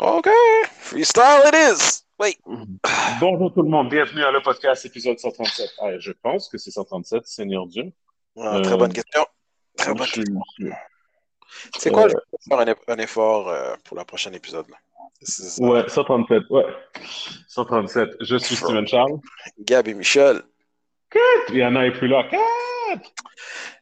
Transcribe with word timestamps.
OK. 0.00 0.28
Freestyle 0.78 1.42
it 1.46 1.54
is. 1.54 2.04
Wait. 2.18 2.38
Bonjour 3.20 3.52
tout 3.52 3.62
le 3.62 3.68
monde, 3.68 3.90
bienvenue 3.90 4.24
à 4.24 4.30
le 4.30 4.40
podcast 4.42 4.84
épisode 4.86 5.18
137. 5.18 5.68
Ah, 5.80 5.98
je 5.98 6.12
pense 6.22 6.48
que 6.48 6.58
c'est 6.58 6.70
137, 6.70 7.26
Seigneur 7.26 7.66
Dieu. 7.66 7.84
Ah, 8.38 8.60
très 8.62 8.72
Euh, 8.74 8.76
bonne 8.76 8.92
question. 8.92 9.26
Très 9.76 9.94
bonne 9.94 10.06
Je- 10.06 10.22
question. 10.22 10.40
C'est 11.78 11.90
quoi, 11.90 12.04
Euh, 12.04 12.08
je 12.08 12.14
vais 12.14 12.38
faire 12.48 12.58
un, 12.60 12.64
eff- 12.66 12.84
un 12.88 12.98
effort 12.98 13.48
euh, 13.48 13.74
pour 13.84 13.96
le 13.98 14.04
prochain 14.04 14.32
épisode. 14.32 14.68
Là? 14.70 14.76
C'est 15.22 15.42
ça. 15.42 15.62
Ouais, 15.62 15.84
137, 15.88 16.44
ouais. 16.50 16.64
137. 17.48 18.08
Je 18.20 18.36
suis 18.36 18.56
Steven 18.56 18.86
Charles. 18.86 19.18
Gab 19.60 19.86
et 19.88 19.94
Michel. 19.94 20.42
Il 21.50 21.56
y 21.56 21.64
en 21.64 21.74
a 21.76 21.86
est 21.86 21.90
plus 21.92 22.06
là. 22.08 22.24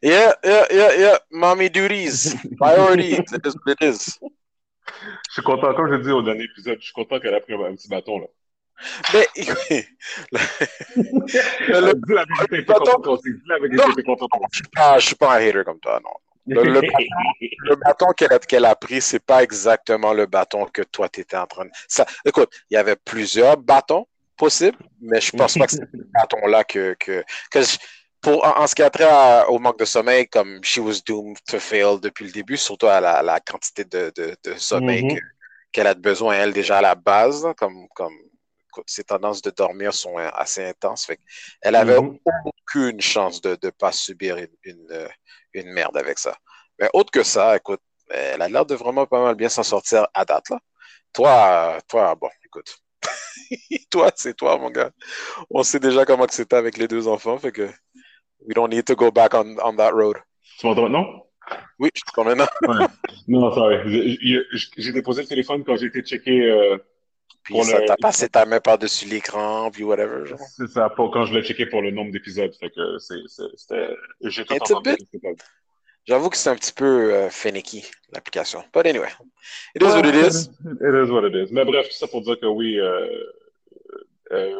Yeah, 0.03 0.35
yeah, 0.43 0.67
yeah, 0.73 0.97
yeah. 0.97 1.19
Mommy 1.31 1.69
duties. 1.71 2.35
Priority. 2.59 3.15
it 3.15 3.47
is 3.47 3.55
it 3.67 3.83
is. 3.83 4.19
Je 5.29 5.33
suis 5.35 5.43
content, 5.43 5.75
comme 5.75 5.91
je 5.93 5.97
dis 6.01 6.11
au 6.11 6.23
dernier 6.23 6.45
épisode, 6.45 6.79
je 6.81 6.85
suis 6.85 6.93
content 6.93 7.19
qu'elle 7.21 7.35
a 7.35 7.41
pris 7.41 7.55
un 7.55 7.75
petit 7.75 7.89
bâton, 7.89 8.19
là. 8.21 8.27
Mais, 9.13 9.27
le- 11.81 12.15
la 12.15 12.25
bâton- 12.25 12.85
content 12.97 13.13
aussi. 13.13 13.33
Dis 13.33 13.41
la 13.49 13.59
vérité, 13.59 13.77
je 14.51 14.57
suis 14.57 14.69
pas, 14.75 14.99
je 14.99 15.07
suis 15.07 15.15
pas 15.17 15.35
un 15.35 15.49
hater 15.49 15.65
comme 15.65 15.81
toi, 15.81 16.01
non. 16.03 16.11
Le- 16.47 16.63
le- 16.75 16.81
Le 17.61 17.77
bâton 17.77 18.07
qu'elle 18.17 18.33
a, 18.33 18.39
qu'elle 18.39 18.65
a 18.65 18.75
pris, 18.75 19.01
c'est 19.03 19.19
pas 19.25 19.43
exactement 19.43 20.13
le 20.15 20.27
bâton 20.27 20.65
que 20.67 20.83
toi, 20.83 21.09
tu 21.09 21.21
étais 21.21 21.37
en 21.37 21.47
train 21.47 21.65
de. 21.67 21.71
Ça, 21.89 22.07
écoute, 22.25 22.51
il 22.71 22.75
y 22.75 22.77
avait 22.77 22.97
plusieurs 22.97 23.57
bâtons 23.59 24.07
possibles, 24.37 24.79
mais 25.01 25.21
je 25.21 25.33
pense 25.33 25.59
pas 25.59 25.67
que 25.67 25.73
c'est 25.73 25.81
ce 25.93 26.03
bâton-là 26.15 26.65
que. 26.65 26.95
que, 26.99 27.23
que 27.51 27.61
je- 27.63 27.77
pour, 28.21 28.45
en, 28.45 28.63
en 28.63 28.67
ce 28.67 28.75
qui 28.75 28.83
a 28.83 28.91
trait 28.91 29.05
à- 29.05 29.49
au 29.51 29.59
manque 29.59 29.79
de 29.79 29.85
sommeil, 29.85 30.29
comme 30.29 30.61
she 30.65 30.79
was 30.79 31.01
doomed 31.07 31.37
to 31.47 31.59
fail 31.61 32.01
depuis 32.01 32.25
le 32.27 32.33
début, 32.33 32.57
surtout 32.57 32.87
à 32.87 33.01
la, 33.01 33.23
la 33.23 33.41
quantité 33.41 33.85
de, 33.85 34.13
de, 34.17 34.37
de 34.45 34.55
sommeil 34.55 35.05
Mhm. 35.05 35.17
que- 35.17 35.21
qu'elle 35.73 35.87
a 35.87 35.95
de 35.95 36.01
besoin, 36.01 36.35
elle, 36.35 36.53
déjà 36.53 36.79
à 36.79 36.83
la 36.83 36.95
base, 36.95 37.47
comme, 37.57 37.87
ses 38.87 39.05
tendances 39.05 39.43
de 39.43 39.51
dormir 39.51 39.93
sont 39.95 40.17
assez 40.19 40.65
intenses. 40.65 41.07
Fait 41.07 41.19
elle 41.63 41.75
avait 41.75 41.97
Mhm. 41.97 42.19
aucune 42.45 43.01
chance 43.01 43.41
de 43.41 43.59
ne 43.63 43.71
pas 43.71 43.93
subir 43.93 44.37
une, 44.37 44.49
une, 44.65 44.87
euh, 44.93 45.09
une 45.53 45.73
merde 45.73 45.97
avec 45.97 46.19
ça. 46.19 46.37
Mais 46.79 46.89
autre 46.93 47.11
que 47.11 47.23
ça, 47.25 47.57
écoute, 47.57 47.81
elle 48.11 48.41
a 48.43 48.49
l'air 48.49 48.65
de 48.67 48.75
vraiment 48.75 49.07
pas 49.07 49.23
mal 49.23 49.35
bien 49.35 49.49
s'en 49.49 49.63
sortir 49.65 50.07
à 50.15 50.25
date, 50.25 50.49
là. 50.51 50.59
Toi, 51.13 51.77
euh, 51.77 51.81
toi, 51.89 52.15
bon, 52.15 52.31
écoute. 52.45 52.79
toi, 53.91 54.11
c'est 54.17 54.35
toi, 54.37 54.59
mon 54.59 54.71
gars. 54.71 54.91
On 55.51 55.63
sait 55.63 55.81
déjà 55.81 56.05
comment 56.07 56.27
c'était 56.31 56.57
avec 56.57 56.77
les 56.79 56.89
deux 56.89 57.09
enfants, 57.09 57.39
fait 57.39 57.53
que 57.53 57.71
we 58.47 58.55
don't 58.55 58.71
need 58.71 58.85
to 58.87 58.95
go 58.95 59.11
back 59.11 59.35
on, 59.35 59.57
on 59.63 59.77
that 59.77 59.93
road. 59.93 60.17
Tu 60.59 60.67
m'entends 60.67 60.83
maintenant? 60.89 61.25
Oui, 61.79 61.91
je 61.95 62.01
te 62.03 62.11
comprends 62.13 62.35
maintenant. 62.37 62.87
Non, 63.29 63.53
sorry. 63.55 63.77
J'ai- 63.87 64.93
déposé 64.93 65.23
le 65.23 65.29
téléphone 65.29 65.65
quand 65.65 65.77
j'ai 65.77 65.87
été 65.87 66.03
checké. 66.03 66.43
euh, 66.51 66.77
Puis 67.45 67.55
Pour 67.55 67.65
ça 67.65 67.79
le- 67.81 67.87
t'a 67.87 67.97
passé 67.97 68.29
ta 68.29 68.45
main 68.45 68.61
par-dessus 68.61 69.07
l'écran, 69.07 69.71
puis 69.71 69.83
whatever. 69.85 70.27
genre. 70.27 70.39
C'est 70.57 70.67
ça, 70.69 70.91
pour 70.91 71.11
quand 71.11 71.25
je 71.25 71.35
l'ai 71.35 71.43
checké 71.43 71.67
pour 71.67 71.81
le 71.81 71.91
nombre 71.91 72.11
d'épisodes. 72.13 72.53
Fait 72.59 72.69
que 72.71 72.99
c'est, 72.99 73.15
c'est- 73.27 73.43
c'était, 73.57 73.89
j'ai 74.23 74.45
tout 74.45 74.55
entendu. 74.55 74.97
J'avoue 76.07 76.31
que 76.31 76.37
c'est 76.39 76.49
un 76.51 76.57
petit 76.57 76.73
peu 76.73 77.15
euh, 77.15 77.29
finicky, 77.31 77.85
l'application. 78.13 78.63
But 78.75 78.87
anyway, 78.87 79.09
it 79.75 79.83
is 79.83 79.87
what 79.87 80.07
it 80.07 80.15
is. 80.15 80.49
It 80.81 80.95
is 81.07 81.11
what 81.11 81.27
it 81.29 81.35
is. 81.35 81.53
Mais 81.53 81.65
bref, 81.67 81.89
tout 81.89 81.95
ça 81.97 82.09
pour 82.09 82.23
dire 82.23 82.39
que 82.41 82.47
oui, 82.47 82.79
euh, 82.79 83.07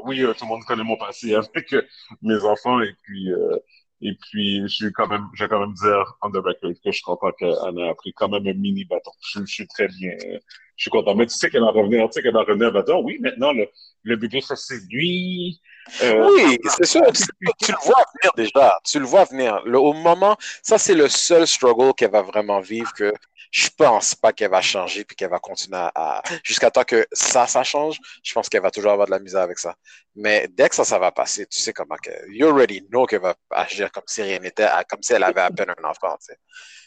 oui, 0.05 0.23
euh, 0.23 0.33
tout 0.35 0.45
le 0.45 0.49
monde 0.49 0.65
connaît 0.65 0.85
mon 0.85 0.97
passé 0.97 1.35
avec 1.35 1.73
euh, 1.73 1.83
mes 2.23 2.43
enfants 2.45 2.81
et 2.81 2.93
puis, 3.03 3.33
euh, 3.33 3.57
et 4.01 4.15
puis, 4.15 4.63
je 4.63 4.69
suis 4.69 4.93
quand 4.93 5.09
même, 5.09 5.27
je 5.35 5.45
vais 5.45 5.49
quand 5.49 5.61
même 5.61 5.75
dire 5.75 6.17
on 6.23 6.31
the 6.31 6.37
record 6.37 6.73
que 6.73 6.75
je 6.87 6.91
suis 6.93 7.03
content 7.03 7.33
qu'Anna 7.33 7.91
a 7.91 7.95
pris 7.95 8.13
quand 8.15 8.29
même 8.29 8.47
un 8.47 8.55
mini 8.55 8.85
bâton. 8.85 9.11
Je, 9.33 9.41
je 9.41 9.53
suis 9.53 9.67
très 9.67 9.89
bien, 9.89 10.13
euh, 10.27 10.39
je 10.79 10.83
suis 10.85 10.91
content. 10.91 11.15
Mais 11.15 11.27
tu 11.27 11.35
sais 11.37 11.51
qu'elle 11.51 11.61
va 11.61 11.71
revenir, 11.71 12.07
tu 12.07 12.13
sais 12.15 12.23
qu'elle 12.23 12.33
va 12.33 12.41
revenir, 12.41 12.69
elle 12.69 12.73
va 12.75 12.83
dire, 12.83 12.99
oui, 13.01 13.19
maintenant, 13.21 13.53
le, 13.53 13.69
le 14.05 14.17
bébé 14.17 14.41
se 14.41 14.55
séduit. 14.55 15.61
Euh, 16.03 16.25
Oui, 16.31 16.59
c'est 16.77 16.87
sûr. 16.87 17.03
Tu, 17.13 17.25
tu 17.65 17.73
le 17.73 17.79
vois 17.85 18.05
venir 18.15 18.33
déjà. 18.37 18.79
Tu 18.85 18.99
le 19.01 19.07
vois 19.07 19.25
venir. 19.25 19.61
Le- 19.65 19.79
au 19.81 19.93
moment, 19.93 20.37
ça, 20.63 20.79
c'est 20.79 20.95
le 20.95 21.09
seul 21.09 21.47
struggle 21.47 21.93
qu'elle 21.95 22.13
va 22.13 22.23
vraiment 22.23 22.61
vivre 22.61 22.93
que 22.93 23.13
je 23.51 23.69
pense 23.77 24.15
pas 24.15 24.33
qu'elle 24.33 24.51
va 24.51 24.61
changer 24.61 25.05
puis 25.05 25.17
qu'elle 25.17 25.31
va 25.31 25.39
continuer 25.41 25.79
à. 25.79 25.91
à- 25.95 26.23
Jusqu'à 26.45 26.71
temps 26.71 26.85
que 26.85 27.07
ça, 27.13 27.47
ça 27.47 27.65
change, 27.65 27.99
je 28.23 28.33
pense 28.35 28.49
qu'elle 28.49 28.63
va 28.63 28.71
toujours 28.71 28.93
avoir 28.93 29.07
de 29.07 29.13
la 29.13 29.19
misère 29.19 29.41
avec 29.43 29.59
ça. 29.59 29.75
Mais 30.15 30.47
dès 30.53 30.69
que 30.69 30.75
ça, 30.75 30.85
ça 30.85 30.99
va 30.99 31.11
passer, 31.11 31.47
tu 31.47 31.61
sais 31.61 31.73
comment 31.73 31.97
que. 31.97 32.11
You 32.31 32.49
already 32.49 32.83
know 32.83 33.07
qu'elle 33.07 33.23
va 33.23 33.35
agir 33.51 33.91
comme 33.91 34.05
si 34.07 34.23
rien 34.23 34.39
n'était, 34.39 34.65
à- 34.65 34.85
comme 34.85 35.03
si 35.03 35.13
elle 35.15 35.25
avait 35.25 35.41
à 35.41 35.51
peine 35.51 35.71
un 35.71 35.85
enfant, 35.89 36.15
tu 36.21 36.27
sais. 36.27 36.39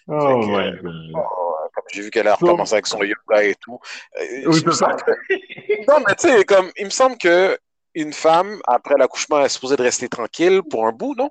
Oh 0.07 0.39
que, 0.39 0.45
my 0.47 0.81
God. 0.81 1.11
Oh, 1.15 1.50
comme 1.81 1.89
j'ai 1.93 2.01
vu 2.01 2.09
qu'elle 2.11 2.27
a 2.27 2.35
recommencé 2.35 2.73
avec 2.73 2.87
son 2.87 3.01
yoga 3.03 3.43
et 3.43 3.55
tout. 3.55 3.79
Euh, 4.19 4.43
Oui, 4.47 4.63
que- 4.63 4.69
Non, 5.87 5.99
mais 6.07 6.15
tu 6.15 6.27
sais, 6.29 6.43
comme, 6.45 6.71
il 6.77 6.85
me 6.85 6.89
semble 6.89 7.17
que 7.17 7.57
une 7.93 8.13
femme, 8.13 8.59
après 8.67 8.95
l'accouchement, 8.97 9.39
elle 9.39 9.45
est 9.47 9.49
supposée 9.49 9.75
de 9.75 9.83
rester 9.83 10.07
tranquille 10.07 10.61
pour 10.69 10.87
un 10.87 10.91
bout, 10.91 11.15
non? 11.15 11.29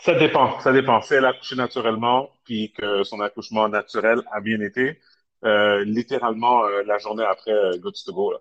Ça 0.00 0.14
dépend, 0.14 0.58
ça 0.60 0.72
dépend. 0.72 1.02
Si 1.02 1.12
elle 1.14 1.26
a 1.26 1.28
accouché 1.30 1.56
naturellement, 1.56 2.30
puis 2.44 2.72
que 2.72 3.02
son 3.04 3.20
accouchement 3.20 3.68
naturel 3.68 4.22
a 4.32 4.40
bien 4.40 4.60
été, 4.60 4.98
euh, 5.44 5.84
littéralement, 5.84 6.64
euh, 6.64 6.82
la 6.84 6.96
journée 6.98 7.24
après, 7.24 7.50
euh, 7.52 7.76
good 7.78 7.94
to 8.06 8.12
go, 8.14 8.32
là. 8.32 8.38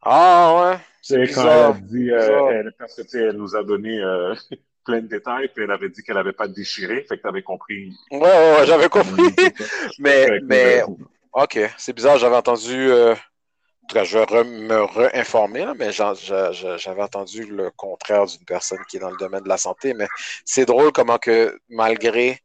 Ah 0.00 0.70
ouais, 0.72 0.78
C'est 1.02 1.18
quand 1.18 1.42
bizarre. 1.42 1.46
elle 1.46 1.62
a 1.64 1.72
dit, 1.72 2.08
elle, 2.08 2.72
parce 2.78 2.96
que, 3.02 3.16
elle 3.18 3.36
nous 3.36 3.54
a 3.54 3.62
donné 3.62 4.00
plein 4.84 5.00
de 5.00 5.06
détails, 5.06 5.48
puis 5.54 5.64
elle 5.64 5.70
avait 5.70 5.88
dit 5.88 6.02
qu'elle 6.02 6.16
avait 6.18 6.32
pas 6.32 6.48
déchiré, 6.48 7.04
fait 7.08 7.16
que 7.16 7.22
t'avais 7.22 7.42
compris. 7.42 7.92
Ouais, 8.10 8.20
ouais, 8.20 8.66
j'avais 8.66 8.88
compris. 8.88 9.34
mais, 9.98 10.40
mais, 10.42 10.82
euh, 10.82 10.86
ok, 11.32 11.58
c'est 11.78 11.92
bizarre, 11.92 12.18
j'avais 12.18 12.36
entendu, 12.36 12.90
euh, 12.90 13.12
en 13.12 13.86
tout 13.88 13.94
cas, 13.94 14.04
je 14.04 14.18
vais 14.18 14.24
re- 14.24 14.44
me 14.44 14.82
réinformer, 14.82 15.66
mais 15.76 15.90
j'avais 15.92 17.02
entendu 17.02 17.44
le 17.44 17.70
contraire 17.70 18.26
d'une 18.26 18.44
personne 18.44 18.78
qui 18.88 18.96
est 18.96 19.00
dans 19.00 19.10
le 19.10 19.16
domaine 19.16 19.42
de 19.42 19.48
la 19.48 19.58
santé, 19.58 19.94
mais 19.94 20.06
c'est 20.44 20.64
drôle 20.64 20.92
comment 20.92 21.18
que, 21.18 21.58
malgré 21.68 22.38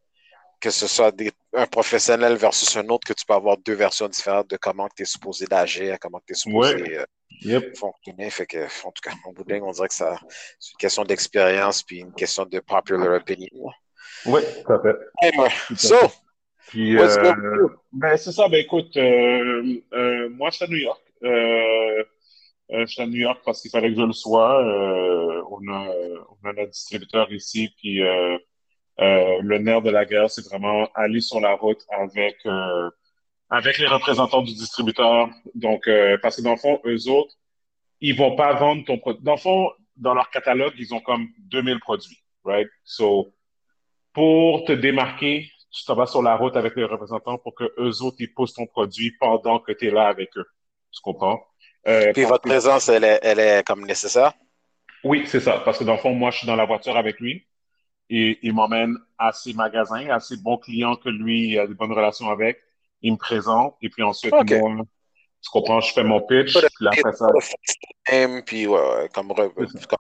que 0.60 0.70
ce 0.72 0.88
soit 0.88 1.12
des, 1.12 1.32
un 1.58 1.66
professionnel 1.66 2.36
versus 2.36 2.76
un 2.78 2.88
autre, 2.90 3.08
que 3.08 3.14
tu 3.14 3.26
peux 3.26 3.34
avoir 3.34 3.58
deux 3.58 3.74
versions 3.74 4.08
différentes 4.08 4.50
de 4.50 4.58
comment 4.58 4.88
tu 4.96 5.04
es 5.04 5.06
supposé 5.06 5.46
d'agir, 5.46 5.98
comment 6.00 6.22
tu 6.26 6.34
es 6.34 6.36
supposé 6.36 6.98
euh, 6.98 7.06
Yep. 7.42 7.78
fonctionner. 7.78 8.30
Fait 8.30 8.46
que, 8.46 8.66
en 8.86 8.92
tout 8.92 9.02
cas, 9.04 9.12
en 9.26 9.32
bout 9.32 9.44
de 9.44 9.54
ligne, 9.54 9.64
on 9.64 9.72
dirait 9.72 9.88
que 9.90 9.94
ça, 9.94 10.20
c'est 10.60 10.72
une 10.72 10.78
question 10.78 11.04
d'expérience 11.04 11.84
puis 11.84 12.00
une 12.00 12.14
question 12.14 12.46
de 12.46 12.60
popular 12.60 13.16
opinion. 13.16 13.70
Oui, 14.26 14.42
tout 14.66 14.74
à 14.74 14.82
fait. 14.82 14.96
Anyway, 15.22 15.50
so. 15.76 15.96
Puis, 16.68 16.98
what's 16.98 17.18
euh, 17.18 17.68
ben, 17.92 18.18
c'est 18.18 18.32
ça, 18.32 18.48
ben, 18.50 18.60
écoute, 18.60 18.96
euh, 18.98 19.82
euh, 19.94 20.30
moi, 20.30 20.50
je 20.50 20.56
suis 20.56 20.66
à 20.66 20.68
New 20.68 20.78
York. 20.78 21.02
Euh, 21.24 22.04
euh, 22.72 22.86
je 22.86 22.86
suis 22.86 23.02
à 23.02 23.06
New 23.06 23.22
York 23.22 23.42
parce 23.46 23.62
qu'il 23.62 23.72
fallait 23.72 23.90
que 23.90 24.00
je 24.00 24.06
le 24.06 24.14
sois. 24.14 24.62
Euh, 24.64 25.42
on 25.50 25.72
a, 25.72 25.88
on 26.42 26.50
a 26.50 26.54
notre 26.54 26.72
distributeur 26.72 27.32
ici, 27.32 27.70
puis 27.78 28.02
euh, 29.00 29.40
le 29.42 29.60
nerf 29.60 29.82
de 29.82 29.92
la 29.92 30.06
guerre, 30.06 30.30
c'est 30.30 30.46
vraiment 30.46 30.88
aller 30.96 31.22
sur 31.22 31.40
la 31.40 31.54
route 31.54 31.82
avec 31.92 32.38
euh, 32.46 32.90
avec 33.50 33.78
les 33.78 33.88
représentants 33.88 34.42
du 34.42 34.54
distributeur. 34.54 35.30
Donc, 35.56 35.88
euh, 35.88 36.18
parce 36.22 36.38
que 36.38 36.42
dans 36.42 36.52
le 36.52 36.58
fond, 36.58 36.82
eux 36.86 37.10
autres, 37.10 37.34
ils 38.02 38.16
vont 38.16 38.36
pas 38.36 38.54
vendre 38.54 38.84
ton 38.86 38.98
produit. 38.98 39.24
Dans 39.24 39.34
le 39.34 39.40
fond, 39.40 39.72
dans 39.96 40.14
leur 40.14 40.30
catalogue, 40.30 40.74
ils 40.78 40.94
ont 40.94 41.00
comme 41.00 41.28
2000 41.40 41.80
produits, 41.80 42.18
right? 42.44 42.68
So, 42.84 43.34
pour 44.14 44.66
te 44.66 44.72
démarquer, 44.74 45.50
tu 45.72 45.86
t'en 45.86 45.96
vas 45.96 46.08
sur 46.08 46.24
la 46.24 46.36
route 46.36 46.56
avec 46.56 46.76
les 46.76 46.84
représentants 46.84 47.38
pour 47.38 47.54
que 47.56 47.66
eux 47.78 48.02
autres, 48.02 48.18
ils 48.20 48.34
posent 48.34 48.54
ton 48.54 48.66
produit 48.66 49.12
pendant 49.20 49.60
que 49.60 49.72
tu 49.72 49.88
es 49.88 49.92
là 49.92 50.08
avec 50.08 50.36
eux. 50.38 50.46
Tu 50.92 51.02
comprends? 51.02 51.40
Euh, 51.88 52.12
Puis 52.14 52.24
votre 52.24 52.42
présence, 52.42 52.90
elle 52.90 53.04
est, 53.04 53.20
elle 53.22 53.40
est 53.40 53.66
comme 53.66 53.86
nécessaire? 53.86 54.34
oui, 55.04 55.24
c'est 55.28 55.40
ça. 55.40 55.60
Parce 55.64 55.78
que 55.78 55.84
dans 55.84 55.94
le 55.94 56.00
fond, 56.00 56.14
moi, 56.14 56.32
je 56.32 56.40
suis 56.40 56.48
dans 56.48 56.56
la 56.56 56.66
voiture 56.66 56.98
avec 56.98 57.20
lui 57.20 57.48
et 58.10 58.40
il 58.42 58.54
m'emmène 58.54 58.96
à 59.18 59.32
ses 59.32 59.54
magasins, 59.54 60.10
à 60.10 60.20
ses 60.20 60.38
bons 60.38 60.58
clients 60.58 60.96
que 60.96 61.10
lui 61.10 61.50
il 61.50 61.60
a 61.60 61.68
des 61.68 61.74
bonnes 61.74 61.92
relations 61.94 62.30
avec. 62.30 62.60
Il 63.02 63.14
me 63.14 63.18
présente 63.18 63.76
et 63.82 63.90
puis 63.90 64.04
ensuite, 64.04 64.34
moi, 64.34 64.44
tu 64.44 65.50
comprends, 65.52 65.82
je 65.82 65.94
fais 65.94 66.04
mon 66.04 66.22
pitch. 66.22 66.54
Puis 66.54 66.88
après 66.88 67.14
ça, 67.14 67.28
puis 68.46 68.68
ouais, 68.68 69.10
comme, 69.14 69.34
comme 69.34 70.00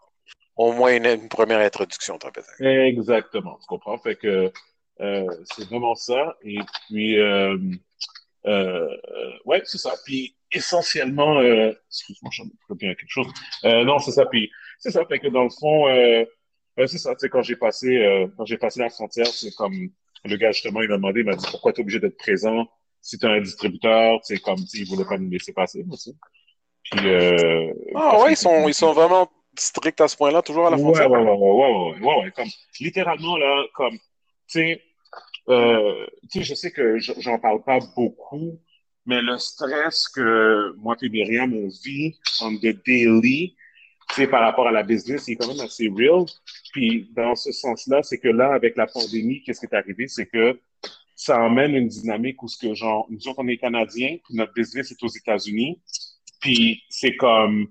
au 0.55 0.71
moins 0.73 0.95
une, 0.95 1.05
une 1.05 1.29
première 1.29 1.59
introduction. 1.59 2.17
Exactement, 2.59 3.59
tu 3.61 3.67
comprends? 3.67 3.97
Fait 3.99 4.15
que 4.15 4.51
euh, 4.99 5.25
c'est 5.43 5.65
vraiment 5.69 5.93
ça. 5.93 6.35
Et 6.41 6.57
puis, 6.87 7.19
euh, 7.19 7.55
euh, 8.47 8.87
euh, 8.87 9.31
ouais, 9.45 9.61
c'est 9.65 9.77
ça. 9.77 9.93
Puis 10.05 10.35
essentiellement, 10.51 11.39
euh, 11.39 11.71
excuse-moi, 11.87 12.31
je 12.33 12.43
me 12.43 12.75
bien 12.75 12.95
quelque 12.95 13.09
chose. 13.09 13.27
Euh, 13.65 13.83
non, 13.83 13.99
c'est 13.99 14.11
ça. 14.11 14.25
Puis 14.25 14.49
c'est 14.79 14.89
ça. 14.89 15.05
Fait 15.05 15.19
que 15.19 15.27
dans 15.27 15.43
le 15.43 15.51
fond, 15.51 15.87
c'est 16.85 16.97
ça. 16.97 17.15
Tu 17.15 17.21
sais, 17.21 17.29
quand 17.29 17.41
j'ai 17.41 17.55
passé, 17.55 17.87
euh, 17.97 18.27
quand 18.37 18.45
j'ai 18.45 18.57
passé 18.57 18.79
la 18.79 18.89
frontière, 18.89 19.27
c'est 19.27 19.53
comme 19.55 19.73
le 20.25 20.35
gars 20.37 20.51
justement, 20.51 20.81
il 20.81 20.89
m'a 20.89 20.97
demandé, 20.97 21.21
il 21.21 21.25
m'a 21.25 21.35
dit 21.35 21.45
pourquoi 21.49 21.73
tu 21.73 21.81
es 21.81 21.83
obligé 21.83 21.99
d'être 21.99 22.17
présent 22.17 22.67
si 23.01 23.17
tu 23.17 23.25
es 23.25 23.29
un 23.29 23.41
distributeur? 23.41 24.19
Tu 24.21 24.35
sais, 24.35 24.41
comme 24.41 24.59
tu 24.59 24.67
sais, 24.67 24.79
il 24.79 24.87
voulait 24.87 25.05
pas 25.05 25.17
me 25.17 25.29
laisser 25.29 25.53
passer 25.53 25.83
aussi. 25.89 26.15
Puis, 26.83 27.07
euh, 27.09 27.73
Ah 27.95 28.19
ouais, 28.21 28.33
ils 28.33 28.37
sont, 28.37 28.67
ils 28.67 28.73
sont 28.73 28.93
vraiment 28.93 29.29
stricts 29.57 30.01
à 30.01 30.07
ce 30.07 30.15
point-là, 30.17 30.41
toujours 30.41 30.67
à 30.67 30.69
la 30.71 30.77
frontière. 30.77 31.09
ouais, 31.09 31.19
ouais, 31.19 31.31
ouais, 31.31 31.37
ouais, 31.37 31.97
ouais, 31.97 31.99
ouais, 32.01 32.23
ouais, 32.23 32.31
comme, 32.31 32.47
littéralement, 32.79 33.37
là, 33.37 33.65
comme, 33.73 33.97
tu 33.97 34.01
sais, 34.47 34.83
euh, 35.49 36.05
tu 36.31 36.39
sais, 36.39 36.43
je 36.43 36.55
sais 36.55 36.71
que 36.71 36.97
j'en 36.99 37.39
parle 37.39 37.63
pas 37.63 37.79
beaucoup, 37.95 38.59
Mais 39.05 39.21
le 39.21 39.37
stress 39.37 40.09
que 40.09 40.73
moi 40.77 40.95
et 41.01 41.09
Myriam, 41.09 41.53
on 41.53 41.69
vit 41.85 42.19
en 42.41 42.55
the 42.57 42.75
daily, 42.85 43.55
c'est 44.13 44.27
par 44.27 44.41
rapport 44.41 44.67
à 44.67 44.71
la 44.71 44.83
business, 44.83 45.23
c'est 45.25 45.35
quand 45.35 45.47
même 45.47 45.59
assez 45.59 45.89
real. 45.95 46.25
Puis 46.71 47.09
dans 47.15 47.35
ce 47.35 47.51
sens-là, 47.51 48.03
c'est 48.03 48.19
que 48.19 48.29
là, 48.29 48.53
avec 48.53 48.75
la 48.77 48.87
pandémie, 48.87 49.41
qu'est-ce 49.43 49.59
qui 49.59 49.65
est 49.65 49.75
arrivé? 49.75 50.07
C'est 50.07 50.25
que 50.25 50.59
ça 51.15 51.39
emmène 51.39 51.75
une 51.75 51.87
dynamique 51.87 52.41
où 52.43 52.47
ce 52.47 52.57
que 52.57 52.73
genre, 52.73 53.07
nous 53.09 53.27
autres, 53.27 53.39
on 53.39 53.47
est 53.47 53.57
Canadiens, 53.57 54.17
puis 54.23 54.35
notre 54.35 54.53
business 54.53 54.91
est 54.91 55.03
aux 55.03 55.07
États-Unis. 55.07 55.79
Puis 56.39 56.83
c'est 56.89 57.15
comme 57.15 57.67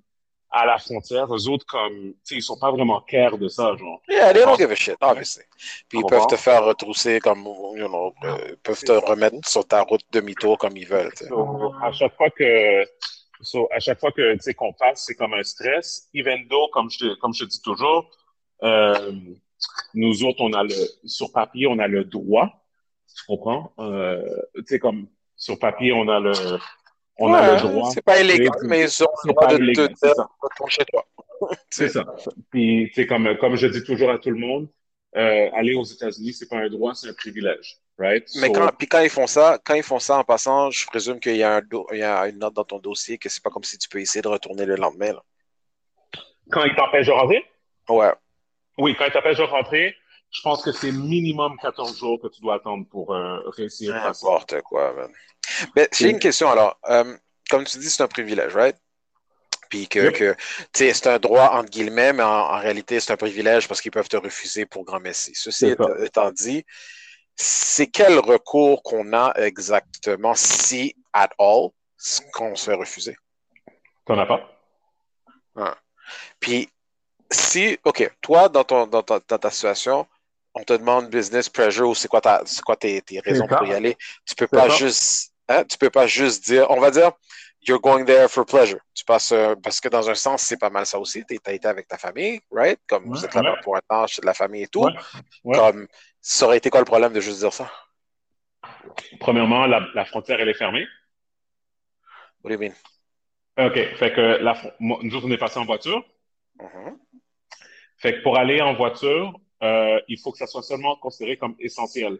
à 0.51 0.65
la 0.65 0.79
frontière, 0.79 1.33
eux 1.35 1.49
autres, 1.49 1.67
comme, 1.67 2.13
tu 2.13 2.19
sais, 2.25 2.35
ils 2.37 2.43
sont 2.43 2.59
pas 2.59 2.71
vraiment 2.71 3.01
care 3.03 3.37
de 3.37 3.49
ça, 3.49 3.77
genre. 3.77 4.01
Yeah, 4.09 4.33
they 4.33 4.43
don't 4.43 4.57
give 4.57 4.71
a 4.71 4.75
shit, 4.75 4.97
obviously. 5.01 5.45
Puis 5.89 5.99
ils 5.99 6.07
peuvent 6.07 6.27
te 6.27 6.37
faire 6.37 6.65
retrousser 6.65 7.21
comme, 7.21 7.45
you 7.77 7.89
know, 7.89 8.15
euh, 8.25 8.39
ils 8.51 8.57
peuvent 8.57 8.81
te 8.81 8.93
remettre 8.93 9.47
sur 9.49 9.67
ta 9.67 9.83
route 9.83 10.03
demi-tour 10.13 10.57
comme 10.57 10.77
ils 10.77 10.87
veulent. 10.87 11.13
So, 11.15 11.73
à 11.83 11.93
chaque 11.93 12.17
fois 12.17 12.31
que, 12.31 12.85
so, 13.41 13.69
à 13.73 13.81
chaque 13.81 14.01
fois 14.01 14.13
que, 14.13 14.35
tu 14.35 14.41
sais, 14.41 14.55
qu'on 14.55 14.73
passe, 14.73 15.05
c'est 15.07 15.15
comme 15.15 15.35
un 15.35 15.43
stress. 15.43 16.09
Even 16.15 16.47
though, 16.49 16.69
comme 16.73 16.91
je 16.91 16.99
te, 16.99 17.15
comme 17.21 17.35
je 17.35 17.45
te 17.45 17.51
dis 17.51 17.61
toujours, 17.63 18.11
euh, 18.63 19.13
nous 19.95 20.25
autres, 20.25 20.41
on 20.41 20.53
a 20.53 20.63
le, 20.63 20.75
sur 21.05 21.33
papier, 21.33 21.67
on 21.67 21.79
a 21.79 21.89
le 21.89 22.05
droit, 22.05 22.67
tu 23.17 23.25
comprends? 23.27 23.73
Euh, 23.79 24.23
tu 24.57 24.65
sais, 24.67 24.79
comme, 24.79 25.09
sur 25.37 25.59
papier, 25.59 25.93
on 25.93 26.09
a 26.09 26.21
le, 26.21 26.33
on 27.19 27.33
ouais, 27.33 27.39
a 27.39 27.55
le 27.55 27.61
droit. 27.61 27.91
C'est 27.91 28.05
pas 28.05 28.21
illégal, 28.21 28.51
mais 28.65 28.85
ils 28.85 29.03
ont 29.03 29.09
le 29.25 29.33
droit 29.33 29.47
de 29.49 29.57
te 29.57 29.73
dire 29.73 30.15
chez 30.69 30.85
toi. 30.85 31.07
C'est 31.71 31.89
ça. 31.89 32.05
Puis, 32.51 32.89
tu 32.89 33.03
sais, 33.03 33.07
comme, 33.07 33.37
comme 33.39 33.57
je 33.57 33.67
dis 33.67 33.83
toujours 33.85 34.11
à 34.11 34.19
tout 34.19 34.31
le 34.31 34.39
monde, 34.39 34.69
euh, 35.17 35.49
aller 35.55 35.75
aux 35.75 35.85
États-Unis, 35.85 36.33
c'est 36.35 36.49
pas 36.49 36.59
un 36.59 36.69
droit, 36.69 36.95
c'est 36.95 37.09
un 37.09 37.15
privilège, 37.15 37.79
right? 37.99 38.29
Mais 38.37 38.49
So, 38.49 38.53
quand, 38.53 38.69
puis 38.79 38.87
quand 38.87 39.01
ils 39.01 39.11
font 39.11 39.27
ça, 39.27 39.59
quand 39.65 39.75
ils 39.75 39.83
font 39.83 39.99
ça 39.99 40.19
en 40.19 40.25
passant, 40.25 40.71
je 40.71 40.87
présume 40.87 41.19
qu'il 41.21 41.37
y 41.37 41.43
a, 41.43 41.57
un 41.57 41.63
do- 41.63 41.87
il 41.93 41.99
y 41.99 42.03
a 42.03 42.27
une 42.29 42.39
note 42.39 42.55
dans 42.55 42.65
ton 42.65 42.79
dossier 42.79 43.17
que 43.19 43.29
c'est 43.29 43.43
pas 43.43 43.51
comme 43.51 43.65
si 43.65 43.79
tu 43.79 43.89
peux 43.89 44.01
essayer 44.01 44.23
de 44.23 44.29
retourner 44.29 44.67
le 44.67 44.77
lendemain. 44.77 45.13
Là. 45.13 45.23
quand 46.51 46.65
ils 46.65 46.75
t'empêchent 46.75 47.07
de 47.07 47.13
rentrer? 47.13 47.45
Ouais. 47.89 48.13
Oui, 48.79 48.95
quand 48.99 49.07
ils 49.07 49.13
t'empêchent 49.13 49.39
de 49.39 49.43
rentrer, 49.45 49.97
je 50.31 50.43
pense 50.43 50.63
que 50.63 50.73
c'est 50.73 50.93
minimum 50.93 51.57
14 51.63 51.99
jours 51.99 52.21
que 52.21 52.29
tu 52.29 52.41
dois 52.43 52.57
attendre 52.57 52.87
pour 52.91 53.15
euh, 53.15 53.39
réussir. 53.57 53.95
N'importe 53.95 54.61
quoi, 54.63 54.93
man. 54.93 55.11
Mais 55.75 55.89
j'ai 55.97 56.11
une 56.11 56.19
question 56.19 56.51
alors. 56.51 56.79
Euh, 56.91 57.17
comme 57.49 57.65
tu 57.65 57.79
dis, 57.79 57.89
c'est 57.89 58.03
un 58.03 58.09
privilège, 58.09 58.55
right? 58.55 58.77
Puis 59.69 59.89
que, 59.89 60.13
Yep. 60.21 60.37
c'est 60.73 61.07
un 61.07 61.19
droit 61.19 61.51
entre 61.53 61.71
guillemets, 61.71 62.13
mais 62.13 62.23
en, 62.23 62.29
en 62.29 62.59
réalité, 62.59 63.01
c'est 63.01 63.13
un 63.13 63.17
privilège 63.17 63.69
parce 63.69 63.81
qu'ils 63.81 63.91
peuvent 63.91 64.09
te 64.09 64.17
refuser 64.17 64.67
pour 64.67 64.85
grand 64.85 65.01
messie. 65.01 65.33
Ceci 65.35 65.69
étant, 65.69 65.95
étant 65.97 66.31
dit, 66.31 66.65
c'est 67.35 67.87
quel 67.89 68.19
recours 68.19 68.83
qu'on 68.83 69.13
a 69.13 69.33
exactement, 69.37 70.35
si 70.35 70.95
at 71.13 71.31
all, 71.39 71.71
qu'on 72.33 72.55
se 72.55 72.71
fait 72.71 72.77
refuser? 72.77 73.17
T'en 74.05 74.19
as 74.19 74.27
pas? 74.27 74.53
Puis, 76.41 76.69
si, 77.31 77.79
OK, 77.85 78.11
toi, 78.21 78.49
dans, 78.49 78.65
ton, 78.65 78.87
dans, 78.87 79.03
ta, 79.03 79.21
dans 79.27 79.39
ta 79.39 79.51
situation, 79.51 80.07
on 80.55 80.63
te 80.63 80.73
demande 80.73 81.11
business 81.11 81.49
pressure 81.49 81.89
ou 81.89 81.95
c'est 81.95 82.09
quoi, 82.09 82.21
ta, 82.21 82.43
quoi 82.65 82.77
tes, 82.77 83.03
tes 83.03 83.21
raisons 83.21 83.47
pour 83.47 83.67
y 83.67 83.75
aller, 83.75 83.97
tu 84.25 84.35
peux 84.35 84.47
pas 84.47 84.71
ça. 84.71 84.77
juste, 84.77 85.33
hein, 85.49 85.65
tu 85.65 85.77
peux 85.77 85.91
pas 85.91 86.07
juste 86.07 86.45
dire, 86.45 86.71
on 86.71 86.81
va 86.81 86.91
dire, 86.91 87.13
you're 87.67 87.81
going 87.81 88.05
there 88.05 88.29
for 88.29 88.47
pleasure. 88.47 88.81
Passes, 89.07 89.33
euh, 89.33 89.55
parce 89.63 89.81
que 89.81 89.89
dans 89.89 90.11
un 90.11 90.15
sens, 90.17 90.43
c'est 90.43 90.57
pas 90.59 90.69
mal 90.71 90.85
ça 90.85 90.99
aussi. 90.99 91.25
Tu 91.25 91.39
as 91.45 91.53
été 91.53 91.69
avec 91.69 91.87
ta 91.87 91.97
famille, 91.97 92.41
right? 92.51 92.81
Comme 92.89 93.05
vous 93.07 93.13
Ouais, 93.19 93.25
êtes 93.25 93.35
là-bas 93.35 93.53
ouais. 93.53 93.61
pour 93.63 93.77
un 93.77 93.81
temps 93.89 94.07
chez 94.07 94.21
de 94.21 94.27
la 94.27 94.35
famille 94.35 94.65
et 94.65 94.69
tout. 94.69 94.85
Ouais. 95.45 95.57
Comme, 95.57 95.87
ça 96.21 96.47
aurait 96.47 96.57
été 96.59 96.71
quoi 96.71 96.81
le 96.81 96.87
problème 96.87 97.13
de 97.13 97.21
juste 97.21 97.39
dire 97.39 97.53
ça? 97.53 97.71
Premièrement, 99.21 99.67
la, 99.67 99.87
la 99.95 100.05
frontière, 100.05 100.41
elle 100.41 100.49
est 100.49 100.55
fermée. 100.55 100.87
What 102.43 102.51
do 102.51 102.55
you 102.55 102.59
mean? 102.61 102.75
OK. 103.59 103.75
Fait 103.97 104.13
que 104.13 104.21
la, 104.43 104.55
nous 104.81 105.15
autres, 105.15 105.27
on 105.27 105.31
est 105.31 105.39
passé 105.39 105.59
en 105.59 105.65
voiture. 105.65 106.05
Mhm. 106.61 106.99
Fait 107.99 108.15
que 108.19 108.23
pour 108.23 108.37
aller 108.39 108.61
en 108.61 108.75
voiture, 108.75 109.39
euh, 109.63 110.01
il 110.09 110.19
faut 110.19 110.33
que 110.33 110.39
ça 110.39 110.47
soit 110.47 110.63
seulement 110.63 110.97
considéré 110.97 111.37
comme 111.37 111.55
essentiel. 111.59 112.19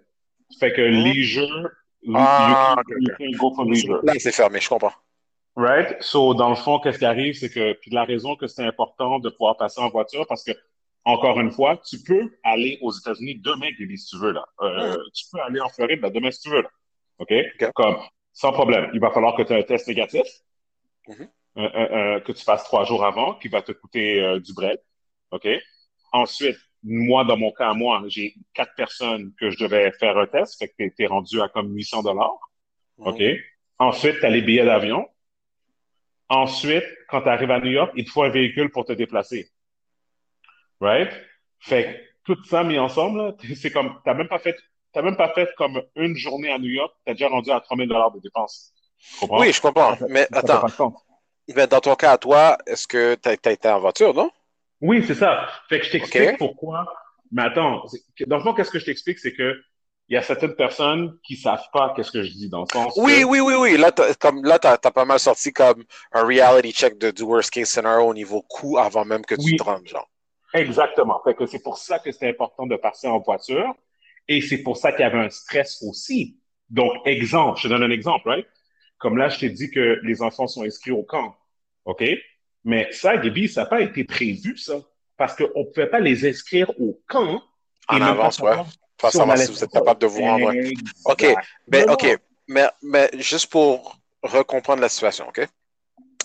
Fait 0.59 0.73
que 0.73 0.81
Mhm. 0.81 1.05
leisure, 1.05 1.71
Ah, 2.15 2.77
you, 2.79 2.85
can, 2.95 3.01
you 3.01 3.15
can 3.19 3.39
go 3.39 3.55
for 3.55 3.65
leisure. 3.65 4.01
Là, 4.05 4.15
c'est 4.19 4.33
fermé, 4.33 4.61
je 4.61 4.69
comprends. 4.69 4.93
Right? 5.57 5.97
So, 6.03 6.35
dans 6.35 6.51
le 6.51 6.55
fond, 6.57 6.79
qu'est-ce 6.81 6.99
qui 6.99 7.07
arrive, 7.07 7.35
c'est 7.35 7.49
que, 7.51 7.73
puis 7.75 7.91
la 7.91 8.05
raison 8.05 8.37
que 8.37 8.47
c'est 8.47 8.63
important 8.65 9.19
de 9.19 9.31
pouvoir 9.31 9.57
passer 9.57 9.81
en 9.81 9.89
voiture, 9.89 10.27
parce 10.29 10.45
que, 10.45 10.53
encore 11.05 11.41
une 11.41 11.51
fois, 11.51 11.79
tu 11.89 12.03
peux 12.03 12.31
aller 12.45 12.79
aux 12.83 12.93
États-Unis 12.93 13.41
demain, 13.43 13.69
Gaby, 13.79 13.97
si 13.97 14.11
tu 14.11 14.19
veux, 14.19 14.33
là. 14.33 14.45
Euh, 14.61 14.97
Tu 15.15 15.25
peux 15.33 15.41
aller 15.41 15.61
en 15.61 15.69
Floride, 15.71 16.01
là, 16.03 16.11
demain, 16.11 16.31
si 16.31 16.43
tu 16.43 16.51
veux, 16.51 16.63
là. 16.63 16.69
OK? 17.19 17.33
Ok. 17.63 17.71
Comme, 17.75 17.97
sans 18.35 18.53
problème. 18.53 18.91
Il 18.93 19.01
va 19.01 19.11
falloir 19.11 19.35
que 19.35 19.43
tu 19.43 19.53
aies 19.55 19.59
un 19.61 19.63
test 19.63 19.89
négatif, 19.89 20.27
Mhm. 21.09 21.29
euh, 21.59 21.61
euh, 21.75 21.89
euh, 22.17 22.21
que 22.21 22.33
tu 22.33 22.45
fasses 22.45 22.65
trois 22.65 22.85
jours 22.85 23.05
avant, 23.05 23.35
qui 23.35 23.49
va 23.49 23.63
te 23.63 23.73
coûter 23.73 24.21
euh, 24.21 24.41
du 24.41 24.53
bread. 24.53 24.79
OK? 25.31 25.49
Ensuite, 26.13 26.59
moi, 26.83 27.25
dans 27.25 27.37
mon 27.39 27.51
cas, 27.53 27.73
moi, 27.73 28.03
j'ai 28.09 28.35
quatre 28.53 28.75
personnes 28.77 29.33
que 29.41 29.51
je 29.51 29.59
devais 29.59 29.91
faire 29.93 30.19
un 30.19 30.27
test, 30.27 30.59
fait 30.59 30.69
que 30.69 30.75
t'es, 30.77 30.91
t'es 30.91 31.07
rendu 31.07 31.41
à 31.41 31.49
comme 31.49 31.75
800 31.75 32.03
dollars. 32.03 32.37
OK? 32.99 33.23
Ensuite, 33.79 34.19
tu 34.21 34.27
as 34.27 34.31
les 34.31 34.43
billets 34.43 34.65
d'avion. 34.67 35.09
Ensuite, 36.29 36.85
quand 37.09 37.23
tu 37.23 37.29
arrives 37.29 37.51
à 37.51 37.61
New 37.61 37.71
York, 37.71 37.93
il 37.97 38.05
te 38.05 38.11
faut 38.11 38.23
un 38.23 38.31
véhicule 38.31 38.71
pour 38.71 38.85
te 38.85 38.93
déplacer. 38.93 39.51
Right? 40.81 41.11
Fait 41.61 41.85
que 42.25 42.35
tout 42.35 42.45
ça 42.45 42.65
mis 42.65 42.79
ensemble, 42.79 43.35
c'est 43.55 43.71
comme, 43.71 44.01
t'as 44.05 44.15
même 44.15 44.29
pas 44.29 44.39
fait, 44.39 44.57
t'as 44.93 45.03
même 45.03 45.17
pas 45.17 45.33
fait 45.33 45.49
comme 45.57 45.83
une 45.95 46.17
journée 46.17 46.51
à 46.51 46.59
New 46.59 46.71
York, 46.71 46.93
t'as 47.05 47.13
déjà 47.13 47.29
rendu 47.29 47.51
à 47.51 47.61
3000 47.61 47.89
dollars 47.89 48.13
de 48.13 48.21
dépenses. 48.21 48.73
Comprends? 49.21 49.41
Oui, 49.41 49.53
je 49.53 49.61
comprends. 49.61 49.97
Mais 50.09 50.27
ça 50.33 50.39
attends, 50.39 50.95
mais 51.55 51.67
dans 51.67 51.81
ton 51.81 51.95
cas 51.95 52.13
à 52.13 52.19
toi, 52.19 52.59
est-ce 52.67 52.87
que 52.87 53.15
tu 53.15 53.29
as, 53.29 53.53
été 53.53 53.69
en 53.69 53.79
voiture, 53.79 54.13
non? 54.15 54.31
Oui, 54.81 55.05
c'est 55.07 55.15
ça. 55.15 55.49
Fait 55.69 55.81
que 55.81 55.87
je 55.87 55.93
t'explique 55.93 56.39
pourquoi. 56.39 56.93
Mais 57.31 57.43
attends, 57.43 57.85
dans 58.27 58.37
le 58.37 58.43
fond, 58.43 58.55
qu'est-ce 58.55 58.71
que 58.71 58.79
je 58.79 58.85
t'explique, 58.85 59.19
c'est 59.19 59.33
que 59.33 59.57
il 60.09 60.15
y 60.15 60.17
a 60.17 60.23
certaines 60.23 60.55
personnes 60.55 61.19
qui 61.25 61.37
savent 61.37 61.67
pas 61.73 61.93
qu'est-ce 61.97 62.11
que 62.13 62.23
je 62.23 62.31
dis 62.33 62.49
dans 62.49 62.61
le 62.61 62.67
sens 62.73 62.95
Oui, 62.97 63.21
que- 63.21 63.25
oui, 63.27 63.41
oui, 63.41 63.55
oui. 63.59 63.77
Là, 63.77 63.91
t'as, 63.93 64.15
comme, 64.15 64.45
là, 64.45 64.59
t'as, 64.59 64.77
t'as 64.79 64.91
pas 64.93 65.05
mal 65.05 65.19
sorti 65.19 65.53
comme 65.53 65.85
un 66.13 66.25
reality 66.25 66.73
check 66.73 66.97
de, 66.99 67.11
du 67.11 67.23
worst 67.23 67.51
case 67.51 67.69
scenario 67.69 68.07
au 68.07 68.15
niveau 68.15 68.43
coût 68.43 68.79
avant 68.79 69.05
même 69.05 69.25
que 69.25 69.35
tu 69.35 69.45
Oui. 69.45 69.57
te 69.57 69.63
rendes, 69.65 69.87
genre. 69.87 70.09
Exactement. 70.55 71.21
Fait 71.25 71.35
que 71.35 71.47
c'est 71.47 71.63
pour 71.63 71.77
ça 71.79 71.99
que 71.99 72.13
c'est 72.13 72.29
important 72.29 72.67
de 72.67 72.77
passer 72.77 73.09
en 73.09 73.19
voiture. 73.19 73.75
Et 74.29 74.41
c'est 74.41 74.59
pour 74.59 74.77
ça 74.77 74.93
qu'il 74.93 75.03
y 75.03 75.05
avait 75.05 75.19
un 75.19 75.31
stress 75.31 75.83
aussi. 75.83 76.39
Donc, 76.71 76.93
exemple, 77.05 77.59
je 77.59 77.65
te 77.65 77.69
donne 77.69 77.83
un 77.83 77.91
exemple, 77.91 78.29
right? 78.29 78.47
Comme 78.99 79.19
là, 79.19 79.29
je 79.29 79.39
t'ai 79.41 79.51
dit 79.51 79.71
que 79.71 80.01
les 80.03 80.23
enfants 80.23 80.47
sont 80.47 80.63
inscrits 80.65 80.91
au 80.93 81.03
camp. 81.03 81.37
OK? 81.85 82.03
Mais 82.65 82.91
ça, 82.93 83.17
Gaby, 83.17 83.49
ça 83.49 83.63
n'a 83.63 83.67
pas 83.67 83.81
été 83.83 84.03
prévu, 84.05 84.57
ça. 84.57 84.75
Parce 85.17 85.37
qu'on 85.37 85.45
ne 85.61 85.65
pouvait 85.65 85.87
pas 85.89 86.01
les 86.01 86.27
inscrire 86.29 86.71
au 86.81 87.01
camp. 87.07 87.41
En 87.89 87.99
et 87.99 88.03
avance, 88.03 88.39
pas 88.39 88.63
ouais. 88.63 88.63
Savoir 89.01 89.29
Pas 89.37 89.37
si 89.45 89.53
vous 89.53 89.63
êtes 89.65 89.71
capable 89.71 90.01
de 90.01 90.07
vous 90.07 90.21
rendre. 90.21 90.53
OK. 91.05 91.27
Ben. 91.69 91.89
OK. 91.91 92.19
Mais, 92.49 92.69
mais 92.83 93.11
juste 93.15 93.47
pour 93.51 93.97
recomprendre 94.23 94.81
la 94.81 94.89
situation, 94.89 95.29
OK? 95.29 95.47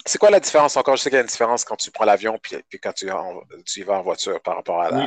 C'est 0.06 0.18
quoi 0.18 0.30
la 0.30 0.40
différence 0.40 0.78
encore? 0.78 0.96
Je 0.96 1.02
sais 1.04 1.10
qu'il 1.10 1.18
y 1.18 1.20
a 1.20 1.22
une 1.22 1.28
différence 1.28 1.64
quand 1.64 1.76
tu 1.76 1.92
prends 1.92 2.06
l'avion 2.06 2.38
puis, 2.42 2.58
puis 2.70 2.80
quand 2.80 2.94
tu, 2.94 3.10
en- 3.12 3.42
tu 3.66 3.80
y 3.82 3.84
vas 3.84 3.94
en 4.00 4.02
voiture 4.04 4.40
par 4.42 4.56
rapport 4.56 4.82
à 4.82 4.90
la, 4.92 4.98
Oui. 4.98 5.06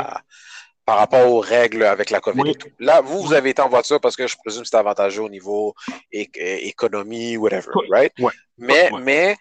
par 0.85 0.99
rapport 0.99 1.27
aux 1.29 1.41
règles 1.41 1.85
avec 1.85 2.11
la 2.11 2.21
COVID 2.21 2.41
Oui. 2.43 2.51
et 2.51 2.55
tout. 2.55 2.69
Là, 2.79 3.01
vous, 3.01 3.23
vous 3.23 3.33
avez 3.33 3.51
été 3.51 3.63
en 3.63 3.69
voiture 3.69 4.01
parce 4.01 4.15
que 4.17 4.27
je 4.27 4.37
présume 4.37 4.63
que 4.63 4.69
c'est 4.69 4.77
avantageux 4.77 5.23
au 5.23 5.29
niveau 5.29 5.75
économie, 6.13 7.37
whatever, 7.37 7.71
Oui. 7.75 7.87
right? 7.91 8.13
Ouais. 8.19 8.33
Mais, 8.59 8.91
mais 9.01 9.37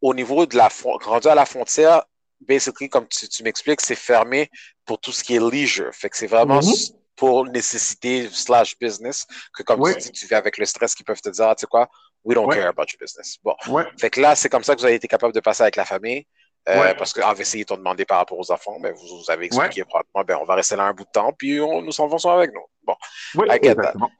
au 0.00 0.14
niveau 0.14 0.46
de 0.46 0.56
la 0.56 0.68
rendu 1.04 1.28
à 1.28 1.34
la 1.34 1.46
frontière, 1.46 2.04
basically, 2.40 2.88
comme 2.88 3.06
tu, 3.08 3.28
tu 3.28 3.42
m'expliques, 3.42 3.80
c'est 3.80 3.94
fermé 3.96 4.50
pour 4.84 4.98
tout 5.00 5.12
ce 5.12 5.24
qui 5.24 5.34
est 5.36 5.40
leisure. 5.40 5.90
Fait 5.94 6.08
que 6.10 6.16
c'est 6.16 6.26
vraiment 6.26 6.56
Mhm. 6.62 6.68
s- 6.70 6.92
pour 7.18 7.44
nécessité 7.46 8.28
slash 8.30 8.78
business 8.78 9.26
que 9.52 9.62
comme 9.64 9.80
Oui. 9.80 9.92
tu 9.94 10.00
dis, 10.00 10.12
tu 10.12 10.26
vis 10.26 10.34
avec 10.34 10.56
le 10.56 10.64
stress 10.64 10.94
qu'ils 10.94 11.04
peuvent 11.04 11.20
te 11.20 11.28
dire, 11.30 11.46
ah, 11.48 11.54
tu 11.54 11.62
sais 11.62 11.66
quoi, 11.66 11.88
we 12.24 12.34
don't 12.34 12.46
Ouais. 12.46 12.56
care 12.56 12.68
about 12.68 12.84
your 12.92 12.98
business. 13.00 13.36
Bon. 13.42 13.54
Ouais. 13.68 13.84
Fait 14.00 14.08
que 14.10 14.20
là, 14.20 14.34
c'est 14.36 14.48
comme 14.48 14.62
ça 14.64 14.74
que 14.74 14.80
vous 14.80 14.86
avez 14.86 14.94
été 14.94 15.08
capable 15.08 15.34
de 15.34 15.40
passer 15.40 15.62
avec 15.64 15.76
la 15.76 15.84
famille. 15.84 16.26
euh, 16.68 16.80
Ouais. 16.80 16.94
Parce 16.94 17.12
qu'en 17.12 17.34
ils 17.34 17.64
t'ont 17.64 17.76
demandé 17.76 18.04
par 18.04 18.18
rapport 18.18 18.38
aux 18.38 18.50
enfants, 18.52 18.78
mais 18.80 18.92
vous, 18.92 19.18
vous 19.22 19.30
avez 19.30 19.46
expliqué 19.46 19.84
probablement, 19.84 20.24
ben, 20.24 20.38
on 20.40 20.44
va 20.44 20.54
rester 20.54 20.76
là 20.76 20.84
un 20.84 20.92
bout 20.92 21.04
de 21.04 21.10
temps, 21.10 21.32
puis 21.32 21.60
on, 21.60 21.82
nos 21.82 22.00
enfants 22.00 22.18
sont 22.18 22.30
avec 22.30 22.52
nous. 22.54 22.64
Bon. 22.84 22.94
Oui, 23.36 23.46
exactement. 23.50 24.10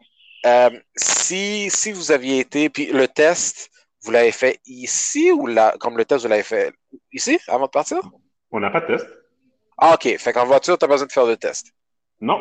Euh, 0.46 0.70
si, 0.96 1.68
si 1.70 1.92
vous 1.92 2.10
aviez 2.12 2.38
été, 2.40 2.70
puis 2.70 2.86
le 2.86 3.06
test, 3.08 3.68
vous 4.02 4.12
l'avez 4.12 4.32
fait 4.32 4.60
ici 4.66 5.30
ou 5.32 5.46
là, 5.46 5.74
comme 5.80 5.96
le 5.98 6.04
test, 6.04 6.22
vous 6.22 6.28
l'avez 6.28 6.42
fait 6.44 6.72
ici 7.12 7.38
avant 7.48 7.66
de 7.66 7.70
partir? 7.70 8.00
On 8.50 8.60
n'a 8.60 8.70
pas 8.70 8.80
de 8.80 8.86
test. 8.96 9.06
Ah, 9.76 9.94
OK. 9.94 10.16
Fait 10.16 10.32
qu'en 10.32 10.46
voiture, 10.46 10.78
tu 10.78 10.84
as 10.84 10.88
besoin 10.88 11.06
de 11.06 11.12
faire 11.12 11.26
le 11.26 11.36
test. 11.36 11.66
Non. 12.20 12.38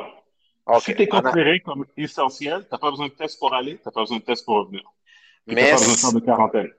OK. 0.67 0.81
Si 0.83 0.95
tu 0.95 1.03
es 1.03 1.13
En 1.13 1.17
a- 1.19 1.21
considéré 1.23 1.59
comme 1.61 1.85
essentiel, 1.95 2.61
tu 2.61 2.67
n'as 2.71 2.77
pas 2.77 2.91
besoin 2.91 3.07
de 3.07 3.13
test 3.13 3.39
pour 3.39 3.53
aller, 3.53 3.75
tu 3.77 3.81
n'as 3.85 3.91
pas 3.91 4.01
besoin 4.01 4.17
de 4.17 4.23
test 4.23 4.45
pour 4.45 4.55
revenir. 4.57 4.81
Tu 5.47 5.55
n'as 5.55 5.61
Mais, 5.61 5.71
pas 5.71 5.77
besoin 5.77 6.11
de 6.13 6.19
quarantaine. 6.19 6.71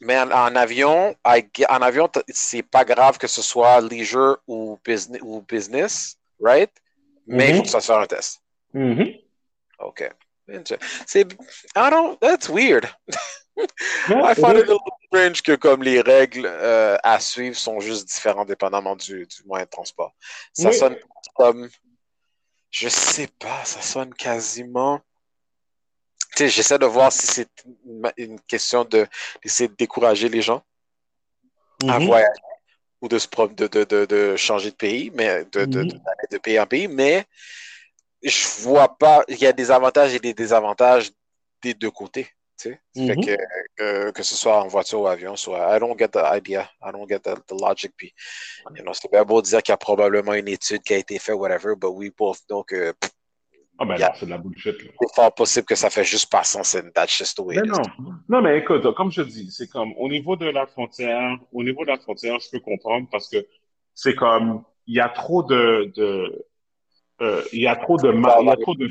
mais 0.00 0.18
en, 0.18 0.30
en 0.30 0.54
avion, 0.56 1.14
en 1.24 1.82
avion, 1.82 2.08
c'est 2.28 2.62
pas 2.62 2.84
grave 2.84 3.18
que 3.18 3.26
ce 3.26 3.42
soit 3.42 3.80
leisure 3.80 4.38
ou 4.46 4.78
business, 4.84 5.20
ou 5.22 5.40
business 5.42 6.16
right? 6.40 6.70
Mais 7.26 7.50
il 7.50 7.56
faut 7.56 7.62
que 7.62 7.68
ça 7.68 7.80
soit 7.80 8.00
un 8.00 8.06
test. 8.06 8.40
Mhm. 8.72 9.12
OK. 9.80 10.08
Inter- 10.48 10.78
C'est, 11.06 11.26
I 11.74 11.90
don't, 11.90 12.16
that's 12.20 12.48
weird. 12.48 12.88
I 14.08 14.34
find 14.34 14.58
it 14.58 14.68
a 14.68 14.72
little 14.74 14.78
strange 15.06 15.42
que 15.42 15.56
comme 15.56 15.82
les 15.82 16.00
règles 16.02 16.46
euh, 16.46 16.96
à 17.02 17.18
suivre 17.18 17.56
sont 17.56 17.80
juste 17.80 18.06
différentes 18.06 18.46
dépendamment 18.46 18.94
du, 18.94 19.26
du 19.26 19.42
moyen 19.46 19.64
de 19.64 19.70
transport. 19.70 20.12
Ça 20.52 20.70
sonne 20.72 20.96
comme, 21.34 21.68
je 22.70 22.88
sais 22.88 23.28
pas, 23.38 23.64
ça 23.64 23.80
sonne 23.80 24.12
quasiment. 24.14 25.00
Tu 26.32 26.38
sais, 26.38 26.48
j'essaie 26.48 26.78
de 26.78 26.86
voir 26.86 27.12
si 27.12 27.26
c'est 27.26 27.48
une 28.16 28.40
question 28.40 28.84
de 28.84 29.06
d'essayer 29.42 29.68
de 29.68 29.74
décourager 29.74 30.28
les 30.28 30.42
gens 30.42 30.62
à 31.82 31.98
mm-hmm. 31.98 32.06
voyager 32.06 32.40
ou 33.00 33.08
de, 33.08 33.18
se 33.18 33.28
de, 33.28 33.66
de, 33.66 34.04
de, 34.06 34.36
changer 34.36 34.70
de 34.70 34.76
pays, 34.76 35.10
mais 35.14 35.44
de, 35.46 35.64
de, 35.66 35.82
mm-hmm. 35.82 36.30
de, 36.30 36.38
pays 36.38 36.58
en 36.58 36.66
pays, 36.66 36.88
mais 36.88 37.26
je 38.22 38.62
vois 38.62 38.96
pas, 38.96 39.22
il 39.28 39.38
y 39.38 39.46
a 39.46 39.52
des 39.52 39.70
avantages 39.70 40.14
et 40.14 40.18
des 40.18 40.34
désavantages 40.34 41.10
des 41.62 41.74
deux 41.74 41.90
côtés. 41.90 42.28
Fait 42.58 42.80
mm-hmm. 42.96 43.36
que, 43.76 44.10
que 44.10 44.22
ce 44.22 44.34
soit 44.34 44.62
en 44.62 44.68
voiture 44.68 45.00
ou 45.00 45.06
avion, 45.06 45.36
soit 45.36 45.76
I 45.76 45.78
don't 45.78 45.98
get 45.98 46.08
the 46.08 46.22
idea, 46.24 46.70
I 46.82 46.90
don't 46.92 47.08
get 47.08 47.20
the, 47.20 47.34
the 47.46 47.60
logic. 47.60 47.92
Puis, 47.96 48.14
you 48.74 48.82
know, 48.82 48.92
c'est 48.94 49.10
bien 49.10 49.24
beau 49.24 49.42
de 49.42 49.46
dire 49.46 49.62
qu'il 49.62 49.72
y 49.72 49.74
a 49.74 49.76
probablement 49.76 50.34
une 50.34 50.48
étude 50.48 50.82
qui 50.82 50.94
a 50.94 50.98
été 50.98 51.18
faite, 51.18 51.36
whatever, 51.36 51.74
but 51.76 51.90
we 51.90 52.10
both 52.16 52.38
know 52.48 52.62
que. 52.62 52.94
Ah 53.78 53.84
ben 53.84 53.98
c'est 54.18 54.24
de 54.24 54.30
la 54.30 54.38
bullshit. 54.38 54.74
C'est 54.78 55.14
fort 55.14 55.34
possible 55.34 55.66
que 55.66 55.74
ça 55.74 55.90
fait 55.90 56.04
juste 56.04 56.30
pas 56.30 56.44
sens 56.44 56.74
and 56.74 56.92
that's 56.94 57.14
just 57.14 57.36
the 57.36 57.40
way 57.40 57.56
non. 57.56 57.82
non, 58.26 58.40
mais 58.40 58.56
écoute, 58.58 58.90
comme 58.94 59.12
je 59.12 59.20
dis, 59.20 59.50
c'est 59.50 59.68
comme 59.68 59.92
au 59.98 60.08
niveau 60.08 60.34
de 60.34 60.46
la 60.46 60.66
frontière, 60.66 61.36
au 61.52 61.62
niveau 61.62 61.84
de 61.84 61.90
la 61.90 61.98
frontière, 61.98 62.38
je 62.40 62.48
peux 62.50 62.60
comprendre 62.60 63.06
parce 63.12 63.28
que 63.28 63.46
c'est 63.92 64.14
comme 64.14 64.64
il 64.86 64.94
y 64.94 65.00
a 65.00 65.10
trop 65.10 65.42
de, 65.42 65.92
de 65.94 66.46
euh, 67.20 67.42
il 67.52 67.60
y 67.60 67.66
a 67.66 67.76
trop 67.76 67.98
de 67.98 68.10
mal, 68.10 68.38
il 68.40 68.46
y 68.46 68.50
a 68.50 68.56
trop 68.56 68.74
de 68.74 68.90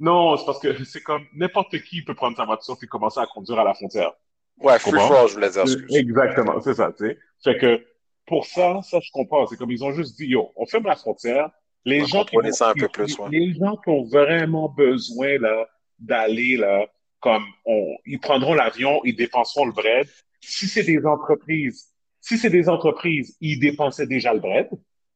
non, 0.00 0.36
c'est 0.38 0.46
parce 0.46 0.58
que 0.58 0.82
c'est 0.84 1.02
comme 1.02 1.24
n'importe 1.34 1.78
qui 1.82 2.02
peut 2.02 2.14
prendre 2.14 2.36
sa 2.36 2.46
voiture 2.46 2.76
et 2.82 2.86
commencer 2.86 3.20
à 3.20 3.26
conduire 3.26 3.60
à 3.60 3.64
la 3.64 3.74
frontière. 3.74 4.12
Ouais, 4.58 4.78
free 4.78 4.92
for 4.92 5.28
je 5.28 5.34
voulais 5.34 5.50
dire. 5.50 5.64
Exactement, 5.90 6.60
c'est 6.60 6.74
ça, 6.74 6.90
tu 6.96 7.06
sais. 7.06 7.18
Fait 7.44 7.58
que 7.58 7.84
pour 8.26 8.46
ça, 8.46 8.80
ça 8.82 8.98
je 9.00 9.10
comprends. 9.12 9.46
C'est 9.46 9.56
comme 9.56 9.70
ils 9.70 9.84
ont 9.84 9.92
juste 9.92 10.16
dit, 10.16 10.26
yo, 10.26 10.52
on 10.56 10.66
ferme 10.66 10.86
la 10.86 10.96
frontière. 10.96 11.50
Les 11.84 12.04
gens 12.06 12.24
qui 12.24 12.36
ont, 12.36 12.52
ça 12.52 12.70
un 12.70 12.74
peu 12.74 12.88
plus, 12.88 13.18
ouais. 13.18 13.28
les 13.30 13.54
gens 13.54 13.76
qui 13.76 13.88
ont 13.88 14.04
vraiment 14.04 14.68
besoin 14.68 15.38
là 15.38 15.66
d'aller 15.98 16.56
là, 16.56 16.86
comme 17.20 17.44
on, 17.64 17.96
ils 18.06 18.20
prendront 18.20 18.54
l'avion, 18.54 19.00
ils 19.04 19.16
dépenseront 19.16 19.66
le 19.66 19.72
bread. 19.72 20.06
Si 20.40 20.66
c'est 20.66 20.82
des 20.82 21.04
entreprises, 21.06 21.90
si 22.20 22.38
c'est 22.38 22.50
des 22.50 22.68
entreprises, 22.68 23.36
ils 23.40 23.58
dépensaient 23.58 24.06
déjà 24.06 24.32
le 24.32 24.40
bread. 24.40 24.68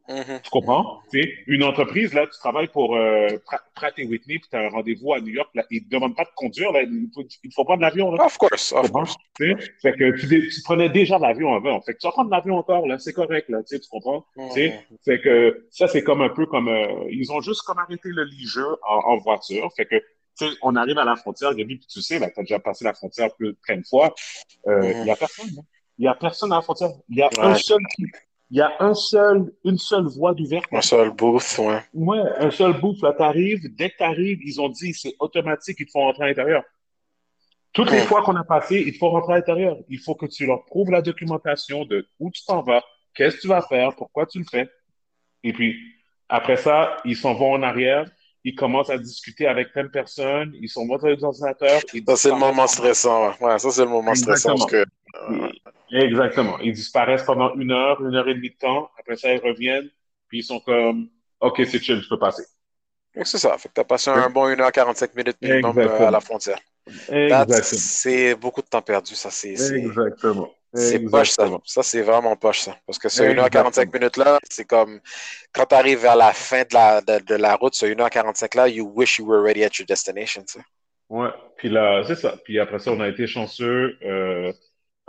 Mm-hmm. 0.08 0.42
Tu 0.42 0.50
comprends? 0.50 1.00
une 1.46 1.64
entreprise, 1.64 2.12
là, 2.12 2.26
tu 2.26 2.38
travailles 2.38 2.68
pour 2.68 2.94
euh, 2.94 3.28
Pratt 3.75 3.94
et 3.99 4.06
Whitney, 4.06 4.38
puis 4.38 4.49
tu 4.50 4.56
as 4.56 4.61
un 4.61 4.68
rendez-vous 4.68 5.14
à 5.14 5.20
New 5.20 5.32
York, 5.32 5.49
là, 5.54 5.64
ils 5.70 5.82
ne 5.82 5.84
te 5.87 5.90
demandent 5.90 6.16
pas 6.16 6.25
de 6.25 6.30
conduire, 6.34 6.73
là, 6.73 6.82
il 6.82 7.08
faut, 7.14 7.25
il 7.42 7.52
faut 7.52 7.64
prendre 7.64 7.80
l'avion. 7.80 8.12
Of 8.12 8.37
course, 8.37 8.73
of 8.73 8.90
course. 8.90 9.16
Fait 9.38 9.56
que 9.96 10.11
tu, 10.18 10.49
tu, 10.49 10.62
prenais 10.62 10.90
déjà 10.90 11.18
l'avion 11.18 11.54
avant. 11.54 11.80
Fait 11.80 11.94
que 11.94 11.99
tu 11.99 12.06
vas 12.06 12.12
prendre 12.12 12.30
l'avion 12.30 12.58
encore, 12.58 12.87
là, 12.87 12.99
c'est 12.99 13.14
correct, 13.14 13.49
là, 13.49 13.62
tu 13.62 13.78
comprends? 13.90 14.26
Mm-hmm. 14.37 14.73
Fait 15.04 15.20
que 15.20 15.66
ça, 15.70 15.88
c'est 15.88 16.02
comme 16.02 16.20
un 16.20 16.28
peu 16.28 16.46
comme... 16.46 16.68
Euh, 16.68 17.06
ils 17.11 17.32
ont 17.32 17.40
juste 17.40 17.62
comme 17.62 17.78
arrêté 17.78 18.11
le 18.11 18.25
lit-jeu 18.25 18.66
en, 18.87 18.96
en, 18.96 19.16
voiture. 19.18 19.70
Fait 19.75 19.87
que 19.87 20.02
on 20.62 20.76
arrive 20.76 20.99
à 20.99 21.04
la 21.04 21.16
frontière, 21.16 21.54
Gabi, 21.54 21.76
puis 21.76 21.87
tu 21.87 22.02
sais, 22.02 22.18
là, 22.18 22.28
tu 22.28 22.40
as 22.40 22.42
déjà 22.42 22.58
passé 22.58 22.84
la 22.84 22.92
frontière 22.92 23.34
plus 23.37 23.52
de 23.52 23.58
plein 23.62 23.78
de 23.78 23.87
fois. 23.87 24.14
Euh, 24.66 24.80
il 24.82 24.90
mm-hmm. 24.90 25.04
n'y 25.04 25.11
a 25.11 25.16
personne. 25.16 25.50
Hein. 25.58 25.62
Il 25.96 26.02
n'y 26.02 26.08
a 26.08 26.14
personne 26.14 26.52
à 26.52 26.56
la 26.56 26.62
frontière. 26.62 26.90
Il 27.08 27.16
y 27.16 27.23
a 27.23 27.30
un 27.38 27.54
seul 27.54 27.78
qui 27.94 28.04
il 28.54 28.58
y 28.58 28.61
a 28.61 28.73
un 28.78 28.94
seul, 28.94 29.52
une 29.64 29.78
seule 29.78 30.06
voie 30.06 30.32
d'ouverture. 30.32 30.78
Un 30.78 30.80
seul 30.80 31.11
booth, 31.11 31.58
ouais. 31.58 31.82
Ouais, 31.92 32.23
un 32.38 32.52
seul 32.52 32.80
booth. 32.80 33.02
Là, 33.02 33.12
t'arrives, 33.12 33.75
dès 33.75 33.90
que 33.90 33.96
t'arrives, 33.96 34.38
ils 34.44 34.61
ont 34.61 34.68
dit, 34.68 34.94
c'est 34.94 35.16
automatique, 35.18 35.78
ils 35.80 35.87
te 35.87 35.90
font 35.90 36.02
rentrer 36.02 36.23
à 36.23 36.26
l'intérieur. 36.28 36.62
Toutes 37.73 37.90
les 37.90 38.02
fois 38.02 38.23
qu'on 38.23 38.37
a 38.37 38.44
passé, 38.44 38.84
il 38.87 38.94
faut 38.94 39.11
rentrer 39.11 39.32
à 39.32 39.37
l'intérieur. 39.38 39.76
Il 39.88 39.99
faut 39.99 40.14
que 40.14 40.26
tu 40.26 40.46
leur 40.46 40.64
prouves 40.66 40.92
la 40.92 41.02
documentation 41.02 41.84
de 41.84 42.06
où 42.20 42.30
tu 42.30 42.44
t'en 42.44 42.62
vas, 42.62 42.84
qu'est-ce 43.12 43.38
que 43.38 43.40
tu 43.40 43.49
vas 43.49 43.61
faire, 43.61 43.92
pourquoi 43.96 44.25
tu 44.25 44.38
le 44.38 44.44
fais. 44.49 44.68
Et 45.42 45.52
puis, 45.52 45.76
après 46.28 46.56
ça, 46.56 46.99
ils 47.04 47.16
s'en 47.16 47.34
vont 47.34 47.54
en 47.54 47.62
arrière, 47.64 48.08
ils 48.44 48.54
commencent 48.54 48.90
à 48.90 48.98
discuter 48.98 49.46
avec 49.46 49.72
plein 49.72 49.84
de 49.84 49.88
personnes, 49.88 50.52
ils 50.60 50.68
sont 50.68 50.84
montrés 50.84 51.16
les 51.16 51.24
ordinateurs. 51.24 51.80
Ça, 52.06 52.16
c'est 52.16 52.28
le 52.28 52.36
moment 52.36 52.66
stressant. 52.66 53.32
Ouais, 53.40 53.58
ça, 53.58 53.70
c'est 53.70 53.84
le 53.84 53.90
moment 53.90 54.14
stressant. 54.14 54.54
Parce 54.54 54.70
que, 54.70 54.84
Exactement. 55.90 56.58
Ils 56.60 56.72
disparaissent 56.72 57.22
pendant 57.22 57.54
une 57.54 57.70
heure, 57.70 58.04
une 58.04 58.14
heure 58.14 58.28
et 58.28 58.34
demie 58.34 58.50
de 58.50 58.56
temps. 58.56 58.90
Après 58.98 59.16
ça, 59.16 59.32
ils 59.32 59.40
reviennent, 59.40 59.88
puis 60.28 60.40
ils 60.40 60.42
sont 60.42 60.60
comme, 60.60 61.08
OK, 61.40 61.62
c'est 61.64 61.80
chill, 61.80 62.02
je 62.02 62.08
peux 62.08 62.18
passer. 62.18 62.44
C'est 63.22 63.38
ça. 63.38 63.56
Fait 63.58 63.68
que 63.68 63.74
tu 63.74 63.80
as 63.80 63.84
passé 63.84 64.10
un 64.10 64.28
bon 64.28 64.48
1h45 64.48 65.10
minutes 65.14 65.36
minimum 65.40 65.78
euh, 65.78 66.08
à 66.08 66.10
la 66.10 66.20
frontière. 66.20 66.58
C'est 67.62 68.34
beaucoup 68.34 68.60
de 68.60 68.66
temps 68.66 68.82
perdu, 68.82 69.14
ça. 69.14 69.30
c'est 69.30 69.52
Exactement. 69.52 70.50
C'est 70.74 70.98
poche, 71.00 71.30
ça. 71.30 71.48
Ça, 71.64 71.82
c'est 71.82 72.02
vraiment 72.02 72.34
poche, 72.36 72.60
ça. 72.60 72.76
Parce 72.86 72.98
que 72.98 73.08
ce 73.08 73.22
1h45 73.22 73.92
minutes-là, 73.92 74.38
c'est 74.50 74.64
comme 74.64 75.00
quand 75.52 75.66
tu 75.66 75.74
arrives 75.74 76.00
vers 76.00 76.16
la 76.16 76.32
fin 76.32 76.62
de 76.62 76.74
la, 76.74 77.00
de, 77.00 77.34
la 77.34 77.54
route, 77.54 77.74
ce 77.74 77.86
1h45-là, 77.86 78.68
you 78.68 78.90
wish 78.94 79.18
you 79.18 79.26
were 79.26 79.38
already 79.38 79.62
at 79.62 79.70
your 79.78 79.86
destination, 79.86 80.42
tu 80.42 80.58
sais. 80.58 80.64
Ouais. 81.08 81.28
Puis 81.56 81.68
là, 81.68 82.02
c'est 82.04 82.16
ça. 82.16 82.36
Puis 82.44 82.58
après 82.58 82.80
ça, 82.80 82.90
on 82.90 83.00
a 83.00 83.08
été 83.08 83.26
chanceux. 83.26 83.96
Euh, 84.02 84.52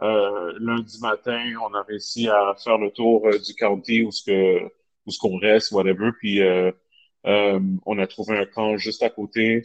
euh, 0.04 0.54
lundi 0.60 1.00
matin, 1.02 1.42
on 1.64 1.74
a 1.74 1.82
réussi 1.84 2.28
à 2.30 2.54
faire 2.64 2.78
le 2.78 2.92
tour 2.92 3.28
euh, 3.28 3.40
du 3.40 3.56
county 3.56 4.04
où 4.04 4.12
ce 4.12 4.24
que 4.24 4.64
où 5.08 5.12
ce 5.12 5.20
qu'on 5.20 5.38
reste, 5.40 5.72
whatever. 5.72 6.12
Puis 6.20 6.42
on 7.24 7.98
a 7.98 8.08
trouvé 8.08 8.38
un 8.38 8.46
camp 8.46 8.78
juste 8.78 9.04
à 9.04 9.10
côté, 9.10 9.64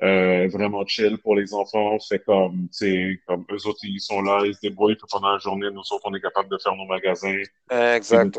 vraiment 0.00 0.84
chill 0.86 1.18
pour 1.18 1.36
les 1.36 1.54
enfants. 1.54 1.98
C'est 1.98 2.24
comme, 2.24 2.68
c'est 2.70 3.20
comme 3.26 3.44
eux 3.50 3.66
autres 3.66 3.80
ils 3.84 4.00
sont 4.00 4.22
là, 4.22 4.42
ils 4.44 4.54
se 4.54 4.60
débrouillent 4.60 4.98
pendant 5.10 5.32
la 5.32 5.38
journée. 5.38 5.70
Nous 5.70 5.80
autres, 5.80 6.02
on 6.04 6.14
est 6.14 6.20
capable 6.20 6.48
de 6.48 6.58
faire 6.62 6.74
nos 6.74 6.86
magasins. 6.86 7.40
Exact. 7.70 8.38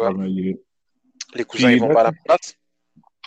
Les 1.35 1.43
cousins 1.43 1.71
ils 1.71 1.79
vont 1.79 1.93
pas 1.93 2.01
à 2.01 2.03
la 2.05 2.13
place? 2.25 2.55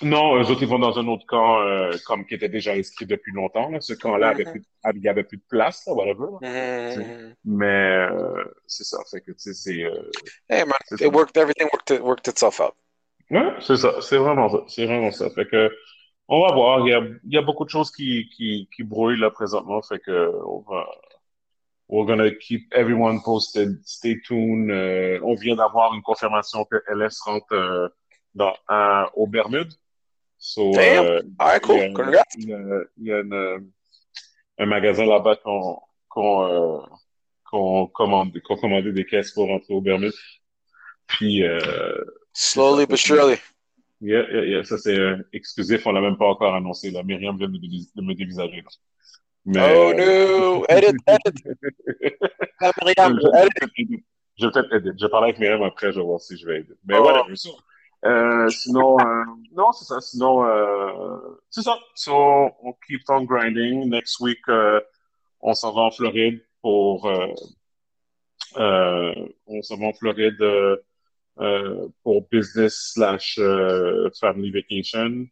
Non, 0.02 0.40
eux 0.40 0.50
autres, 0.50 0.62
ils 0.62 0.68
vont 0.68 0.78
dans 0.78 0.98
un 0.98 1.06
autre 1.08 1.26
camp 1.26 1.60
euh, 1.60 1.94
comme 2.06 2.24
qui 2.24 2.34
était 2.34 2.48
déjà 2.48 2.72
inscrit 2.72 3.04
depuis 3.04 3.32
longtemps. 3.32 3.68
Là. 3.68 3.82
Ce 3.82 3.92
camp-là, 3.92 4.32
mm-hmm. 4.32 4.50
plus, 4.50 4.62
il 4.94 5.00
n'y 5.02 5.08
avait 5.08 5.24
plus 5.24 5.36
de 5.36 5.42
place, 5.46 5.84
là, 5.86 5.92
whatever. 5.92 6.38
Mm-hmm. 6.40 7.34
Mais 7.44 8.06
euh, 8.10 8.44
c'est 8.66 8.84
ça. 8.84 8.96
Fait 9.10 9.20
que, 9.20 9.32
tu 9.32 9.38
sais, 9.38 9.52
c'est... 9.52 9.84
Euh, 9.84 10.10
hey 10.48 10.64
man, 10.64 10.78
it 10.98 11.14
worked, 11.14 11.36
everything 11.36 11.68
worked, 11.70 12.00
worked 12.00 12.28
itself 12.28 12.60
out. 12.60 12.72
Ouais, 13.30 13.52
c'est 13.60 13.76
ça. 13.76 14.00
C'est 14.00 14.16
vraiment 14.16 14.48
ça. 14.48 14.64
C'est 14.68 14.86
vraiment 14.86 15.10
ça. 15.10 15.28
Fait 15.30 15.46
que, 15.46 15.70
on 16.30 16.40
va 16.46 16.52
voir. 16.54 16.86
Il 16.86 16.90
y 16.90 16.94
a, 16.94 17.00
il 17.00 17.34
y 17.34 17.36
a 17.36 17.42
beaucoup 17.42 17.64
de 17.64 17.70
choses 17.70 17.90
qui, 17.90 18.28
qui, 18.34 18.68
qui 18.74 18.82
brouillent 18.82 19.20
là 19.20 19.30
présentement. 19.30 19.82
Fait 19.82 19.98
que, 19.98 20.32
on 20.46 20.60
va... 20.60 20.86
We're 21.88 22.06
gonna 22.06 22.30
keep 22.30 22.72
everyone 22.72 23.20
posted. 23.22 23.80
Stay 23.84 24.20
tuned. 24.22 24.70
Euh, 24.70 25.18
on 25.24 25.34
vient 25.34 25.56
d'avoir 25.56 25.92
une 25.92 26.02
confirmation 26.02 26.64
que 26.64 26.76
LS 26.88 27.18
rentre 27.20 27.92
dans, 28.34 28.54
au 29.14 29.26
Bermude. 29.26 29.72
So, 30.38 30.70
Damn. 30.70 31.04
Euh, 31.04 31.22
right, 31.38 31.62
cool. 31.62 31.76
Il 31.76 32.12
y 32.12 32.16
a, 32.16 32.24
il 32.38 32.48
y 32.48 32.52
a, 32.54 32.58
il 32.96 33.06
y 33.06 33.12
a 33.12 33.20
une, 33.20 33.70
un 34.58 34.66
magasin 34.66 35.04
là-bas 35.04 35.36
qu'on 35.36 35.78
qu'on 36.08 36.44
euh, 36.44 36.78
qu'on 37.44 37.86
commande, 37.88 38.40
qu'on 38.40 38.56
commandé 38.56 38.92
des 38.92 39.04
caisses 39.04 39.32
pour 39.32 39.48
rentrer 39.48 39.74
au 39.74 39.82
Bermude. 39.82 40.14
Puis 41.06 41.42
euh, 41.42 42.02
slowly 42.32 42.86
but 42.86 42.96
surely. 42.96 43.36
Yeah, 44.00 44.24
yeah, 44.30 44.44
yeah. 44.44 44.64
Ça 44.64 44.78
c'est 44.78 44.98
euh, 44.98 45.16
exclusif, 45.32 45.86
on 45.86 45.92
l'a 45.92 46.00
même 46.00 46.16
pas 46.16 46.26
encore 46.26 46.54
annoncé. 46.54 46.90
Là. 46.90 47.02
Myriam 47.02 47.36
vient 47.36 47.48
de, 47.48 47.58
de 47.58 48.02
me 48.02 48.14
dévisager. 48.14 48.62
Là. 48.62 48.70
Mais, 49.44 49.74
oh 49.76 49.92
no! 49.94 50.64
Edit, 50.68 50.96
edit! 51.06 51.44
Myriam, 52.82 53.18
edit! 53.68 54.04
Je 54.38 54.46
vais 54.46 54.52
peut-être 54.52 54.72
edit. 54.74 54.90
Je 54.98 55.04
vais 55.04 55.10
parler 55.10 55.28
avec 55.28 55.38
Myriam 55.38 55.62
après, 55.62 55.92
je 55.92 55.98
vais 55.98 56.04
voir 56.04 56.20
si 56.20 56.36
je 56.36 56.46
vais 56.46 56.60
edit. 56.60 56.72
Mais 56.84 56.96
oh. 56.98 57.04
whatever. 57.04 57.34
Euh, 58.06 58.48
sinon, 58.48 58.98
euh, 58.98 59.24
non, 59.52 59.72
c'est 59.72 59.84
ça. 59.84 60.00
Sinon, 60.00 60.44
euh, 60.46 61.18
c'est 61.50 61.62
ça. 61.62 61.78
So, 61.94 62.50
on 62.62 62.72
keep 62.86 63.02
on 63.08 63.24
grinding. 63.24 63.90
Next 63.90 64.20
week, 64.20 64.38
euh, 64.48 64.80
on 65.40 65.52
s'en 65.54 65.72
va 65.74 65.82
en 65.82 65.90
Floride 65.90 66.42
pour. 66.62 67.06
Euh, 67.06 67.26
euh, 68.56 69.14
on 69.46 69.62
s'en 69.62 69.76
va 69.76 69.86
en 69.86 69.92
Floride 69.92 70.40
pour 71.36 72.28
business 72.30 72.92
slash 72.94 73.38
family 74.20 74.50
vacation. 74.50 75.26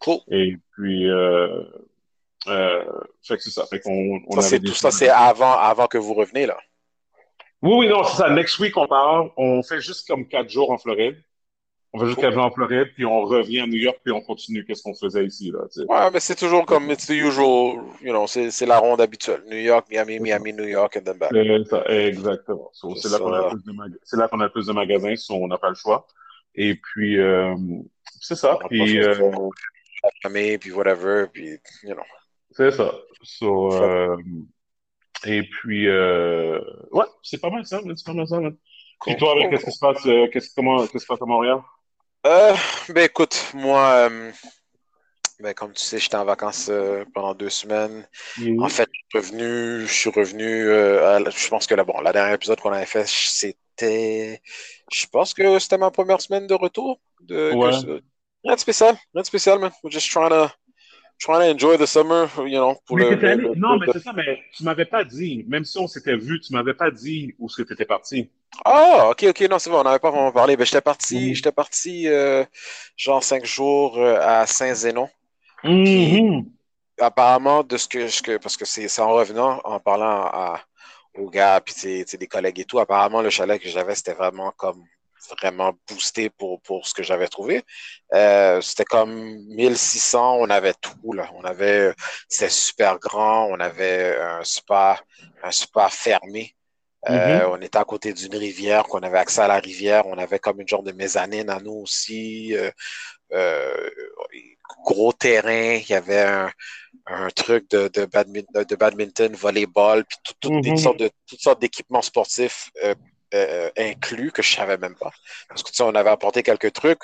Cool. 0.00 0.20
Et 0.30 0.56
puis, 0.72 1.08
euh, 2.46 2.84
fait 3.22 3.36
que 3.36 3.42
c'est 3.42 3.50
ça. 3.50 3.66
Fait 3.66 3.80
qu'on. 3.80 4.20
On 4.26 4.40
ça, 4.40 4.58
tout 4.58 4.74
ça, 4.74 4.90
c'est 4.90 5.08
avant, 5.08 5.56
avant 5.58 5.86
que 5.86 5.98
vous 5.98 6.14
reveniez 6.14 6.46
là. 6.46 6.58
Oui, 7.62 7.74
oui, 7.78 7.88
non, 7.88 8.04
c'est 8.04 8.18
ça. 8.18 8.28
Next 8.28 8.58
week, 8.58 8.76
on 8.76 8.86
part. 8.86 9.30
On 9.36 9.62
fait 9.62 9.80
juste 9.80 10.06
comme 10.06 10.28
quatre 10.28 10.50
jours 10.50 10.70
en 10.70 10.78
Floride. 10.78 11.16
On 11.96 11.98
va 12.00 12.06
jusqu'à 12.06 12.36
en 12.36 12.50
Floride, 12.50 12.88
puis 12.96 13.04
on 13.04 13.20
revient 13.20 13.60
à 13.60 13.66
New 13.68 13.78
York, 13.78 14.00
puis 14.02 14.12
on 14.12 14.20
continue 14.20 14.64
qu'est-ce 14.64 14.82
qu'on 14.82 14.96
faisait 14.96 15.24
ici. 15.24 15.52
Là, 15.52 15.60
ouais, 15.60 16.10
mais 16.12 16.18
c'est 16.18 16.34
toujours 16.34 16.66
comme 16.66 16.90
it's 16.90 17.06
the 17.06 17.10
usual, 17.10 17.84
you 18.02 18.10
know, 18.10 18.26
c'est 18.26 18.66
la 18.66 18.78
ronde 18.78 19.00
habituelle. 19.00 19.44
New 19.48 19.58
York, 19.58 19.86
Miami, 19.88 20.18
Miami, 20.18 20.52
New 20.52 20.64
York, 20.66 20.96
and 20.96 21.02
then 21.02 21.18
back. 21.18 21.30
exactement. 21.88 22.72
c'est 22.96 23.12
là 23.12 23.18
qu'on 23.20 23.32
a, 23.32 23.48
plus 23.48 23.62
de 23.62 24.18
là 24.18 24.26
qu'on 24.26 24.40
a 24.40 24.48
plus 24.48 24.66
de 24.66 24.72
magasins, 24.72 25.14
so 25.14 25.34
on 25.34 25.46
n'a 25.46 25.56
pas 25.56 25.68
le 25.68 25.76
choix. 25.76 26.04
Et 26.56 26.74
puis, 26.74 27.16
euh, 27.20 27.54
c'est 28.20 28.34
ça. 28.34 28.58
Puis, 28.68 28.98
euh, 28.98 29.14
famille, 30.20 30.58
puis 30.58 30.72
whatever, 30.72 31.26
puis, 31.32 31.60
you 31.84 31.94
know. 31.94 32.02
C'est 32.50 32.72
ça. 32.72 32.92
So, 33.22 33.72
euh, 33.72 34.16
Et 35.24 35.44
puis, 35.44 35.86
euh, 35.86 36.58
ouais, 36.90 37.06
c'est 37.22 37.40
pas 37.40 37.50
mal 37.50 37.64
ça, 37.64 37.80
c'est 37.82 38.04
pas 38.04 38.14
mal 38.14 38.26
ça. 38.26 38.40
Et 39.06 39.16
toi, 39.16 39.36
qu'est-ce 39.48 39.64
qui 39.64 39.72
se 39.72 39.78
passe, 39.78 40.02
qu'est-ce, 40.32 40.52
comment, 40.56 40.80
qu'est-ce 40.80 40.92
qui 40.92 41.00
se 41.00 41.06
passe 41.06 41.22
à 41.22 41.26
Montréal? 41.26 41.60
Euh, 42.26 42.54
ben 42.88 43.04
écoute, 43.04 43.50
moi, 43.54 44.08
euh, 44.08 44.32
ben, 45.40 45.52
comme 45.52 45.72
tu 45.72 45.82
sais, 45.82 45.98
j'étais 45.98 46.16
en 46.16 46.24
vacances 46.24 46.68
euh, 46.70 47.04
pendant 47.12 47.34
deux 47.34 47.50
semaines. 47.50 48.08
En 48.58 48.68
fait, 48.68 48.88
je 48.92 49.18
suis 49.20 49.30
revenu, 49.32 49.86
je 49.86 49.92
suis 49.92 50.10
revenu, 50.10 50.68
euh, 50.68 51.16
à 51.16 51.30
je 51.30 51.48
pense 51.48 51.66
que 51.66 51.74
la, 51.74 51.84
bon, 51.84 52.00
la 52.00 52.12
dernière 52.12 52.34
épisode 52.34 52.60
qu'on 52.60 52.72
avait 52.72 52.86
fait, 52.86 53.06
c'était, 53.06 54.40
je 54.90 55.06
pense 55.06 55.34
que 55.34 55.58
c'était 55.58 55.78
ma 55.78 55.90
première 55.90 56.20
semaine 56.20 56.46
de 56.46 56.54
retour. 56.54 57.00
De, 57.20 57.52
Ouais. 57.52 57.70
rien 58.44 58.54
de 58.54 58.60
spécial, 58.60 58.96
rien 59.12 59.22
de 59.22 59.26
spécial, 59.26 59.58
man. 59.58 59.72
We're 59.82 59.90
just 59.92 60.10
trying 60.10 60.30
to, 60.30 60.48
trying 61.18 61.40
to 61.40 61.54
enjoy 61.54 61.76
the 61.76 61.86
summer, 61.86 62.28
you 62.38 62.58
know, 62.58 62.76
pour 62.86 62.96
Mais 62.96 63.04
le, 63.04 63.10
t'étais 63.10 63.26
le- 63.26 63.32
allé, 63.32 63.42
le- 63.48 63.54
non, 63.56 63.78
mais 63.78 63.86
c'est 63.92 64.00
ça, 64.00 64.12
mais 64.14 64.42
tu 64.54 64.62
m'avais 64.64 64.86
pas 64.86 65.04
dit, 65.04 65.44
même 65.48 65.64
si 65.64 65.78
on 65.78 65.86
s'était 65.88 66.16
vu, 66.16 66.40
tu 66.40 66.52
m'avais 66.52 66.74
pas 66.74 66.90
dit 66.90 67.34
où 67.38 67.46
est-ce 67.46 67.56
que 67.62 67.68
t'étais 67.68 67.84
parti. 67.86 68.30
Ah, 68.64 69.08
ok, 69.10 69.24
ok, 69.30 69.40
non, 69.50 69.58
c'est 69.58 69.70
bon, 69.70 69.80
on 69.80 69.84
n'avait 69.84 69.98
pas 69.98 70.10
vraiment 70.10 70.32
parlé. 70.32 70.56
Ben, 70.56 70.64
j'étais 70.64 70.80
parti, 70.80 71.16
Mhm. 71.28 71.34
j'étais 71.34 71.52
parti, 71.52 72.08
euh, 72.08 72.44
genre 72.96 73.22
cinq 73.22 73.44
jours 73.44 73.98
euh, 73.98 74.18
à 74.20 74.46
Saint-Zénon. 74.46 75.08
Mhm. 75.64 76.44
apparemment, 77.00 77.64
de 77.64 77.76
ce 77.76 77.88
que, 77.88 78.08
ce 78.08 78.22
que 78.22 78.36
parce 78.38 78.56
que 78.56 78.64
c'est 78.64 78.88
c'est 78.88 79.02
en 79.02 79.12
revenant, 79.12 79.60
en 79.64 79.80
parlant 79.80 80.26
à, 80.32 80.60
aux 81.14 81.28
gars, 81.30 81.60
puis 81.60 82.04
des 82.04 82.26
collègues 82.28 82.60
et 82.60 82.64
tout, 82.64 82.78
apparemment, 82.78 83.22
le 83.22 83.30
chalet 83.30 83.60
que 83.60 83.68
j'avais, 83.68 83.94
c'était 83.96 84.14
vraiment 84.14 84.52
comme 84.56 84.84
vraiment 85.40 85.72
boosté 85.88 86.30
pour, 86.30 86.60
pour 86.62 86.86
ce 86.86 86.94
que 86.94 87.02
j'avais 87.02 87.28
trouvé. 87.28 87.62
Euh, 88.14 88.60
c'était 88.60 88.84
comme 88.84 89.12
1600, 89.48 90.36
on 90.40 90.50
avait 90.50 90.74
tout, 90.74 91.12
là. 91.12 91.30
On 91.34 91.44
avait, 91.44 91.94
c'était 92.28 92.50
super 92.50 92.98
grand, 92.98 93.46
on 93.50 93.58
avait 93.60 94.16
un 94.20 94.44
spa, 94.44 95.00
un 95.42 95.50
spa 95.50 95.88
fermé. 95.88 96.54
Euh, 97.08 97.46
on 97.50 97.60
était 97.60 97.78
à 97.78 97.84
côté 97.84 98.12
d'une 98.12 98.34
rivière, 98.36 98.84
qu'on 98.84 99.00
avait 99.00 99.18
accès 99.18 99.42
à 99.42 99.48
la 99.48 99.58
rivière, 99.58 100.06
on 100.06 100.18
avait 100.18 100.38
comme 100.38 100.60
une 100.60 100.68
genre 100.68 100.82
de 100.82 100.92
mezzanine 100.92 101.50
à 101.50 101.60
nous 101.60 101.72
aussi. 101.72 102.56
Euh, 102.56 102.70
euh, 103.32 103.90
gros 104.84 105.12
terrain, 105.12 105.74
il 105.74 105.88
y 105.88 105.94
avait 105.94 106.20
un, 106.22 106.50
un 107.06 107.30
truc 107.30 107.70
de, 107.70 107.88
de, 107.88 108.06
badminton, 108.06 108.64
de 108.64 108.76
badminton, 108.76 109.34
volleyball, 109.34 110.04
puis 110.04 110.18
tout- 110.40 110.52
Mhm. 110.52 110.62
des 110.62 110.76
sortes 110.76 110.98
de, 111.00 111.10
toutes 111.26 111.40
sortes 111.40 111.60
d'équipements 111.60 112.02
sportifs 112.02 112.70
euh, 112.84 112.94
euh, 113.34 113.70
inclus 113.76 114.32
que 114.32 114.42
je 114.42 114.54
savais 114.54 114.78
même 114.78 114.96
pas. 114.96 115.12
Parce 115.48 115.62
que 115.62 115.70
tu 115.70 115.76
sais, 115.76 115.82
on 115.84 115.94
avait 115.94 116.10
apporté 116.10 116.42
quelques 116.42 116.72
trucs, 116.72 117.02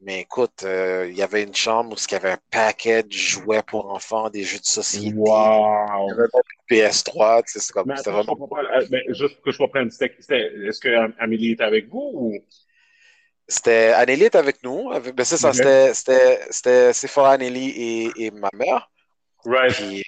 mais 0.00 0.20
écoute, 0.20 0.62
euh, 0.64 1.06
il 1.10 1.16
y 1.16 1.22
avait 1.22 1.42
une 1.42 1.54
chambre 1.54 1.92
où 1.92 1.96
il 1.98 2.12
y 2.12 2.14
avait 2.14 2.32
un 2.32 2.38
paquet 2.50 3.02
de 3.02 3.12
jouets 3.12 3.62
pour 3.62 3.90
enfants, 3.92 4.28
des 4.30 4.42
jeux 4.44 4.58
de 4.58 4.64
société, 4.64 5.08
il 5.08 5.16
y 5.16 5.18
Wow. 5.20 6.10
avait 6.10 6.20
même 6.22 6.28
une 6.34 6.66
PS3, 6.68 7.42
tu 7.42 7.52
sais, 7.52 7.60
c'est 7.60 7.72
comme, 7.72 7.86
Mais 7.88 7.98
attends, 7.98 8.12
vraiment 8.12 8.46
pas. 8.48 8.60
euh, 8.62 8.86
mais 8.90 9.02
juste 9.08 9.40
que 9.42 9.50
je 9.50 9.58
comprenne, 9.58 9.88
est-ce 9.88 10.80
que 10.80 10.94
Am- 10.94 11.14
Amélie 11.18 11.52
était 11.52 11.64
avec 11.64 11.88
vous 11.88 12.10
ou? 12.14 12.38
C'était 13.48 13.92
Anneli 13.94 14.24
était 14.24 14.38
avec 14.38 14.62
nous. 14.64 14.90
avec- 14.90 15.14
Ben, 15.14 15.24
c'est 15.24 15.36
ça, 15.36 15.52
c'était, 15.52 15.94
c'était, 15.94 16.92
Sephora, 16.92 17.32
Anneli 17.32 17.68
et, 17.70 18.24
et 18.26 18.30
ma 18.32 18.50
mère. 18.52 18.90
Right. 19.44 19.72
Puis, 19.72 20.02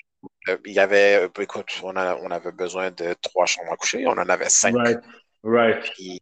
euh, 0.49 0.57
il 0.65 0.73
y 0.73 0.81
avait, 0.81 1.29
écoute, 1.41 1.71
on, 1.85 1.95
a- 1.97 2.17
on 2.17 2.31
avait 2.33 2.51
besoin 2.51 2.91
de 2.91 3.15
trois 3.23 3.47
chambres 3.47 3.73
à 3.73 3.77
coucher. 3.77 4.05
On 4.07 4.11
en 4.13 4.29
avait 4.29 4.49
cinq. 4.49 4.75
Right. 4.75 4.99
Right. 5.45 5.83
Puis, 5.95 6.21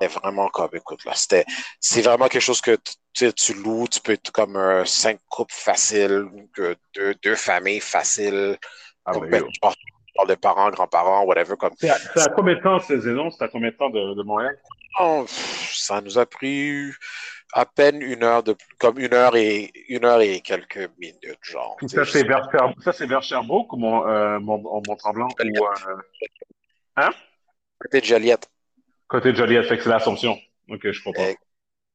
vraiment 0.00 0.48
comme, 0.48 0.70
écoute, 0.74 1.04
là, 1.04 1.14
c'était, 1.14 1.44
c'est 1.80 2.02
vraiment 2.02 2.28
quelque 2.28 2.42
chose 2.42 2.60
que 2.60 2.76
tu, 2.76 2.94
tu 3.12 3.32
tu 3.32 3.54
loues. 3.54 3.86
Tu 3.88 4.00
peux 4.00 4.12
être 4.12 4.30
comme 4.32 4.56
un 4.56 4.84
cinq 4.84 5.18
couples 5.28 5.54
facile, 5.54 6.26
que 6.52 6.76
deux, 6.94 7.14
deux 7.22 7.36
familles 7.36 7.80
faciles. 7.80 8.58
Ah, 9.04 9.12
Comme, 9.12 9.28
ben, 9.28 9.42
ben, 9.42 9.50
je 9.52 9.60
parle 9.60 9.74
je 10.06 10.12
parle 10.14 10.28
de 10.28 10.34
parents, 10.36 10.70
grands-parents, 10.70 11.24
whatever. 11.24 11.56
Comme, 11.56 11.72
C'est 11.76 11.90
à, 11.90 11.98
c'est 11.98 12.20
à 12.20 12.28
combien 12.28 12.54
de 12.54 12.60
temps 12.60 12.78
ces 12.78 13.00
saisons? 13.00 13.30
C'est 13.30 13.44
à 13.44 13.48
combien 13.48 13.70
de 13.70 13.76
temps 13.76 13.90
de, 13.90 14.14
de 14.14 14.22
Montréal? 14.22 14.56
Oh, 15.00 15.24
ça 15.28 16.00
nous 16.00 16.18
a 16.18 16.26
pris 16.26 16.92
à 17.52 17.66
peine 17.66 18.00
une 18.00 18.22
heure 18.22 18.44
de 18.44 18.54
comme 18.78 18.98
une 19.00 19.12
heure 19.12 19.34
et 19.34 19.72
une 19.88 20.04
heure 20.04 20.20
et 20.20 20.40
quelques 20.40 20.88
minutes, 20.98 21.38
genre. 21.42 21.76
Tu 21.80 21.88
ça, 21.88 22.04
c'est 22.04 22.22
vers, 22.22 22.48
ça, 22.82 22.92
c'est 22.92 23.06
vers 23.06 23.22
Sherbrooke 23.22 23.72
ou 23.72 23.76
Mont, 23.76 24.06
euh, 24.06 24.38
Mont, 24.38 24.58
Mont-Tremblant 24.86 25.26
ou 25.26 25.64
euh, 27.00 27.10
Côté 27.80 28.00
de 28.00 28.06
Joliette. 28.06 28.48
Côté 29.14 29.32
de 29.32 29.36
Joliette, 29.36 29.66
fait 29.66 29.76
que 29.76 29.82
c'est 29.84 29.90
l'Assomption. 29.90 30.38
Ok, 30.68 30.90
je 30.90 31.02
comprends. 31.02 31.24
Eh, 31.28 31.36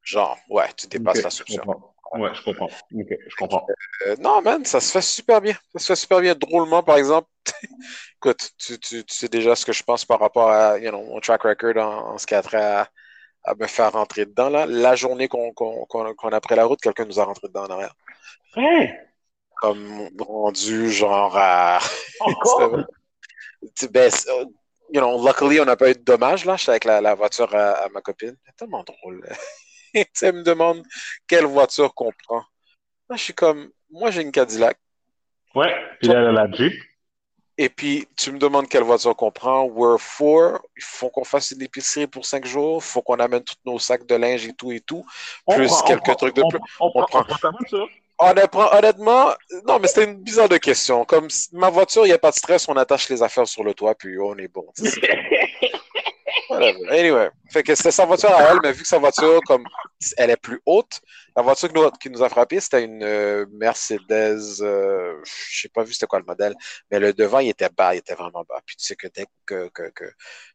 Genre, 0.03 0.37
ouais, 0.49 0.67
tu 0.77 0.87
dépasses 0.87 1.17
Ok, 1.17 1.23
la 1.23 1.29
je 1.29 1.35
solution. 1.35 1.63
comprends. 1.65 1.93
Ouais, 2.17 2.29
je 2.33 2.43
comprends. 2.43 2.65
Ok, 2.67 3.07
je 3.27 3.35
comprends. 3.35 3.67
Euh, 4.07 4.15
non, 4.19 4.41
man, 4.41 4.65
ça 4.65 4.79
se 4.79 4.91
fait 4.91 5.01
super 5.01 5.41
bien. 5.41 5.53
Ça 5.73 5.79
se 5.79 5.85
fait 5.87 5.95
super 5.95 6.21
bien. 6.21 6.33
Drôlement, 6.35 6.81
par 6.81 6.97
exemple, 6.97 7.27
écoute, 8.17 8.49
tu, 8.57 8.79
tu, 8.79 9.03
tu 9.03 9.13
sais 9.13 9.27
déjà 9.27 9.55
ce 9.55 9.65
que 9.65 9.73
je 9.73 9.83
pense 9.83 10.05
par 10.05 10.19
rapport 10.19 10.49
à 10.49 10.79
you 10.79 10.89
know, 10.89 11.03
mon 11.03 11.19
track 11.19 11.43
record 11.43 11.77
en, 11.77 12.13
en 12.13 12.17
ce 12.17 12.25
qui 12.25 12.33
a 12.33 12.41
trait 12.41 12.57
à, 12.63 12.87
à 13.43 13.55
me 13.55 13.67
faire 13.67 13.91
rentrer 13.91 14.25
dedans. 14.25 14.49
Là. 14.49 14.65
La 14.65 14.95
journée 14.95 15.27
qu'on 15.27 15.51
a 16.31 16.41
pris 16.41 16.55
la 16.55 16.65
route, 16.65 16.81
quelqu'un 16.81 17.05
nous 17.05 17.19
a 17.19 17.25
rentré 17.25 17.47
dedans 17.47 17.65
en 17.65 17.69
arrière. 17.71 17.95
Hey! 18.55 18.93
Comme 19.61 20.09
rendu 20.19 20.89
genre 20.89 21.35
à. 21.37 21.79
Encore? 22.21 22.85
Tu- 23.75 23.89
ben, 23.89 24.09
you 24.93 24.99
know, 25.01 25.23
luckily, 25.25 25.59
on 25.59 25.65
n'a 25.65 25.75
pas 25.75 25.89
eu 25.89 25.93
de 25.93 25.99
dommages, 26.03 26.45
là. 26.45 26.55
J'étais 26.57 26.71
avec 26.71 26.85
la, 26.85 27.01
la 27.01 27.15
voiture 27.15 27.53
à, 27.55 27.71
à 27.85 27.89
ma 27.89 28.01
copine. 28.01 28.35
C'est 28.45 28.55
tellement 28.55 28.83
drôle. 28.83 29.27
elle 29.93 30.33
me 30.35 30.43
demande 30.43 30.83
quelle 31.27 31.45
voiture 31.45 31.93
qu'on 31.93 32.11
prend. 32.25 32.43
Moi, 33.09 33.17
je 33.17 33.23
suis 33.23 33.33
comme, 33.33 33.71
moi, 33.89 34.11
j'ai 34.11 34.21
une 34.21 34.31
Cadillac. 34.31 34.77
Ouais, 35.55 35.73
puis 36.01 36.11
elle 36.11 36.17
a 36.27 36.31
la 36.31 36.51
Jeep. 36.51 36.73
Et 37.57 37.67
puis, 37.67 38.07
tu 38.15 38.31
me 38.31 38.37
demandes 38.39 38.69
quelle 38.69 38.83
voiture 38.83 39.15
qu'on 39.15 39.31
prend. 39.31 39.65
We're 39.65 39.99
four. 39.99 40.61
Il 40.77 40.83
faut 40.83 41.09
qu'on 41.09 41.25
fasse 41.25 41.51
une 41.51 41.61
épicerie 41.61 42.07
pour 42.07 42.25
cinq 42.25 42.45
jours. 42.45 42.77
Il 42.81 42.87
faut 42.87 43.01
qu'on 43.01 43.15
amène 43.19 43.43
tous 43.43 43.55
nos 43.65 43.79
sacs 43.79 44.05
de 44.05 44.15
linge 44.15 44.45
et 44.47 44.53
tout 44.53 44.71
et 44.71 44.79
tout. 44.79 45.05
On 45.45 45.55
Plus 45.55 45.67
prend- 45.67 45.79
on 45.81 45.87
quelques 45.87 46.03
prend- 46.03 46.15
trucs 46.15 46.35
de 46.35 46.41
on- 46.43 46.47
plus. 46.49 46.59
On, 46.79 46.91
prend, 46.91 47.03
prend. 47.05 47.19
on 47.19 47.23
prend 47.25 47.35
ta 47.37 47.49
voiture. 47.51 47.89
Honnêtement, 48.19 49.31
non, 49.67 49.79
mais 49.79 49.87
c'était 49.87 50.03
une 50.03 50.17
bizarre 50.21 50.49
de 50.49 50.57
question. 50.57 51.05
Comme 51.05 51.27
ma 51.53 51.69
voiture, 51.69 52.05
il 52.05 52.09
n'y 52.09 52.13
a 52.13 52.19
pas 52.19 52.31
de 52.31 52.35
stress, 52.35 52.67
on 52.67 52.75
attache 52.75 53.09
les 53.09 53.23
affaires 53.23 53.47
sur 53.47 53.63
le 53.63 53.73
toit, 53.73 53.95
puis 53.95 54.17
on 54.19 54.35
est 54.37 54.49
bon. 54.49 54.65
Tu 54.75 54.85
sais, 54.85 54.91
c'est- 54.91 55.01
Whatever. 55.01 56.38
Anyway, 56.51 57.29
fait 57.51 57.63
que 57.63 57.75
c'était 57.75 57.91
sa 57.91 58.05
voiture 58.05 58.31
à 58.31 58.41
elle, 58.43 58.59
mais 58.63 58.71
vu 58.71 58.81
que 58.81 58.87
sa 58.87 58.97
voiture, 58.97 59.39
comme 59.45 59.63
elle 60.17 60.31
est 60.31 60.37
plus 60.37 60.59
haute, 60.65 60.99
la 61.35 61.43
voiture 61.43 61.67
qui 61.69 61.75
nous, 61.75 61.91
qui 61.91 62.09
nous 62.09 62.23
a 62.23 62.29
frappé, 62.29 62.59
c'était 62.59 62.83
une 62.83 63.03
euh, 63.03 63.45
Mercedes, 63.51 64.61
euh, 64.61 65.21
je 65.23 65.61
sais 65.61 65.69
pas 65.69 65.83
vu 65.83 65.93
c'était 65.93 66.07
quoi 66.07 66.19
le 66.19 66.25
modèle, 66.25 66.55
mais 66.89 66.99
le 66.99 67.13
devant, 67.13 67.39
il 67.39 67.49
était 67.49 67.69
bas, 67.69 67.93
il 67.93 67.99
était 67.99 68.15
vraiment 68.15 68.43
bas. 68.49 68.61
Puis 68.65 68.75
tu 68.77 68.85
sais 68.85 68.95
que 68.95 69.07
dès 69.07 69.27
que, 69.45 69.69
que, 69.69 69.89
que 69.91 70.05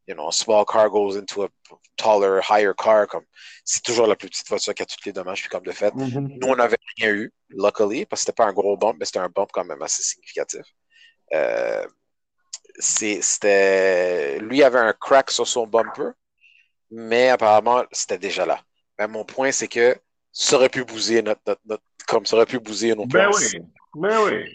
you 0.08 0.14
know, 0.14 0.28
a 0.28 0.32
small 0.32 0.64
car 0.64 0.90
goes 0.90 1.16
into 1.16 1.44
a 1.44 1.48
taller, 1.96 2.40
higher 2.42 2.74
car, 2.76 3.06
comme 3.06 3.24
c'est 3.64 3.82
toujours 3.82 4.06
la 4.08 4.16
plus 4.16 4.28
petite 4.28 4.48
voiture 4.48 4.74
qui 4.74 4.82
a 4.82 4.86
tous 4.86 4.96
les 5.06 5.12
dommages, 5.12 5.40
puis 5.42 5.48
comme 5.48 5.64
de 5.64 5.72
fait, 5.72 5.94
Mhm. 5.94 6.38
nous, 6.40 6.48
on 6.48 6.56
n'avait 6.56 6.76
rien 6.98 7.10
eu, 7.12 7.32
luckily, 7.50 8.04
parce 8.06 8.22
que 8.22 8.26
c'était 8.26 8.36
pas 8.42 8.46
un 8.46 8.52
gros 8.52 8.76
bump, 8.76 8.96
mais 8.98 9.04
c'était 9.04 9.20
un 9.20 9.28
bump 9.28 9.50
quand 9.52 9.64
même 9.64 9.80
assez 9.82 10.02
significatif. 10.02 10.62
Euh, 11.32 11.86
c'était... 12.78 14.38
Lui 14.40 14.62
avait 14.62 14.78
un 14.78 14.92
crack 14.92 15.30
sur 15.30 15.46
son 15.46 15.66
bumper, 15.66 16.10
mais 16.90 17.30
apparemment, 17.30 17.84
c'était 17.92 18.18
déjà 18.18 18.46
là. 18.46 18.60
Mais 18.98 19.08
mon 19.08 19.24
point, 19.24 19.52
c'est 19.52 19.68
que 19.68 19.96
ça 20.32 20.56
aurait 20.56 20.68
pu 20.68 20.84
bousiller 20.84 21.22
notre, 21.22 21.40
notre, 21.46 21.60
notre- 21.64 21.82
comme 22.06 22.26
ça 22.26 22.36
aurait 22.36 22.46
pu 22.46 22.58
bousiller 22.58 22.94
nos 22.94 23.06
Ben 23.06 23.30
oui, 23.32 23.60
ben 23.94 24.18
oui. 24.24 24.52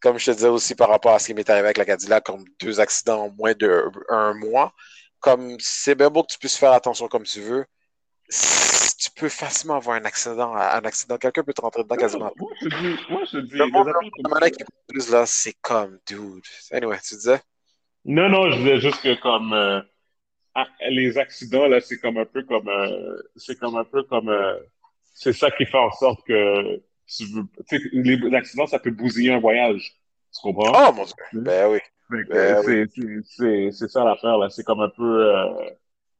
Comme 0.00 0.18
je 0.18 0.26
te 0.26 0.30
disais 0.32 0.48
aussi 0.48 0.74
par 0.74 0.88
rapport 0.88 1.14
à 1.14 1.18
ce 1.18 1.26
qui 1.26 1.34
m'est 1.34 1.48
arrivé 1.48 1.66
avec 1.66 1.78
la 1.78 1.84
Cadillac, 1.84 2.24
comme 2.24 2.44
deux 2.60 2.80
accidents 2.80 3.24
en 3.24 3.30
moins 3.30 3.54
d'un 3.54 4.34
mois, 4.34 4.72
comme 5.20 5.56
c'est 5.60 5.94
bien 5.94 6.10
beau 6.10 6.24
que 6.24 6.32
tu 6.32 6.38
puisses 6.38 6.56
faire 6.56 6.72
attention 6.72 7.06
comme 7.06 7.22
tu 7.22 7.40
veux, 7.40 7.64
tu 8.28 9.10
peux 9.14 9.28
facilement 9.28 9.76
avoir 9.76 9.96
un 9.96 10.04
accident, 10.04 10.54
un 10.54 10.84
accident, 10.84 11.18
quelqu'un 11.18 11.44
peut 11.44 11.52
te 11.52 11.60
rentrer 11.60 11.84
dedans 11.84 11.96
quasiment. 11.96 12.32
Moi, 12.36 12.50
je 12.60 12.68
te 12.68 12.74
dis, 12.74 12.98
moi, 13.10 13.22
je 13.24 13.38
te 13.38 13.42
dis, 13.42 13.56
Le 13.58 13.66
monde, 13.66 15.10
là, 15.10 15.26
c'est 15.26 15.54
comme, 15.60 15.98
dude. 16.06 16.44
Anyway, 16.72 16.98
tu 17.00 17.14
disais? 17.14 17.40
Non, 18.04 18.28
non, 18.28 18.50
je 18.50 18.56
disais 18.56 18.80
juste 18.80 19.02
que 19.02 19.20
comme 19.20 19.52
euh, 19.52 19.80
ah, 20.54 20.66
les 20.90 21.18
accidents, 21.18 21.66
là, 21.66 21.80
c'est 21.80 21.98
comme 21.98 22.18
un 22.18 22.24
peu 22.24 22.42
comme 22.42 22.68
euh, 22.68 23.16
c'est 23.36 23.58
comme 23.58 23.76
un 23.76 23.84
peu 23.84 24.02
comme 24.02 24.28
euh, 24.28 24.58
c'est 25.14 25.32
ça 25.32 25.50
qui 25.50 25.64
fait 25.64 25.78
en 25.78 25.92
sorte 25.92 26.26
que 26.26 26.82
tu 27.06 27.24
veux 27.26 27.44
tu 27.68 27.78
sais, 27.78 27.88
les, 27.92 28.16
les 28.16 28.36
accidents, 28.36 28.66
ça 28.66 28.78
peut 28.78 28.90
bousiller 28.90 29.32
un 29.32 29.40
voyage. 29.40 29.94
Tu 30.34 30.40
comprends? 30.42 30.88
Oh 30.88 30.92
mon 30.92 31.04
dieu. 31.04 31.14
Ben 31.32 31.70
oui. 31.70 31.78
Ben 32.28 32.62
c'est 33.24 33.70
c'est 33.72 33.88
ça 33.88 34.04
l'affaire, 34.04 34.36
là. 34.36 34.50
C'est 34.50 34.64
comme 34.64 34.80
un 34.80 34.90
peu 34.90 35.34
euh, 35.34 35.70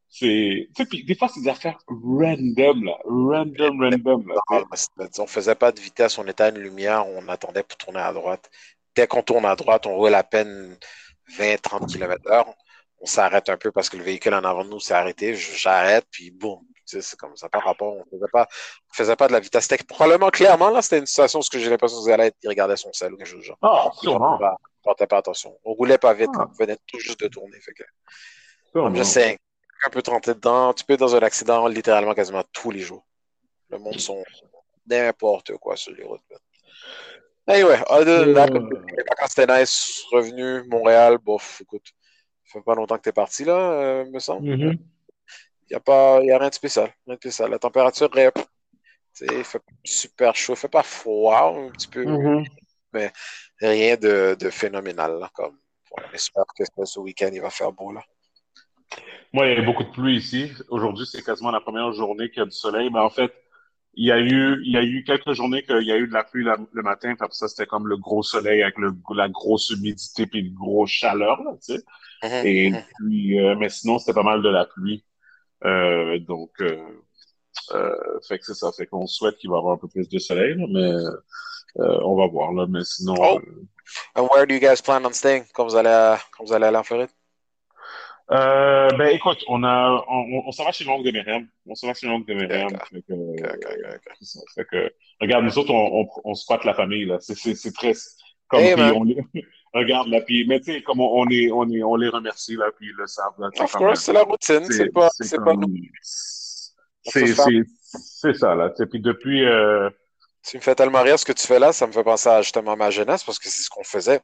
c'est 0.08 0.68
tu 0.68 0.82
sais, 0.82 0.86
puis 0.86 1.04
des 1.04 1.14
fois, 1.14 1.28
c'est 1.28 1.40
des 1.40 1.48
affaires 1.48 1.78
random, 1.88 2.84
là. 2.84 2.96
Random, 3.04 3.80
random, 3.80 4.28
là. 4.28 4.34
Non, 4.50 4.64
on 5.18 5.26
faisait 5.26 5.54
pas 5.54 5.72
de 5.72 5.80
vitesse, 5.80 6.16
on 6.18 6.26
était 6.26 6.44
à 6.44 6.48
une 6.50 6.58
lumière, 6.58 7.06
on 7.08 7.28
attendait 7.28 7.62
pour 7.62 7.76
tourner 7.76 8.00
à 8.00 8.12
droite. 8.12 8.50
Dès 8.94 9.06
qu'on 9.06 9.22
tourne 9.22 9.46
à 9.46 9.56
droite, 9.56 9.86
on 9.86 9.96
roule 9.96 10.14
à 10.14 10.22
peine 10.22 10.76
20-30 11.30 11.92
km 11.92 12.30
heure. 12.30 12.54
On 13.00 13.06
s'arrête 13.06 13.48
un 13.48 13.56
peu 13.56 13.72
parce 13.72 13.88
que 13.88 13.96
le 13.96 14.04
véhicule 14.04 14.34
en 14.34 14.44
avant 14.44 14.64
de 14.64 14.70
nous 14.70 14.80
s'est 14.80 14.94
arrêté. 14.94 15.34
J'arrête, 15.34 16.06
puis 16.10 16.30
boum. 16.30 16.60
Tu 16.86 16.96
sais, 16.96 17.02
c'est 17.02 17.16
comme 17.18 17.36
ça, 17.36 17.48
par 17.48 17.64
rapport. 17.64 17.94
On 17.94 18.04
faisait 18.04 18.30
pas, 18.32 18.46
on 18.90 18.94
faisait 18.94 19.16
pas 19.16 19.28
de 19.28 19.32
la 19.32 19.40
vitesse 19.40 19.66
tech. 19.66 19.82
Probablement, 19.84 20.30
clairement, 20.30 20.70
là, 20.70 20.82
c'était 20.82 20.98
une 20.98 21.06
situation 21.06 21.40
où 21.40 21.42
j'ai 21.52 21.70
l'impression 21.70 21.98
que 21.98 22.04
vous 22.04 22.10
allez 22.10 22.26
être, 22.26 22.36
il 22.42 22.48
regardait 22.48 22.76
son 22.76 22.92
sel 22.92 23.12
ou 23.12 23.16
quelque 23.16 23.26
chose 23.26 23.40
du 23.40 23.46
genre. 23.46 23.58
Ah, 23.62 23.90
sûrement. 24.00 24.38
Bah, 24.38 24.56
portait 24.82 25.06
pas 25.06 25.18
attention. 25.18 25.56
On 25.64 25.74
roulait 25.74 25.98
pas 25.98 26.14
vite, 26.14 26.30
ah. 26.36 26.46
on 26.48 26.52
venait 26.52 26.76
tout 26.86 26.98
juste 26.98 27.20
de 27.20 27.28
tourner. 27.28 27.60
Fait 27.60 27.72
que, 27.72 27.84
comme 28.72 28.94
je 28.94 29.02
sais, 29.02 29.38
un 29.86 29.90
peu 29.90 30.02
trempé 30.02 30.34
dedans, 30.34 30.72
tu 30.72 30.84
peux 30.84 30.94
être 30.94 31.00
dans 31.00 31.16
un 31.16 31.20
accident 31.20 31.66
littéralement 31.66 32.14
quasiment 32.14 32.44
tous 32.52 32.70
les 32.70 32.80
jours. 32.80 33.04
Le 33.70 33.78
monde 33.78 33.98
sont 33.98 34.22
n'importe 34.86 35.56
quoi 35.56 35.76
sur 35.76 35.92
les 35.92 36.04
routes. 36.04 36.20
Anyway, 37.46 37.78
other 37.88 38.32
than 38.34 38.54
les 38.54 39.04
vacances 39.08 39.30
c'était 39.34 39.60
nice, 39.60 40.04
revenu, 40.12 40.62
Montréal, 40.68 41.18
bof, 41.18 41.60
écoute, 41.60 41.88
ça 42.44 42.58
fait 42.58 42.64
pas 42.64 42.74
longtemps 42.74 42.96
que 42.96 43.02
tu 43.02 43.08
es 43.08 43.12
parti 43.12 43.44
là, 43.44 43.56
euh, 43.56 44.04
me 44.10 44.20
semble. 44.20 44.46
Il 44.46 44.54
mm-hmm. 44.54 44.78
n'y 45.70 45.76
a, 45.76 45.80
pas, 45.80 46.20
y 46.22 46.30
a 46.30 46.38
rien 46.38 46.48
de 46.48 46.54
spécial. 46.54 46.92
Rien 47.06 47.16
de 47.16 47.20
spécial. 47.20 47.50
La 47.50 47.58
température 47.58 48.16
est 48.16 48.32
il 49.20 49.44
fait 49.44 49.62
super 49.84 50.34
chaud, 50.34 50.54
il 50.54 50.56
fait 50.56 50.68
pas 50.68 50.82
froid 50.82 51.54
un 51.54 51.70
petit 51.70 51.88
peu, 51.88 52.04
mm-hmm. 52.04 52.46
mais 52.92 53.12
rien 53.60 53.96
de, 53.96 54.36
de 54.38 54.50
phénoménal. 54.50 55.18
Là, 55.18 55.30
comme, 55.34 55.58
on 55.90 56.14
espère 56.14 56.44
que 56.56 56.64
ce 56.84 57.00
week-end, 57.00 57.30
il 57.32 57.42
va 57.42 57.50
faire 57.50 57.72
beau. 57.72 57.92
Là. 57.92 58.02
Moi, 59.32 59.46
il 59.46 59.58
y 59.58 59.60
a 59.60 59.64
beaucoup 59.64 59.84
de 59.84 59.90
pluie 59.90 60.16
ici. 60.16 60.52
Aujourd'hui, 60.68 61.06
c'est 61.10 61.22
quasiment 61.22 61.50
la 61.50 61.60
première 61.60 61.92
journée 61.92 62.30
qu'il 62.30 62.38
y 62.38 62.42
a 62.42 62.46
du 62.46 62.52
soleil. 62.56 62.90
Mais 62.90 63.00
en 63.00 63.10
fait, 63.10 63.32
il 63.94 64.06
y 64.06 64.12
a 64.12 64.18
eu, 64.18 64.62
il 64.64 64.72
y 64.72 64.76
a 64.76 64.82
eu 64.82 65.04
quelques 65.04 65.32
journées 65.32 65.62
qu'il 65.62 65.82
y 65.82 65.92
a 65.92 65.96
eu 65.96 66.06
de 66.06 66.12
la 66.12 66.24
pluie 66.24 66.44
le 66.44 66.82
matin. 66.82 67.14
Puis 67.14 67.28
ça, 67.32 67.48
c'était 67.48 67.66
comme 67.66 67.86
le 67.86 67.96
gros 67.96 68.22
soleil 68.22 68.62
avec 68.62 68.78
le, 68.78 68.94
la 69.14 69.28
grosse 69.28 69.70
humidité 69.70 70.26
puis 70.26 70.40
une 70.40 70.54
grosse 70.54 70.90
chaleur, 70.90 71.42
là, 71.42 71.52
tu 71.62 71.74
sais. 71.74 71.82
Mm-hmm. 72.22 72.46
Et 72.46 72.70
mm-hmm. 72.70 72.84
puis, 72.98 73.40
euh, 73.40 73.56
mais 73.56 73.68
sinon, 73.68 73.98
c'était 73.98 74.14
pas 74.14 74.22
mal 74.22 74.42
de 74.42 74.48
la 74.48 74.64
pluie. 74.64 75.04
Euh, 75.64 76.18
donc, 76.20 76.50
euh, 76.60 76.80
euh, 77.72 78.20
fait 78.26 78.38
que 78.38 78.46
c'est 78.46 78.54
ça. 78.54 78.72
Fait 78.72 78.86
qu'on 78.86 79.06
souhaite 79.06 79.36
qu'il 79.36 79.50
va 79.50 79.56
y 79.56 79.58
avoir 79.58 79.74
un 79.74 79.78
peu 79.78 79.88
plus 79.88 80.08
de 80.08 80.18
soleil, 80.18 80.56
mais 80.56 80.92
euh, 81.80 82.00
on 82.04 82.16
va 82.16 82.26
voir, 82.26 82.52
là. 82.52 82.66
Mais 82.68 82.84
sinon. 82.84 83.14
Oh. 83.18 83.40
And 84.16 84.28
where 84.32 84.46
do 84.46 84.54
you 84.54 84.60
guys 84.60 84.80
plan 84.80 85.04
on 85.04 85.12
staying? 85.12 85.44
Quand 85.52 85.64
vous 85.64 85.76
allez, 85.76 86.16
quand 86.36 86.44
vous 86.44 86.52
allez 86.52 86.66
aller 86.66 86.78
en 86.78 86.82
Floride? 86.82 87.10
Euh, 88.30 88.88
ben 88.96 89.08
écoute, 89.08 89.44
on 89.48 89.62
a, 89.64 90.04
on, 90.08 90.44
on 90.46 90.52
s'en 90.52 90.64
va 90.64 90.72
chez 90.72 90.84
l'oncle 90.84 91.04
de 91.04 91.10
Myriam. 91.10 91.46
On 91.66 91.74
s'en 91.74 91.88
va 91.88 91.94
chez 91.94 92.06
l'oncle 92.06 92.26
de 92.26 92.34
Myriam. 92.34 92.70
Fait 92.90 93.02
que, 93.02 93.14
fait 94.54 94.64
que, 94.64 94.94
regarde, 95.20 95.44
nous 95.44 95.58
autres, 95.58 95.72
on, 95.72 96.02
on, 96.02 96.08
on 96.24 96.34
squatte 96.34 96.64
la 96.64 96.74
famille 96.74 97.04
là. 97.04 97.18
C'est, 97.20 97.34
très 97.74 97.92
comme 98.48 98.60
hey, 98.60 98.74
puis 98.74 98.82
on 98.94 99.04
les, 99.04 99.16
regarde 99.74 100.08
là, 100.08 100.20
puis 100.20 100.46
mais 100.46 100.60
tu 100.60 100.72
sais, 100.72 100.82
comme 100.82 101.00
on, 101.00 101.28
est, 101.30 101.50
on 101.50 101.68
est, 101.70 101.82
on 101.82 101.96
les 101.96 102.08
remercie 102.08 102.56
là, 102.56 102.70
puis 102.76 102.88
ils 102.88 102.96
le 102.96 103.06
savent 103.06 103.34
là. 103.38 103.48
Of 103.58 103.72
course, 103.72 104.00
c'est 104.00 104.12
la 104.12 104.22
routine, 104.22 104.64
c'est, 104.64 104.92
pas, 104.92 105.08
c'est, 105.20 105.42
pas 105.42 105.54
nous. 105.54 105.74
C'est, 106.02 107.26
c'est, 107.26 107.62
c'est 107.82 108.34
ça 108.34 108.54
là. 108.54 108.70
Puis 108.70 109.00
depuis. 109.00 109.44
Euh, 109.44 109.90
tu 110.44 110.56
me 110.56 110.62
fais 110.62 110.74
tellement 110.74 111.02
rire 111.02 111.18
ce 111.18 111.24
que 111.24 111.32
tu 111.32 111.46
fais 111.46 111.58
là, 111.58 111.72
ça 111.72 111.86
me 111.86 111.92
fait 111.92 112.02
penser 112.02 112.28
à 112.28 112.42
justement 112.42 112.76
ma 112.76 112.90
jeunesse 112.90 113.22
parce 113.24 113.38
que 113.38 113.48
c'est 113.48 113.62
ce 113.62 113.70
qu'on 113.70 113.84
faisait. 113.84 114.20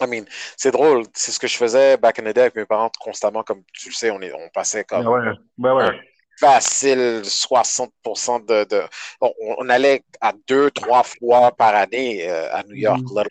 I 0.00 0.06
mean, 0.06 0.24
c'est 0.56 0.70
drôle, 0.70 1.04
c'est 1.14 1.30
ce 1.30 1.38
que 1.38 1.46
je 1.46 1.56
faisais 1.56 1.96
back 1.96 2.18
in 2.18 2.22
the 2.22 2.34
day 2.34 2.42
avec 2.42 2.56
mes 2.56 2.64
parents 2.64 2.90
constamment, 3.00 3.42
comme 3.42 3.62
tu 3.72 3.90
le 3.90 3.94
sais, 3.94 4.10
on, 4.10 4.20
est, 4.20 4.32
on 4.32 4.48
passait 4.48 4.84
comme 4.84 5.06
ouais, 5.06 5.32
ouais, 5.58 5.72
ouais. 5.72 6.00
facile 6.38 7.20
60% 7.22 8.46
de. 8.46 8.64
de 8.68 8.82
on, 9.20 9.32
on, 9.58 9.68
allait 9.68 10.02
à 10.20 10.32
deux, 10.48 10.70
trois 10.70 11.02
fois 11.02 11.52
par 11.52 11.74
année 11.74 12.28
euh, 12.28 12.54
à 12.54 12.62
New 12.64 12.76
York, 12.76 13.02
mm. 13.02 13.22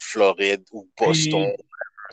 Floride 0.00 0.64
ou 0.72 0.88
Boston. 0.98 1.52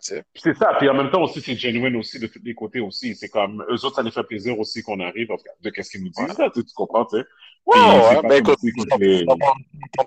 C'est 0.01 0.53
ça. 0.55 0.75
Puis 0.79 0.89
en 0.89 0.93
même 0.93 1.11
temps 1.11 1.23
aussi, 1.23 1.41
c'est 1.41 1.55
genuine 1.55 1.95
aussi 1.95 2.19
de 2.19 2.27
tous 2.27 2.41
les 2.43 2.53
côtés 2.53 2.79
aussi. 2.79 3.15
C'est 3.15 3.29
comme, 3.29 3.63
eux 3.69 3.85
autres, 3.85 3.95
ça 3.95 4.03
les 4.03 4.11
fait 4.11 4.23
plaisir 4.23 4.59
aussi 4.59 4.83
qu'on 4.83 4.99
arrive. 4.99 5.29
De 5.61 5.69
qu'est-ce 5.69 5.91
qu'ils 5.91 6.03
nous 6.03 6.09
disent, 6.09 6.37
là, 6.37 6.49
tu, 6.53 6.61
comprends, 6.75 7.05
tu 7.05 7.17
sais. 7.17 7.25
Ouais, 7.65 8.21
ben 8.23 8.33
écoute, 8.33 8.59
les... 8.99 9.25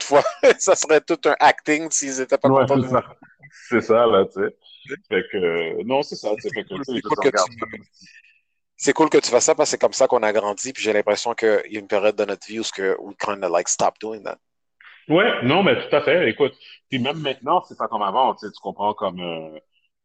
fois, 0.02 0.22
ça 0.58 0.74
serait 0.74 1.00
tout 1.00 1.18
un 1.24 1.36
acting 1.40 1.90
s'ils 1.90 2.20
étaient 2.20 2.38
pas 2.38 2.48
ouais, 2.48 2.66
contents. 2.66 3.00
C'est 3.68 3.80
ça, 3.80 4.06
là, 4.06 4.26
tu 4.26 4.42
sais. 4.42 4.56
Fait 5.08 5.24
que, 5.32 5.82
non, 5.84 6.02
c'est 6.02 6.16
ça, 6.16 6.30
c'est 6.38 6.50
cool, 6.50 6.84
que 6.84 7.28
tu... 7.28 7.82
c'est 8.76 8.92
cool 8.92 9.08
que 9.08 9.18
tu 9.18 9.30
fasses 9.30 9.44
ça 9.44 9.54
parce 9.54 9.68
que 9.68 9.70
c'est 9.72 9.80
comme 9.80 9.92
ça 9.92 10.06
qu'on 10.06 10.22
a 10.22 10.32
grandi. 10.32 10.72
Puis 10.72 10.82
j'ai 10.82 10.92
l'impression 10.92 11.34
qu'il 11.34 11.62
y 11.70 11.76
a 11.76 11.80
une 11.80 11.88
période 11.88 12.14
de 12.14 12.24
notre 12.24 12.46
vie 12.46 12.60
où 12.60 12.62
que 12.74 12.96
we 13.00 13.16
kind 13.18 13.42
of 13.42 13.50
like 13.50 13.68
stop 13.68 13.94
doing 14.00 14.22
that. 14.22 14.38
Ouais, 15.08 15.42
non, 15.44 15.62
mais 15.62 15.76
tout 15.76 15.94
à 15.94 16.02
fait. 16.02 16.28
Écoute, 16.28 16.54
puis 16.88 16.98
même 16.98 17.18
maintenant, 17.18 17.62
c'est 17.66 17.78
pas 17.78 17.88
comme 17.88 18.02
avant, 18.02 18.34
tu 18.34 18.46
sais, 18.46 18.52
tu 18.52 18.60
comprends 18.60 18.94
comme. 18.94 19.20
Euh, 19.20 19.58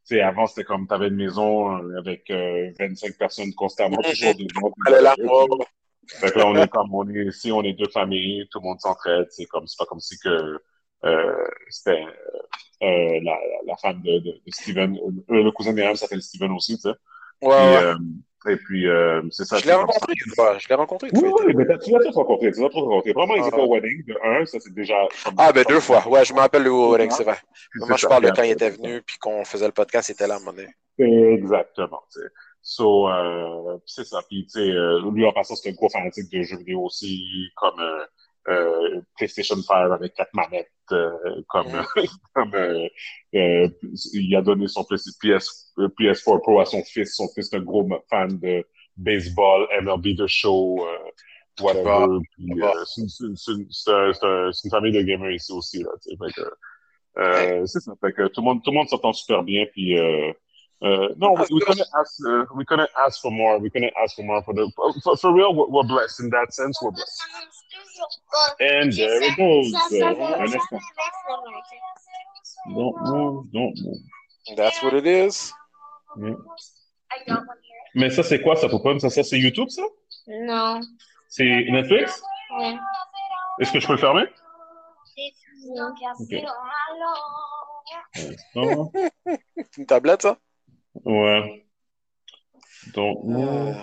tu 0.07 0.15
sais, 0.15 0.21
avant, 0.21 0.47
c'était 0.47 0.63
comme 0.63 0.87
tu 0.87 0.93
avais 0.93 1.07
une 1.07 1.15
maison 1.15 1.77
euh, 1.77 1.97
avec 1.99 2.29
euh, 2.29 2.71
25 2.79 3.17
personnes 3.17 3.53
constamment, 3.53 3.97
toujours 3.97 4.35
des 4.35 4.47
gens. 4.53 4.71
Fait 6.19 6.31
que 6.31 6.39
là, 6.39 6.47
on 6.47 6.55
est 6.55 6.67
comme, 6.67 6.93
on 6.93 7.07
est 7.09 7.25
ici, 7.25 7.51
on 7.51 7.63
est 7.63 7.73
deux 7.73 7.89
familles, 7.89 8.47
tout 8.51 8.59
le 8.59 8.67
monde 8.67 8.79
s'entraide. 8.79 9.27
C'est 9.29 9.45
comme, 9.45 9.67
c'est 9.67 9.77
pas 9.77 9.85
comme 9.85 9.99
si 9.99 10.17
que 10.19 10.59
euh, 11.03 11.47
c'était 11.69 12.03
euh, 12.83 13.19
la, 13.23 13.37
la, 13.65 13.77
femme 13.77 14.01
de, 14.01 14.19
de, 14.19 14.31
de 14.31 14.51
Steven. 14.51 14.97
Euh, 15.29 15.43
le 15.43 15.51
cousin 15.51 15.73
d'Iram 15.73 15.95
s'appelle 15.95 16.21
Steven 16.21 16.51
aussi, 16.51 16.75
tu 16.75 16.89
sais. 16.89 16.95
Ouais. 17.41 17.93
Et, 18.45 18.51
et 18.51 18.55
puis, 18.57 18.85
c'est 19.31 19.45
ça. 19.45 19.57
Je 19.57 19.65
l'ai 19.65 19.73
rencontré 19.73 20.13
une 20.25 20.33
fois. 20.33 20.57
Je 20.59 20.67
l'ai 20.67 20.75
rencontré 20.75 21.09
une 21.11 21.19
fois. 21.19 21.43
Oui, 21.45 21.53
mais 21.55 21.65
tu 21.79 21.91
l'as 21.91 21.99
tous 21.99 22.15
rencontré. 22.15 22.51
Tu 22.51 22.61
l'as 22.61 22.69
tous 22.69 22.79
rencontré. 22.79 23.13
Vraiment, 23.13 23.35
il 23.35 23.47
était 23.47 23.49
ah. 23.53 23.59
au 23.59 23.73
wedding. 23.73 24.05
De 24.05 24.17
un, 24.23 24.45
ça, 24.45 24.59
c'est 24.59 24.73
déjà. 24.73 25.07
Ah, 25.37 25.51
ben 25.51 25.63
deux 25.67 25.79
fois. 25.79 26.07
Ouais, 26.07 26.25
je 26.25 26.33
me 26.33 26.39
rappelle 26.39 26.63
le 26.63 26.71
wedding, 26.71 27.11
c'est 27.11 27.23
vrai. 27.23 27.37
Moi, 27.75 27.97
je 27.97 28.07
parle 28.07 28.25
de 28.25 28.31
quand 28.31 28.43
il 28.43 28.51
était 28.51 28.69
venu, 28.69 29.01
puis 29.01 29.17
qu'on 29.17 29.45
faisait 29.45 29.67
le 29.67 29.71
podcast, 29.71 30.09
il 30.09 30.13
était 30.13 30.27
là 30.27 30.35
à 30.35 30.37
un 30.37 30.39
moment 30.39 30.53
donné. 30.53 30.69
Exactement, 30.97 32.01
tu 32.11 32.19
sais. 32.19 32.27
So, 32.61 33.09
euh, 33.09 33.77
c'est 33.85 34.05
ça. 34.05 34.21
Puis, 34.29 34.45
tu 34.45 34.51
sais, 34.51 34.69
euh, 34.69 35.01
lui, 35.11 35.25
en 35.25 35.33
passant, 35.33 35.55
c'est 35.55 35.69
un 35.69 35.73
gros 35.73 35.89
fanatique 35.89 36.31
de 36.31 36.43
jeux 36.43 36.57
vidéo 36.57 36.83
aussi, 36.83 37.49
comme 37.55 37.79
euh, 37.79 38.05
euh, 38.49 39.01
PlayStation 39.17 39.55
5 39.55 39.91
avec 39.91 40.13
quatre 40.13 40.33
manettes, 40.33 40.71
euh, 40.91 41.11
comme, 41.47 41.67
comme 42.33 42.53
euh, 42.53 42.87
euh, 43.35 43.67
il 44.13 44.35
a 44.35 44.41
donné 44.41 44.67
son 44.67 44.83
PS, 44.83 45.73
PS4 45.77 46.41
Pro 46.41 46.59
à 46.59 46.65
son 46.65 46.83
fils. 46.83 47.15
Son 47.15 47.27
fils 47.29 47.51
est 47.51 47.57
un 47.57 47.61
gros 47.61 47.87
fan 48.09 48.39
de 48.39 48.65
baseball, 48.97 49.67
MLB 49.81 50.17
The 50.17 50.27
Show, 50.27 50.85
whatever. 51.61 52.19
c'est 52.85 53.01
une 53.23 54.71
famille 54.71 54.91
de 54.91 55.01
gamers 55.01 55.31
ici 55.31 55.51
aussi. 55.51 55.83
Là, 55.83 55.89
fait 56.03 56.33
que, 56.33 57.65
c'est 57.65 57.79
ça. 57.79 57.93
Fait 58.01 58.13
que 58.13 58.27
tout 58.27 58.41
le 58.41 58.45
monde, 58.45 58.63
tout 58.63 58.71
le 58.71 58.77
monde 58.77 58.89
s'entend 58.89 59.13
super 59.13 59.43
bien. 59.43 59.65
Puis, 59.71 59.97
Uh, 60.81 61.09
no, 61.17 61.33
we, 61.33 61.45
we 61.51 61.61
couldn't 61.61 61.87
ask. 61.99 62.13
Uh, 62.27 62.45
we 62.55 62.65
couldn't 62.65 62.89
ask 63.05 63.21
for 63.21 63.31
more. 63.31 63.59
We 63.59 63.69
couldn't 63.69 63.93
ask 64.01 64.15
for 64.15 64.23
more 64.23 64.41
for 64.43 64.53
the. 64.53 64.71
For, 65.03 65.15
for 65.15 65.33
real, 65.33 65.53
we're, 65.53 65.67
we're, 65.67 65.83
blessed 65.83 66.21
in 66.21 66.29
that 66.31 66.53
sense. 66.53 66.81
We're 66.81 66.89
blessed. 66.91 67.21
And 68.59 68.91
there 68.91 69.21
it 69.21 69.37
goes. 69.37 69.71
Uh, 69.73 70.13
don't 72.73 72.95
move. 73.03 73.51
Don't 73.53 73.77
move. 73.83 73.97
That's 74.57 74.81
what 74.81 74.95
it 74.95 75.05
is. 75.05 75.53
Yeah. 76.19 76.35
Mais 77.93 78.09
ça, 78.09 78.23
c'est 78.23 78.41
quoi 78.41 78.55
ça, 78.55 78.69
Poupon? 78.69 78.97
Ça, 78.99 79.09
ça? 79.09 79.23
C'est 79.23 79.37
YouTube, 79.37 79.69
ça? 79.69 79.83
Non. 80.27 80.79
C'est 81.27 81.65
Netflix? 81.69 82.23
Oui. 82.57 82.77
Est-ce 83.59 83.71
que 83.73 83.79
je 83.79 83.87
peux 83.87 83.93
le 83.93 83.99
fermer? 83.99 84.27
Okay. 86.21 86.45
Une 89.77 89.85
tablette, 89.85 90.21
ça? 90.21 90.37
Ouais. 90.93 91.67
Donc, 92.93 93.23
uh, 93.25 93.73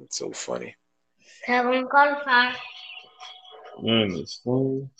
it's 0.00 0.18
so 0.18 0.32
funny. 0.32 0.74
Ça 1.46 1.62
va 1.62 1.70
encore 1.70 2.06
le 2.06 2.24
faire. 2.24 2.56
Un 3.84 4.10
instant. 4.22 4.90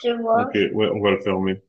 Tu 0.00 0.12
vois? 0.16 0.42
Ok, 0.42 0.54
ouais, 0.54 0.88
on 0.88 1.00
va 1.00 1.10
le 1.10 1.20
fermer. 1.20 1.62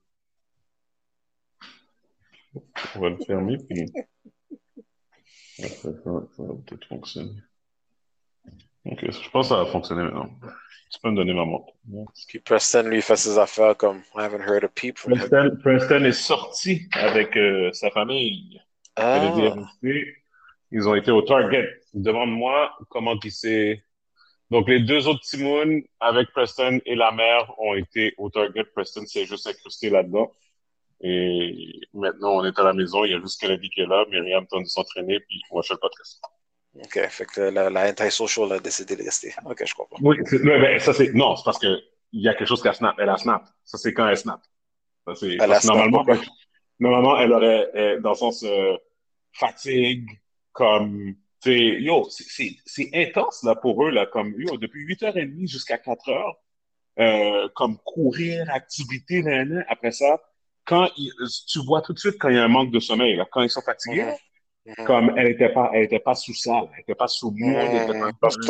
On 2.95 2.99
va 2.99 3.09
le 3.09 3.17
fermer, 3.25 3.57
puis 3.57 3.85
ça, 5.67 5.89
va 6.01 6.21
peut-être 6.65 6.87
fonctionner. 6.87 7.41
Ok, 8.85 8.99
je 9.01 9.29
pense 9.29 9.49
que 9.49 9.55
ça 9.55 9.63
va 9.63 9.65
fonctionner 9.65 10.03
maintenant. 10.03 10.29
Tu 10.91 10.99
peux 11.03 11.11
me 11.11 11.15
donner 11.15 11.33
ma 11.33 11.45
montre. 11.45 11.73
Puis 12.27 12.39
Preston, 12.39 12.83
lui, 12.83 13.01
fait 13.01 13.15
ses 13.15 13.37
affaires 13.37 13.77
comme 13.77 13.99
I 14.15 14.21
haven't 14.21 14.41
heard 14.41 14.63
a 14.63 14.67
peep 14.67 14.97
from 14.97 15.13
Preston, 15.13 15.57
Preston 15.61 16.03
est 16.03 16.11
sorti 16.13 16.87
avec 16.93 17.37
euh, 17.37 17.71
sa 17.73 17.91
famille. 17.91 18.59
Ah. 18.95 19.21
Ils 20.71 20.87
ont 20.87 20.95
été 20.95 21.11
au 21.11 21.21
Target. 21.21 21.67
Demande-moi 21.93 22.71
comment 22.89 23.15
il 23.23 23.31
s'est. 23.31 23.83
Donc, 24.49 24.67
les 24.67 24.79
deux 24.79 25.07
autres 25.07 25.21
Timoun 25.21 25.83
avec 25.99 26.31
Preston 26.31 26.79
et 26.85 26.95
la 26.95 27.11
mère 27.11 27.53
ont 27.59 27.75
été 27.75 28.15
au 28.17 28.31
Target. 28.31 28.63
Preston 28.63 29.05
s'est 29.05 29.25
juste 29.25 29.45
incrusté 29.45 29.91
là-dedans. 29.91 30.31
Et 31.01 31.81
maintenant, 31.93 32.37
on 32.37 32.45
est 32.45 32.57
à 32.57 32.63
la 32.63 32.73
maison. 32.73 33.05
Il 33.05 33.11
y 33.11 33.13
a 33.13 33.19
juste 33.19 33.39
Kennedy 33.39 33.69
qui 33.69 33.81
est 33.81 33.85
là. 33.85 34.05
Myriam 34.09 34.45
tente 34.47 34.63
de 34.63 34.67
s'entraîner, 34.67 35.19
puis 35.19 35.41
moi, 35.51 35.61
je 35.61 35.67
fais 35.67 35.75
le 35.75 35.79
podcast. 35.79 36.21
OK. 36.75 36.99
Fait 37.09 37.25
que 37.25 37.41
la, 37.41 37.69
la 37.69 37.89
anti-social 37.89 38.51
a 38.53 38.59
décidé 38.59 38.95
de 38.95 39.03
rester. 39.03 39.33
OK, 39.45 39.63
je 39.65 39.73
comprends. 39.73 39.97
Oui, 40.01 40.17
ben, 40.43 40.79
ça 40.79 40.93
c'est. 40.93 41.13
Non, 41.13 41.35
c'est 41.35 41.43
parce 41.43 41.59
que 41.59 41.79
il 42.11 42.21
y 42.21 42.27
a 42.29 42.33
quelque 42.33 42.47
chose 42.47 42.61
qu'elle 42.61 42.75
snap. 42.75 42.95
Elle 42.99 43.09
a 43.09 43.17
snap. 43.17 43.43
Ça, 43.65 43.77
c'est 43.77 43.93
quand 43.93 44.07
elle 44.07 44.17
snap. 44.17 44.41
Ça, 45.07 45.15
c'est. 45.15 45.37
Normalement, 45.67 46.03
normalement, 46.79 47.17
elle 47.19 47.33
aurait, 47.33 47.69
elle, 47.73 48.01
dans 48.01 48.09
le 48.11 48.15
sens 48.15 48.43
euh, 48.43 48.75
fatigue, 49.33 50.09
comme. 50.51 51.15
Yo, 51.45 52.05
c'est 52.09 52.89
intense 52.93 53.43
là 53.43 53.55
pour 53.55 53.85
eux, 53.85 53.91
là, 53.91 54.05
comme 54.05 54.33
yo, 54.37 54.57
depuis 54.57 54.85
8h30 54.85 55.47
jusqu'à 55.47 55.77
4h. 55.77 56.33
euh, 56.99 57.47
comme 57.55 57.77
courir, 57.85 58.45
activité, 58.51 59.23
nan, 59.23 59.47
nan. 59.47 59.65
après 59.69 59.91
ça, 59.91 60.19
quand 60.65 60.89
il- 60.97 61.13
tu 61.47 61.59
vois 61.63 61.81
tout 61.81 61.93
de 61.93 61.99
suite 61.99 62.17
quand 62.19 62.27
il 62.27 62.35
y 62.35 62.37
a 62.37 62.43
un 62.43 62.49
manque 62.49 62.71
de 62.71 62.79
sommeil, 62.81 63.15
là, 63.15 63.25
quand 63.31 63.41
ils 63.41 63.49
sont 63.49 63.61
fatigués, 63.61 64.01
Comme 64.85 65.13
elle 65.17 65.27
était 65.29 65.49
pas, 65.49 65.71
elle 65.73 65.83
était 65.83 65.99
pas 65.99 66.15
sous 66.15 66.33
ça, 66.33 66.51
là, 66.51 66.69
elle 66.75 66.81
était 66.81 66.95
pas 66.95 67.07
sous 67.07 67.31
monde, 67.31 67.55
elle 67.55 67.89
était 67.89 67.99
pas 68.19 68.29
sous 68.29 68.41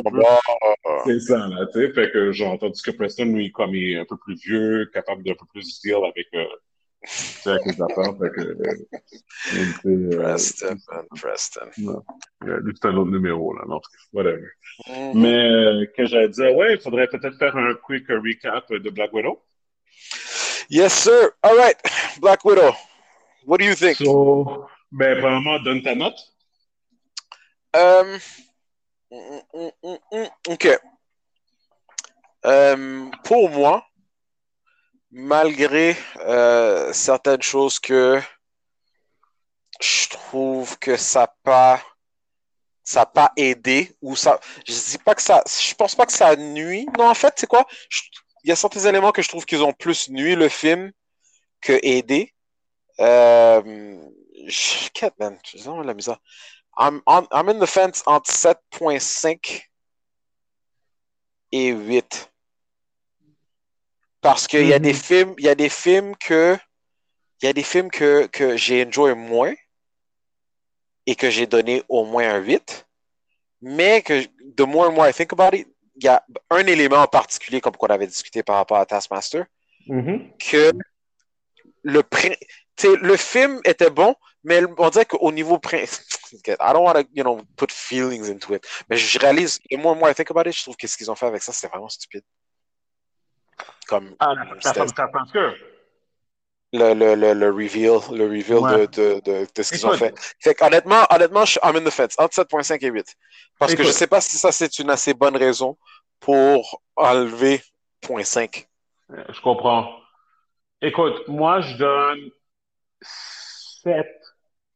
C'est 1.05 1.19
ça, 1.19 1.47
là, 1.47 1.65
tu 1.73 1.79
sais, 1.79 1.93
fait 1.93 2.12
que 2.12 2.32
genre, 2.32 2.58
tandis 2.60 2.82
que 2.82 2.91
Preston, 2.91 3.25
lui, 3.25 3.51
comme 3.51 3.75
il 3.75 3.93
est 3.93 3.99
un 3.99 4.05
peu 4.05 4.17
plus 4.17 4.36
vieux, 4.36 4.89
capable 4.93 5.23
d'un 5.23 5.34
peu 5.36 5.45
plus 5.53 5.82
deal 5.82 5.95
avec, 6.03 6.27
euh, 6.34 6.45
tu 7.03 7.10
sais, 7.10 7.49
avec 7.51 7.65
les 7.65 7.82
affaires, 7.82 8.17
fait 8.17 8.32
que, 8.32 8.41
euh, 8.41 9.86
euh, 9.86 10.17
Preston, 10.19 10.77
man, 10.91 11.05
Preston. 11.19 11.69
non, 11.77 12.03
Euh, 12.45 12.60
lui, 12.63 12.73
c'est 12.75 12.88
un 12.88 12.97
autre 12.97 13.12
numéro, 13.12 13.53
là, 13.58 13.63
non, 13.67 13.79
whatever. 14.13 14.47
Mhm. 14.88 15.12
Mais, 15.21 15.49
euh, 15.49 15.86
que 15.95 16.05
j'allais 16.05 16.29
dire, 16.29 16.55
ouais, 16.55 16.73
il 16.75 16.79
faudrait 16.82 17.08
peut-être 17.08 17.38
faire 17.38 17.55
un 17.55 17.73
quick 17.75 18.10
euh, 18.10 18.19
recap 18.19 18.71
de 18.71 18.89
Black 18.89 19.13
Widow. 19.13 19.39
Yes, 20.69 20.93
sir. 20.93 21.32
All 21.41 21.55
right. 21.58 21.77
Black 22.21 22.43
Widow. 22.45 22.73
What 23.45 23.58
do 23.58 23.65
you 23.65 23.73
think? 23.73 23.97
So, 23.97 24.67
ben, 24.91 25.19
premièrement, 25.19 25.60
donne 25.60 25.82
ta 25.82 25.95
note. 25.95 26.19
Euh, 27.75 28.17
OK. 30.47 30.67
Euh, 32.45 33.10
pour 33.23 33.49
moi, 33.49 33.86
malgré 35.12 35.95
euh, 36.21 36.93
certaines 36.93 37.41
choses 37.41 37.80
que 37.80 38.21
je 39.82 40.10
trouve 40.10 40.78
que 40.80 40.97
ça 40.97 41.21
n'a 41.21 41.36
pas, 41.43 41.82
ça 42.84 43.06
pas 43.06 43.32
aidé, 43.36 43.95
ou 44.02 44.15
ça, 44.15 44.39
je 44.67 44.73
dis 44.73 44.97
pas 44.97 45.15
que 45.15 45.21
ça, 45.21 45.43
je 45.47 45.73
pense 45.75 45.95
pas 45.95 46.06
que 46.06 46.13
ça 46.13 46.36
nuit. 46.36 46.88
Non, 46.97 47.10
en 47.10 47.13
fait, 47.13 47.34
c'est 47.38 47.47
quoi? 47.47 47.65
Il 48.43 48.49
y 48.49 48.52
a 48.52 48.56
certains 48.56 48.86
éléments 48.86 49.12
que 49.12 49.21
je 49.21 49.30
trouve 49.30 49.45
qu'ils 49.45 49.63
ont 49.63 49.73
plus 49.73 50.10
nuit 50.10 50.36
le 50.36 50.49
film 50.49 50.91
que 51.62 51.78
aidé. 51.84 52.34
Euh, 52.99 53.99
je, 54.47 54.89
quête, 54.93 55.13
man, 55.19 55.38
j'ai 55.43 55.60
vraiment 55.60 55.82
de 55.82 55.88
la 55.88 55.93
misère. 55.93 56.19
I'm, 56.78 57.02
on- 57.06 57.28
I'm 57.32 57.49
in 57.49 57.60
the 57.60 57.65
fence 57.65 58.04
entre 58.06 58.32
7.5 58.32 59.62
et 61.52 61.69
8. 61.69 62.32
Parce 64.21 64.47
qu'il 64.47 64.67
y 64.67 64.73
a 64.73 64.80
Mhm. 64.80 64.84
des 64.84 64.93
films, 64.93 65.36
il 65.38 65.45
y 65.45 65.49
a 65.49 65.56
des 65.56 65.69
films 65.69 66.15
que, 66.17 66.58
il 67.41 67.45
y 67.45 67.49
a 67.49 67.54
des 67.54 67.63
films 67.63 67.89
que, 67.89 68.28
que 68.28 68.58
j'ai 68.58 68.86
enjoyé 68.86 69.15
moins 69.15 69.54
et 71.06 71.15
que 71.15 71.30
j'ai 71.30 71.47
donné 71.47 71.84
au 71.89 72.06
moins 72.06 72.30
un 72.30 72.39
8. 72.39 72.86
Mais 73.62 74.02
que, 74.02 74.25
the 74.56 74.62
more 74.67 74.88
and 74.88 74.93
more 74.93 75.08
I 75.10 75.13
think 75.13 75.34
about 75.34 75.56
it, 75.56 75.67
il 75.95 76.06
y 76.06 76.08
a 76.08 76.23
un 76.49 76.65
élément 76.65 76.97
en 77.02 77.08
particulier, 77.08 77.60
comme 77.62 77.75
qu'on 77.75 77.88
avait 77.88 78.08
discuté 78.08 78.41
par 78.43 78.56
rapport 78.58 78.78
à 78.78 78.86
Taskmaster, 78.86 79.45
Mhm. 79.88 80.32
que 80.38 80.71
le, 81.84 82.04
le 83.02 83.18
film 83.18 83.60
était 83.65 83.89
bon, 83.89 84.15
mais 84.44 84.62
on 84.78 84.89
dirait 84.89 85.06
qu'au 85.06 85.32
niveau 85.32 85.60
I 85.74 86.56
don't 86.74 86.84
want 86.84 86.94
to, 86.94 87.04
you 87.13 87.24
know, 87.24 87.42
put 87.58 87.72
feelings 87.72 88.30
into 88.30 88.54
it. 88.56 88.65
Mais 88.89 88.98
je 88.98 89.20
réalise, 89.20 89.60
et 89.70 89.78
moi, 89.78 89.96
moi, 89.96 90.12
I 90.12 90.15
think 90.15 90.32
about 90.32 90.48
it, 90.48 90.56
je 90.56 90.63
trouve 90.63 90.76
que 90.78 90.88
ce 90.88 90.96
qu'ils 90.98 91.10
ont 91.10 91.15
fait 91.15 91.26
avec 91.26 91.42
ça, 91.42 91.52
c'était 91.52 91.68
vraiment 91.68 91.89
stupide. 91.89 92.24
Comme 93.88 94.15
Ah, 94.20 94.34
que? 95.34 95.54
le, 96.72 96.94
le, 96.94 97.15
le, 97.15 97.34
le 97.34 97.50
reveal, 97.52 98.00
le 98.15 98.26
reveal 98.26 98.58
Ouais. 98.60 98.78
de, 98.78 98.86
de, 98.86 99.20
de, 99.22 99.48
de 99.56 99.63
ce 99.63 99.72
qu'ils 99.72 99.88
ont 99.88 99.98
fait. 99.98 100.13
Fait 100.39 100.62
honnêtement, 100.62 101.04
honnêtement, 101.10 101.44
je 101.46 101.52
suis 101.52 101.60
I'm 101.63 101.76
in 101.76 101.84
the 101.84 101.89
fence, 101.89 102.13
entre 102.20 102.36
7.5 102.36 102.86
et 102.86 102.89
8. 102.89 103.15
Parce 103.58 103.74
que 103.76 103.84
je 103.84 103.92
sais 103.92 104.08
pas 104.08 104.22
si 104.22 104.38
ça, 104.38 104.52
c'est 104.52 104.78
une 104.80 104.89
assez 104.92 105.13
bonne 105.13 105.36
raison 105.36 105.78
pour 106.20 106.82
enlever 106.96 107.62
0.5. 108.04 108.68
Euh, 109.12 109.24
Je 109.30 109.42
comprends. 109.42 110.00
Écoute, 110.82 111.28
moi, 111.28 111.62
je 111.62 111.78
donne 111.78 112.32
7 113.02 114.08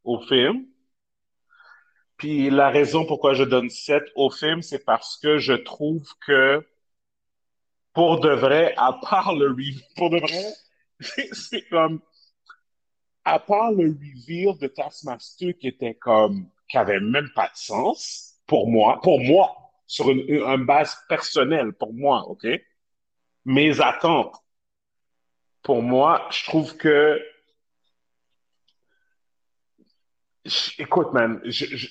au 0.03 0.21
film. 0.21 0.65
Puis 2.17 2.49
la 2.49 2.69
raison 2.71 3.05
pourquoi 3.05 3.35
je 3.35 3.43
donne 3.43 3.69
7 3.69 4.03
au 4.15 4.31
film, 4.31 4.63
c'est 4.63 4.83
parce 4.83 5.15
que 5.17 5.37
je 5.37 5.53
trouve 5.53 6.07
que 6.25 6.65
pour 7.93 8.19
de 8.19 8.29
vrai, 8.29 8.73
à 8.77 8.93
part 8.93 9.35
le 9.35 9.47
reveal, 9.49 9.81
pour 9.95 10.09
de 10.09 10.17
vrai, 10.19 10.53
c'est 11.33 11.67
comme, 11.69 12.01
à 13.25 13.39
part 13.39 13.71
le 13.71 13.87
reveal 13.89 14.57
de 14.59 14.67
Taskmaster 14.67 15.53
qui 15.57 15.67
était 15.67 15.95
comme, 15.95 16.49
qui 16.69 16.77
avait 16.77 16.99
même 16.99 17.29
pas 17.35 17.47
de 17.47 17.55
sens, 17.55 18.35
pour 18.47 18.69
moi, 18.69 18.99
pour 19.01 19.19
moi, 19.21 19.55
sur 19.87 20.09
une, 20.09 20.19
une 20.29 20.65
base 20.65 20.97
personnelle, 21.07 21.73
pour 21.73 21.93
moi, 21.93 22.27
OK? 22.29 22.45
Mes 23.45 23.79
attentes, 23.81 24.35
pour 25.63 25.81
moi, 25.81 26.27
je 26.31 26.43
trouve 26.43 26.75
que, 26.77 27.19
écoute, 30.77 31.13
man, 31.13 31.39
je, 31.45 31.65
je- 31.65 31.87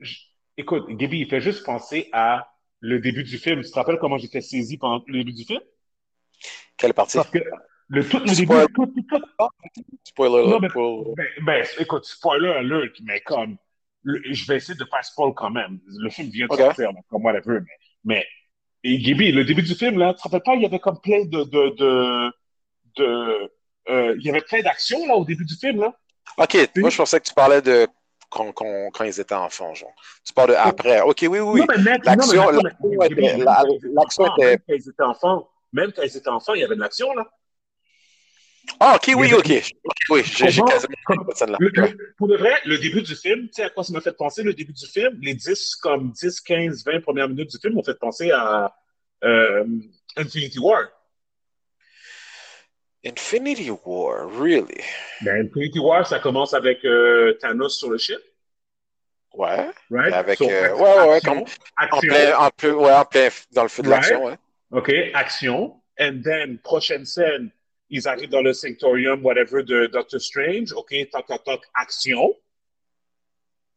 je- 0.00 0.18
écoute, 0.56 0.86
Gaby, 0.90 1.20
il 1.20 1.28
fait 1.28 1.40
juste 1.40 1.64
penser 1.64 2.08
à 2.12 2.52
le 2.80 3.00
début 3.00 3.24
du 3.24 3.38
film. 3.38 3.62
Tu 3.62 3.70
te 3.70 3.74
rappelles 3.74 3.98
comment 3.98 4.18
j'étais 4.18 4.42
saisi 4.42 4.76
pendant 4.78 5.02
le 5.06 5.18
début 5.18 5.32
du 5.32 5.44
film? 5.44 5.60
Quelle 6.76 6.92
partie? 6.94 7.16
Parce 7.16 7.30
que 7.30 7.38
le 7.88 8.06
tout 8.06 8.18
le 8.18 8.34
début, 8.34 8.44
Spoil- 8.44 8.68
tout, 8.74 8.86
tout, 8.86 9.02
tout, 9.08 9.48
Spoiler 10.04 10.46
alert 10.46 10.72
ben, 11.16 11.26
ben, 11.42 11.66
écoute, 11.78 12.04
spoiler 12.04 12.50
alert, 12.50 12.92
mais 13.02 13.20
comme, 13.20 13.56
le- 14.02 14.22
je 14.32 14.46
vais 14.46 14.56
essayer 14.56 14.78
de 14.78 14.84
pas 14.84 15.02
spoil 15.02 15.32
quand 15.34 15.50
même. 15.50 15.80
Le 15.86 16.10
film 16.10 16.28
vient 16.30 16.46
de 16.46 16.52
sortir, 16.54 16.90
comme 17.08 17.24
whatever, 17.24 17.60
mais, 17.60 17.72
mais, 18.04 18.26
et 18.84 19.00
Gibi, 19.00 19.32
le 19.32 19.44
début 19.44 19.62
du 19.62 19.74
film, 19.74 19.98
là, 19.98 20.12
tu 20.12 20.18
te 20.18 20.22
rappelles 20.24 20.42
pas, 20.42 20.54
il 20.54 20.62
y 20.62 20.66
avait 20.66 20.78
comme 20.78 21.00
plein 21.00 21.24
de, 21.24 21.44
de, 21.44 21.74
de, 21.76 22.32
de, 22.96 23.50
euh, 23.88 24.14
il 24.18 24.22
y 24.24 24.30
avait 24.30 24.40
plein 24.40 24.62
d'actions, 24.62 25.06
là, 25.06 25.14
au 25.14 25.24
début 25.24 25.44
du 25.44 25.54
film, 25.54 25.80
là. 25.80 25.94
Ok, 26.38 26.54
moi 26.76 26.90
je 26.90 26.96
pensais 26.96 27.20
que 27.20 27.26
tu 27.26 27.34
parlais 27.34 27.62
de 27.62 27.86
quand, 28.28 28.52
quand, 28.52 28.90
quand 28.92 29.04
ils 29.04 29.20
étaient 29.20 29.34
enfants, 29.34 29.72
genre. 29.74 29.94
Tu 30.24 30.32
parles 30.32 30.50
de 30.50 30.54
après. 30.54 31.00
Ok, 31.02 31.18
oui, 31.22 31.38
oui, 31.38 31.60
L'action- 32.04 32.42
était- 32.58 32.76
quand 32.80 32.88
ils 32.90 33.76
étaient 33.76 33.88
l'action 33.94 34.24
enfants, 34.24 34.36
était- 34.36 34.46
Même 34.50 34.58
quand 34.68 34.74
ils 34.74 34.88
étaient 34.88 35.02
enfants, 35.02 35.50
même 35.72 35.92
quand 35.92 36.02
ils 36.02 36.16
étaient 36.16 36.28
enfants, 36.28 36.54
il 36.54 36.60
y 36.60 36.64
avait 36.64 36.74
de 36.74 36.80
l'action, 36.80 37.14
là. 37.14 37.26
Ah, 38.80 38.96
ok, 38.96 39.12
oui, 39.16 39.32
ok. 39.32 39.62
oui, 40.10 40.22
j'ai 40.24 40.44
quasiment. 40.44 40.66
Le- 41.60 41.68
le- 41.72 42.14
pour 42.18 42.26
de 42.28 42.36
vrai, 42.36 42.52
le 42.64 42.78
début 42.78 43.00
du 43.00 43.14
film, 43.14 43.46
tu 43.46 43.52
sais 43.54 43.62
à 43.62 43.70
quoi 43.70 43.84
ça 43.84 43.92
m'a 43.92 44.00
fait 44.00 44.12
penser 44.16 44.42
le 44.42 44.52
début 44.52 44.72
du 44.72 44.86
film? 44.86 45.16
Les 45.22 45.34
10, 45.34 45.76
comme 45.76 46.10
10, 46.10 46.40
15, 46.40 46.84
20 46.84 47.00
premières 47.00 47.28
minutes 47.28 47.50
du 47.52 47.58
film 47.58 47.74
m'ont 47.74 47.84
fait 47.84 47.98
penser 47.98 48.32
à 48.32 48.74
euh, 49.24 49.64
Infinity 50.16 50.58
War. 50.58 50.82
Infinity 53.06 53.70
War, 53.84 54.26
really? 54.26 54.82
Ben, 55.22 55.46
Infinity 55.46 55.78
War, 55.78 56.06
ça 56.06 56.18
commence 56.18 56.54
avec 56.54 56.84
euh, 56.84 57.34
Thanos 57.40 57.78
sur 57.78 57.90
le 57.90 57.98
ship, 57.98 58.18
Ouais. 59.34 59.70
right? 59.90 60.12
Avec, 60.14 60.38
So, 60.38 60.48
euh, 60.50 60.64
action, 60.70 60.76
ouais, 60.82 61.08
ouais, 61.08 61.16
action, 61.16 61.34
comme- 61.44 61.44
En 61.96 62.00
plein, 62.00 62.38
en 62.38 62.50
plein, 62.50 62.72
ouais, 62.74 62.92
en 62.92 63.04
plein 63.04 63.28
dans 63.52 63.62
le 63.62 63.68
feu 63.68 63.82
de 63.82 63.88
Right? 63.88 64.00
l'action, 64.00 64.24
ouais. 64.24 64.36
OK, 64.72 64.92
action. 65.14 65.80
And 65.98 66.22
then, 66.24 66.58
prochaine 66.58 67.04
scène, 67.04 67.50
ils 67.90 68.08
arrivent 68.08 68.30
dans 68.30 68.42
le 68.42 68.52
Sanctorium, 68.52 69.22
whatever, 69.24 69.62
de 69.62 69.86
Doctor 69.86 70.20
Strange. 70.20 70.72
OK, 70.72 70.92
toc, 71.12 71.26
toc, 71.26 71.44
toc, 71.44 71.62
action. 71.74 72.34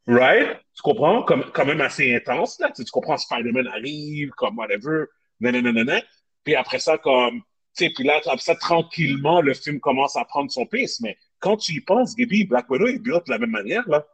Right? 0.06 0.58
Tu 0.74 0.82
comprends? 0.82 1.22
Comme, 1.22 1.50
quand 1.52 1.64
même 1.66 1.80
assez 1.80 2.14
intense, 2.14 2.58
là. 2.58 2.70
Tu, 2.74 2.84
tu 2.84 2.90
comprends, 2.90 3.16
Spider-Man 3.16 3.68
arrive, 3.68 4.30
comme 4.30 4.56
whatever, 4.58 5.04
nanana. 5.40 6.02
Puis 6.42 6.54
après 6.56 6.78
ça, 6.80 6.98
comme, 6.98 7.42
sais, 7.74 7.90
puis 7.94 8.04
là, 8.04 8.20
ça, 8.38 8.54
tranquillement, 8.54 9.40
le 9.40 9.54
film 9.54 9.80
commence 9.80 10.16
à 10.16 10.24
prendre 10.24 10.50
son 10.50 10.66
pace. 10.66 11.00
Mais 11.00 11.16
quand 11.38 11.56
tu 11.56 11.72
y 11.72 11.80
penses, 11.80 12.14
Gaby, 12.14 12.44
Black 12.44 12.68
Widow 12.70 12.86
est 12.86 12.98
built 12.98 13.26
de 13.26 13.32
la 13.32 13.38
même 13.38 13.50
manière, 13.50 13.88
là. 13.88 14.06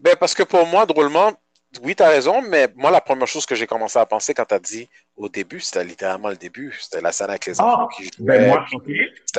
Ben, 0.00 0.16
parce 0.18 0.34
que 0.34 0.42
pour 0.42 0.66
moi, 0.66 0.86
drôlement, 0.86 1.32
oui, 1.82 1.94
t'as 1.94 2.08
raison, 2.08 2.42
mais 2.42 2.68
moi, 2.74 2.90
la 2.90 3.00
première 3.00 3.26
chose 3.26 3.46
que 3.46 3.54
j'ai 3.54 3.66
commencé 3.66 3.98
à 3.98 4.04
penser 4.04 4.34
quand 4.34 4.44
t'as 4.44 4.58
dit 4.58 4.88
au 5.16 5.28
début, 5.28 5.60
c'était 5.60 5.84
littéralement 5.84 6.28
le 6.28 6.36
début. 6.36 6.76
C'était 6.78 7.00
la 7.00 7.12
scène 7.12 7.30
avec 7.30 7.46
les 7.46 7.60
enfants 7.60 7.88
qui 7.88 8.04
jouaient. 8.04 8.38
Ben, 8.38 8.48
moi, 8.48 8.66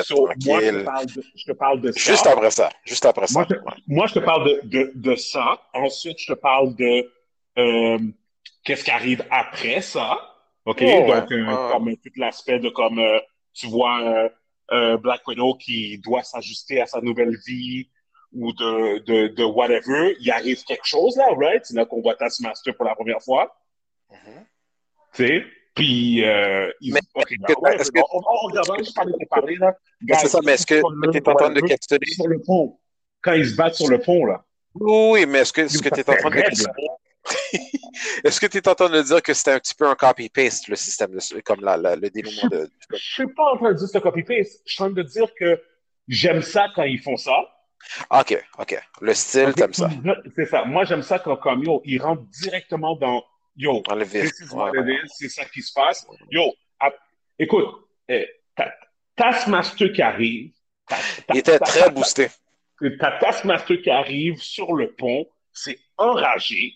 So, 0.02 0.28
je 0.40 0.42
te 0.42 0.84
parle 0.84 1.06
de, 1.06 1.24
je 1.36 1.46
te 1.46 1.52
parle 1.52 1.82
de 1.82 1.92
ça. 1.92 2.00
Juste 2.00 2.28
après 2.28 2.52
ça. 2.52 2.70
Juste 2.86 3.06
après 3.06 3.28
ça. 3.28 3.40
Moi, 3.40 3.48
je, 3.50 3.56
ouais. 3.56 3.74
moi, 3.88 4.08
je 4.08 4.14
te 4.14 4.20
parle 4.20 4.46
de, 4.46 4.62
de, 4.64 4.92
de 4.96 5.16
ça. 5.16 5.62
Ensuite, 5.74 6.20
je 6.20 6.34
te 6.34 6.40
parle 6.40 6.76
de 6.76 7.12
euh, 7.60 8.00
qu'est-ce 8.64 8.84
qui 8.84 8.92
arrive 8.92 9.24
après 9.30 9.82
ça. 9.82 10.18
OK? 10.66 10.78
Oh, 10.82 10.86
ouais. 10.86 11.22
Donc, 11.22 11.32
euh, 11.32 11.72
comme 11.72 11.96
tout 11.98 12.10
l'aspect 12.18 12.60
de 12.60 12.70
comme 12.70 13.00
euh, 13.00 13.20
tu 13.54 13.68
vois 13.68 14.02
euh, 14.02 14.30
euh, 14.72 14.98
Black 14.98 15.28
Widow 15.28 15.56
qui 15.56 15.98
doit 16.00 16.24
s'ajuster 16.24 16.82
à 16.82 16.86
sa 16.86 17.02
nouvelle 17.02 17.36
vie 17.46 17.90
ou 18.32 18.52
de, 18.54 19.00
de, 19.00 19.28
de 19.28 19.44
whatever. 19.44 20.16
Il 20.20 20.32
arrive 20.32 20.64
quelque 20.64 20.86
chose 20.86 21.16
là, 21.18 21.28
right? 21.38 21.64
C'est 21.66 21.76
là 21.76 21.86
qu'on 21.86 22.02
voit 22.02 22.16
Taskmaster 22.16 22.76
pour 22.76 22.86
la 22.86 22.96
première 22.96 23.22
fois. 23.22 23.54
Mhm. 24.10 24.46
Tu 25.14 25.28
sais? 25.28 25.44
Puis, 25.76 26.24
euh, 26.24 26.72
ils... 26.82 26.94
Mais 26.94 27.00
OK, 27.16 27.32
est-ce 27.32 27.40
ben, 27.40 27.48
que- 27.54 27.60
ouais, 27.62 27.76
est-ce 27.76 27.92
bon, 27.92 28.02
que- 28.02 28.08
on, 28.12 28.48
regarde, 28.48 28.84
je 28.86 28.94
parlais 28.94 29.12
de 29.12 29.28
parler 29.28 29.56
là. 29.56 29.76
Mais 30.02 30.16
C'est 30.16 30.28
ça, 30.28 30.40
mais 30.46 30.54
est-ce 30.54 30.66
que 30.68 30.76
tu 31.12 31.18
es 31.18 31.30
en 31.30 31.36
train 31.36 31.50
de 31.50 31.62
questionner? 31.62 32.06
Sur 32.08 32.28
le 32.28 32.40
pont. 32.42 32.80
Quand 33.22 33.34
ils 33.34 33.48
se 33.50 33.56
battent 33.56 33.76
sur 33.76 33.88
le 33.90 34.00
pont, 34.00 34.26
là. 34.26 34.44
Oui, 34.76 35.26
mais 35.28 35.40
est-ce 35.40 35.54
que, 35.54 35.62
est-ce 35.62 35.82
que 35.82 35.90
Ça 35.90 35.96
tu 35.96 36.02
es 36.02 36.10
en 36.10 36.18
train 36.18 36.30
de 36.30 36.42
questionner? 36.42 36.88
Est-ce 38.24 38.40
que 38.42 38.48
tu 38.48 38.58
es 38.58 38.68
en 38.68 38.76
train 38.76 38.90
de 38.90 39.02
dire 39.02 39.22
que 39.22 39.34
c'était 39.34 39.52
un 39.52 39.60
petit 39.60 39.76
peu 39.76 39.88
un 39.88 39.96
copy-paste, 39.96 40.68
le 40.68 40.76
système, 40.76 41.12
de, 41.12 41.40
comme 41.42 41.62
la, 41.62 41.78
la, 41.78 41.96
le 41.96 42.10
dénouement 42.10 42.48
de. 42.52 42.70
Je 42.92 42.98
suis 42.98 43.28
pas 43.34 43.52
en 43.54 43.58
train 43.58 43.70
de 43.72 43.78
dire 43.78 43.86
que 43.86 43.92
c'est 43.92 43.98
un 43.98 44.02
copy-paste. 44.02 44.62
Je 44.66 44.74
suis 44.74 44.84
en 44.84 44.88
train 44.88 44.96
de 44.96 45.04
dire 45.04 45.28
que 45.40 45.62
j'aime 46.08 46.42
ça 46.42 46.68
quand 46.76 46.84
ils 46.84 47.00
font 47.00 47.18
ça. 47.18 47.36
OK, 48.12 48.44
OK. 48.60 48.82
Le 49.02 49.14
style, 49.14 49.50
Ok, 49.50 49.56
t'aimes 49.56 49.74
ça. 49.74 49.90
C'est 50.36 50.46
ça. 50.46 50.64
Moi, 50.66 50.86
j'aime 50.86 51.02
ça 51.04 51.20
quand, 51.20 51.36
comme 51.38 51.64
yo, 51.64 51.82
ils 51.86 52.02
rentrent 52.02 52.24
directement 52.42 52.96
dans 52.96 53.24
yo, 53.58 53.82
Dans 53.82 53.96
le 53.96 54.06
vif. 54.06 54.32
c'est 55.08 55.30
ça 55.30 55.46
qui 55.46 55.62
se 55.62 55.72
passe. 55.74 56.06
Yo, 56.32 56.54
à- 56.80 56.92
écoute, 57.40 57.66
eh, 58.10 58.28
ta- 58.56 58.74
Taskmaster 59.16 59.92
qui 59.94 60.02
arrive. 60.02 60.52
Il 61.30 61.38
était 61.38 61.60
ta- 61.60 61.66
très 61.66 61.82
ta- 61.84 61.90
boosté. 61.90 62.28
T'as 63.00 63.20
Taskmaster 63.20 63.82
qui 63.82 63.90
arrive 63.90 64.42
sur 64.42 64.74
le 64.74 64.92
pont, 64.94 65.26
c'est 65.52 65.78
enragé, 65.98 66.74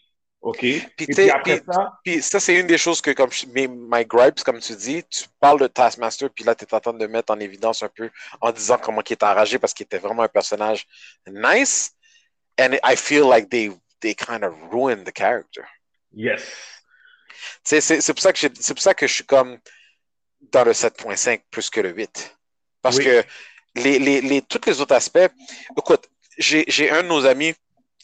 OK? 0.50 0.64
Et 0.64 0.82
puis 0.98 1.30
après 1.30 1.60
puis- 1.60 1.74
ça, 1.74 1.94
Puis 2.04 2.22
ça, 2.22 2.40
c'est 2.40 2.56
une 2.56 2.68
des 2.68 2.78
choses 2.78 3.02
que, 3.02 3.12
comme 3.12 3.32
je- 3.32 3.46
mes, 3.48 3.68
my 3.68 4.06
gripes, 4.06 4.42
comme 4.44 4.60
tu 4.60 4.76
dis, 4.76 5.04
tu 5.10 5.26
parles 5.40 5.60
de 5.60 5.68
Taskmaster, 5.68 6.30
puis 6.30 6.44
là, 6.44 6.56
tu 6.56 6.64
es 6.66 6.74
en 6.74 6.80
train 6.80 6.94
de 6.94 7.08
mettre 7.08 7.34
en 7.34 7.40
évidence 7.40 7.84
un 7.84 7.90
peu 7.90 8.10
en 8.40 8.52
disant 8.52 8.78
comment 8.78 9.02
il 9.08 9.14
était 9.14 9.26
enragé 9.26 9.60
parce 9.60 9.74
qu'il 9.74 9.84
était 9.86 9.98
vraiment 9.98 10.24
un 10.24 10.28
personnage 10.30 10.86
nice. 11.28 11.92
And 12.60 12.74
I 12.84 12.96
feel 12.96 13.24
like 13.30 13.50
they, 13.50 13.72
they 14.00 14.16
kind 14.16 14.44
of 14.44 14.54
ruined 14.72 15.06
the 15.06 15.12
character. 15.16 15.64
yes. 16.14 16.42
C'est 17.64 17.82
c'est 17.82 18.14
pour, 18.14 18.22
ça 18.22 18.32
que 18.34 18.40
j'ai- 18.40 18.52
c'est 18.60 18.74
pour 18.74 18.82
ça 18.82 18.94
que 18.94 19.06
je 19.08 19.14
suis 19.14 19.26
comme 19.26 19.60
dans 20.54 20.64
le 20.64 20.72
7.5 20.74 21.42
plus 21.52 21.70
que 21.70 21.82
le 21.82 21.90
8. 21.90 22.36
Parce 22.82 22.98
Oui. 22.98 23.04
que 23.04 23.24
les, 23.76 24.00
les, 24.00 24.22
les, 24.22 24.42
tous 24.42 24.62
les 24.66 24.80
autres 24.82 24.96
aspects. 24.96 25.30
Écoute, 25.78 26.08
j'ai 26.38 26.64
j'ai 26.68 26.90
un 26.90 27.04
de 27.04 27.08
nos 27.10 27.26
amis, 27.26 27.54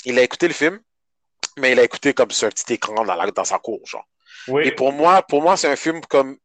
il 0.05 0.19
a 0.19 0.21
écouté 0.23 0.47
le 0.47 0.53
film, 0.53 0.79
mais 1.57 1.71
il 1.73 1.79
a 1.79 1.83
écouté 1.83 2.13
comme 2.13 2.31
sur 2.31 2.47
un 2.47 2.51
petit 2.51 2.73
écran 2.73 2.93
dans, 2.93 3.03
la, 3.03 3.31
dans 3.31 3.43
sa 3.43 3.59
cour, 3.59 3.79
genre. 3.85 4.05
Oui. 4.47 4.67
Et 4.67 4.71
pour 4.71 4.91
moi, 4.91 5.21
pour 5.21 5.41
moi, 5.41 5.55
c'est 5.57 5.69
un 5.69 5.75
film 5.75 6.01
comme 6.01 6.37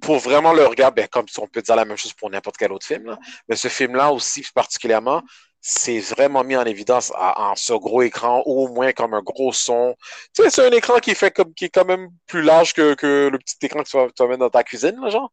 pour 0.00 0.18
vraiment 0.18 0.52
le 0.52 0.66
regarder, 0.66 1.02
ben, 1.02 1.08
comme 1.08 1.26
on 1.38 1.46
peut 1.46 1.62
dire 1.62 1.76
la 1.76 1.84
même 1.84 1.96
chose 1.96 2.12
pour 2.12 2.28
n'importe 2.28 2.56
quel 2.56 2.72
autre 2.72 2.86
film, 2.86 3.06
là. 3.06 3.18
mais 3.48 3.56
ce 3.56 3.68
film-là 3.68 4.12
aussi 4.12 4.44
particulièrement, 4.54 5.22
c'est 5.60 6.00
vraiment 6.00 6.44
mis 6.44 6.56
en 6.56 6.64
évidence 6.64 7.10
à- 7.14 7.50
en 7.50 7.56
ce 7.56 7.72
gros 7.72 8.02
écran, 8.02 8.42
ou 8.44 8.64
au 8.64 8.68
moins 8.68 8.92
comme 8.92 9.14
un 9.14 9.22
gros 9.22 9.52
son. 9.52 9.94
Tu 10.34 10.42
sais, 10.42 10.50
c'est 10.50 10.66
un 10.66 10.70
écran 10.72 10.98
qui 10.98 11.14
fait 11.14 11.30
comme 11.30 11.54
qui 11.54 11.66
est 11.66 11.70
quand 11.70 11.86
même 11.86 12.08
plus 12.26 12.42
large 12.42 12.74
que, 12.74 12.94
que 12.94 13.30
le 13.32 13.38
petit 13.38 13.56
écran 13.62 13.82
que 13.82 13.88
tu 13.88 13.96
vas, 13.96 14.08
tu 14.14 14.22
mettre 14.26 14.40
dans 14.40 14.50
ta 14.50 14.62
cuisine, 14.62 14.96
là, 15.00 15.08
genre. 15.08 15.32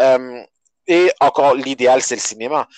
Euh, 0.00 0.42
et 0.86 1.10
encore, 1.20 1.54
l'idéal, 1.54 2.00
c'est 2.00 2.14
le 2.14 2.20
cinéma. 2.20 2.68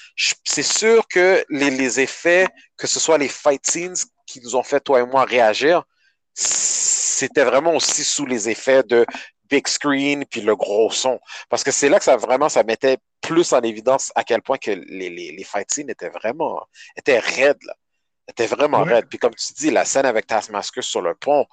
C'est 0.44 0.62
sûr 0.62 1.06
que 1.06 1.44
les, 1.50 1.70
les 1.70 2.00
effets, 2.00 2.46
que 2.76 2.86
ce 2.86 2.98
soit 2.98 3.18
les 3.18 3.28
fight 3.28 3.64
scenes 3.64 3.94
qui 4.28 4.40
nous 4.40 4.54
ont 4.56 4.62
fait, 4.62 4.80
toi 4.80 5.00
et 5.00 5.06
moi, 5.06 5.24
réagir, 5.24 5.84
c'était 6.34 7.44
vraiment 7.44 7.74
aussi 7.74 8.04
sous 8.04 8.26
les 8.26 8.48
effets 8.48 8.82
de 8.82 9.04
big 9.50 9.66
screen 9.66 10.24
puis 10.26 10.40
le 10.42 10.54
gros 10.54 10.90
son. 10.90 11.18
Parce 11.48 11.64
que 11.64 11.70
c'est 11.70 11.88
là 11.88 11.98
que 11.98 12.04
ça 12.04 12.16
vraiment, 12.16 12.48
ça 12.48 12.62
mettait 12.62 12.98
plus 13.20 13.52
en 13.52 13.60
évidence 13.62 14.12
à 14.14 14.22
quel 14.22 14.42
point 14.42 14.58
que 14.58 14.70
les, 14.70 15.10
les, 15.10 15.32
les 15.32 15.44
fight 15.44 15.70
scenes 15.70 15.90
étaient 15.90 16.10
vraiment, 16.10 16.62
étaient 16.96 17.18
raides, 17.18 17.62
là. 17.64 17.74
Étaient 18.28 18.46
vraiment 18.46 18.82
Ouais. 18.82 18.92
raides. 18.92 19.06
Puis 19.08 19.18
comme 19.18 19.34
tu 19.34 19.54
dis, 19.54 19.70
la 19.70 19.86
scène 19.86 20.04
avec 20.04 20.26
Taskmaster 20.26 20.84
sur 20.84 21.00
le 21.00 21.14
pont, 21.14 21.46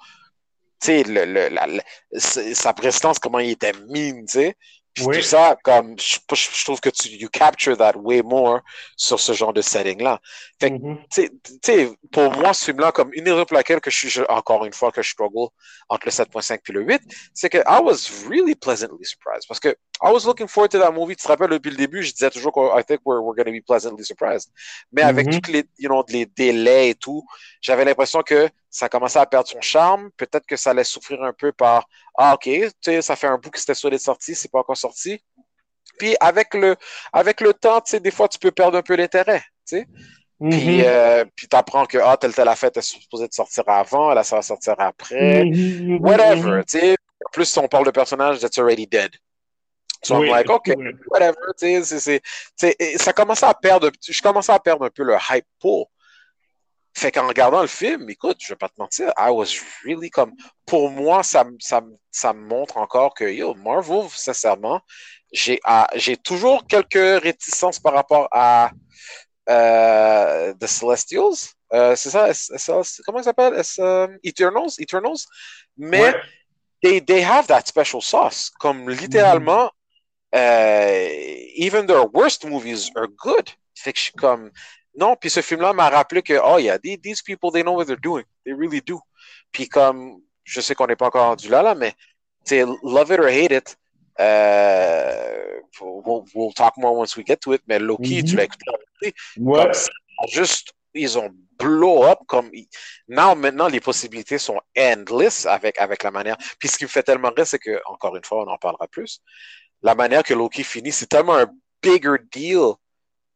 tu 0.78 0.88
sais, 0.88 1.02
le, 1.04 1.24
le, 1.24 1.48
la- 1.48 1.66
la- 1.66 1.82
s- 2.12 2.52
sa 2.52 2.74
prestance, 2.74 3.18
comment 3.18 3.38
il 3.38 3.52
était 3.52 3.72
mine, 3.88 4.26
tu 4.26 4.32
sais. 4.40 4.56
Puis 4.96 5.04
Oui. 5.04 5.16
tout 5.18 5.22
ça, 5.22 5.58
comme, 5.62 5.94
je, 5.98 6.16
je- 6.32 6.48
je 6.54 6.64
trouve 6.64 6.80
que 6.80 6.88
tu, 6.88 7.08
you 7.08 7.28
capture 7.30 7.76
that 7.76 7.92
way 7.96 8.22
more 8.22 8.60
sur 8.96 9.20
ce 9.20 9.34
genre 9.34 9.52
de 9.52 9.60
setting-là. 9.60 10.18
Fait 10.58 10.70
que, 10.70 10.76
Mhm. 10.76 10.96
tu 10.96 11.22
sais- 11.22 11.30
tu 11.44 11.52
sais, 11.62 11.90
pour 12.10 12.32
moi, 12.32 12.54
ce 12.54 12.64
film-là, 12.64 12.92
comme 12.92 13.10
une 13.12 13.24
des 13.24 13.30
raisons 13.32 13.44
pour 13.44 13.58
laquelle 13.58 13.80
que 13.82 13.90
je 13.90 13.96
suis, 13.98 14.08
je- 14.08 14.22
encore 14.30 14.64
une 14.64 14.72
fois, 14.72 14.90
que 14.90 15.02
je 15.02 15.10
struggle 15.10 15.48
entre 15.90 16.06
le 16.06 16.10
7.5 16.12 16.60
et 16.70 16.72
le 16.72 16.80
8, 16.80 17.02
c'est 17.34 17.50
que 17.50 17.58
I 17.58 17.78
was 17.82 18.08
really 18.30 18.54
pleasantly 18.54 19.04
surprised. 19.04 19.46
Parce 19.46 19.60
que 19.60 19.68
I 20.02 20.10
was 20.10 20.24
looking 20.24 20.48
forward 20.48 20.70
to 20.70 20.78
that 20.78 20.92
movie. 20.92 21.14
Tu 21.14 21.24
te 21.24 21.28
rappelles, 21.28 21.50
depuis 21.50 21.70
le 21.70 21.76
début, 21.76 22.02
je 22.02 22.12
disais 22.12 22.30
toujours 22.30 22.52
que 22.52 22.60
I 22.80 22.82
think 22.82 23.00
we're, 23.04 23.20
we're 23.22 23.34
going 23.36 23.44
to 23.44 23.52
be 23.52 23.62
pleasantly 23.62 24.02
surprised. 24.04 24.50
Mais 24.92 25.02
avec 25.02 25.26
Mhm. 25.26 25.40
tous 25.40 25.52
les, 25.52 25.64
you 25.78 25.90
know, 25.90 26.02
les 26.08 26.24
délais 26.24 26.88
et 26.90 26.94
tout, 26.94 27.22
j'avais 27.60 27.84
l'impression 27.84 28.22
que 28.22 28.48
ça 28.76 28.90
commençait 28.90 29.18
à 29.18 29.24
perdre 29.24 29.48
son 29.48 29.60
charme. 29.62 30.10
Peut-être 30.18 30.46
que 30.46 30.56
ça 30.56 30.70
allait 30.70 30.84
souffrir 30.84 31.22
un 31.22 31.32
peu 31.32 31.50
par, 31.50 31.88
ah, 32.18 32.34
OK, 32.34 32.42
tu 32.44 32.70
sais, 32.82 33.00
ça 33.00 33.16
fait 33.16 33.26
un 33.26 33.38
bout 33.38 33.50
que 33.50 33.58
c'était 33.58 33.74
sur 33.74 33.88
les 33.88 33.98
sorties, 33.98 34.34
c'est 34.34 34.50
pas 34.50 34.58
encore 34.58 34.76
sorti. 34.76 35.18
Puis 35.98 36.14
avec 36.20 36.52
le, 36.52 36.76
avec 37.10 37.40
le 37.40 37.54
temps, 37.54 37.80
tu 37.80 37.92
sais, 37.92 38.00
des 38.00 38.10
fois, 38.10 38.28
tu 38.28 38.38
peux 38.38 38.50
perdre 38.50 38.76
un 38.76 38.82
peu 38.82 38.94
l'intérêt, 38.94 39.40
tu 39.66 39.78
sais. 39.78 39.86
Puis, 40.38 40.80
Mhm. 40.80 40.84
euh, 40.84 41.24
puis 41.34 41.48
t'apprends 41.48 41.86
que 41.86 41.96
ah, 41.96 42.18
telle 42.18 42.34
telle 42.34 42.48
affaire 42.48 42.70
est 42.74 42.82
supposée 42.82 43.26
de 43.26 43.32
sortir 43.32 43.64
avant, 43.66 44.12
là 44.12 44.22
ça 44.22 44.36
va 44.36 44.42
sortir 44.42 44.74
après, 44.78 45.46
Mhm. 45.46 45.98
whatever, 46.00 46.62
tu 46.68 46.78
sais. 46.78 46.96
En 47.24 47.30
plus, 47.32 47.46
si 47.46 47.58
on 47.58 47.68
parle 47.68 47.86
de 47.86 47.90
personnage 47.90 48.40
that's 48.40 48.58
already 48.58 48.86
dead. 48.86 49.10
So 50.04 50.18
Oui, 50.18 50.26
I'm 50.26 50.32
like, 50.34 50.50
OK, 50.50 50.74
oui. 50.76 50.92
whatever, 51.08 51.34
tu 51.58 51.82
sais, 51.82 52.20
tu 52.58 52.74
ça 52.98 53.14
commençait 53.14 53.46
à 53.46 53.54
perdre, 53.54 53.90
je 54.06 54.20
commençais 54.20 54.52
à 54.52 54.58
perdre 54.58 54.84
un 54.84 54.90
peu 54.90 55.02
le 55.02 55.16
hype 55.30 55.46
pour. 55.58 55.90
Fait 56.98 57.12
qu'en 57.12 57.28
regardant 57.28 57.60
le 57.60 57.66
film, 57.68 58.08
écoute, 58.08 58.38
je 58.40 58.48
vais 58.48 58.56
pas 58.56 58.70
te 58.70 58.74
mentir, 58.78 59.12
I 59.18 59.28
was 59.30 59.48
really 59.84 60.08
comme, 60.08 60.32
pour 60.64 60.88
moi, 60.90 61.22
ça, 61.22 61.44
me- 61.44 61.58
ça, 61.60 61.82
ça 62.10 62.32
me 62.32 62.40
montre 62.46 62.78
encore 62.78 63.12
que, 63.12 63.24
yo, 63.24 63.54
Marvel, 63.54 64.08
sincèrement, 64.08 64.80
j'ai 65.30 65.60
ah, 65.64 65.88
j'ai 65.94 66.16
toujours 66.16 66.66
quelques 66.66 67.22
réticences 67.22 67.78
par 67.78 67.92
rapport 67.92 68.28
à 68.32 68.70
euh, 69.50 70.54
The 70.54 70.66
Celestials. 70.66 71.52
Euh, 71.74 71.94
c'est 71.96 72.10
ça, 72.10 72.30
S- 72.30 72.50
comment 73.04 73.18
ça 73.18 73.24
s'appelle? 73.24 73.60
Euh, 73.80 74.08
Eternals? 74.24 74.72
Eternals? 74.78 75.26
Mais 75.76 76.00
Ouais. 76.00 76.14
they, 76.82 77.04
they 77.04 77.22
have 77.22 77.46
that 77.48 77.62
special 77.66 78.00
sauce. 78.00 78.50
Comme 78.58 78.88
littéralement, 78.88 79.70
euh, 80.34 81.08
even 81.56 81.86
their 81.86 82.06
worst 82.14 82.46
movies 82.46 82.90
are 82.96 83.08
good. 83.08 83.50
Fait 83.74 83.92
que 83.92 83.98
je 83.98 84.04
suis 84.04 84.12
comme, 84.14 84.50
non, 84.96 85.16
puis 85.16 85.30
ce 85.30 85.40
film-là 85.42 85.72
m'a 85.72 85.88
rappelé 85.90 86.22
que, 86.22 86.38
oh 86.42 86.58
yeah, 86.58 86.78
these, 86.78 86.98
these 87.02 87.22
people, 87.22 87.50
they 87.52 87.62
know 87.62 87.74
what 87.74 87.84
they're 87.86 88.00
doing. 88.00 88.24
They 88.44 88.52
really 88.54 88.80
do. 88.80 89.00
Puis 89.52 89.68
comme, 89.68 90.20
je 90.44 90.60
sais 90.60 90.74
qu'on 90.74 90.86
n'est 90.86 90.96
pas 90.96 91.06
encore 91.06 91.26
rendu 91.26 91.48
là, 91.48 91.62
là, 91.62 91.74
mais, 91.74 91.92
tu 92.44 92.64
love 92.82 93.10
it 93.12 93.18
or 93.20 93.26
hate 93.26 93.52
it, 93.52 93.76
euh, 94.20 95.60
we'll, 95.80 96.24
we'll 96.34 96.52
talk 96.54 96.76
more 96.76 96.96
once 96.96 97.16
we 97.16 97.24
get 97.26 97.36
to 97.40 97.52
it, 97.52 97.62
mais 97.66 97.78
Loki, 97.78 98.22
Mhm. 98.22 98.24
tu 98.24 98.36
l'as 98.36 98.44
écouté, 98.44 99.14
Ouais. 99.38 99.62
comme 99.64 100.28
juste, 100.28 100.72
ils 100.94 101.18
ont 101.18 101.30
blow 101.58 102.04
up 102.04 102.18
comme. 102.26 102.50
Now, 103.08 103.34
maintenant, 103.34 103.68
les 103.68 103.80
possibilités 103.80 104.38
sont 104.38 104.60
endless 104.78 105.46
avec, 105.46 105.78
avec 105.78 106.02
la 106.02 106.10
manière. 106.10 106.36
Puis 106.58 106.68
ce 106.68 106.76
qui 106.78 106.84
me 106.84 106.88
fait 106.88 107.02
tellement 107.02 107.30
rire, 107.36 107.46
c'est 107.46 107.58
que, 107.58 107.80
encore 107.86 108.16
une 108.16 108.24
fois, 108.24 108.44
on 108.44 108.50
en 108.50 108.58
parlera 108.58 108.86
plus. 108.88 109.20
La 109.82 109.94
manière 109.94 110.22
que 110.22 110.34
Loki 110.34 110.64
finit, 110.64 110.92
c'est 110.92 111.06
tellement 111.06 111.36
un 111.36 111.50
bigger 111.82 112.16
deal 112.32 112.72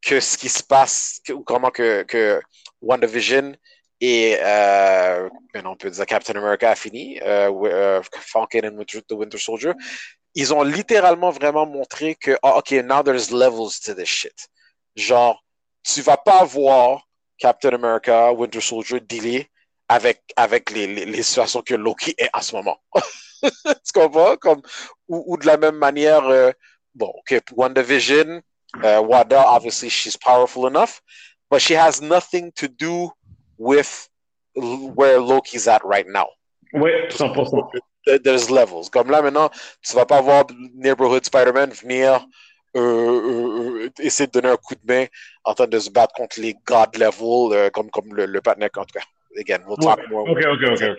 que 0.03 0.21
ce 0.21 0.37
qui 0.37 0.49
se 0.49 0.63
passe, 0.63 1.21
ou 1.31 1.43
comment 1.43 1.71
que, 1.71 2.03
que 2.05 2.41
WandaVision 2.81 3.55
et, 4.01 4.39
euh, 4.41 5.29
maintenant 5.55 5.73
on 5.73 5.77
peut 5.77 5.91
dire 5.91 6.07
Captain 6.07 6.35
America 6.35 6.71
a 6.71 6.75
fini, 6.75 7.21
euh, 7.21 7.51
euh, 7.65 8.03
Falcon 8.21 8.61
and 8.65 8.77
Winter, 9.11 9.39
Soldier. 9.39 9.73
Ils 10.35 10.55
ont 10.55 10.63
littéralement 10.63 11.31
vraiment 11.31 11.67
montré 11.67 12.15
que, 12.15 12.39
ah, 12.43 12.57
OK, 12.57 12.71
now 12.73 13.03
there's 13.03 13.31
levels 13.31 13.81
to 13.81 13.95
this 13.95 14.09
shit. 14.09 14.49
Genre, 14.97 15.45
tu 15.83 16.01
vas 16.03 16.17
pas 16.17 16.45
voir 16.45 17.07
Captain 17.39 17.75
America, 17.75 18.33
Winter 18.33 18.61
Soldier 18.61 19.01
dealer 19.01 19.51
avec, 19.89 20.23
avec 20.37 20.71
les, 20.71 20.87
les, 21.05 21.23
situations 21.23 21.63
que 21.63 21.75
Loki 21.75 22.15
est 22.17 22.31
en 22.33 22.41
ce 22.41 22.55
moment. 22.55 22.79
tu 23.43 23.93
comprends? 23.93 24.37
Comme, 24.37 24.63
ou, 25.09 25.25
ou 25.27 25.37
de 25.37 25.47
la 25.47 25.57
même 25.57 25.77
manière, 25.77 26.25
euh, 26.27 26.53
bon, 26.95 27.09
OK, 27.09 27.41
WandaVision, 27.57 28.41
uh, 28.83 29.03
Wanda, 29.03 29.39
obviously, 29.39 29.89
she's 29.89 30.17
powerful 30.17 30.67
enough, 30.67 31.01
but 31.51 31.61
she 31.61 31.75
has 31.75 32.01
nothing 32.01 32.53
to 32.57 32.69
do 32.69 33.11
with 33.59 34.09
where 34.55 35.19
Loki's 35.21 35.67
at 35.69 35.85
right 35.85 36.07
now. 36.09 36.27
Oui, 36.73 36.91
100%. 37.11 37.71
There's 38.25 38.51
levels. 38.51 38.89
Comme 38.89 39.11
là, 39.11 39.21
maintenant, 39.23 39.51
tu 39.83 39.95
vas 39.95 40.07
pas 40.07 40.21
voir 40.23 40.45
Neighborhood 40.75 41.25
Spider-Man 41.25 41.71
venir 41.73 42.25
euh, 42.77 42.81
euh, 42.81 43.85
euh, 43.85 43.91
essayer 43.99 44.27
de 44.27 44.33
donner 44.33 44.49
un 44.53 44.57
coup 44.57 44.75
de 44.75 44.81
main 44.93 45.07
en 45.45 45.55
train 45.55 45.67
de 45.67 45.79
se 45.79 45.91
battre 45.91 46.15
contre 46.15 46.41
les 46.41 46.55
God 46.65 46.97
level, 46.97 47.53
euh, 47.53 47.71
comme, 47.71 47.91
comme 47.91 48.15
le, 48.15 48.27
le 48.27 48.41
partenaire, 48.41 48.71
en 48.77 48.85
tout 48.85 48.99
cas. 48.99 49.05
Again, 49.39 49.63
we'll 49.67 49.77
talk 49.77 49.99
Ouais. 49.99 50.07
more. 50.09 50.29
OK, 50.29 50.39
OK, 50.39 50.73
OK. 50.73 50.83
ok. 50.83 50.97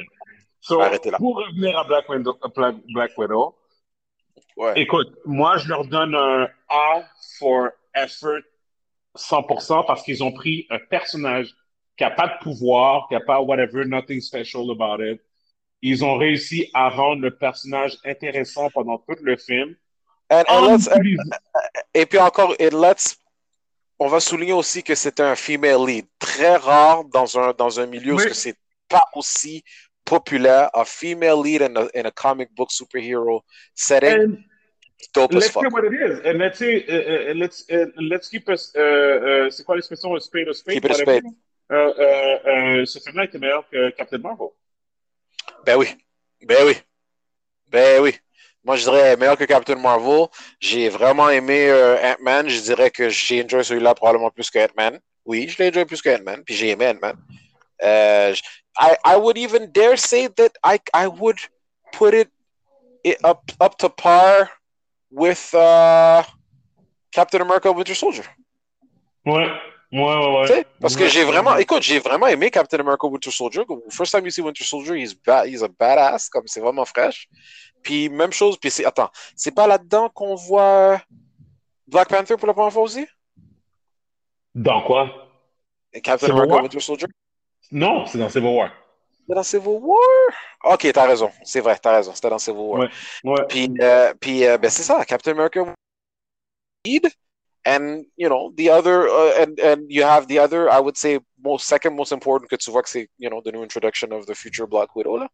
So, 0.59 0.79
Arrêtez 0.81 1.09
là. 1.09 1.17
pour 1.17 1.37
revenir 1.37 1.77
à 1.79 1.83
Black 1.85 2.07
Widow, 2.07 2.37
Black 2.93 3.17
Widow, 3.17 3.55
Ouais. 4.57 4.73
écoute, 4.79 5.09
moi, 5.25 5.57
je 5.57 5.67
leur 5.69 5.85
donne 5.85 6.13
un 6.15 6.47
A 6.69 7.03
for 7.39 7.69
effort 7.95 8.39
100% 9.17 9.85
parce 9.85 10.03
qu'ils 10.03 10.23
ont 10.23 10.31
pris 10.31 10.67
un 10.69 10.79
personnage 10.79 11.53
qui 11.97 12.03
n'a 12.03 12.11
pas 12.11 12.27
de 12.27 12.43
pouvoir, 12.43 13.07
qui 13.07 13.13
n'a 13.15 13.19
pas 13.21 13.41
whatever, 13.41 13.85
nothing 13.85 14.21
special 14.21 14.69
about 14.71 15.03
it. 15.03 15.19
Ils 15.81 16.05
ont 16.05 16.15
réussi 16.17 16.69
à 16.73 16.89
rendre 16.89 17.21
le 17.21 17.35
personnage 17.35 17.97
intéressant 18.05 18.69
pendant 18.69 18.97
tout 18.99 19.17
le 19.21 19.35
film. 19.35 19.75
And, 20.29 20.43
and 20.47 20.63
En 20.63 20.67
let's- 20.77 20.87
utilisant- 20.95 21.23
et 21.93 22.05
puis 22.05 22.19
encore, 22.19 22.55
et 22.59 22.69
let's, 22.69 23.17
on 23.99 24.07
va 24.07 24.19
souligner 24.19 24.53
aussi 24.53 24.81
que 24.83 24.95
c'est 24.95 25.19
un 25.19 25.35
female 25.35 25.85
lead. 25.85 26.05
Très 26.19 26.55
rare 26.55 27.03
dans 27.05 27.37
un, 27.37 27.53
dans 27.53 27.79
un 27.79 27.85
milieu 27.87 28.13
où 28.13 28.17
Oui. 28.17 28.23
ce 28.23 28.27
que 28.29 28.33
c'est 28.33 28.55
pas 28.87 29.03
aussi 29.15 29.63
populaire, 30.15 30.69
a 30.73 30.83
female 30.99 31.39
lead 31.45 31.61
in 31.61 31.73
a, 31.77 31.85
in 31.99 32.05
a 32.11 32.13
comic 32.25 32.49
book 32.57 32.69
superhero 32.79 33.41
setting? 33.87 34.19
And 34.21 34.43
dope 35.13 35.33
let's 35.33 35.53
say 35.53 35.69
what 35.77 35.85
it 35.89 35.95
is. 36.07 36.19
And 36.27 36.35
let's 36.43 36.57
say, 36.59 36.73
uh, 36.95 37.31
uh, 37.31 37.33
let's, 37.41 37.57
uh, 37.75 37.87
let's 38.11 38.27
keep 38.33 38.45
us, 38.49 38.71
c'est 39.55 39.63
quoi 39.65 39.75
l'expression, 39.75 40.19
spade 40.19 40.49
a 40.49 40.53
spade? 40.53 40.75
Keep 40.75 40.85
it 40.85 40.91
a 40.91 40.93
whatever. 40.93 41.19
spade. 41.19 41.33
Euh, 41.71 41.93
euh, 42.05 42.37
euh, 42.51 42.85
ce 42.85 42.99
film-là 42.99 43.23
était 43.23 43.39
meilleur 43.39 43.63
que 43.71 43.91
Captain 43.91 44.17
Marvel. 44.17 44.49
Ben 45.65 45.77
oui. 45.77 45.87
Ben 46.41 46.57
oui. 46.65 46.75
Ben 47.69 48.01
oui. 48.03 48.13
Moi, 48.63 48.75
je 48.75 48.83
dirais 48.83 49.15
meilleur 49.15 49.37
que 49.37 49.45
Captain 49.45 49.77
Marvel. 49.77 50.27
J'ai 50.59 50.89
vraiment 50.89 51.29
aimé 51.29 51.71
Ant-Man. 52.03 52.49
Je 52.49 52.59
dirais 52.59 52.91
que 52.91 53.07
j'ai 53.09 53.43
enjoyé 53.43 53.63
celui-là 53.63 53.95
probablement 53.95 54.31
plus 54.31 54.49
que 54.49 54.59
Ant-Man. 54.59 54.99
Oui, 55.23 55.47
je 55.47 55.57
l'ai 55.57 55.69
enjoyé 55.69 55.85
plus 55.85 56.01
que 56.01 56.09
Ant-Man. 56.09 56.43
Puis 56.43 56.55
j'ai 56.55 56.69
aimé 56.71 56.87
Ant-Man. 56.89 57.15
Euh, 57.83 58.33
I, 58.77 58.95
I 59.03 59.15
would 59.17 59.37
even 59.37 59.71
dare 59.71 59.97
say 59.97 60.27
that 60.27 60.51
I, 60.63 60.79
I 60.93 61.07
would 61.07 61.37
put 61.91 62.13
it, 62.13 62.29
it 63.03 63.17
up, 63.23 63.51
up 63.59 63.77
to 63.79 63.89
par 63.89 64.49
with 65.11 65.53
uh, 65.53 66.23
Captain 67.11 67.41
America 67.41 67.71
Winter 67.71 67.93
Soldier. 67.93 68.23
Ouais, 69.25 69.47
ouais, 69.91 70.49
ouais. 70.49 70.65
Parce 70.79 70.95
que 70.95 71.07
j'ai 71.07 71.23
vraiment, 71.23 71.57
écoute, 71.57 71.83
j'ai 71.83 71.99
vraiment 71.99 72.27
aimé 72.27 72.49
Captain 72.49 72.79
America 72.79 73.07
Winter 73.07 73.29
Soldier. 73.29 73.63
First 73.89 74.13
time 74.13 74.23
you 74.23 74.31
see 74.31 74.41
Winter 74.41 74.63
Soldier, 74.63 74.95
he's, 74.95 75.13
ba- 75.13 75.45
he's 75.45 75.61
a 75.63 75.67
badass, 75.67 76.29
comme 76.29 76.47
c'est 76.47 76.61
vraiment 76.61 76.85
fraîche. 76.85 77.27
Puis 77.83 78.09
même 78.09 78.31
chose, 78.31 78.57
puis 78.57 78.71
c'est, 78.71 78.85
attends, 78.85 79.09
c'est 79.35 79.53
pas 79.53 79.67
là-dedans 79.67 80.09
qu'on 80.09 80.35
voit 80.35 81.01
Black 81.87 82.07
Panther 82.07 82.37
pour 82.37 82.47
la 82.47 82.53
première 82.53 82.71
fois 82.71 82.83
aussi? 82.83 83.05
Dans 84.55 84.81
quoi? 84.83 85.09
Captain 86.03 86.31
America? 86.31 86.61
Winter 86.61 86.79
Soldier? 86.79 87.07
Non, 87.71 88.05
c'est 88.05 88.17
dans 88.17 88.29
Civil 88.29 88.49
War. 88.49 88.71
C'était 89.17 89.35
dans 89.35 89.43
Civil 89.43 89.79
War? 89.81 89.97
Ok, 90.63 90.91
t'as 90.93 91.05
raison, 91.05 91.31
c'est 91.43 91.61
vrai, 91.61 91.77
t'as 91.81 91.95
raison, 91.95 92.13
c'était 92.13 92.29
dans 92.29 92.39
Civil 92.39 92.59
War. 92.59 92.79
Ouais. 92.81 92.89
Ouais. 93.23 93.45
Puis, 93.47 93.71
euh, 93.79 94.13
puis 94.19 94.45
euh, 94.45 94.57
ben 94.57 94.69
c'est 94.69 94.83
ça, 94.83 95.03
Captain 95.05 95.31
America 95.31 95.63
and 97.65 98.05
you 98.17 98.27
know 98.27 98.51
the 98.57 98.69
other, 98.69 99.07
uh, 99.07 99.33
and 99.43 99.59
and 99.59 99.85
you 99.89 100.03
have 100.03 100.27
the 100.27 100.39
other, 100.39 100.69
I 100.69 100.79
would 100.79 100.97
say 100.97 101.19
most 101.43 101.67
second 101.67 101.95
most 101.95 102.11
important 102.11 102.49
que 102.49 102.55
tu 102.57 102.71
vois 102.71 102.81
que 102.81 102.89
c'est 102.89 103.07
you 103.19 103.29
know 103.29 103.41
the 103.41 103.51
new 103.51 103.61
introduction 103.63 104.11
of 104.11 104.25
the 104.25 104.33
future 104.35 104.65
Black 104.67 104.95
Widow 104.95 105.17
là. 105.17 105.27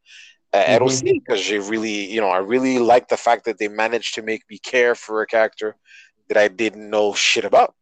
Uh, 0.54 0.80
Mhm. 0.80 0.86
aussi, 0.86 1.14
because 1.20 1.42
j'ai 1.42 1.60
really, 1.60 2.06
you 2.06 2.22
know, 2.22 2.30
I 2.30 2.40
really 2.40 2.80
like 2.80 3.10
the 3.10 3.18
fact 3.18 3.44
that 3.46 3.58
they 3.58 3.68
managed 3.68 4.16
to 4.16 4.22
make 4.22 4.44
me 4.50 4.58
care 4.60 4.96
for 4.96 5.22
a 5.22 5.26
character 5.26 5.76
that 6.30 6.38
I 6.38 6.48
didn't 6.48 6.90
know 6.90 7.14
shit 7.14 7.44
about. 7.44 7.74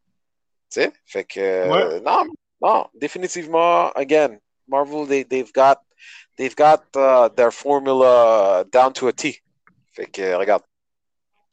Tu 0.71 0.81
sais, 0.81 0.91
fait 1.05 1.25
que 1.25 1.39
euh, 1.39 1.99
non, 2.01 2.25
non, 2.59 2.87
définitivement, 2.99 3.91
again, 3.95 4.39
Marvel 4.67 5.05
they 5.05 5.23
they've 5.23 5.51
got 5.53 5.79
they've 6.37 6.55
got 6.55 6.83
uh, 6.95 7.29
their 7.35 7.51
formula 7.51 8.65
down 8.71 8.93
to 8.93 9.07
a 9.07 9.13
T. 9.13 9.41
Fait 9.93 10.07
que 10.07 10.35
regarde, 10.35 10.63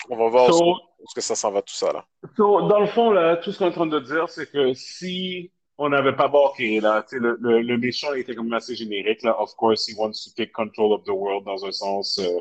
on 0.09 0.17
va 0.17 0.29
voir 0.29 0.53
So, 0.53 0.65
où 0.65 1.05
est-ce 1.05 1.15
que 1.15 1.21
ça 1.21 1.35
s'en 1.35 1.51
va 1.53 1.63
tout 1.63 1.75
ça 1.75 1.93
là. 1.93 2.05
so, 2.37 2.69
dans 2.69 2.81
le 2.81 2.87
fond, 2.87 3.11
là, 3.11 3.37
tout 3.37 3.53
ce 3.53 3.59
qu'on 3.59 3.67
est 3.67 3.69
en 3.69 3.73
train 3.73 3.87
de 3.87 4.01
dire, 4.01 4.29
c'est 4.29 4.51
que 4.51 4.75
si 4.75 5.51
on 5.79 5.89
n'avait 5.89 6.15
pas 6.15 6.29
Bucky, 6.29 6.81
là, 6.81 7.05
le, 7.13 7.37
le, 7.41 7.61
le 7.63 7.79
méchant 7.79 8.13
était 8.15 8.35
comme 8.35 8.53
assez 8.53 8.75
générique, 8.75 9.23
là. 9.23 9.41
Of 9.41 9.55
course, 9.57 9.89
he 9.89 9.95
wants 9.97 10.25
to 10.25 10.31
take 10.37 10.53
control 10.53 10.93
of 10.93 11.05
the 11.05 11.11
world 11.11 11.45
dans 11.45 11.65
un 11.65 11.73
sens, 11.73 12.19
euh, 12.19 12.41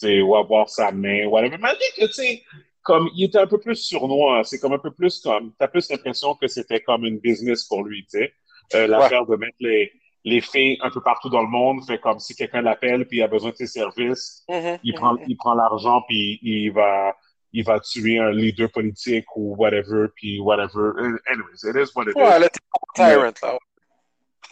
tu 0.00 0.22
ou 0.22 0.34
avoir 0.36 0.68
sa 0.68 0.90
main, 0.90 1.26
whatever. 1.26 1.58
Mais 1.58 1.68
que, 1.96 2.06
tu 2.06 2.12
sais, 2.12 2.42
comme, 2.82 3.08
il 3.14 3.24
était 3.24 3.38
un 3.38 3.46
peu 3.46 3.58
plus 3.58 3.76
sournois. 3.76 4.42
C'est 4.44 4.58
comme 4.58 4.72
un 4.72 4.78
peu 4.78 4.90
plus 4.90 5.20
comme, 5.20 5.52
t'as 5.58 5.68
plus 5.68 5.90
l'impression 5.90 6.34
que 6.34 6.48
c'était 6.48 6.80
comme 6.80 7.04
une 7.04 7.18
business 7.18 7.64
pour 7.64 7.84
lui, 7.84 8.04
tu 8.04 8.18
sais. 8.18 8.32
Euh, 8.74 8.86
L'affaire 8.86 9.26
de 9.26 9.36
mettre 9.36 9.56
les, 9.60 9.92
les 10.24 10.40
filles 10.40 10.78
un 10.82 10.90
peu 10.90 11.00
partout 11.00 11.30
dans 11.30 11.40
le 11.42 11.48
monde, 11.48 11.84
fait 11.86 11.98
comme 11.98 12.18
si 12.18 12.34
quelqu'un 12.34 12.60
l'appelle 12.62 13.06
puis 13.06 13.18
il 13.18 13.22
a 13.22 13.28
besoin 13.28 13.50
de 13.50 13.56
ses 13.56 13.66
services, 13.66 14.44
il 14.84 14.94
prend, 14.94 15.16
il 15.26 15.36
prend 15.36 15.54
l'argent 15.54 16.02
puis 16.06 16.38
il 16.42 16.70
va, 16.70 17.16
il 17.52 17.64
va 17.64 17.80
tuer 17.80 18.18
un 18.18 18.30
leader 18.30 18.70
politique 18.70 19.24
ou 19.34 19.54
whatever, 19.56 20.06
puis 20.14 20.38
whatever. 20.40 20.92
Anyways, 21.26 21.64
it 21.64 21.74
is 21.76 21.94
what 21.96 22.04
it 22.08 22.14
Ouais, 22.14 22.38
is. 22.40 22.48
tyrant 22.94 23.32
là. 23.42 23.58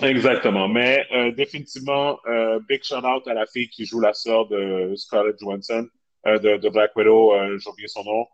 Exactement. 0.01 0.69
Mais 0.69 1.05
euh, 1.12 1.33
définitivement, 1.33 2.19
euh, 2.27 2.61
big 2.69 2.83
shout 2.85 3.05
out 3.05 3.27
à 3.27 3.35
la 3.35 3.47
fille 3.47 3.69
qui 3.69 3.85
joue 3.85 4.01
la 4.01 4.12
sœur 4.14 4.47
de 4.49 4.95
Scarlett 4.97 5.37
Johansson, 5.41 5.89
euh, 6.27 6.39
de, 6.39 6.57
de 6.57 6.69
Black 6.69 6.95
Widow, 6.97 7.35
j'ai 7.59 7.69
oublié 7.69 7.89
son 7.89 8.05
nom. 8.05 8.27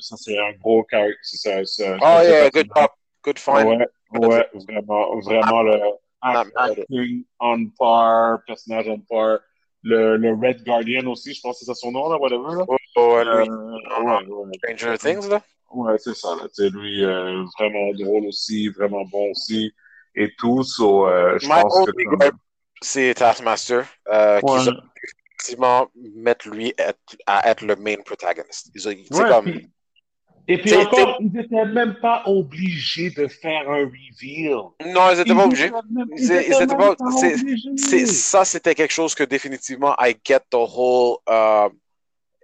Ça, 0.00 0.16
c'est 0.16 0.38
un 0.38 0.52
gros 0.62 0.84
caractère. 0.84 1.66
c'est- 1.66 1.96
Oh 2.00 2.20
yeah, 2.22 2.50
good 2.50 2.68
job, 2.76 2.88
good 3.28 3.38
find. 3.38 3.66
Ouais, 3.68 3.86
ouais, 4.26 4.46
vraiment, 4.66 5.20
vraiment 5.20 5.62
le 5.62 5.80
Ah, 6.20 6.40
act- 6.40 6.52
acting 6.56 7.24
on 7.40 7.66
par, 7.78 8.42
personnage 8.46 8.88
on 8.88 8.98
par. 9.00 9.38
Le, 9.84 10.16
le 10.16 10.32
Red 10.34 10.64
Guardian 10.64 11.06
aussi, 11.06 11.32
je 11.34 11.40
pense 11.40 11.54
que 11.60 11.64
c'est 11.64 11.66
ça 11.66 11.74
son 11.74 11.92
nom, 11.92 12.08
là, 12.10 12.16
whatever. 12.18 12.56
Là. 12.58 12.64
Oh, 12.66 12.76
oh, 12.96 13.22
lui, 13.22 13.48
Euh, 13.48 14.02
ouais, 14.02 14.26
ouais. 14.26 14.76
Stranger 14.76 14.98
Things 14.98 15.28
là. 15.30 15.40
Ouais, 15.70 15.96
c'est 15.98 16.16
ça. 16.16 16.30
Là. 16.34 16.48
Tu 16.48 16.64
sais, 16.64 16.70
lui, 16.70 17.04
euh, 17.04 17.44
vraiment 17.58 17.92
drôle 17.94 18.26
aussi, 18.26 18.68
vraiment 18.70 19.04
bon 19.04 19.30
aussi, 19.30 19.72
et 20.16 20.32
tout. 20.36 20.64
So, 20.64 21.06
euh, 21.06 21.38
je 21.40 21.46
My 21.46 21.62
pense 21.62 21.86
que 21.86 22.04
comme- 22.16 22.38
c'est 22.82 23.14
Taskmaster, 23.14 23.84
euh, 24.12 24.40
Ouais. 24.42 24.50
ont 24.68 24.72
effectivement 25.36 25.86
mettre 26.16 26.48
lui 26.48 26.74
être- 26.76 27.16
à 27.26 27.48
être 27.48 27.64
le 27.64 27.76
main 27.76 27.96
protagonist. 28.04 28.70
Ils 28.74 28.88
ont, 28.88 28.92
tu 28.92 29.04
sais, 29.12 29.22
Ouais, 29.22 29.28
comme, 29.30 29.44
puis- 29.44 29.70
Et 30.50 30.56
puis 30.58 30.70
encore, 30.86 31.16
ils 31.20 31.30
n'étaient 31.32 31.64
même 31.66 31.96
pas 32.00 32.22
obligés 32.24 33.10
de 33.10 33.28
faire 33.28 33.68
un 33.70 33.84
reveal. 33.84 34.54
non, 34.86 35.10
ils 35.10 35.20
étaient 35.20 35.34
pas 35.34 35.44
obligés. 35.44 35.70
Ils- 37.98 38.06
ça, 38.08 38.44
c'était 38.46 38.74
quelque 38.74 38.92
chose 38.94 39.14
que 39.14 39.24
définitivement, 39.24 39.94
I 40.00 40.16
get 40.24 40.40
the 40.50 40.54
whole 40.56 41.18
uh, 41.28 41.68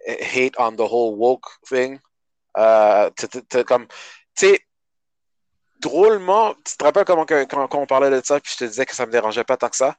hate 0.07 0.53
on 0.59 0.73
the 0.77 0.81
whole 0.81 1.15
woke 1.19 1.47
thing. 1.67 1.99
T- 3.49 3.65
comme, 3.65 3.87
tu 4.37 4.47
sais, 4.49 4.61
drôlement, 5.81 6.55
tu 6.65 6.77
te 6.77 6.85
rappelles 6.85 7.05
comment 7.05 7.25
que- 7.25 7.45
quand, 7.45 7.67
quand 7.69 7.81
on 7.81 7.87
parlait 7.87 8.11
de 8.11 8.21
ça, 8.25 8.39
puis 8.41 8.53
je 8.53 8.59
te 8.59 8.65
disais 8.69 8.87
que 8.87 8.95
ça 8.95 9.07
me 9.07 9.13
dérangeait 9.13 9.45
pas 9.45 9.57
tant 9.57 9.69
que 9.69 9.77
ça. 9.77 9.97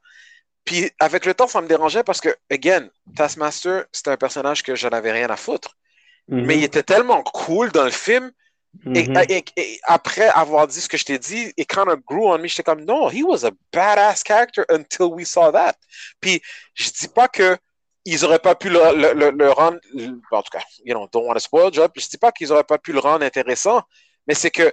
Puis 0.63 0.89
avec 0.99 1.25
le 1.25 1.33
temps, 1.33 1.47
ça 1.47 1.61
me 1.61 1.67
dérangeait 1.67 2.03
parce 2.03 2.21
que, 2.21 2.29
again, 2.51 2.87
Taskmaster, 3.15 3.85
c'était 3.91 4.11
un 4.11 4.17
personnage 4.17 4.63
que 4.63 4.75
je 4.75 4.87
n'avais 4.87 5.11
rien 5.11 5.29
à 5.29 5.35
foutre. 5.35 5.75
Mhm. 6.27 6.45
Mais 6.45 6.57
il 6.57 6.63
était 6.63 6.83
tellement 6.83 7.21
cool 7.23 7.71
dans 7.71 7.83
le 7.85 7.91
film. 7.91 8.31
Et, 8.93 9.07
Mhm. 9.07 9.23
et- 9.29 9.45
et 9.55 9.79
après 9.83 10.27
avoir 10.29 10.67
dit 10.67 10.81
ce 10.81 10.89
que 10.89 10.97
je 10.97 11.05
t'ai 11.05 11.17
dit, 11.17 11.53
it 11.55 11.67
kind 11.67 11.87
of 11.87 11.99
grew 12.05 12.25
on 12.27 12.37
me. 12.39 12.47
J'étais 12.47 12.63
comme, 12.63 12.83
no, 12.83 13.09
he 13.09 13.23
was 13.23 13.45
a 13.45 13.51
badass 13.71 14.21
character 14.21 14.65
until 14.69 15.05
we 15.13 15.25
saw 15.25 15.49
that. 15.51 15.75
Puis, 16.19 16.41
je 16.73 16.89
dis 16.91 17.07
pas 17.07 17.29
que 17.29 17.57
ils 18.03 18.23
auraient 18.25 18.37
pas 18.39 18.53
pu 18.53 18.69
le, 18.69 18.79
le- 18.95 19.13
le- 19.13 19.31
le 19.31 19.49
rendre, 19.51 19.79
en 20.31 20.41
tout 20.41 20.49
cas, 20.51 20.61
you 20.83 20.93
know, 20.93 21.07
don't 21.11 21.25
want 21.25 21.33
to 21.35 21.39
spoil 21.39 21.73
job. 21.73 21.89
Je 21.95 22.05
dis 22.07 22.17
pas 22.17 22.31
qu'ils 22.33 22.51
auraient 22.51 22.65
pas 22.65 22.77
pu 22.77 22.91
le 22.91 22.99
rendre 22.99 23.23
intéressant, 23.25 23.81
mais 24.27 24.33
c'est 24.35 24.51
que 24.51 24.71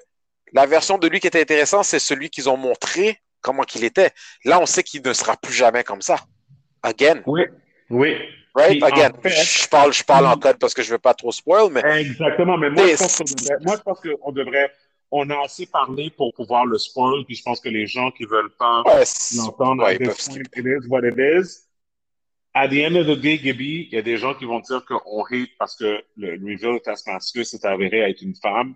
la 0.52 0.66
version 0.66 0.98
de 0.98 1.06
lui 1.08 1.20
qui 1.20 1.28
était 1.28 1.40
intéressant, 1.40 1.82
c'est 1.84 2.00
celui 2.00 2.28
qu'ils 2.28 2.50
ont 2.50 2.56
montré 2.56 3.20
comment 3.40 3.62
qu'il 3.62 3.84
était. 3.84 4.10
Là, 4.44 4.58
on 4.60 4.66
sait 4.66 4.82
qu'il 4.82 5.00
ne 5.02 5.12
sera 5.12 5.36
plus 5.36 5.54
jamais 5.54 5.84
comme 5.84 6.02
ça. 6.02 6.16
Again, 6.82 7.22
Oui, 7.26 7.42
oui. 7.88 8.16
Right? 8.54 8.82
En 8.82 8.86
Again. 8.86 9.12
fait- 9.22 9.30
je 9.30 9.68
parle, 9.68 9.92
je 9.92 10.04
parle 10.04 10.26
en 10.26 10.36
code 10.36 10.58
parce 10.58 10.74
que 10.74 10.82
je 10.82 10.90
veux 10.92 10.98
pas 10.98 11.14
trop 11.14 11.32
spoil, 11.32 11.70
mais 11.72 11.82
Exactement, 12.00 12.56
mais 12.58 12.70
moi, 12.70 12.86
je 12.86 12.96
pense 12.96 13.16
qu'on 13.18 13.24
devrait, 13.24 13.64
moi, 13.64 13.76
je 13.76 13.82
pense 13.82 14.00
qu'on 14.00 14.32
devrait, 14.32 14.72
on 15.10 15.30
a 15.30 15.44
assez 15.44 15.66
parlé 15.66 16.10
pour 16.10 16.32
pouvoir 16.34 16.64
le 16.66 16.78
spoil, 16.78 17.24
puis 17.24 17.34
je 17.36 17.42
pense 17.42 17.60
que 17.60 17.68
les 17.68 17.86
gens 17.86 18.10
qui 18.10 18.24
veulent 18.24 18.54
pas 18.58 18.82
ouais, 18.86 19.04
l'entendre, 19.36 19.84
ouais, 19.84 19.96
ils 19.96 20.06
peuvent 20.06 20.18
skipper. 20.20 20.60
it 20.60 20.66
is 20.66 20.88
what 20.88 21.00
it 21.04 21.16
is. 21.18 21.66
At 22.54 22.68
the 22.68 22.84
end 22.84 22.96
of 22.96 23.06
the 23.06 23.18
day, 23.18 23.38
Gaby, 23.38 23.88
il 23.90 23.94
y 23.94 23.98
a 23.98 24.02
des 24.02 24.18
gens 24.18 24.34
qui 24.34 24.44
vont 24.44 24.60
dire 24.60 24.84
qu'on 24.84 25.24
hate 25.24 25.48
parce 25.58 25.74
que 25.74 26.02
le 26.18 26.32
reveal 26.32 26.74
de 26.74 26.78
Taskmaster 26.80 27.46
s'est 27.46 27.64
avéré 27.66 28.00
être 28.00 28.20
une 28.20 28.34
femme. 28.34 28.74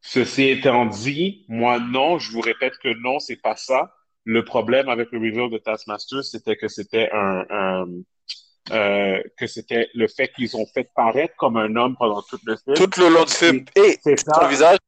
Ceci 0.00 0.48
étant 0.48 0.84
dit, 0.86 1.44
moi, 1.48 1.78
non, 1.78 2.18
je 2.18 2.32
vous 2.32 2.40
répète 2.40 2.76
que 2.82 2.88
non, 3.00 3.20
c'est 3.20 3.40
pas 3.40 3.54
ça. 3.54 3.94
Le 4.24 4.44
problème 4.44 4.88
avec 4.88 5.12
le 5.12 5.18
reveal 5.18 5.48
de 5.48 5.58
Taskmaster, 5.58 6.24
c'était 6.24 6.56
que 6.56 6.66
c'était 6.66 7.08
un, 7.12 7.44
un 7.50 7.86
euh, 8.70 9.22
que 9.38 9.46
c'était 9.46 9.88
le 9.94 10.08
fait 10.08 10.28
qu'ils 10.28 10.56
ont 10.56 10.66
fait 10.66 10.90
paraître 10.94 11.34
comme 11.36 11.56
un 11.56 11.74
homme 11.76 11.96
pendant 11.96 12.22
tout 12.22 12.38
le 12.44 12.56
film. 12.56 12.76
Tout 12.76 13.00
le 13.00 13.08
long 13.08 13.24
du 13.24 13.32
film. 13.32 13.64
Et 13.74 13.98
ton 14.04 14.46
visage, 14.48 14.78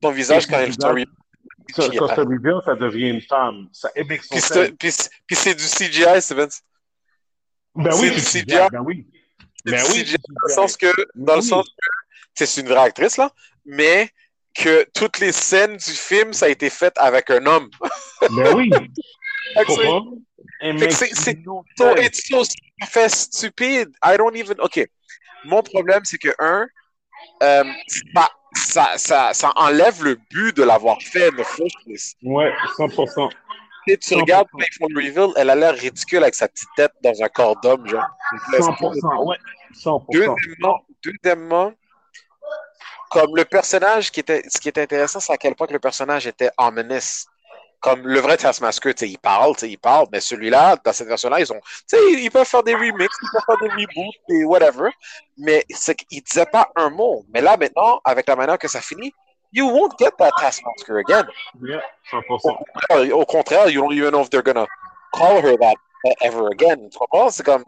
ton 0.00 0.10
visage 0.10 0.46
quand 0.46 0.60
il 0.60 0.72
story. 0.72 1.06
Quand 1.74 2.08
ça 2.08 2.14
reveal, 2.16 2.60
ça 2.64 2.74
devient 2.74 3.10
une 3.10 3.20
femme. 3.20 3.68
Ça 3.72 3.90
makes 3.96 4.30
no 4.30 4.64
Puis 4.78 5.36
c'est 5.36 5.54
du 5.54 5.64
CGI, 5.64 6.20
Steven. 6.22 6.48
Ben 7.74 7.94
oui, 8.00 8.10
du 8.10 8.20
CGI. 8.20 8.44
CGI. 8.44 8.68
Ben 8.72 8.80
oui. 8.84 9.06
Ben 9.64 9.82
oui, 9.90 10.02
CGI 10.02 10.16
dans 10.16 10.48
le 10.48 10.54
sens 10.54 10.76
que, 10.76 10.92
dans 11.14 11.34
le 11.34 11.40
Oui. 11.40 11.46
sens 11.46 11.68
que, 12.36 12.46
c'est 12.46 12.60
une 12.60 12.68
vraie 12.68 12.80
actrice, 12.80 13.16
là, 13.18 13.30
mais 13.64 14.10
que 14.54 14.86
toutes 14.94 15.20
les 15.20 15.32
scènes 15.32 15.76
du 15.76 15.92
film, 15.92 16.32
ça 16.32 16.46
a 16.46 16.48
été 16.48 16.70
fait 16.70 16.92
avec 16.96 17.30
un 17.30 17.44
homme. 17.46 17.68
Ben 18.30 18.54
oui. 18.54 18.70
C'est- 20.90 21.38
So, 21.76 22.42
fait 22.86 23.08
stupide. 23.08 23.90
I 24.04 24.16
don't 24.16 24.36
even. 24.36 24.56
OK. 24.60 24.86
Mon 25.44 25.62
problème, 25.62 26.00
c'est 26.04 26.18
que, 26.18 26.34
un, 26.38 26.66
euh, 27.42 27.64
ça, 28.14 28.28
ça, 28.54 28.92
ça, 28.96 29.30
ça 29.34 29.52
enlève 29.56 30.02
le 30.02 30.18
but 30.30 30.56
de 30.56 30.62
l'avoir 30.62 31.00
fait 31.00 31.30
first 31.44 31.76
place. 31.84 32.14
Ouais, 32.22 32.52
100%. 32.76 33.28
Tu, 33.86 33.96
tu 33.98 34.14
regardes 34.16 34.48
quand 34.50 34.58
ils 34.58 34.74
font 34.78 34.86
le 34.90 35.00
reveal, 35.00 35.32
elle 35.36 35.50
a 35.50 35.54
l'air 35.54 35.74
ridicule 35.74 36.22
avec 36.22 36.34
sa 36.34 36.48
petite 36.48 36.68
tête 36.76 36.92
dans 37.02 37.22
un 37.22 37.28
corps 37.28 37.58
d'homme, 37.60 37.86
genre. 37.88 38.04
100%, 38.58 39.24
ouais. 39.24 39.36
100%. 39.72 40.04
Deuxièmement, 40.12 40.84
deuxièmement, 41.02 41.72
comme 43.10 43.34
le 43.34 43.44
personnage 43.44 44.10
qui 44.10 44.20
était, 44.20 44.42
ce 44.48 44.60
qui 44.60 44.68
était 44.68 44.82
intéressant, 44.82 45.20
c'est 45.20 45.32
à 45.32 45.38
quel 45.38 45.54
point 45.54 45.66
que 45.66 45.72
le 45.72 45.78
personnage 45.78 46.26
était 46.26 46.50
ominous. 46.58 47.26
Comme 47.80 48.06
le 48.08 48.18
vrai 48.18 48.36
Taskmaster, 48.36 48.92
tu 48.92 49.06
sais, 49.06 49.10
il 49.10 49.18
parle, 49.18 49.54
tu 49.54 49.60
sais, 49.60 49.70
il 49.70 49.78
parle, 49.78 50.06
mais 50.10 50.20
celui-là, 50.20 50.76
dans 50.84 50.92
cette 50.92 51.06
version-là, 51.06 51.38
ils 51.38 51.52
ont, 51.52 51.60
tu 51.88 51.96
sais, 51.96 52.12
ils 52.12 52.30
peuvent 52.30 52.46
faire 52.46 52.64
des 52.64 52.74
remixes, 52.74 53.16
ils 53.22 53.28
peuvent 53.32 53.42
faire 53.46 53.68
des 53.68 53.74
reboots 53.74 54.14
et 54.30 54.44
whatever, 54.44 54.90
mais 55.36 55.64
c'est 55.70 55.94
qu'ils 55.94 56.22
disaient 56.22 56.46
pas 56.46 56.68
un 56.74 56.90
mot. 56.90 57.24
Mais 57.32 57.40
là, 57.40 57.56
maintenant, 57.56 58.00
avec 58.04 58.26
la 58.26 58.34
manière 58.34 58.58
que 58.58 58.66
ça 58.66 58.80
finit, 58.80 59.12
you 59.52 59.68
won't 59.68 59.96
get 59.98 60.10
that 60.18 60.32
Taskmaster 60.38 60.96
again. 60.98 61.26
Yeah, 61.62 61.80
100%. 62.10 62.20
Au 62.42 62.56
contraire, 62.56 63.16
au 63.16 63.24
contraire, 63.24 63.68
you 63.70 63.80
don't 63.80 63.92
even 63.92 64.10
know 64.10 64.22
if 64.22 64.30
they're 64.30 64.42
gonna 64.42 64.66
call 65.12 65.40
her 65.40 65.56
that 65.56 65.76
ever 66.22 66.48
again. 66.50 66.88
Tu 66.90 66.98
comprends? 66.98 67.30
C'est 67.30 67.44
comme, 67.44 67.64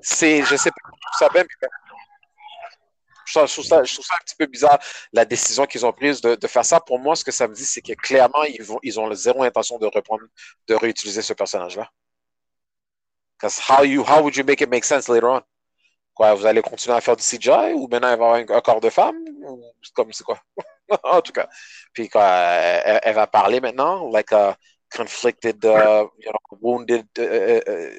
c'est, 0.00 0.42
je 0.44 0.56
sais 0.56 0.70
pas, 0.70 0.76
je 0.86 0.90
trouve 0.90 1.18
ça 1.18 1.28
bien, 1.32 1.44
je 3.32 3.52
trouve, 3.52 3.64
ça, 3.64 3.78
un 3.78 4.24
petit 4.24 4.36
peu 4.38 4.46
bizarre, 4.46 4.78
la 5.12 5.24
décision 5.24 5.66
qu'ils 5.66 5.84
ont 5.86 5.92
prise 5.92 6.20
de, 6.20 6.46
faire 6.46 6.64
ça. 6.64 6.80
Pour 6.80 6.98
moi, 6.98 7.16
ce 7.16 7.24
que 7.24 7.32
ça 7.32 7.48
me 7.48 7.54
dit, 7.54 7.64
c'est 7.64 7.80
que 7.80 7.92
clairement, 7.94 8.42
ils, 8.82 8.98
ont 9.00 9.14
zéro 9.14 9.42
intention 9.42 9.78
de 9.78 9.86
reprendre, 9.86 10.24
de 10.68 10.74
réutiliser 10.74 11.22
ce 11.22 11.32
personnage-là. 11.32 11.88
Because 13.38 13.58
how, 13.58 13.82
you, 13.82 14.04
how 14.04 14.22
would 14.22 14.36
you 14.36 14.44
make 14.44 14.60
it 14.60 14.70
make 14.70 14.84
sense 14.84 15.08
later 15.08 15.26
on? 15.26 15.42
Quoi, 16.14 16.34
vous 16.34 16.46
allez 16.46 16.62
continuer 16.62 16.96
à 16.96 17.00
faire 17.00 17.16
du 17.16 17.24
CGI 17.24 17.72
ou 17.74 17.88
maintenant 17.88 18.08
avoir 18.08 18.34
un, 18.34 18.44
corps 18.44 18.80
de 18.80 18.90
femme? 18.90 19.16
Ou 19.44 19.64
comme 19.94 20.12
c'est 20.12 20.24
quoi? 20.24 20.38
en 21.02 21.20
tout 21.22 21.32
cas. 21.32 21.48
Puis 21.92 22.08
quoi, 22.08 22.24
elle, 22.24 23.14
va 23.14 23.26
parler 23.26 23.60
maintenant, 23.60 24.08
like 24.10 24.32
a 24.32 24.56
conflicted, 24.94 25.64
uh, 25.64 26.06
you 26.18 26.30
know, 26.30 26.58
wounded 26.60 27.06
uh, 27.18 27.22
uh, 27.22 27.90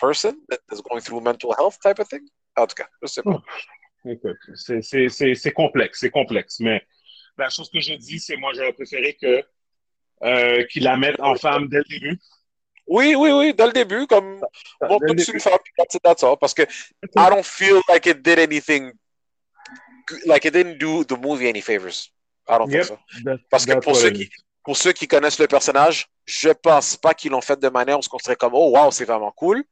person 0.00 0.40
that 0.48 0.60
is 0.72 0.80
going 0.80 1.02
through 1.02 1.20
mental 1.20 1.54
health 1.56 1.78
type 1.80 1.98
of 1.98 2.08
thing? 2.08 2.26
En 2.56 2.66
tout 2.66 2.74
cas, 2.74 2.88
je 3.02 3.06
sais 3.06 3.22
pas. 3.22 3.42
Écoute, 4.06 4.38
c'est- 4.54 4.82
c'est 4.82 5.08
c'est- 5.08 5.34
c'est 5.34 5.52
complexe, 5.52 5.98
c'est 6.00 6.10
complexe. 6.10 6.58
Mais 6.60 6.82
la 7.36 7.50
chose 7.50 7.70
que 7.70 7.80
je 7.80 7.94
dis, 7.94 8.18
c'est 8.18 8.36
moi, 8.36 8.52
j'aurais 8.54 8.72
préféré 8.72 9.16
que 9.20 9.42
euh, 10.22 10.64
qu'ils 10.66 10.84
la 10.84 10.96
mettent 10.98 11.20
en 11.20 11.34
femme 11.34 11.68
dès 11.68 11.78
le 11.78 11.84
début. 11.84 12.18
Oui, 12.86 13.14
oui, 13.14 13.30
oui, 13.30 13.54
dès 13.54 13.66
le 13.66 13.72
début, 13.72 14.06
comme 14.06 14.38
suite 14.88 15.16
début. 15.26 15.40
faire, 15.40 15.58
puis 15.62 15.72
that's 16.02 16.22
all. 16.22 16.36
Parce 16.38 16.52
que 16.54 16.62
I 16.62 17.30
don't 17.30 17.42
feel 17.44 17.80
like 17.88 18.04
it 18.06 18.20
did 18.22 18.38
anything, 18.38 18.92
like 20.26 20.44
it 20.44 20.52
didn't 20.52 20.78
do 20.78 21.04
the 21.04 21.18
movie 21.18 21.48
any 21.48 21.60
favors. 21.62 22.10
I 22.48 22.58
don't 22.58 22.70
Yep. 22.70 22.86
think 22.86 22.98
so. 22.98 23.22
That- 23.24 23.38
Parce 23.50 23.64
que 23.64 23.78
pour 23.80 23.96
ceux 23.96 24.10
qui, 24.10 24.28
pour 24.64 24.76
ceux 24.76 24.92
qui 24.92 25.06
connaissent 25.06 25.38
le 25.38 25.46
personnage, 25.46 26.06
je 26.26 26.50
pense 26.50 26.96
pas 26.96 27.14
qu'ils 27.14 27.30
l'ont 27.30 27.40
fait 27.40 27.58
de 27.58 27.68
manière 27.68 27.98
où 27.98 28.02
on 28.12 28.18
serait 28.18 28.36
comme, 28.36 28.54
oh 28.54 28.76
wow, 28.76 28.90
c'est 28.90 29.04
vraiment 29.04 29.30
cool. 29.32 29.62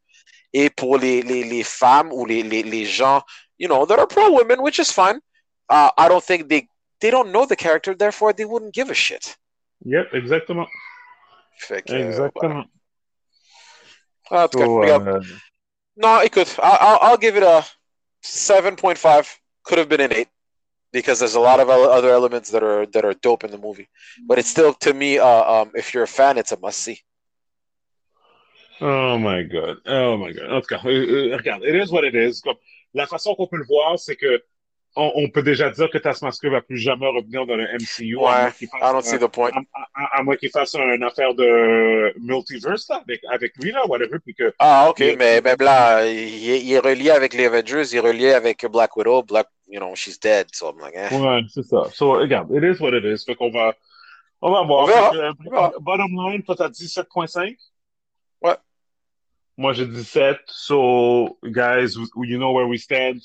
Et 0.53 0.71
pour 0.71 0.97
les, 0.97 1.21
les, 1.23 1.45
les 1.45 1.63
femmes 1.65 2.11
ou 2.13 2.25
les, 2.25 2.43
les, 2.43 2.63
les 2.63 2.87
gens, 2.87 3.23
you 3.59 3.69
know, 3.69 3.85
that 3.87 3.99
are 3.99 4.07
pro-women, 4.07 4.63
which 4.63 4.79
is 4.79 4.91
fine, 4.91 5.21
uh, 5.69 5.91
I 5.99 6.09
don't 6.09 6.25
think 6.25 6.49
they, 6.49 6.69
they 7.01 7.11
don't 7.11 7.33
know 7.33 7.45
the 7.47 7.57
character, 7.57 7.95
therefore 7.95 8.33
they 8.33 8.45
wouldn't 8.45 8.75
give 8.75 8.91
a 8.91 8.95
shit. 8.95 9.37
Yep, 9.85 10.13
exactement. 10.15 10.67
Fait 11.59 11.83
que, 11.85 11.93
Exactement. 11.95 12.65
voilà. 14.31 14.45
En 14.45 14.49
tout 14.49 14.59
cas, 14.59 14.65
So, 14.67 14.81
regarde. 14.81 15.09
euh, 15.09 15.21
No, 15.97 16.21
écoute, 16.23 16.55
I- 16.63 16.79
I'll, 16.81 16.99
I'll 17.03 17.17
give 17.19 17.37
it 17.37 17.43
a 17.43 17.65
7.5. 18.23 19.39
Could 19.65 19.79
have 19.79 19.89
been 19.89 20.01
an 20.01 20.13
8 20.13 20.29
because 20.93 21.19
there's 21.19 21.35
a 21.35 21.41
lot 21.41 21.61
of 21.61 21.69
other 21.69 22.11
elements 22.11 22.51
that 22.51 22.63
are 22.63 22.87
that 22.87 23.05
are 23.05 23.15
dope 23.15 23.45
in 23.45 23.51
the 23.51 23.59
movie. 23.59 23.89
But 24.27 24.39
it's 24.39 24.49
still, 24.49 24.73
to 24.75 24.95
me, 24.95 25.19
uh, 25.19 25.27
um, 25.63 25.73
if 25.75 25.93
you're 25.93 26.05
a 26.05 26.09
fan, 26.09 26.39
it's 26.39 26.53
a 26.53 26.59
must 26.59 26.79
see. 26.79 27.01
Oh 28.81 29.19
my 29.19 29.43
God. 29.43 29.79
Oh 29.87 30.17
my 30.17 30.33
God. 30.33 30.51
En 30.51 30.61
tout 30.61 30.69
cas, 30.69 30.81
euh, 30.85 31.33
euh, 31.33 31.37
regarde, 31.37 31.65
it 31.65 31.75
is 31.75 31.91
what 31.91 32.05
it 32.05 32.15
is. 32.15 32.41
Comme, 32.41 32.57
la 32.95 33.07
façon 33.07 33.35
qu'on 33.35 33.47
peut 33.47 33.57
le 33.59 33.67
voir, 33.67 33.99
c'est 33.99 34.17
que 34.17 34.43
on, 34.97 35.13
on 35.17 35.29
peut 35.29 35.43
déjà 35.43 35.71
dire 35.71 35.91
que 35.91 35.99
Taskmaster 35.99 36.51
va 36.51 36.63
plus 36.63 36.79
jamais 36.79 37.07
revenir 37.07 37.47
dans 37.47 37.57
le 37.57 37.65
MCU. 37.75 38.17
à 38.17 38.21
moins 38.21 38.45
Ouais, 38.47 38.53
qu'il 38.59 38.69
fasse 38.69 38.81
I 38.81 38.85
don't 38.93 38.97
un- 38.97 39.03
see 39.03 39.19
the 39.19 39.29
point. 39.29 39.51
à, 39.95 40.23
moins 40.23 40.35
qu'il 40.37 40.51
fasse 40.51 40.75
une 40.75 41.05
affaire 41.05 41.35
de 41.35 42.13
multiverse 42.19 42.89
là, 42.89 43.03
avec, 43.07 43.21
avec 43.31 43.53
lui, 43.59 43.71
là, 43.71 43.87
whatever, 43.87 44.19
puis 44.19 44.35
que 44.35 44.53
Ah, 44.59 44.89
ok, 44.89 44.99
Yeah. 45.01 45.17
mais 45.17 45.41
même 45.43 45.59
là, 45.61 46.07
il, 46.07 46.51
est- 46.51 46.61
il 46.63 46.73
est 46.73 46.79
relié 46.79 47.11
avec 47.11 47.35
les 47.35 47.45
Avengers, 47.47 47.83
il 47.93 47.97
est 47.97 48.01
relié 48.01 48.33
avec 48.33 48.65
Black 48.67 48.97
Widow. 48.97 49.23
Black, 49.23 49.47
you 49.69 49.79
know, 49.79 49.95
she's 49.95 50.19
dead. 50.19 50.47
So 50.53 50.71
I'm 50.73 50.81
like, 50.81 50.95
eh. 50.97 51.15
Ouais, 51.15 51.43
c'est 51.53 51.65
ça. 51.65 51.85
So, 51.93 52.13
regarde, 52.13 52.51
it 52.57 52.65
is 52.65 52.81
what 52.83 52.97
it 52.97 53.05
is. 53.05 53.25
Fait 53.25 53.35
qu'on 53.37 53.51
va, 53.51 53.75
on 54.41 54.51
va 54.51 54.63
voir. 54.63 54.85
On 54.85 54.87
verra. 54.87 55.11
Fait 55.11 55.17
que, 55.17 55.23
euh, 55.23 55.33
On 55.47 55.51
verra. 55.51 55.73
Bottom 55.81 56.11
line, 56.31 56.43
toi, 56.43 56.57
t'as 56.57 56.71
dit 56.71 56.89
7.5? 56.89 57.57
Ouais. 58.43 58.57
Moi, 59.59 59.73
j'ai 59.75 59.87
dit 59.87 60.05
7. 60.05 60.39
So, 60.47 61.37
guys, 61.45 61.95
you 62.17 62.39
know 62.39 62.53
where 62.53 62.67
we 62.69 62.79
stand. 62.79 63.21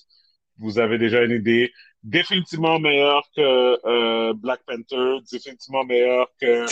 Vous 0.57 0.79
avez 0.79 0.97
déjà 0.97 1.21
une 1.23 1.31
idée. 1.31 1.71
Définitivement 2.03 2.79
meilleur 2.79 3.23
que 3.36 3.77
euh, 3.88 4.34
Black 4.36 4.59
Panther. 4.67 5.19
Définitivement 5.31 5.86
meilleur 5.86 6.27
que 6.41 6.65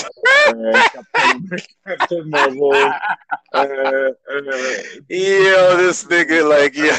euh, 0.53 0.73
Captain, 0.93 1.39
Captain 1.85 2.23
Marvel. 2.25 2.91
Euh, 3.53 4.09
euh, 4.29 4.81
Yo, 5.09 5.77
this 5.77 6.07
nigga, 6.09 6.41
like, 6.47 6.73
yeah. 6.77 6.95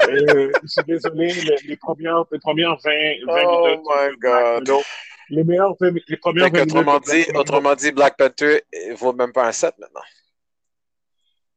je 0.08 0.50
suis 0.66 0.82
désolé, 0.86 1.26
les, 1.34 1.56
les 1.68 1.76
premières, 1.76 2.24
les 2.32 2.38
premières 2.38 2.76
20, 2.82 2.90
20 3.26 3.42
Oh 3.44 3.66
minutes. 3.66 3.80
my 3.84 4.10
de 4.10 4.16
Black 4.16 4.20
God. 4.20 4.60
Widow, 4.60 4.82
Les 5.28 5.44
meilleures, 5.44 5.74
vingt- 5.78 6.02
les 6.08 6.16
premières 6.16 6.44
Fait 6.46 6.50
20 6.50 6.58
minutes. 6.60 6.72
qu'autrement 6.72 6.98
de 6.98 7.04
Black 7.04 7.14
dit, 7.14 7.24
Widow- 7.28 7.40
autrement 7.40 7.74
dit, 7.74 7.92
Black 7.92 8.16
Panther 8.16 8.62
eh, 8.72 8.94
vaut 8.94 9.12
même 9.12 9.32
pas 9.34 9.46
un 9.46 9.52
7 9.52 9.74
maintenant. 9.78 10.00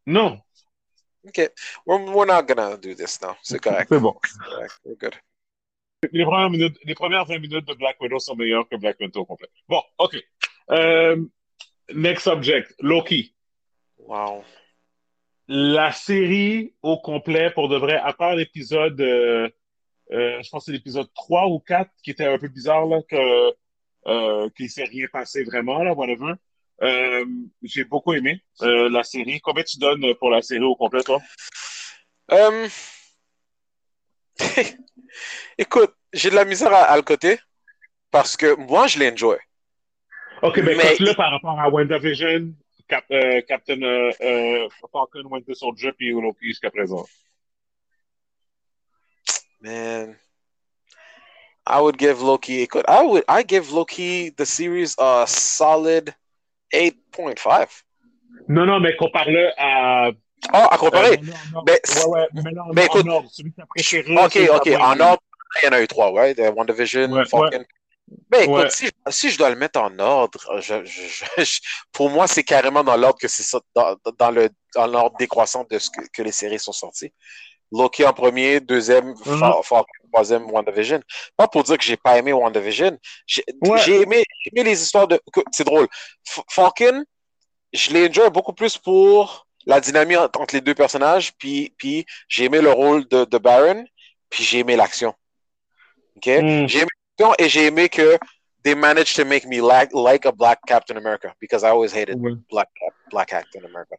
Non, 0.06 0.42
Ok, 1.28 1.52
we're, 1.86 2.12
we're 2.12 2.26
not 2.26 2.48
gonna 2.48 2.78
do 2.78 2.94
this 2.94 3.20
now. 3.22 3.36
C'est 3.42 3.60
correct. 3.60 3.88
c'est 3.90 4.00
bon. 4.00 4.16
Correct. 4.48 4.80
We're 4.86 4.96
good. 4.96 5.16
Les 6.12 6.24
premières, 6.24 6.50
minutes, 6.52 6.78
les 6.84 6.94
premières 6.94 7.26
20 7.26 7.40
minutes 7.40 7.68
de 7.68 7.74
Black 7.74 8.00
Widow 8.00 8.20
sont 8.20 8.36
meilleures 8.36 8.68
que 8.70 8.76
Black 8.76 8.98
Panther 9.00 9.20
au 9.20 9.26
complet. 9.26 9.48
Bon, 9.68 9.82
OK. 9.98 10.18
Euh, 10.70 11.26
next 11.94 12.24
subject, 12.24 12.76
Loki. 12.80 13.34
Wow. 13.98 14.44
La 15.48 15.92
série 15.92 16.76
au 16.84 16.98
complet, 16.98 17.50
pour 17.52 17.70
de 17.70 17.78
vrai, 17.78 17.96
à 17.96 18.14
part 18.14 18.36
l'épisode, 18.36 19.00
euh, 19.02 19.50
euh, 20.12 20.42
je 20.44 20.50
pense 20.50 20.64
que 20.64 20.66
c'est 20.66 20.72
l'épisode 20.74 21.12
3 21.16 21.48
ou 21.48 21.60
4 21.60 21.90
qui 22.04 22.12
était 22.12 22.26
un 22.26 22.38
peu 22.38 22.50
bizarre, 22.50 22.86
là, 22.86 23.02
que, 23.10 23.56
euh, 24.08 24.50
qu'il 24.56 24.70
s'est 24.70 24.84
rien 24.84 25.08
passé 25.12 25.44
vraiment, 25.44 25.82
là, 25.82 25.94
whatever. 25.94 26.34
Euh, 26.82 27.26
j'ai 27.64 27.84
beaucoup 27.86 28.14
aimé 28.14 28.42
euh, 28.62 28.90
la 28.90 29.04
série. 29.04 29.40
Combien 29.42 29.64
tu 29.64 29.78
donnes 29.80 30.14
pour 30.16 30.30
la 30.30 30.42
série 30.42 30.64
au 30.64 30.76
complet, 30.76 31.04
toi? 31.04 31.20
Euh, 32.32 32.68
Écoute, 35.58 35.94
j'ai 36.12 36.30
de 36.30 36.36
la 36.36 36.46
misère 36.46 36.74
à, 36.74 36.84
à 36.84 36.96
le 36.98 37.04
côté 37.04 37.40
parce 38.12 38.36
que 38.36 38.56
moi, 38.56 38.88
je 38.88 39.00
l'ai 39.00 39.12
enjoy. 39.12 39.38
OK, 40.42 40.60
ben, 40.62 40.76
Mais- 40.78 40.84
cote-le 40.98 41.14
par 41.14 41.32
rapport 41.32 41.58
à 41.60 41.70
WandaVision, 41.70 42.54
Cap, 42.88 43.06
euh, 43.12 43.42
Captain 43.48 43.80
Falcon, 44.92 45.24
Winter 45.30 45.54
Soldier, 45.56 45.92
puis 45.94 46.12
Loki 46.12 46.48
jusqu'à 46.48 46.70
présent. 46.72 47.06
Man, 49.62 50.18
I 51.68 51.80
would 51.80 51.98
give 51.98 52.22
Loki. 52.22 52.62
Écoute, 52.62 52.86
I 52.88 53.04
would. 53.04 53.24
I 53.28 53.44
give 53.48 53.72
Loki 53.72 54.30
the 54.32 54.46
series 54.46 54.96
a 55.00 55.26
solid 55.28 56.14
8.5. 56.74 57.68
Non, 58.50 58.66
non, 58.66 58.80
mais 58.80 58.96
compare-le 58.98 59.52
à... 59.58 60.10
Oh, 60.54 60.68
à 60.70 60.78
comparer. 60.78 61.14
Euh, 61.14 61.18
non, 61.24 61.34
non, 61.54 61.64
Mais- 61.66 61.82
ouais, 62.06 62.06
ouais, 62.08 62.28
mais 62.34 62.52
non, 62.52 62.64
mais 62.74 62.82
en 62.84 62.86
écoute, 62.86 63.08
ordre, 63.08 63.30
celui 63.32 63.52
que 63.52 63.56
t'as 63.62 63.66
préféré. 63.66 64.16
Ok, 64.18 64.38
ok. 64.56 64.68
En 64.80 65.00
ordre, 65.00 65.22
il 65.62 65.66
y 65.66 65.70
en 65.70 65.72
a 65.72 65.82
eu 65.82 65.88
trois, 65.88 66.12
ouais. 66.12 66.34
de 66.36 66.44
WandaVision, 66.50 67.12
Ouais, 67.12 67.26
Falcon. 67.26 67.64
Mais 68.32 68.44
écoute, 68.44 68.56
Ouais. 68.56 68.70
si, 68.70 68.90
si 69.10 69.32
je 69.32 69.38
dois 69.40 69.50
le 69.50 69.56
mettre 69.56 69.80
en 69.82 69.98
ordre, 69.98 70.40
je, 70.62 70.86
je- 70.86 71.02
je- 71.08 71.26
je- 71.44 71.60
pour 71.92 72.10
moi, 72.12 72.28
c'est 72.28 72.44
carrément 72.44 72.84
dans 72.84 72.96
l'ordre 72.98 73.18
que 73.20 73.28
c'est 73.28 73.42
ça, 73.42 73.60
dans, 73.74 73.96
dans 74.20 74.30
le 74.32 74.50
dans 74.76 74.86
l'ordre 74.86 75.18
décroissant 75.18 75.66
de 75.72 75.80
ce 75.80 75.90
que, 75.90 76.02
que 76.14 76.22
les 76.22 76.32
séries 76.32 76.60
sont 76.60 76.72
sorties. 76.74 77.12
Loki 77.72 78.06
en 78.06 78.14
premier, 78.14 78.60
deuxième, 78.60 79.16
Mhm. 79.26 79.40
Falcon, 79.64 79.86
troisième, 80.16 80.50
WandaVision. 80.50 81.02
Pas 81.38 81.48
pour 81.48 81.64
dire 81.64 81.78
que 81.78 81.84
j'ai 81.84 81.98
pas 81.98 82.18
aimé 82.18 82.32
WandaVision. 82.34 82.98
J'ai 83.28 83.44
Ouais. 83.62 83.90
aimé, 84.02 84.24
j'ai 84.44 84.52
aimé 84.52 84.64
les 84.70 84.82
histoires 84.82 85.08
de. 85.08 85.20
C'est 85.52 85.66
drôle. 85.66 85.88
F- 86.28 86.44
Falcon, 86.50 87.04
je 87.74 87.92
l'ai 87.92 88.08
enjoy 88.08 88.30
beaucoup 88.30 88.54
plus 88.54 88.78
pour 88.78 89.46
la 89.66 89.80
dynamique 89.82 90.18
entre 90.18 90.54
les 90.56 90.62
deux 90.62 90.76
personnages, 90.76 91.34
puis, 91.38 91.74
puis 91.78 92.06
j'ai 92.28 92.46
aimé 92.46 92.62
le 92.62 92.72
rôle 92.72 93.08
de, 93.10 93.26
de 93.26 93.38
Baron, 93.38 93.84
puis 94.30 94.44
j'ai 94.44 94.60
aimé 94.60 94.76
l'action. 94.76 95.14
OK? 96.18 96.28
Mm. 96.28 96.68
J'ai 96.68 96.80
aimé 96.80 96.88
l'action 97.20 97.36
et 97.40 97.50
j'ai 97.50 97.66
aimé 97.66 97.90
que 97.90 98.18
they 98.64 98.76
managed 98.76 99.16
to 99.16 99.26
make 99.26 99.46
me 99.46 99.60
like, 99.62 99.90
like 99.94 100.26
a 100.26 100.32
black 100.32 100.60
Captain 100.68 100.98
America 100.98 101.34
because 101.42 101.64
I 101.64 101.70
always 101.70 101.92
hated 101.94 102.18
Ouais. 102.20 102.34
black 102.50 102.70
black 103.12 103.28
Captain 103.30 103.66
America. 103.66 103.96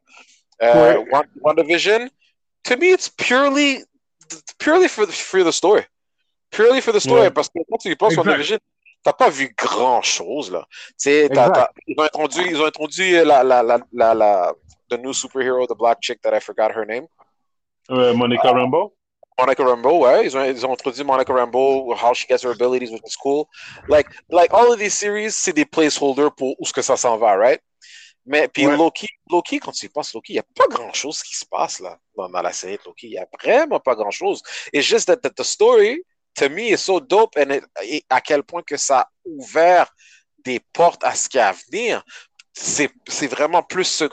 Uh, 0.63 0.67
Ouais. 0.81 1.05
Wan- 1.13 1.29
WandaVision, 1.45 2.09
to 2.65 2.77
me, 2.77 2.93
it's 2.93 3.09
purely 3.09 3.85
purely 4.59 4.89
for 4.89 5.05
the, 5.07 5.13
for 5.13 5.45
the 5.45 5.53
story. 5.53 5.85
Purely 6.51 6.81
for 6.81 6.93
the 6.95 7.01
story. 7.01 7.23
Ouais. 7.23 7.31
Parce 7.31 7.49
que 7.49 7.59
quand 7.71 7.79
tu 7.79 7.91
y 7.91 7.97
penses. 7.97 8.17
WandaVision, 8.17 8.59
t'as 9.03 9.13
pas 9.13 9.29
vu 9.31 9.53
grand 9.57 10.03
chose, 10.03 10.51
là. 10.51 10.67
Tu 11.01 11.29
t'as- 11.33 11.51
t'as- 11.51 11.71
ils 11.87 11.95
ont 11.99 12.03
introduit, 12.05 12.47
ils 12.51 12.61
ont 12.61 12.67
introduit 12.67 13.13
la, 13.13 13.43
la, 13.43 13.63
la, 13.63 13.79
la, 13.93 14.15
la, 14.15 14.55
the 14.91 14.99
new 14.99 15.13
superhero, 15.13 15.67
the 15.67 15.77
black 15.77 15.99
chick 16.01 16.21
that 16.23 16.35
I 16.37 16.41
forgot 16.41 16.71
her 16.73 16.85
name. 16.87 17.07
Euh, 17.91 18.15
Monica 18.15 18.51
Rambeau? 18.51 18.95
Monica 19.39 19.63
Rambeau, 19.65 19.99
ouais, 20.05 20.25
ils 20.27 20.37
ont, 20.37 20.45
ils 20.45 20.65
ont 20.67 20.73
introduit 20.73 21.05
Monica 21.05 21.33
Rambeau, 21.33 21.95
how 21.95 22.15
she 22.15 22.27
gets 22.27 22.43
her 22.43 22.51
abilities, 22.53 22.91
which 22.91 23.03
is 23.07 23.15
cool. 23.17 23.47
Like, 23.87 24.07
like 24.31 24.53
all 24.55 24.73
of 24.73 24.79
these 24.79 24.95
series, 24.95 25.33
c'est 25.33 25.53
des 25.53 25.67
placeholders 25.67 26.33
pour 26.35 26.55
où 26.59 26.65
ce 26.67 26.73
que 26.73 26.81
ça 26.83 26.97
s'en 26.97 27.19
va, 27.19 27.37
right? 27.37 27.61
Mais 28.25 28.49
puis 28.49 28.67
Ouais. 28.67 28.77
Loki, 28.77 29.07
Loki, 29.31 29.61
quand 29.61 29.71
tu 29.73 29.87
y 29.87 29.89
penses, 29.89 30.13
Loki, 30.15 30.33
il 30.33 30.37
n'y 30.37 30.41
a 30.41 30.45
pas 30.57 30.67
grand-chose 30.69 31.23
qui 31.23 31.37
se 31.37 31.45
passe 31.45 31.79
là 31.81 31.97
dans, 32.17 32.29
dans 32.29 32.43
la 32.43 32.53
série 32.53 32.77
de 32.77 32.83
Loki. 32.87 33.07
Il 33.09 33.11
n'y 33.11 33.19
a 33.19 33.27
vraiment 33.41 33.79
pas 33.79 33.95
grand-chose. 33.95 34.43
It's 34.73 34.85
just 34.87 35.07
that, 35.07 35.19
that 35.19 35.35
the 35.37 35.45
story, 35.45 36.03
to 36.37 36.49
me, 36.49 36.73
is 36.73 36.79
so 36.79 37.01
dope 37.01 37.37
and 37.37 37.51
it- 37.51 37.65
et 37.83 38.05
à 38.11 38.21
quel 38.21 38.43
point 38.43 38.63
que 38.63 38.77
ça 38.77 39.01
a 39.01 39.09
ouvert 39.25 39.87
des 40.39 40.61
portes 40.73 41.03
à 41.05 41.15
ce 41.15 41.29
qui 41.29 41.39
est 41.39 41.41
à 41.41 41.53
venir. 41.53 42.03
C'est 42.53 42.91
c'est 43.09 43.27
vraiment 43.27 43.63
plus 43.63 43.85
ce... 43.85 44.05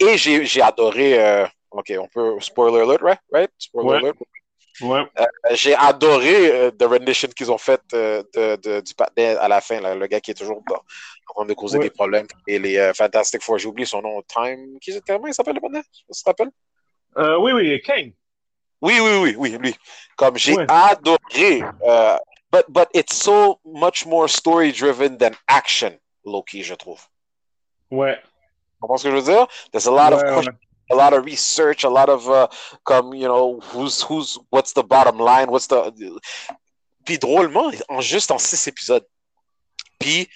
Et 0.00 0.16
j'ai 0.18 0.44
j'ai 0.44 0.62
adoré... 0.62 1.22
euh, 1.22 1.46
OK, 1.70 1.92
on 1.98 2.08
peut... 2.08 2.40
Spoiler 2.40 2.80
alert, 2.82 3.02
right? 3.02 3.20
right? 3.32 3.50
Spoiler 3.58 3.88
Ouais. 3.90 3.96
alert? 3.98 4.16
Ouais. 4.80 5.02
Euh, 5.20 5.26
J'ai 5.50 5.74
adoré 5.74 6.50
euh, 6.50 6.70
The 6.70 6.84
Rendition 6.84 7.28
qu'ils 7.28 7.52
ont 7.52 7.58
fait 7.58 7.80
euh, 7.92 8.22
de, 8.34 8.56
de- 8.56 8.80
du 8.80 8.94
patin 8.94 9.36
à 9.38 9.46
la 9.46 9.60
fin, 9.60 9.80
là, 9.80 9.94
le 9.94 10.06
gars 10.06 10.20
qui 10.20 10.30
est 10.30 10.34
toujours 10.34 10.62
dans- 10.68 10.82
en 11.28 11.34
train 11.34 11.44
de 11.44 11.54
causer 11.54 11.78
Ouais. 11.78 11.84
des 11.84 11.90
problèmes. 11.90 12.26
Et 12.46 12.58
les 12.58 12.92
Fantastic 12.94 13.42
Four, 13.42 13.58
j'ai 13.58 13.68
oublié 13.68 13.86
son 13.86 14.00
nom, 14.00 14.22
Time. 14.22 14.78
Qui, 14.80 14.98
comment 15.06 15.26
il 15.26 15.34
s'appelle 15.34 15.56
le 15.56 15.60
patin? 15.60 15.82
Tu 15.92 16.22
te 16.22 16.24
rappelles? 16.24 16.50
Oui, 17.16 17.52
oui, 17.52 17.80
Kane. 17.82 18.12
Oui, 18.82 18.98
oui, 19.00 19.18
oui, 19.22 19.34
oui, 19.38 19.50
lui. 19.58 19.74
Comme 20.16 20.36
j'ai 20.36 20.54
Ouais. 20.56 20.66
adoré. 20.68 21.62
euh, 21.86 22.16
but, 22.50 22.64
but 22.68 22.88
it's 22.92 23.14
so 23.16 23.58
much 23.64 24.04
more 24.04 24.28
story 24.28 24.72
driven 24.72 25.16
than 25.18 25.30
action, 25.48 25.98
Loki, 26.24 26.62
je 26.62 26.74
trouve. 26.74 27.00
Ouais. 27.90 28.16
Tu 28.20 28.78
comprends 28.80 28.96
ce 28.98 29.04
que 29.04 29.10
je 29.10 29.16
veux 29.16 29.22
dire? 29.22 29.46
There's 29.70 29.86
a 29.86 29.90
lot 29.90 30.12
of 30.12 30.20
Ouais, 30.22 30.34
questions 30.34 30.50
ouais. 30.50 30.58
a 30.90 30.94
lot 30.96 31.16
of 31.16 31.24
research, 31.24 31.84
a 31.84 31.88
lot 31.88 32.08
of 32.10 32.28
uh, 32.28 32.48
comme 32.84 33.14
you 33.14 33.26
know 33.28 33.60
who's 33.72 34.02
who's 34.02 34.38
what's 34.50 34.72
the 34.74 34.82
bottom 34.82 35.18
line, 35.18 35.48
what's 35.48 35.66
the 35.68 35.92
puis 37.04 37.18
drôlement 37.18 37.70
en 37.88 38.00
juste 38.00 38.30
en 38.30 38.38
six 38.38 38.66
épisodes. 38.66 39.06
Puis 39.98 40.28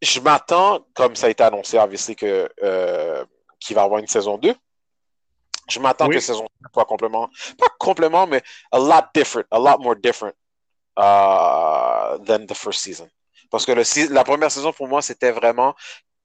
je 0.00 0.18
m'attends 0.20 0.84
comme 0.94 1.14
ça 1.14 1.26
a 1.26 1.30
été 1.30 1.44
annoncé 1.44 1.78
obviously 1.78 2.16
que 2.16 2.48
euh, 2.62 3.24
qu'il 3.60 3.76
va 3.76 3.82
y 3.82 3.84
avoir 3.84 4.00
une 4.00 4.08
saison 4.08 4.38
2. 4.38 4.54
Je 5.68 5.78
m'attends 5.80 6.06
Oui. 6.08 6.14
que 6.16 6.20
saison 6.20 6.44
2 6.60 6.68
soit 6.74 6.84
complètement 6.84 7.28
pas 7.58 7.66
complètement 7.78 8.26
mais 8.26 8.42
a 8.72 8.78
lot 8.78 9.04
different, 9.14 9.46
a 9.50 9.58
lot 9.58 9.78
more 9.78 9.96
different 9.96 10.34
uh, 10.96 12.18
than 12.24 12.46
the 12.46 12.54
first 12.54 12.80
season. 12.80 13.08
Parce 13.50 13.64
que 13.66 13.72
le, 13.72 13.82
la 14.12 14.24
première 14.24 14.50
saison 14.50 14.72
pour 14.72 14.88
moi 14.88 15.02
c'était 15.02 15.30
vraiment 15.32 15.74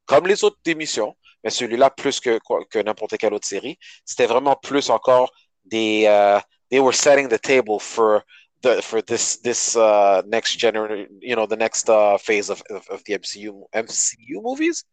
comme 0.05 0.25
les 0.27 0.43
autres 0.43 0.57
émissions, 0.65 1.15
mais 1.43 1.49
celui-là 1.49 1.89
plus 1.89 2.19
que, 2.19 2.39
que 2.69 2.79
n'importe 2.79 3.17
quelle 3.17 3.33
autre 3.33 3.47
série, 3.47 3.77
c'était 4.05 4.25
vraiment 4.27 4.55
plus 4.55 4.89
encore 4.89 5.31
des. 5.65 6.05
euh, 6.07 6.39
they 6.69 6.79
were 6.79 6.93
setting 6.93 7.27
the 7.29 7.39
table 7.39 7.79
for 7.79 8.21
the 8.61 8.81
for 8.81 9.01
this 9.01 9.39
this 9.41 9.75
uh, 9.75 10.21
next 10.27 10.57
generation, 10.59 11.07
you 11.21 11.35
know, 11.35 11.45
the 11.45 11.55
next 11.55 11.89
uh, 11.89 12.17
phase 12.17 12.49
of, 12.49 12.61
of, 12.69 12.87
of 12.89 13.03
the 13.05 13.13
MCU 13.13 13.67
MCU 13.73 14.41
movies. 14.41 14.83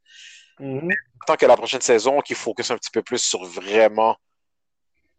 Mhm. 0.61 0.89
Tant 1.27 1.37
que 1.37 1.47
la 1.47 1.57
prochaine 1.57 1.81
saison 1.81 2.21
qui 2.21 2.35
focus 2.35 2.71
un 2.71 2.77
petit 2.77 2.91
peu 2.93 3.03
plus 3.03 3.19
sur 3.23 3.45
vraiment 3.45 4.17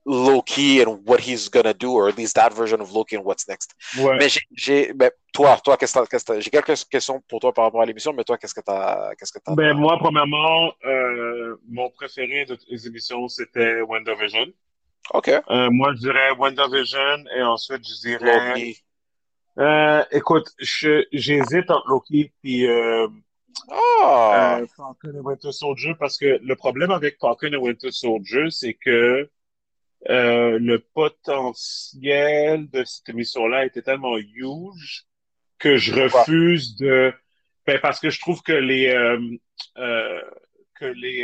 Loki 0.05 0.81
and 0.81 0.99
what 1.07 1.19
he's 1.19 1.49
gonna 1.49 1.73
do, 1.73 1.91
or 1.91 2.07
at 2.07 2.17
least 2.17 2.35
that 2.35 2.53
version 2.53 2.79
of 2.79 2.91
Loki 2.93 3.15
and 3.15 3.23
what's 3.25 3.47
next. 3.47 3.71
Ouais. 3.97 4.17
Mais 4.19 4.29
j'ai- 4.55 4.93
ben, 4.93 5.09
toi, 5.33 5.57
toi, 5.63 5.77
qu'est-ce 5.77 5.97
que 6.25 6.39
j'ai 6.39 6.49
quelques 6.51 6.75
questions 6.89 7.21
pour 7.27 7.39
toi 7.39 7.51
par 7.53 7.65
rapport 7.65 7.81
à 7.81 7.85
l'émission, 7.85 8.13
mais 8.13 8.23
toi, 8.23 8.37
qu'est-ce 8.37 8.53
que 8.53 8.61
t'as, 8.61 9.15
qu'est-ce 9.15 9.31
que 9.33 9.39
t'as? 9.43 9.55
Ben, 9.55 9.73
moi, 9.73 9.97
premièrement, 9.97 10.71
euh, 10.85 11.55
mon 11.67 11.89
préféré 11.89 12.45
de 12.45 12.55
toutes 12.55 12.69
les 12.69 12.85
émissions, 12.87 13.27
c'était 13.27 13.81
WandaVision. 13.81 14.45
Ok. 15.13 15.29
Euh, 15.29 15.69
moi, 15.71 15.93
je 15.95 15.99
dirais 15.99 16.31
WandaVision 16.37 17.25
et 17.35 17.41
ensuite, 17.41 17.87
je 17.87 18.07
dirais... 18.07 18.49
Loki. 18.49 18.77
Euh, 19.57 20.03
écoute, 20.11 20.49
je- 20.59 21.05
j'hésite 21.13 21.71
entre 21.71 21.87
Loki 21.87 22.31
et 22.43 22.67
euh, 22.67 23.07
euh, 23.71 24.65
Falcon 24.75 25.13
et 25.15 25.19
Winter 25.19 25.51
Soldier 25.51 25.93
parce 25.99 26.17
que 26.17 26.39
le 26.43 26.55
problème 26.55 26.91
avec 26.91 27.17
Falcon 27.19 27.53
et 27.53 27.57
Winter 27.57 27.91
Soldier, 27.91 28.47
c'est 28.49 28.73
que 28.73 29.29
euh, 30.09 30.59
le 30.59 30.79
potentiel 30.79 32.69
de 32.69 32.83
cette 32.83 33.09
émission-là 33.09 33.65
était 33.65 33.81
tellement 33.81 34.17
huge 34.17 35.05
que 35.59 35.77
je 35.77 35.93
refuse 35.93 36.75
de... 36.77 37.13
Ben, 37.65 37.79
parce 37.81 37.99
que 37.99 38.09
je 38.09 38.19
trouve 38.19 38.41
que 38.43 38.53
les... 38.53 38.87
euh, 38.87 39.19
euh, 39.77 40.21
que 40.79 40.85
les... 40.85 41.23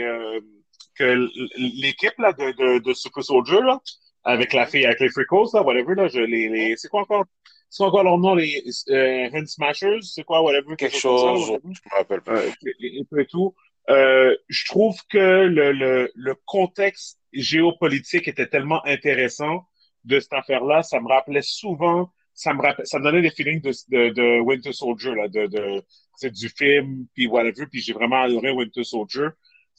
que 0.95 1.27
l'équipe 1.57 2.17
là 2.17 2.33
de, 2.33 2.51
de, 2.51 2.79
de 2.79 2.93
Super 2.93 3.23
Soldier 3.23 3.61
là, 3.61 3.79
avec 4.23 4.53
la 4.53 4.65
fille, 4.65 4.85
avec 4.85 4.99
les 4.99 5.09
Freakos 5.09 5.51
là, 5.53 5.61
whatever 5.63 5.95
là, 5.95 6.07
je 6.07 6.19
les, 6.19 6.49
les 6.49 6.77
c'est 6.77 6.87
quoi 6.89 7.01
encore, 7.01 7.25
c'est 7.69 7.79
quoi 7.79 7.87
encore 7.87 8.03
leur 8.03 8.17
nom 8.17 8.35
les 8.35 8.63
euh, 8.89 9.29
Hand 9.33 9.47
Smashers, 9.47 10.01
c'est 10.01 10.23
quoi 10.23 10.41
whatever 10.41 10.75
Quelque 10.75 10.93
là, 10.93 10.99
chose, 10.99 11.49
whatever. 11.49 11.73
je 11.73 11.81
me 11.89 11.97
rappelle 11.97 12.21
pas. 12.21 12.37
Euh, 12.37 12.51
et, 12.81 12.97
et 12.97 13.21
et 13.21 13.25
tout. 13.25 13.55
Euh, 13.89 14.35
je 14.47 14.65
trouve 14.65 14.97
que 15.09 15.17
le, 15.45 15.71
le, 15.71 16.11
le 16.13 16.35
contexte 16.45 17.19
géopolitique 17.33 18.27
était 18.27 18.47
tellement 18.47 18.85
intéressant 18.85 19.65
de 20.03 20.19
cette 20.19 20.33
affaire-là. 20.33 20.83
Ça 20.83 20.99
me 20.99 21.07
rappelait 21.07 21.41
souvent, 21.41 22.11
ça 22.33 22.53
me 22.53 22.61
ça 22.85 22.99
me 22.99 23.03
donnait 23.03 23.21
des 23.21 23.31
feelings 23.31 23.61
de, 23.61 23.71
de, 23.89 24.13
de 24.13 24.39
Winter 24.39 24.73
Soldier, 24.73 25.15
là, 25.15 25.27
de, 25.27 25.47
de, 25.47 25.83
c'est 26.15 26.31
du 26.31 26.49
film, 26.49 27.07
puis 27.13 27.27
whatever, 27.27 27.65
puis 27.67 27.81
j'ai 27.81 27.93
vraiment 27.93 28.21
adoré 28.21 28.51
Winter 28.51 28.83
Soldier. 28.83 29.27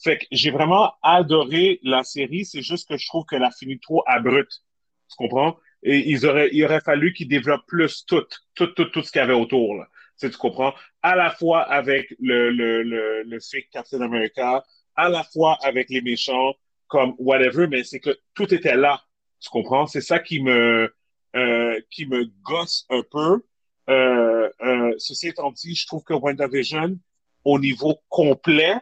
Fait 0.03 0.17
que 0.17 0.25
j'ai 0.31 0.51
vraiment 0.51 0.93
adoré 1.01 1.79
la 1.83 2.03
série, 2.03 2.45
c'est 2.45 2.61
juste 2.61 2.89
que 2.89 2.97
je 2.97 3.07
trouve 3.07 3.25
qu'elle 3.25 3.43
a 3.43 3.51
fini 3.51 3.79
trop 3.79 4.03
abrupte. 4.05 4.63
Tu 5.09 5.15
comprends? 5.17 5.57
Et 5.83 6.09
ils 6.09 6.25
auraient, 6.25 6.49
il 6.51 6.63
aurait 6.65 6.81
fallu 6.81 7.13
qu'ils 7.13 7.27
développent 7.27 7.65
plus 7.67 8.05
tout, 8.05 8.23
tout, 8.55 8.67
tout, 8.67 8.85
tout 8.85 9.01
ce 9.01 9.11
qu'il 9.11 9.19
y 9.19 9.23
avait 9.23 9.33
autour, 9.33 9.75
là. 9.75 9.87
Tu 10.19 10.27
sais, 10.27 10.29
tu 10.29 10.37
comprends? 10.37 10.73
À 11.01 11.15
la 11.15 11.31
fois 11.31 11.61
avec 11.61 12.15
le, 12.19 12.49
le, 12.49 12.83
le, 12.83 13.23
le 13.23 13.39
fake 13.39 13.69
Captain 13.71 14.01
America, 14.01 14.63
à 14.95 15.09
la 15.09 15.23
fois 15.23 15.57
avec 15.63 15.89
les 15.89 16.01
méchants, 16.01 16.53
comme 16.87 17.15
whatever, 17.17 17.67
mais 17.67 17.83
c'est 17.83 17.99
que 17.99 18.15
tout 18.35 18.53
était 18.53 18.75
là. 18.75 19.01
Tu 19.39 19.49
comprends? 19.49 19.87
C'est 19.87 20.01
ça 20.01 20.19
qui 20.19 20.41
me, 20.41 20.93
euh, 21.35 21.81
qui 21.89 22.05
me 22.05 22.25
gosse 22.43 22.85
un 22.89 23.01
peu. 23.09 23.43
Euh, 23.89 24.49
euh, 24.61 24.93
ceci 24.97 25.29
étant 25.29 25.51
dit, 25.51 25.75
je 25.75 25.87
trouve 25.87 26.03
que 26.03 26.13
WandaVision, 26.13 26.97
au 27.43 27.59
niveau 27.59 27.99
complet, 28.09 28.75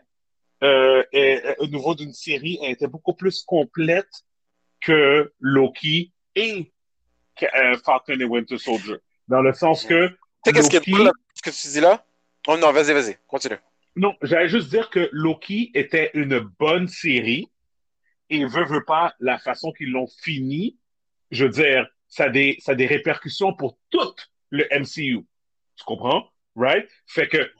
euh, 0.63 1.03
et, 1.11 1.41
au 1.59 1.67
niveau 1.67 1.95
d'une 1.95 2.13
série, 2.13 2.59
elle 2.61 2.71
était 2.71 2.87
beaucoup 2.87 3.13
plus 3.13 3.43
complète 3.43 4.11
que 4.81 5.31
Loki 5.39 6.11
et 6.35 6.71
euh, 7.41 7.77
Falcon 7.83 8.19
et 8.19 8.25
Winter 8.25 8.57
Soldier. 8.57 8.97
Dans 9.27 9.41
le 9.41 9.53
sens 9.53 9.85
que 9.85 10.09
sais 10.45 10.53
qu'est-ce 10.53 10.69
qui 10.69 10.75
est 10.75 10.87
Loki- 10.87 11.11
ce 11.33 11.41
que 11.41 11.49
tu 11.49 11.67
dis 11.67 11.79
là? 11.79 12.05
Oh 12.47 12.57
non, 12.57 12.71
vas-y, 12.71 12.93
vas-y, 12.93 13.17
continue. 13.27 13.57
Non, 13.95 14.15
j'allais 14.21 14.49
juste 14.49 14.69
dire 14.69 14.89
que 14.89 15.09
Loki 15.11 15.71
était 15.73 16.11
une 16.13 16.39
bonne 16.39 16.87
série 16.87 17.49
et 18.29 18.45
veut, 18.45 18.65
veut 18.65 18.85
pas 18.85 19.13
la 19.19 19.37
façon 19.37 19.71
qu'ils 19.73 19.91
l'ont 19.91 20.07
fini. 20.07 20.77
Je 21.29 21.45
veux 21.45 21.51
dire, 21.51 21.87
ça 22.07 22.25
a 22.25 22.29
des, 22.29 22.57
ça 22.59 22.71
a 22.71 22.75
des 22.75 22.87
répercussions 22.87 23.53
pour 23.53 23.77
tout 23.89 24.15
le 24.49 24.65
MCU. 24.71 25.25
Tu 25.75 25.83
comprends? 25.85 26.29
Right? 26.55 26.87
Fait 27.05 27.27
que, 27.27 27.51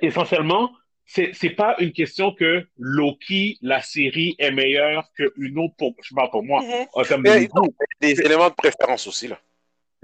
essentiellement, 0.00 0.72
c'est, 1.06 1.32
c'est 1.34 1.50
pas 1.50 1.76
une 1.78 1.92
question 1.92 2.32
que 2.34 2.66
Loki, 2.78 3.58
la 3.60 3.82
série, 3.82 4.34
est 4.38 4.50
meilleure 4.50 5.10
qu'une 5.12 5.58
autre 5.58 5.74
pour, 5.76 5.94
je 6.02 6.14
parle 6.14 6.30
pour 6.30 6.42
moi, 6.42 6.62
en 6.94 7.02
termes 7.02 7.22
de 7.22 7.30
Mais, 7.30 7.46
goût. 7.46 7.74
Des 8.00 8.20
éléments 8.20 8.48
de 8.48 8.54
préférence 8.54 9.06
aussi, 9.06 9.28
là. 9.28 9.38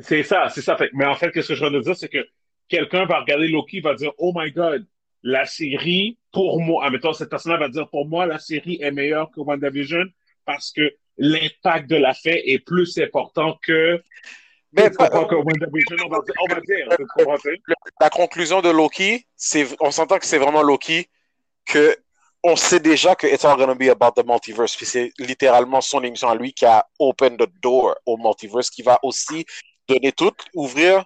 C'est 0.03 0.23
ça, 0.23 0.49
c'est 0.49 0.63
ça. 0.63 0.77
Mais 0.95 1.07
en 1.07 1.15
fait, 1.15 1.31
qu'est-ce 1.31 1.49
que 1.49 1.55
je 1.55 1.65
veux 1.65 1.81
dire, 1.81 1.97
c'est 1.97 2.09
que 2.09 2.27
quelqu'un 2.69 3.05
va 3.07 3.21
regarder 3.21 3.49
Loki, 3.49 3.81
va 3.81 3.95
dire, 3.95 4.13
oh 4.19 4.33
my 4.35 4.51
god, 4.53 4.87
la 5.23 5.45
série, 5.47 6.19
pour 6.33 6.61
moi, 6.61 6.87
admettons, 6.87 7.13
cette 7.13 7.29
personne-là 7.29 7.59
va 7.59 7.69
dire, 7.69 7.89
pour 7.89 8.07
moi, 8.07 8.27
la 8.27 8.39
série 8.39 8.79
est 8.81 8.91
meilleure 8.91 9.31
que 9.31 9.41
WandaVision 9.41 10.05
parce 10.47 10.73
que 10.73 10.95
l'impact 11.19 11.89
de 11.89 11.97
la 11.97 12.15
fait 12.15 12.43
est 12.51 12.59
plus 12.59 12.99
important 12.99 13.59
que, 13.63 14.03
Mais 14.73 14.91
comprends 14.91 15.27
que 15.27 15.35
WandaVision, 15.35 15.97
on 16.07 16.09
va 16.09 16.21
dire, 16.21 16.35
on 17.19 17.25
va 17.33 17.37
dire, 17.37 17.57
la 18.01 18.11
conclusion 18.11 18.63
de 18.63 18.71
Loki, 18.71 19.27
c'est, 19.37 19.67
on 19.81 19.91
s'entend 19.91 20.19
que 20.19 20.27
c'est 20.27 20.39
vraiment 20.39 20.63
Loki 20.63 21.09
que 21.67 21.97
on 22.43 22.57
sait 22.57 22.81
déjà 22.81 23.15
que 23.15 23.27
It's 23.27 23.45
all 23.45 23.59
gonna 23.59 23.75
be 23.75 23.91
about 23.91 24.13
the 24.13 24.27
multiverse. 24.27 24.75
Puis 24.75 24.87
c'est 24.87 25.13
littéralement 25.19 25.83
son 25.83 26.03
émission 26.03 26.29
à 26.31 26.35
lui 26.35 26.55
qui 26.55 26.65
a 26.65 26.87
open 26.99 27.37
the 27.37 27.47
door 27.63 27.97
au 28.07 28.17
multiverse, 28.17 28.71
qui 28.71 28.83
va 28.83 28.99
aussi 29.03 29.45
donner 29.95 30.13
tout, 30.13 30.33
ouvrir 30.55 31.05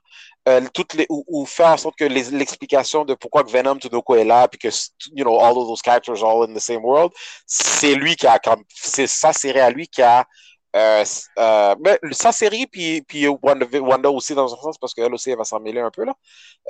euh, 0.48 0.60
toutes 0.74 0.94
les, 0.94 1.06
ou, 1.08 1.24
ou 1.26 1.46
faire 1.46 1.68
en 1.68 1.76
sorte 1.76 1.96
que 1.96 2.04
l'explication 2.04 3.04
de 3.04 3.14
pourquoi 3.14 3.42
Venom 3.44 3.78
coup 3.78 4.14
est 4.14 4.24
là, 4.24 4.46
puis 4.48 4.58
que 4.58 4.68
you 5.12 5.24
know 5.24 5.40
all 5.40 5.56
of 5.56 5.66
those 5.66 5.82
characters 5.82 6.22
all 6.22 6.44
in 6.48 6.54
the 6.54 6.60
same 6.60 6.84
world, 6.84 7.12
c'est 7.46 7.94
lui 7.94 8.14
qui 8.16 8.26
a, 8.26 8.38
c'est 8.68 9.06
ça, 9.06 9.32
c'est 9.32 9.58
à 9.58 9.70
lui 9.70 9.88
qui 9.88 10.02
a 10.02 10.26
Euh, 10.74 11.04
euh, 11.38 11.74
mais 11.84 11.98
sa 12.10 12.32
série, 12.32 12.66
puis, 12.66 13.00
puis 13.02 13.28
Wanda, 13.28 13.64
Wanda, 13.80 14.10
aussi 14.10 14.34
dans 14.34 14.52
un 14.52 14.56
sens, 14.56 14.76
parce 14.76 14.92
qu'elle 14.92 15.14
aussi, 15.14 15.30
elle 15.30 15.38
va 15.38 15.44
s'en 15.44 15.60
mêler 15.60 15.80
un 15.80 15.90
peu, 15.90 16.04
là. 16.04 16.14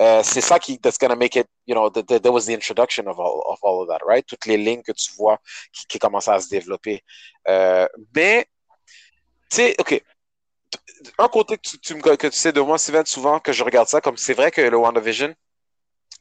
Euh, 0.01 0.23
c'est 0.23 0.43
ça 0.43 0.59
qui, 0.59 0.79
that's 0.79 0.99
gonna 0.99 1.17
make 1.17 1.37
it, 1.37 1.47
you 1.67 1.75
know, 1.75 1.89
that, 1.89 2.21
that 2.21 2.31
was 2.31 2.45
the 2.45 2.51
introduction 2.51 3.09
of 3.09 3.19
all, 3.19 3.43
of 3.47 3.59
all 3.63 3.81
of 3.81 3.89
that, 3.89 4.05
right? 4.07 4.27
Toutes 4.27 4.45
les 4.45 4.59
lignes 4.59 4.83
que 4.83 4.93
tu 4.93 5.11
vois 5.17 5.39
qui, 5.73 5.87
qui 5.87 5.99
commencent 5.99 6.29
à 6.29 6.39
se 6.39 6.49
développer. 6.51 7.03
Euh, 7.49 7.89
mais, 8.15 8.47
tu 9.51 9.57
sais, 9.57 9.75
OK. 9.79 10.03
Un 11.19 11.29
côté 11.29 11.57
que 11.57 11.63
tu, 11.69 11.79
tu, 11.79 11.95
que 12.01 12.27
tu 12.29 12.37
sais 12.37 12.53
de 12.53 12.61
moi, 12.61 12.79
Steven, 12.79 13.05
souvent 13.07 13.39
que 13.41 13.53
je 13.53 13.63
regarde 13.65 13.89
ça, 13.89 14.01
comme 14.01 14.17
c'est 14.17 14.35
vrai 14.35 14.51
que 14.51 14.61
le 14.61 14.77
WandaVision, 14.77 15.35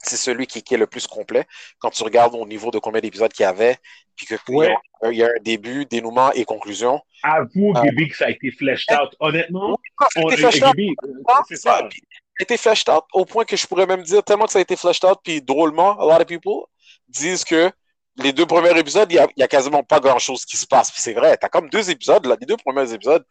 c'est 0.01 0.17
celui 0.17 0.47
qui, 0.47 0.61
qui, 0.63 0.73
est 0.73 0.77
le 0.77 0.87
plus 0.87 1.07
complet. 1.07 1.45
Quand 1.79 1.89
tu 1.89 2.03
regardes 2.03 2.35
au 2.35 2.45
niveau 2.45 2.71
de 2.71 2.79
combien 2.79 2.99
d'épisodes 3.01 3.31
qu'il 3.31 3.43
y 3.43 3.47
avait, 3.47 3.77
puis 4.15 4.25
qu'il 4.25 4.37
Ouais. 4.49 4.67
y, 5.01 5.05
a- 5.07 5.11
il 5.11 5.17
y 5.17 5.23
a 5.23 5.27
un 5.27 5.41
début, 5.41 5.85
dénouement 5.85 6.31
et 6.33 6.43
conclusion. 6.45 7.01
Avoue. 7.23 7.73
Gaby, 7.73 8.09
que 8.09 8.17
ça 8.17 8.25
a 8.25 8.29
été 8.29 8.51
fleshed 8.51 8.91
out. 8.91 9.15
Honnêtement, 9.19 9.77
on, 10.17 10.29
C'était 10.29 10.41
fleshed 10.41 10.63
out. 10.63 10.75
Euh, 10.77 11.33
c'est 11.47 11.55
ça. 11.55 11.87
puis 11.89 12.01
ça 12.01 12.41
a 12.41 12.43
été 12.43 12.57
fleshed 12.57 12.89
out 12.89 13.05
au 13.13 13.25
point 13.25 13.45
que 13.45 13.55
je 13.55 13.65
pourrais 13.65 13.85
même 13.85 14.03
dire 14.03 14.23
tellement 14.23 14.45
que 14.45 14.51
ça 14.51 14.59
a 14.59 14.61
été 14.61 14.75
fleshed 14.75 15.05
out, 15.05 15.19
puis 15.23 15.41
drôlement, 15.41 15.97
a 15.99 16.05
lot 16.05 16.21
of 16.21 16.25
people 16.27 16.65
disent 17.07 17.45
que 17.45 17.71
les 18.17 18.33
deux 18.33 18.45
premiers 18.45 18.77
épisodes, 18.77 19.11
il 19.11 19.25
y 19.37 19.43
a, 19.43 19.47
quasiment 19.47 19.83
pas 19.83 19.99
grand 19.99 20.19
chose 20.19 20.45
qui 20.45 20.57
se 20.57 20.67
passe. 20.67 20.91
Puis 20.91 21.01
c'est 21.01 21.13
vrai, 21.13 21.35
t'as 21.37 21.49
comme 21.49 21.69
deux 21.69 21.89
épisodes, 21.89 22.25
là, 22.25 22.35
les 22.39 22.45
deux 22.45 22.57
premiers 22.57 22.91
épisodes, 22.93 23.25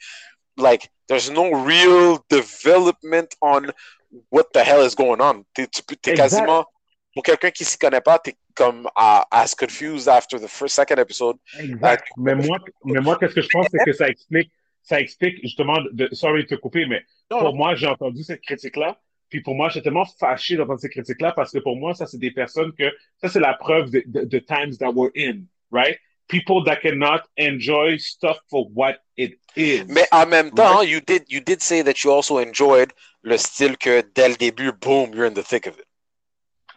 like, 0.56 0.90
there's 1.08 1.30
no 1.30 1.50
real 1.64 2.18
development 2.28 3.34
on 3.40 3.70
what 4.30 4.52
the 4.52 4.62
hell 4.62 4.82
is 4.84 4.94
going 4.94 5.20
on. 5.20 5.44
T'es, 5.54 5.66
tu 5.66 5.82
peux- 5.82 5.96
t'es 5.96 6.14
quasiment, 6.14 6.64
pour 7.14 7.22
quelqu'un 7.22 7.50
qui 7.50 7.64
s'y 7.64 7.78
connaît 7.78 8.00
pas, 8.00 8.18
t'es 8.18 8.34
comme 8.54 8.86
uh, 8.96 9.22
as 9.30 9.54
confused 9.54 10.08
after 10.08 10.38
the 10.38 10.48
first, 10.48 10.74
second 10.74 10.98
episode. 10.98 11.36
Exact. 11.58 12.08
Mais 12.18 12.34
moi, 12.34 12.58
mais 12.84 13.00
moi, 13.00 13.16
qu'est-ce 13.18 13.34
que 13.34 13.40
je 13.42 13.48
pense, 13.50 13.66
c'est 13.70 13.84
que 13.84 13.92
ça 13.92 14.08
explique, 14.08 14.50
ça 14.82 15.00
explique 15.00 15.40
justement, 15.42 15.78
de, 15.92 16.08
sorry 16.12 16.42
de 16.42 16.48
te 16.48 16.54
couper, 16.56 16.86
mais 16.86 17.02
Non, 17.30 17.38
pour 17.38 17.50
non. 17.52 17.56
moi, 17.56 17.74
j'ai 17.74 17.86
entendu 17.86 18.22
cette 18.22 18.42
critique-là. 18.42 18.98
Puis 19.30 19.40
pour 19.40 19.54
moi, 19.54 19.70
j'étais 19.70 19.84
tellement 19.84 20.04
fâché 20.04 20.56
d'entendre 20.56 20.80
cette 20.80 20.90
critique-là 20.90 21.32
parce 21.32 21.52
que 21.52 21.58
pour 21.60 21.76
moi, 21.76 21.94
ça, 21.94 22.06
c'est 22.06 22.18
des 22.18 22.32
personnes 22.32 22.70
que, 22.74 22.84
ça, 23.16 23.30
c'est 23.30 23.40
la 23.40 23.54
preuve 23.54 23.90
de, 23.90 24.02
de, 24.04 24.24
de 24.24 24.38
times 24.38 24.76
that 24.78 24.90
we're 24.92 25.10
in, 25.16 25.44
right? 25.70 25.98
People 26.28 26.64
that 26.64 26.80
cannot 26.80 27.22
enjoy 27.36 27.96
stuff 27.98 28.38
for 28.48 28.66
what 28.72 28.96
it 29.16 29.38
is. 29.56 29.84
Mais 29.88 30.06
en 30.12 30.26
même 30.26 30.50
temps, 30.52 30.82
you 30.82 31.00
did 31.00 31.24
you 31.28 31.40
did 31.40 31.60
say 31.60 31.82
that 31.82 32.02
you 32.04 32.10
also 32.10 32.38
enjoyed 32.38 32.92
le 33.22 33.36
style 33.36 33.76
que 33.76 34.02
dès 34.14 34.28
le 34.28 34.36
début, 34.36 34.72
boom, 34.72 35.12
you're 35.14 35.26
in 35.26 35.34
the 35.34 35.42
thick 35.42 35.66
of 35.66 35.78
it. 35.78 35.86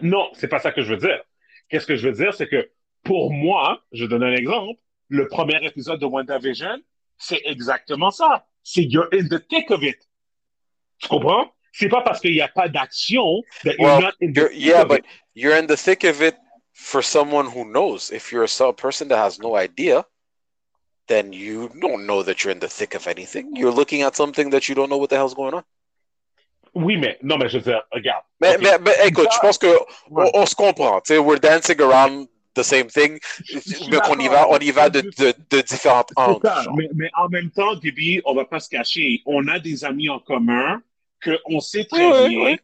Non, 0.02 0.30
c'est 0.34 0.50
pas 0.50 0.60
ça 0.60 0.72
que 0.72 0.82
je 0.82 0.90
veux 0.90 0.98
dire. 0.98 1.22
Qu'est-ce 1.70 1.86
que 1.88 1.96
je 1.96 2.08
veux 2.10 2.14
dire, 2.14 2.34
c'est 2.34 2.48
que 2.48 2.70
pour 3.04 3.32
moi, 3.32 3.82
je 3.94 4.06
donne 4.06 4.24
un 4.24 4.34
exemple, 4.34 4.80
le 5.08 5.28
premier 5.28 5.64
épisode 5.66 6.00
de 6.02 6.06
WandaVision, 6.06 6.78
c'est 7.18 7.42
exactement 7.46 8.12
ça. 8.12 8.46
C'est 8.64 8.84
you're 8.84 9.08
in 9.14 9.28
the 9.30 9.40
thick 9.48 9.72
of 9.72 9.84
it. 9.84 9.98
Tu 11.00 11.08
comprends? 11.08 11.52
C'est 11.72 11.90
pas 11.90 12.02
parce 12.02 12.20
qu'il 12.20 12.32
n'y 12.32 12.42
a 12.42 12.48
pas 12.48 12.68
d'action 12.68 13.42
that 13.64 13.74
you're 13.78 13.86
Well, 13.88 14.02
not 14.02 14.14
in 14.22 14.32
the 14.34 14.38
You're, 14.38 14.50
thick 14.50 14.60
yeah, 14.60 14.82
of 14.82 14.88
but 14.90 15.00
it. 15.00 15.06
you're 15.36 15.56
in 15.58 15.68
the 15.68 15.78
thick 15.78 16.04
of 16.04 16.22
it 16.22 16.36
for 16.76 17.02
someone 17.02 17.48
who 17.48 17.66
knows. 17.66 18.12
If 18.12 18.32
you're 18.32 18.46
a 18.46 18.74
person 18.74 19.08
that 19.08 19.18
has 19.18 19.40
no 19.40 19.56
idea, 19.56 20.06
then 21.08 21.32
you 21.32 21.70
don't 21.80 22.06
know 22.06 22.22
that 22.22 22.44
you're 22.44 22.52
in 22.52 22.60
the 22.60 22.68
thick 22.68 22.96
of 22.96 23.08
anything. 23.08 23.56
You're 23.56 23.72
looking 23.72 24.02
at 24.02 24.16
something 24.16 24.50
that 24.52 24.68
you 24.68 24.76
don't 24.76 24.90
know 24.90 24.98
what 24.98 25.10
the 25.10 25.16
hell's 25.16 25.34
going 25.34 25.54
on. 25.54 25.64
Oui, 26.74 26.98
mais 26.98 27.18
non, 27.24 27.38
mais 27.38 27.48
je 27.48 27.58
veux 27.60 27.64
dire, 27.64 27.82
regarde. 27.94 28.24
Mais, 28.42 28.56
Ok. 28.56 28.62
mais, 28.62 28.78
mais 28.80 29.08
écoute, 29.08 29.30
je 29.34 29.40
pense 29.40 29.58
que 29.58 29.74
on, 30.12 30.30
on 30.34 30.46
se 30.46 30.54
comprend. 30.56 31.00
Tu 31.00 31.14
sais, 31.14 31.20
we're 31.20 31.40
dancing 31.40 31.80
around 31.80 32.28
the 32.54 32.64
same 32.64 32.88
thing, 32.88 33.18
mais 33.90 34.00
qu'on 34.00 34.20
y 34.20 34.28
va, 34.28 34.50
on 34.50 34.60
y 34.60 34.72
va 34.72 34.90
de, 34.90 35.00
de, 35.02 35.34
de 35.50 35.62
différentes 35.62 36.12
angles. 36.18 36.50
Mais, 36.76 36.90
mais 36.94 37.10
en 37.18 37.30
même 37.30 37.50
temps, 37.52 37.76
Gaby, 37.76 38.22
on 38.26 38.36
va 38.36 38.44
pas 38.44 38.60
se 38.60 38.68
cacher. 38.68 39.22
On 39.26 39.48
a 39.48 39.60
des 39.60 39.86
amis 39.86 40.10
en 40.10 40.20
commun 40.20 40.82
que 41.22 41.40
on 41.46 41.62
sait 41.62 41.86
très 41.86 42.12
oui, 42.12 42.30
bien 42.30 42.40
oui. 42.42 42.60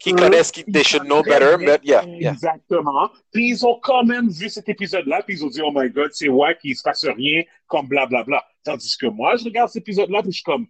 Qui 0.00 0.12
connaissent, 0.12 0.50
qui, 0.50 0.64
they 0.64 0.82
should 0.82 1.04
know 1.04 1.22
better, 1.22 1.56
but 1.58 1.80
yeah, 1.84 2.02
yeah. 2.06 2.32
Exactement. 2.32 3.10
Puis 3.32 3.48
ils 3.50 3.66
ont 3.66 3.78
quand 3.82 4.04
même 4.04 4.28
vu 4.30 4.48
cet 4.48 4.68
épisode-là, 4.68 5.22
puis 5.22 5.36
ils 5.36 5.44
ont 5.44 5.48
dit, 5.48 5.60
oh 5.62 5.70
my 5.74 5.90
god, 5.90 6.10
c'est 6.12 6.28
wack, 6.28 6.58
il 6.64 6.74
se 6.74 6.82
passe 6.82 7.04
rien, 7.04 7.42
comme 7.66 7.86
blablabla. 7.86 8.42
Tandis 8.64 8.96
que 8.96 9.06
moi, 9.06 9.36
je 9.36 9.44
regarde 9.44 9.68
cet 9.70 9.82
épisode-là, 9.82 10.22
puis 10.22 10.32
je 10.32 10.36
suis 10.36 10.44
comme, 10.44 10.66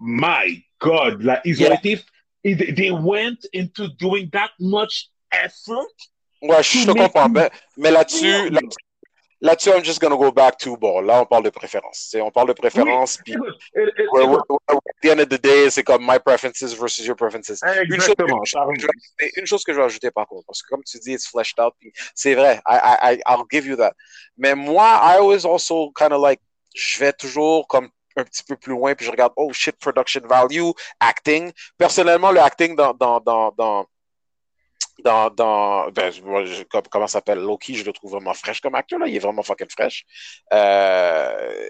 my 0.00 0.64
god, 0.80 1.22
là, 1.22 1.40
ils 1.44 1.60
ont 1.62 1.66
Yeah. 1.66 1.74
été, 1.74 2.74
they 2.74 2.90
went 2.90 3.38
into 3.54 3.88
doing 3.98 4.28
that 4.30 4.50
much 4.58 5.10
effort. 5.32 5.86
Ouais, 6.42 6.62
je 6.62 6.84
te 6.86 6.90
comprends. 6.92 7.28
Mais, 7.28 7.50
mais 7.76 7.90
là-dessus, 7.90 8.50
là- 8.50 8.60
là-dessus, 9.40 9.70
I'm 9.70 9.84
just 9.84 10.00
gonna 10.00 10.16
go 10.16 10.30
back 10.32 10.56
to, 10.58 10.76
bon, 10.76 11.00
là, 11.00 11.20
on 11.22 11.26
parle 11.26 11.44
de 11.44 11.50
préférence. 11.50 12.14
On 12.20 12.30
parle 12.30 12.48
de 12.48 12.52
préférence, 12.54 13.18
puis 13.24 13.34
at 13.36 14.78
the 15.02 15.10
end 15.10 15.20
of 15.20 15.28
the 15.28 15.38
day, 15.40 15.70
c'est 15.70 15.82
comme 15.82 16.04
my 16.06 16.18
preferences 16.18 16.72
versus 16.74 17.06
your 17.06 17.16
preferences. 17.16 17.60
Une 17.62 18.00
chose, 18.00 18.10
Exactement. 18.10 18.38
une 18.40 18.46
chose- 18.80 18.88
mais 19.20 19.30
une 19.36 19.46
chose 19.46 19.62
que 19.64 19.72
je 19.72 19.78
vais 19.78 19.84
ajouter 19.84 20.10
par 20.10 20.26
contre, 20.26 20.44
parce 20.46 20.62
que 20.62 20.68
comme 20.68 20.82
tu 20.84 20.98
dis, 20.98 21.12
it's 21.12 21.26
fleshed 21.26 21.58
out, 21.60 21.74
c'est 22.14 22.34
vrai, 22.34 22.60
I, 22.66 23.16
I- 23.16 23.22
I'll 23.26 23.44
give 23.50 23.66
you 23.66 23.76
that. 23.76 23.92
Mais 24.36 24.54
moi, 24.54 24.84
I 25.02 25.16
always 25.18 25.44
also 25.44 25.92
kind 25.96 26.12
of 26.12 26.20
like, 26.20 26.40
je 26.74 26.98
vais 27.00 27.12
toujours 27.12 27.66
comme 27.68 27.88
un 28.18 28.24
petit 28.24 28.42
peu 28.42 28.56
plus 28.56 28.72
loin, 28.72 28.94
puis 28.94 29.04
je 29.04 29.10
regarde, 29.10 29.32
oh 29.36 29.52
shit, 29.52 29.76
production 29.78 30.22
value, 30.26 30.70
acting. 31.00 31.52
Personnellement, 31.76 32.32
le 32.32 32.40
acting 32.40 32.74
dans, 32.74 32.94
dans, 32.94 33.20
dans, 33.20 33.52
dans, 33.52 33.84
dans, 35.04 35.30
dans 35.30 35.90
ben, 35.90 36.12
moi, 36.24 36.44
je- 36.44 36.62
comme- 36.64 36.82
comment 36.90 37.06
s'appelle, 37.06 37.38
Loki, 37.38 37.74
je 37.74 37.84
le 37.84 37.92
trouve 37.92 38.12
vraiment 38.12 38.34
fraîche 38.34 38.60
comme 38.60 38.74
acteur, 38.74 38.98
là, 38.98 39.06
il 39.06 39.14
est 39.16 39.18
vraiment 39.20 39.42
fucking 39.42 39.68
fraîche. 39.70 40.04
Euh, 40.52 41.66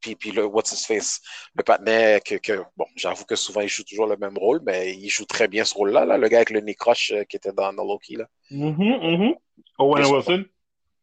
puis, 0.00 0.16
puis 0.16 0.30
le 0.32 0.46
What's 0.46 0.72
His 0.72 0.84
Face, 0.86 1.20
le 1.54 1.62
patinet, 1.62 2.20
que, 2.24 2.36
que 2.36 2.62
bon, 2.76 2.86
j'avoue 2.96 3.24
que 3.26 3.36
souvent 3.36 3.60
il 3.60 3.68
joue 3.68 3.84
toujours 3.84 4.06
le 4.06 4.16
même 4.16 4.36
rôle, 4.38 4.60
mais 4.64 4.94
il 4.94 5.10
joue 5.10 5.26
très 5.26 5.46
bien 5.46 5.64
ce 5.64 5.74
rôle-là, 5.74 6.04
là, 6.06 6.16
le 6.16 6.28
gars 6.28 6.38
avec 6.38 6.50
le 6.50 6.60
nez 6.60 6.74
croche 6.74 7.12
euh, 7.14 7.24
qui 7.24 7.36
était 7.36 7.52
dans, 7.52 7.72
dans 7.72 7.84
Loki, 7.84 8.16
là. 8.16 8.26
Mhm, 8.50 8.76
mhm. 8.78 9.34
Owen 9.78 10.02
Yes. 10.02 10.10
Wilson. 10.12 10.44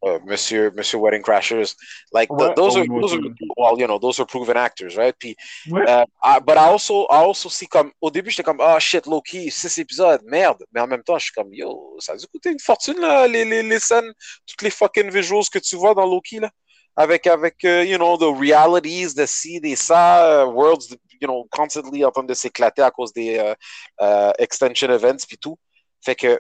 Uh, 0.06 0.20
Monsieur, 0.26 0.70
Monsieur 0.76 1.00
Wedding 1.00 1.24
Crashers, 1.24 1.76
like 2.14 2.30
th- 2.30 2.50
Ouais, 2.50 2.54
those 2.56 2.78
are 2.78 2.86
those 2.86 3.14
are 3.16 3.20
well, 3.58 3.80
you 3.80 3.88
know, 3.88 3.98
those 3.98 4.20
are 4.20 4.28
proven 4.28 4.56
actors, 4.56 4.96
right? 4.96 5.16
Puis, 5.18 5.36
Ouais. 5.72 5.82
uh, 5.90 6.06
I- 6.22 6.40
but 6.40 6.56
I 6.56 6.68
also, 6.70 7.08
I 7.10 7.18
also 7.26 7.50
see 7.50 7.66
comme 7.66 7.92
au 8.00 8.12
début 8.12 8.30
j'étais 8.30 8.44
comme 8.44 8.62
ah 8.62 8.78
shit 8.78 9.08
Loki 9.08 9.50
six 9.50 9.76
épisodes 9.80 10.22
merde, 10.24 10.64
mais 10.72 10.82
en 10.82 10.88
même 10.88 11.02
temps 11.02 11.18
je 11.18 11.24
suis 11.26 11.34
comme 11.34 11.52
yo 11.52 11.98
ça 12.00 12.14
a 12.14 12.16
dû 12.16 12.28
coûter 12.28 12.52
une 12.52 12.60
fortune 12.60 13.00
là 13.00 13.28
les, 13.28 13.44
les, 13.44 13.64
les 13.64 13.80
scènes, 13.80 14.14
toutes 14.46 14.62
les 14.62 14.70
fucking 14.70 15.10
visuals 15.10 15.50
que 15.52 15.58
tu 15.58 15.76
vois 15.76 15.96
dans 15.96 16.06
Loki 16.06 16.40
là, 16.42 16.52
avec 16.96 17.26
avec 17.26 17.56
uh, 17.64 17.82
you 17.84 17.98
know 17.98 18.18
the 18.18 18.32
realities 18.40 19.16
de 19.16 19.26
ci 19.26 19.60
des 19.60 19.76
ça, 19.76 20.44
uh, 20.44 20.48
worlds 20.48 20.90
you 21.20 21.28
know 21.28 21.48
constantly 21.50 22.06
en 22.06 22.12
train 22.12 22.24
de 22.24 22.36
s'éclater 22.36 22.84
à 22.84 22.92
cause 22.92 23.12
des 23.14 23.38
uh, 23.40 23.56
uh, 24.00 24.32
extension 24.38 24.92
events 24.92 25.26
puis 25.28 25.40
tout, 25.40 25.58
fait 26.06 26.14
que 26.16 26.40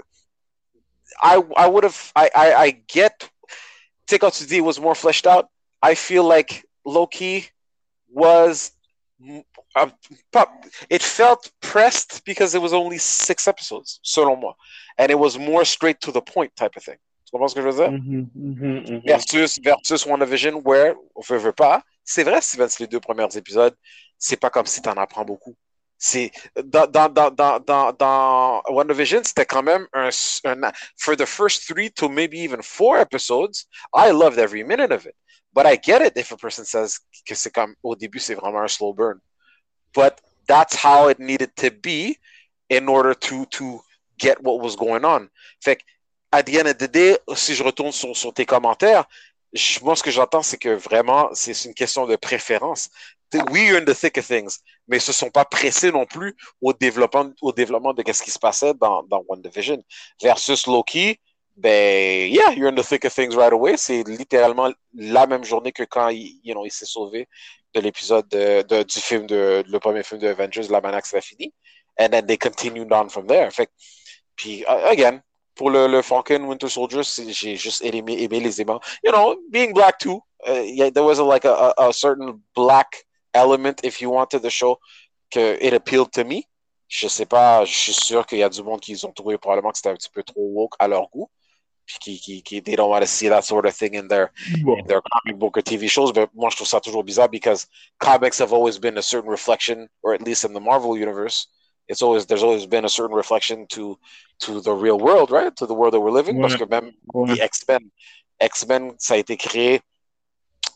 I 1.24 1.39
I 1.58 1.68
would 1.68 1.86
have 1.86 2.12
I 2.16 2.30
I, 2.36 2.68
I 2.68 2.84
get 2.88 3.28
sais, 4.08 4.20
quand 4.20 4.32
tu 4.32 4.62
was 4.62 4.80
more 4.80 4.95
fleshed 4.95 5.28
out, 5.28 5.47
I 5.82 5.95
feel 5.95 6.24
like 6.24 6.66
Loki 6.86 7.45
was. 8.10 8.72
Uh, 9.76 9.89
it 10.89 11.01
felt 11.01 11.51
pressed 11.60 12.24
because 12.24 12.53
it 12.53 12.62
was 12.62 12.72
only 12.72 12.99
six 12.99 13.47
episodes, 13.47 13.99
selon 14.03 14.39
moi. 14.39 14.53
And 14.97 15.10
it 15.10 15.18
was 15.18 15.38
more 15.38 15.66
straight 15.66 15.99
to 16.01 16.12
the 16.12 16.22
point 16.22 16.55
type 16.55 16.76
of 16.76 16.84
thing. 16.84 16.97
Tu 17.26 17.32
comprends 17.32 17.49
ce 17.49 17.55
que 17.55 17.62
je 17.62 17.68
veux 17.68 17.76
dire? 17.76 17.91
Mhm, 17.91 18.30
mhm, 18.36 18.84
mhm. 18.88 19.01
Versus, 19.05 19.60
versus 19.62 20.05
WandaVision, 20.05 20.62
where, 20.64 20.95
on 21.16 21.22
veut, 21.22 21.39
veut 21.39 21.51
pas, 21.51 21.84
c'est 22.03 22.24
vrai, 22.24 22.41
Steven, 22.41 22.70
les 22.80 22.88
deux 22.88 22.99
premiers 22.99 23.36
épisodes, 23.36 23.76
c'est 24.18 24.38
pas 24.38 24.49
comme 24.49 24.66
si 24.66 24.82
t'en 24.82 24.93
apprends 24.93 25.26
beaucoup. 25.26 25.55
C'est, 25.99 26.31
dans, 26.55 26.85
dans, 26.87 27.09
dans, 27.09 27.31
dans, 27.31 27.91
dans, 27.91 28.61
WandaVision, 28.69 29.23
c'était 29.23 29.45
quand 29.45 29.63
même 29.63 29.87
un, 29.93 30.09
un, 30.45 30.71
for 30.95 31.15
the 31.15 31.25
first 31.25 31.67
three 31.67 31.89
to 31.89 32.07
maybe 32.07 32.37
even 32.37 32.61
four 32.61 32.97
episodes, 32.97 33.67
I 33.93 34.11
loved 34.11 34.37
every 34.37 34.63
minute 34.63 34.91
of 34.91 35.05
it. 35.05 35.15
But 35.53 35.65
I 35.65 35.75
get 35.75 36.03
it 36.03 36.15
if 36.15 36.31
a 36.31 36.37
person 36.37 36.65
says 36.65 36.99
que 37.27 37.33
c'est 37.33 37.51
comme, 37.51 37.75
au 37.81 37.95
début, 37.95 38.19
c'est 38.19 38.35
vraiment 38.35 38.61
un 38.61 38.67
slow 38.67 38.93
burn. 38.93 39.19
But 39.93 40.21
that's 40.47 40.75
how 40.75 41.09
it 41.09 41.19
needed 41.19 41.55
to 41.57 41.71
be 41.71 42.19
in 42.69 42.87
order 42.87 43.15
to, 43.15 43.45
to 43.45 43.81
get 44.19 44.41
what 44.43 44.59
was 44.59 44.75
going 44.75 45.03
on. 45.03 45.29
Fait 45.61 45.81
at 46.31 46.45
the 46.45 46.59
end 46.59 46.67
of 46.67 46.77
the 46.77 46.87
day, 46.87 47.17
si 47.35 47.55
je 47.55 47.63
retourne 47.63 47.91
sur, 47.91 48.15
sur 48.15 48.33
tes 48.33 48.45
commentaires, 48.45 49.05
je, 49.53 49.79
moi, 49.81 49.95
ce 49.95 50.03
que 50.03 50.11
j'entends, 50.11 50.43
c'est 50.43 50.57
que 50.57 50.75
vraiment, 50.75 51.29
c'est 51.33 51.65
une 51.65 51.73
question 51.73 52.05
de 52.05 52.15
préférence. 52.15 52.89
Oui, 53.51 53.67
you're 53.67 53.78
in 53.78 53.86
the 53.86 53.93
thick 53.93 54.17
of 54.17 54.25
things, 54.25 54.59
mais 54.88 54.97
ils 54.97 55.01
se 55.01 55.11
sont 55.11 55.30
pas 55.30 55.43
pressés 55.43 55.91
non 55.91 56.05
plus 56.05 56.36
au 56.61 56.71
développement, 56.71 57.32
au 57.41 57.51
développement 57.51 57.93
de 57.93 58.03
ce 58.11 58.23
qui 58.23 58.32
se 58.32 58.39
passait 58.39 58.73
dans, 58.73 59.03
dans 59.03 59.23
WandaVision. 59.28 59.84
Versus 60.21 60.65
Loki, 60.65 61.19
ben, 61.57 62.32
yeah, 62.32 62.51
you're 62.51 62.69
in 62.69 62.75
the 62.75 62.84
thick 62.84 63.03
of 63.03 63.13
things 63.13 63.36
right 63.36 63.51
away. 63.51 63.75
C'est 63.75 64.03
littéralement 64.03 64.71
la 64.93 65.28
même 65.28 65.43
journée 65.43 65.71
que 65.71 65.84
quand 65.84 66.09
il, 66.09 66.39
you 66.43 66.53
know, 66.53 66.65
il 66.65 66.71
s'est 66.71 66.86
sauvé 66.86 67.28
de 67.73 67.82
l'épisode 67.82 68.28
de, 68.30 68.84
du 68.84 68.99
film, 68.99 69.28
de, 69.28 69.63
le 69.67 69.80
premier 69.80 70.03
film 70.03 70.21
de 70.21 70.28
Avengers, 70.28 70.67
La 70.69 70.80
Manax 70.80 71.13
a 71.13 71.21
fini. 71.21 71.53
And 71.99 72.09
then 72.09 72.28
they 72.28 72.38
continued 72.38 72.93
on 72.93 73.09
from 73.09 73.28
there. 73.28 73.51
Fait 73.51 73.69
puis, 74.36 74.63
again, 74.67 75.21
pour 75.55 75.71
le, 75.71 75.88
le 75.88 76.01
Winter 76.47 76.69
Soldier, 76.69 77.01
j'ai 77.03 77.55
juste 77.55 77.84
aimé, 77.84 78.28
les 78.28 78.61
aimants. 78.61 78.80
You 79.03 79.11
know, 79.11 79.36
being 79.49 79.73
black 79.73 79.97
too, 79.97 80.21
uh, 80.47 80.61
yeah, 80.61 80.91
there 80.91 81.03
was 81.03 81.17
a, 81.17 81.23
like 81.23 81.43
a, 81.43 81.73
certain 81.91 82.41
black 82.55 83.07
element, 83.38 83.75
if 83.83 84.01
you 84.01 84.09
wanted 84.11 84.41
the 84.41 84.49
show, 84.49 84.79
que 85.31 85.57
it 85.61 85.73
appealed 85.73 86.11
to 86.13 86.23
me. 86.23 86.43
Je 86.89 87.07
sais 87.09 87.25
pas, 87.25 87.65
je 87.65 87.73
suis 87.73 87.93
sûr 87.93 88.25
qu'il 88.25 88.38
y 88.39 88.43
a 88.43 88.49
du 88.49 88.63
monde 88.63 88.79
qui 88.79 88.95
ont 89.05 89.11
trouvé 89.11 89.38
probablement 89.38 89.71
que 89.71 89.77
c'était 89.77 89.89
un 89.89 89.95
petit 89.95 90.09
peu 90.09 90.23
trop 90.23 90.41
woke 90.53 90.73
à 90.79 90.88
leur 90.88 91.09
goût. 91.09 91.29
Puis 91.85 91.97
qui, 91.99 92.19
qui, 92.19 92.43
qui 92.43 92.61
they 92.61 92.75
don't 92.75 92.89
want 92.89 92.99
to 93.01 93.05
see 93.07 93.29
that 93.29 93.41
sort 93.43 93.65
of 93.65 93.73
thing 93.73 93.95
in 93.95 94.07
their, 94.09 94.29
Bon. 94.63 94.77
in 94.77 94.85
their 94.88 95.01
comic 95.01 95.38
book 95.38 95.57
or 95.57 95.61
TV 95.63 95.88
shows. 95.89 96.11
But 96.13 96.29
moi, 96.33 96.49
je 96.49 96.55
trouve 96.57 96.67
ça 96.67 96.79
toujours 96.81 97.03
bizarre 97.03 97.29
because 97.29 97.65
comics 97.99 98.39
have 98.39 98.51
always 98.53 98.77
been 98.79 98.97
a 98.97 99.01
certain 99.01 99.29
reflection, 99.29 99.88
or 100.03 100.13
at 100.13 100.21
least 100.21 100.43
in 100.45 100.53
the 100.53 100.59
Marvel 100.59 100.97
universe, 100.97 101.47
it's 101.89 102.01
always 102.01 102.25
there's 102.25 102.43
always 102.43 102.65
been 102.65 102.83
a 102.85 102.89
certain 102.89 103.15
reflection 103.15 103.65
to 103.67 103.97
to 104.39 104.59
the 104.61 104.73
real 104.73 104.97
world, 104.99 105.29
right? 105.31 105.55
To 105.57 105.65
the 105.65 105.73
world 105.73 105.93
that 105.93 105.99
we're 106.01 106.11
living. 106.11 106.41
Parce 106.41 106.53
Ouais. 106.55 106.59
que 106.65 106.69
même 106.69 106.91
Ouais. 107.13 107.35
les 107.35 107.41
X-Men, 107.45 107.79
X-Men, 108.41 108.93
ça 108.97 109.13
a 109.13 109.17
été 109.17 109.35
créé 109.38 109.79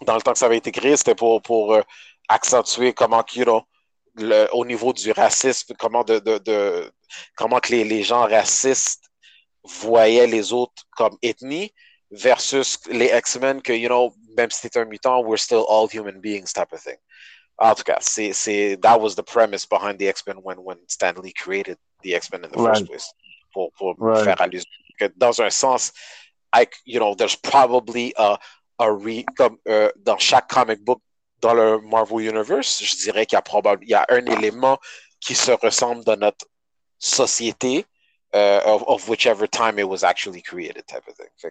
dans 0.05 0.15
le 0.15 0.21
temps 0.21 0.31
que 0.33 0.39
ça 0.39 0.45
avait 0.47 0.57
été 0.57 0.71
créé, 0.71 0.95
c'était 0.97 1.13
pour, 1.15 1.41
pour 1.41 1.73
euh, 1.73 1.81
accentuer 2.29 2.93
comment, 2.93 3.23
you 3.33 3.43
know, 3.43 3.63
le- 4.15 4.47
au 4.53 4.65
niveau 4.65 4.93
du 4.93 5.11
racisme, 5.11 5.73
comment 5.79 6.03
de, 6.03 6.19
de, 6.19 6.37
de- 6.39 6.91
comment 7.35 7.59
que 7.59 7.71
les, 7.71 7.83
les 7.83 8.03
gens 8.03 8.27
racistes 8.27 9.03
voyaient 9.63 10.27
les 10.27 10.53
autres 10.53 10.83
comme 10.97 11.17
ethnie 11.21 11.71
versus 12.11 12.79
les 12.89 13.07
X-Men 13.17 13.61
que, 13.61 13.73
you 13.73 13.87
know, 13.87 14.13
même 14.35 14.49
si 14.51 14.69
t'es 14.69 14.79
un 14.79 14.85
mutant, 14.85 15.21
we're 15.23 15.37
still 15.39 15.65
all 15.69 15.87
human 15.87 16.19
beings 16.19 16.51
type 16.53 16.73
of 16.73 16.81
thing. 16.81 16.97
En 17.57 17.75
tout 17.75 17.83
cas, 17.83 17.99
c'est, 18.01 18.33
c'est, 18.33 18.75
that 18.81 18.99
was 18.99 19.15
the 19.15 19.23
premise 19.23 19.65
behind 19.65 19.97
the 19.99 20.07
X-Men 20.07 20.37
when, 20.43 20.57
when 20.63 20.77
Stan 20.87 21.13
Lee 21.21 21.31
created 21.33 21.77
the 22.01 22.15
X-Men 22.15 22.43
in 22.43 22.49
the 22.51 22.57
first 22.57 22.81
Right. 22.81 22.87
place. 22.87 23.13
Pour, 23.53 23.71
pour 23.77 23.95
Right. 23.97 24.23
faire 24.23 24.41
allusion. 24.41 24.65
Que 24.99 25.05
dans 25.15 25.39
un 25.39 25.49
sens, 25.49 25.91
I, 26.53 26.67
you 26.85 26.99
know, 26.99 27.13
there's 27.15 27.35
probably 27.35 28.13
a, 28.17 28.37
a 28.79 28.91
re, 28.91 29.23
comme, 29.37 29.57
euh, 29.67 29.91
dans 29.97 30.17
chaque 30.17 30.49
comic 30.49 30.83
book 30.83 31.01
dans 31.41 31.53
le 31.53 31.79
Marvel 31.81 32.27
Universe, 32.27 32.83
je 32.83 32.95
dirais 33.03 33.25
qu'il 33.25 33.35
y 33.35 33.39
a 33.39 33.41
probablement, 33.41 33.83
il 33.83 33.89
y 33.89 33.93
a 33.93 34.05
un 34.09 34.25
élément 34.25 34.77
qui 35.19 35.35
se 35.35 35.51
ressemble 35.51 36.03
dans 36.03 36.17
notre 36.17 36.45
société, 36.97 37.85
uh, 38.33 38.61
of, 38.65 38.83
of 38.87 39.09
whichever 39.09 39.47
time 39.47 39.79
it 39.79 39.87
was 39.87 40.03
actually 40.03 40.41
created, 40.41 40.85
type 40.87 41.07
of 41.07 41.15
thing. 41.15 41.27
Que, 41.41 41.49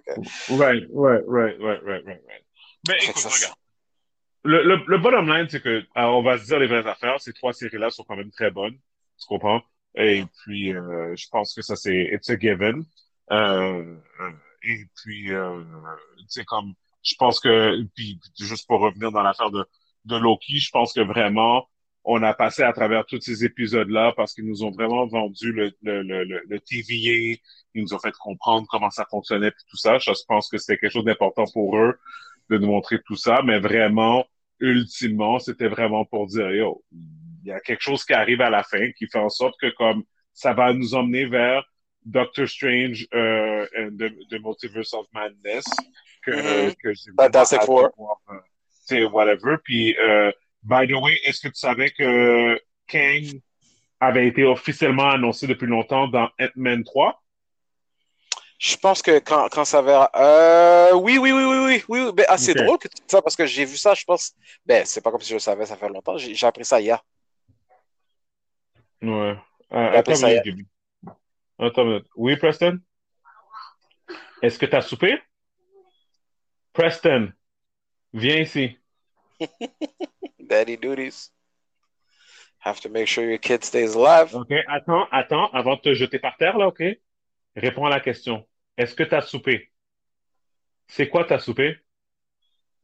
Right, 0.57 0.85
right, 0.93 1.23
right, 1.27 1.59
right, 1.59 1.83
right, 1.83 2.05
right, 2.05 2.23
right. 2.27 2.45
Mais 2.89 2.97
écoute, 3.03 3.19
ça, 3.19 3.29
regarde. 3.29 3.55
Le, 4.43 4.63
le, 4.63 4.77
le 4.87 4.99
bottom 4.99 5.29
line, 5.29 5.47
c'est 5.51 5.63
que, 5.63 5.85
alors, 5.95 6.19
on 6.19 6.23
va 6.23 6.39
se 6.39 6.47
dire 6.47 6.59
les 6.59 6.67
vraies 6.67 6.87
affaires. 6.87 7.21
Ces 7.21 7.33
trois 7.33 7.53
séries-là 7.53 7.91
sont 7.91 8.05
quand 8.05 8.17
même 8.17 8.31
très 8.31 8.51
bonnes. 8.51 8.79
Tu 9.19 9.27
comprends? 9.29 9.61
Et 9.97 10.25
puis, 10.43 10.73
euh, 10.73 11.15
je 11.17 11.27
pense 11.31 11.55
que 11.55 11.63
ça, 11.63 11.77
c'est, 11.77 12.09
it's 12.13 12.31
a 12.31 12.39
given. 12.39 12.85
Euh, 13.33 13.97
euh, 14.21 14.31
et 14.63 14.87
puis, 14.97 15.33
euh, 15.33 15.63
c'est 16.29 16.45
comme, 16.45 16.73
je 17.03 17.15
pense 17.19 17.39
que, 17.39 17.83
puis, 17.95 18.19
juste 18.39 18.67
pour 18.67 18.81
revenir 18.81 19.13
dans 19.13 19.23
l'affaire 19.23 19.51
de, 19.51 19.65
de 20.05 20.17
Loki, 20.17 20.59
je 20.59 20.71
pense 20.71 20.93
que 20.93 21.01
vraiment, 21.01 21.69
on 22.05 22.23
a 22.23 22.33
passé 22.35 22.63
à 22.63 22.73
travers 22.73 23.05
tous 23.07 23.21
ces 23.21 23.45
épisodes-là 23.45 24.13
parce 24.17 24.33
qu'ils 24.35 24.47
nous 24.47 24.65
ont 24.65 24.71
vraiment 24.71 25.07
vendu 25.07 25.53
le, 25.53 25.71
le, 25.83 26.03
le, 26.03 26.25
le, 26.25 26.43
le 26.49 26.61
TVA. 26.61 27.39
Ils 27.75 27.83
nous 27.83 27.93
ont 27.95 27.99
fait 27.99 28.13
comprendre 28.19 28.67
comment 28.71 28.91
ça 28.91 29.07
fonctionnait 29.11 29.51
puis 29.51 29.65
tout 29.69 29.77
ça. 29.77 29.99
Je 29.99 30.11
pense 30.27 30.49
que 30.49 30.57
c'était 30.59 30.79
quelque 30.79 30.93
chose 30.93 31.05
d'important 31.05 31.45
pour 31.53 31.77
eux 31.77 31.99
de 32.49 32.59
nous 32.59 32.67
montrer 32.69 33.01
tout 33.07 33.17
ça, 33.17 33.43
mais 33.45 33.61
vraiment, 33.61 34.25
ultimement, 34.59 35.39
c'était 35.39 35.69
vraiment 35.69 36.05
pour 36.05 36.27
dire, 36.27 36.51
yo, 36.51 36.83
il 36.93 37.49
y 37.49 37.53
a 37.53 37.61
quelque 37.61 37.81
chose 37.83 38.05
qui 38.05 38.13
arrive 38.13 38.41
à 38.41 38.51
la 38.51 38.63
fin 38.63 38.91
qui 38.93 39.07
fait 39.07 39.19
en 39.19 39.29
sorte 39.29 39.55
que 39.61 39.71
comme 39.77 40.03
ça 40.33 40.53
va 40.53 40.73
nous 40.73 40.95
emmener 40.95 41.27
vers 41.27 41.65
Doctor 42.05 42.49
Strange 42.49 43.07
euh, 43.15 43.67
and 43.79 43.91
the, 43.99 44.11
the 44.31 44.41
Multiverse 44.43 44.93
of 44.95 45.07
Madness 45.13 45.65
que, 46.25 46.31
Mhm. 46.33 46.75
que 46.83 46.93
j'ai 46.95 47.11
Fantastic 47.17 47.63
Four. 47.63 47.91
voir, 47.97 48.17
euh, 48.31 48.35
sais, 48.97 49.05
whatever. 49.05 49.57
Puis, 49.65 49.97
euh, 49.99 50.31
by 50.63 50.87
the 50.87 50.95
way, 50.95 51.19
est-ce 51.25 51.41
que 51.41 51.49
tu 51.49 51.59
savais 51.59 51.91
que 51.91 52.61
Kang 52.87 53.41
avait 54.01 54.27
été 54.27 54.45
officiellement 54.45 55.11
annoncé 55.11 55.47
depuis 55.47 55.67
longtemps 55.67 56.09
dans 56.09 56.29
Ant-Man 56.39 56.85
3? 56.85 57.21
je 58.61 58.77
pense 58.77 59.01
que 59.01 59.19
quand, 59.21 59.49
quand 59.51 59.65
ça 59.65 59.81
va. 59.81 60.11
Euh, 60.15 60.95
oui, 60.95 61.17
oui, 61.17 61.33
oui, 61.33 61.45
oui, 61.45 61.57
oui, 61.57 61.85
oui. 61.89 62.01
oui. 62.03 62.13
Ben, 62.13 62.27
ah, 62.29 62.37
c'est 62.37 62.53
Ok. 62.53 62.67
drôle 62.67 62.79
que 62.79 62.89
tu 62.89 63.03
ça 63.09 63.23
parce 63.23 63.35
que 63.35 63.47
j'ai 63.47 63.65
vu 63.65 63.79
ça, 63.79 63.95
je 63.95 64.05
pense. 64.05 64.35
Ben, 64.67 64.85
c'est 64.85 65.01
pas 65.01 65.11
comme 65.11 65.23
si 65.23 65.31
je 65.31 65.35
le 65.35 65.41
savais, 65.41 65.65
ça 65.65 65.79
fait 65.79 65.89
longtemps. 65.89 66.19
J'ai 66.19 66.47
appris 66.47 66.67
ça 66.67 66.79
hier. 66.79 67.03
Ouais. 69.01 69.35
Euh, 69.73 69.99
attends 69.99 70.15
ça, 70.15 70.35
Gaby. 70.43 70.67
Attends 71.59 71.87
minute. 71.87 72.07
Oui, 72.15 72.37
Preston? 72.37 72.79
Est-ce 74.43 74.59
que 74.59 74.67
tu 74.67 74.77
as 74.77 74.83
soupé? 74.83 75.19
Preston, 76.75 77.33
viens 78.13 78.41
ici. 78.41 78.79
Daddy 80.49 80.77
duties. 80.77 81.31
Have 82.59 82.81
to 82.81 82.89
make 82.89 83.09
sure 83.09 83.25
your 83.25 83.39
kid 83.39 83.65
stays 83.65 83.95
alive. 83.95 84.35
OK, 84.35 84.53
attends, 84.69 85.07
attends, 85.11 85.49
avant 85.53 85.77
de 85.77 85.81
te 85.81 85.95
jeter 85.95 86.19
par 86.19 86.37
terre, 86.37 86.59
là, 86.59 86.69
OK? 86.69 86.83
Réponds 87.57 87.87
à 87.87 87.91
la 87.91 88.01
question. 88.01 88.47
Est-ce 88.77 88.95
que 88.95 89.03
tu 89.03 89.15
as 89.15 89.23
soupé? 89.23 89.73
C'est 90.89 91.09
quoi 91.09 91.25
ta 91.25 91.39
soupé? 91.39 91.79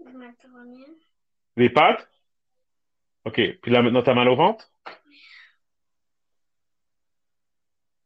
Macaroni. 0.00 0.84
Les 1.56 1.68
pâtes? 1.68 2.08
OK. 3.24 3.40
Puis 3.60 3.70
là, 3.70 3.82
maintenant, 3.82 4.02
t'as 4.02 4.14
mal 4.14 4.28
au 4.28 4.36
ventre? 4.36 4.70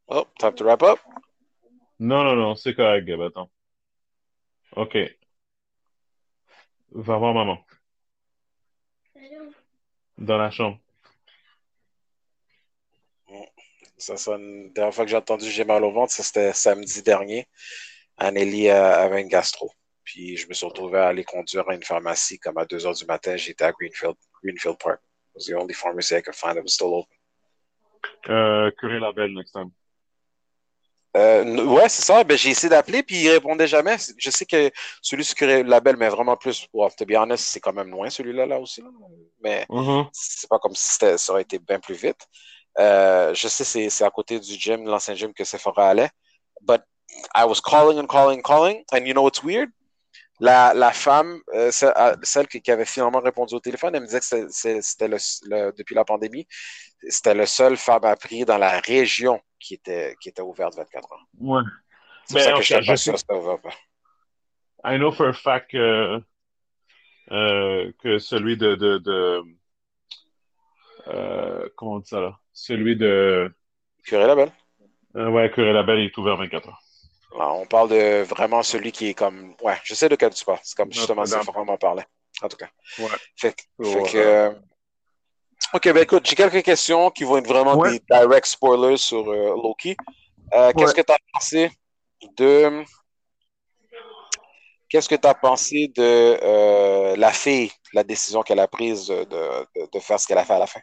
Oh, 0.08 0.26
time 0.38 0.54
to 0.54 0.64
wrap 0.64 0.82
up. 0.82 0.98
Non, 2.00 2.24
non, 2.24 2.34
non, 2.34 2.56
c'est 2.56 2.74
correct, 2.74 3.06
Gab, 3.06 3.20
attends. 3.20 3.50
OK. 4.76 4.96
Va 6.92 7.16
voir 7.18 7.34
maman, 7.34 7.64
dans 10.20 10.38
la 10.38 10.50
chambre. 10.50 10.78
Ça 13.96 14.16
sonne. 14.16 14.64
La 14.64 14.70
dernière 14.70 14.94
fois 14.94 15.04
que 15.04 15.10
j'ai 15.10 15.16
entendu 15.16 15.50
j'ai 15.50 15.64
mal 15.64 15.84
au 15.84 15.90
ventre, 15.90 16.12
c'était 16.12 16.52
samedi 16.52 17.02
dernier. 17.02 17.46
Anneli 18.16 18.68
euh, 18.68 18.94
avait 18.96 19.20
une 19.20 19.28
gastro. 19.28 19.70
Puis 20.04 20.36
je 20.36 20.48
me 20.48 20.54
suis 20.54 20.66
retrouvé 20.66 20.98
à 20.98 21.08
aller 21.08 21.24
conduire 21.24 21.68
à 21.68 21.74
une 21.74 21.82
pharmacie 21.82 22.38
comme 22.38 22.58
à 22.58 22.64
2 22.64 22.78
h 22.78 22.98
du 22.98 23.04
matin. 23.04 23.36
J'étais 23.36 23.64
à 23.64 23.72
Greenfield, 23.72 24.16
Greenfield 24.42 24.78
Park. 24.78 25.00
It 25.02 25.36
was 25.36 25.44
the 25.46 25.54
only 25.54 25.74
pharmacy 25.74 26.16
I 26.16 26.22
could 26.22 26.34
find 26.34 26.56
that 26.56 26.62
was 26.62 26.74
still 26.74 26.94
open. 26.94 27.16
Euh, 28.28 28.70
curé 28.72 28.98
la 28.98 29.12
belle, 29.12 29.34
next 29.34 29.52
time. 29.52 29.70
Euh, 31.16 31.64
ouais, 31.66 31.88
c'est 31.88 32.02
ça. 32.02 32.22
Ben, 32.22 32.38
j'ai 32.38 32.50
essayé 32.50 32.68
d'appeler, 32.68 33.02
puis 33.02 33.16
il 33.16 33.30
répondait 33.30 33.66
jamais. 33.66 33.96
Je 34.16 34.30
sais 34.30 34.46
que 34.46 34.70
celui 35.02 35.24
sur 35.24 35.36
le 35.46 35.62
label, 35.62 35.96
mais 35.96 36.08
vraiment 36.08 36.36
plus. 36.36 36.66
Well, 36.72 36.90
to 36.96 37.04
be 37.04 37.12
honest, 37.16 37.44
c'est 37.44 37.60
quand 37.60 37.72
même 37.72 37.90
loin 37.90 38.08
celui-là 38.10 38.46
là 38.46 38.60
aussi. 38.60 38.80
là. 38.80 38.88
Mais 39.42 39.66
Mhm. 39.68 40.06
c'est 40.12 40.48
pas 40.48 40.58
comme 40.58 40.74
si 40.74 40.98
ça 41.16 41.32
aurait 41.32 41.42
été 41.42 41.58
bien 41.58 41.80
plus 41.80 41.94
vite. 41.94 42.26
Euh, 42.78 43.34
je 43.34 43.48
sais, 43.48 43.64
c'est 43.64 43.90
c'est 43.90 44.04
à 44.04 44.10
côté 44.10 44.38
du 44.38 44.54
gym, 44.54 44.84
l'ancien 44.84 45.14
gym 45.14 45.32
que 45.34 45.44
Sephora 45.44 45.88
allait. 45.88 46.10
But 46.62 46.82
I 47.34 47.44
was 47.44 47.60
calling 47.60 47.98
and 47.98 48.06
calling 48.06 48.38
and 48.38 48.42
calling. 48.42 48.84
And 48.92 49.04
you 49.04 49.12
know 49.12 49.22
what's 49.24 49.42
weird? 49.42 49.70
La, 50.40 50.72
la 50.74 50.90
femme, 50.92 51.38
euh, 51.54 51.70
celle, 51.70 51.92
celle 52.22 52.48
qui, 52.48 52.70
avait 52.70 52.86
finalement 52.86 53.20
répondu 53.20 53.54
au 53.54 53.60
téléphone, 53.60 53.94
elle 53.94 54.00
me 54.00 54.06
disait 54.06 54.20
que 54.20 54.80
c'était 54.82 55.08
le, 55.08 55.18
le- 55.48 55.72
depuis 55.76 55.94
la 55.94 56.04
pandémie, 56.04 56.46
c'était 57.08 57.34
le 57.34 57.46
seul 57.46 57.76
femme 57.76 58.04
à 58.04 58.16
prix 58.16 58.44
dans 58.44 58.58
la 58.58 58.80
région 58.80 59.40
qui 59.58 59.74
était, 59.74 60.16
qui 60.20 60.30
était 60.30 60.42
ouverte 60.42 60.76
24 60.76 61.12
heures. 61.12 61.26
Ouais. 61.38 61.62
C'est 62.24 62.34
pour 62.34 62.42
ça 62.42 62.52
que 62.52 62.62
je 62.62 62.68
sais 62.68 62.80
pas 62.86 62.96
sûr 62.96 63.18
c'était 63.18 63.34
ouvert. 63.34 63.58
I 64.82 64.96
know 64.96 65.12
for 65.12 65.28
a 65.28 65.32
fact 65.34 65.72
que, 65.72 66.22
euh, 67.30 67.92
que 68.02 68.18
celui 68.18 68.56
de, 68.56 68.76
de, 68.76 68.98
de 68.98 69.42
euh, 71.08 71.68
comment 71.76 71.94
on 71.94 71.98
dit 71.98 72.08
ça 72.08 72.20
là? 72.20 72.38
Celui 72.52 72.96
de, 72.96 73.52
Curé 74.04 74.26
Label. 74.26 74.50
ouais, 75.14 75.50
Curé 75.50 75.72
la 75.72 75.82
Belle 75.82 76.00
est 76.00 76.16
ouvert 76.16 76.36
24 76.36 76.68
heures. 76.68 76.80
On 77.32 77.64
parle 77.66 77.88
de 77.90 78.22
vraiment 78.22 78.62
celui 78.62 78.92
qui 78.92 79.08
est 79.10 79.14
comme. 79.14 79.54
Ouais, 79.62 79.76
je 79.84 79.94
sais 79.94 80.08
de 80.08 80.16
quel 80.16 80.34
tu 80.34 80.44
parles. 80.44 80.58
C'est 80.62 80.76
comme 80.76 80.92
justement 80.92 81.22
Notre-Dame. 81.22 81.40
Sephora 81.42 81.64
m'en 81.64 81.76
parlait. 81.76 82.04
En 82.42 82.48
tout 82.48 82.56
cas. 82.56 82.68
Ouais. 82.98 83.06
Fait, 83.36 83.54
que- 83.54 83.84
fait 83.84 84.00
Ouais. 84.00 84.10
que. 84.10 84.18
euh, 84.18 84.50
Ok, 85.74 85.84
ben 85.92 85.98
écoute, 85.98 86.26
j'ai 86.26 86.34
quelques 86.34 86.62
questions 86.64 87.10
qui 87.10 87.22
vont 87.24 87.36
être 87.36 87.46
vraiment 87.46 87.76
Ouais. 87.76 87.92
des 87.92 88.02
direct 88.10 88.46
spoilers 88.46 88.96
sur 88.96 89.30
euh, 89.30 89.54
Loki. 89.62 89.96
Euh, 90.54 90.72
Qu'est-ce 90.76 90.94
que 90.94 91.02
tu 91.02 91.12
as 91.12 91.18
pensé 91.32 91.70
de. 92.36 92.82
Qu'est-ce 94.88 95.08
que 95.08 95.14
tu 95.14 95.28
as 95.28 95.34
pensé 95.34 95.86
de 95.94 97.14
la 97.16 97.30
fille, 97.30 97.70
la 97.92 98.02
décision 98.02 98.42
qu'elle 98.42 98.58
a 98.58 98.66
prise 98.66 99.06
de, 99.06 99.22
de, 99.24 99.88
de 99.92 100.00
faire 100.00 100.18
ce 100.18 100.26
qu'elle 100.26 100.38
a 100.38 100.44
fait 100.44 100.54
à 100.54 100.58
la 100.58 100.66
fin? 100.66 100.80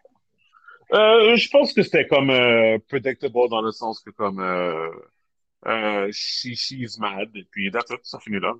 Je 0.91 1.49
pense 1.49 1.73
que 1.73 1.83
c'était 1.83 2.07
comme 2.07 2.31
predictable 2.87 3.49
dans 3.49 3.61
le 3.61 3.73
sens 3.73 3.99
que 3.99 4.11
comme 4.11 4.39
euh, 5.65 6.09
she, 6.11 6.55
she's 6.55 6.99
mad 6.99 7.29
et 7.35 7.45
puis 7.51 7.71
that's 7.71 7.91
it, 7.91 7.99
ça 8.03 8.19
finit 8.19 8.39
là. 8.39 8.53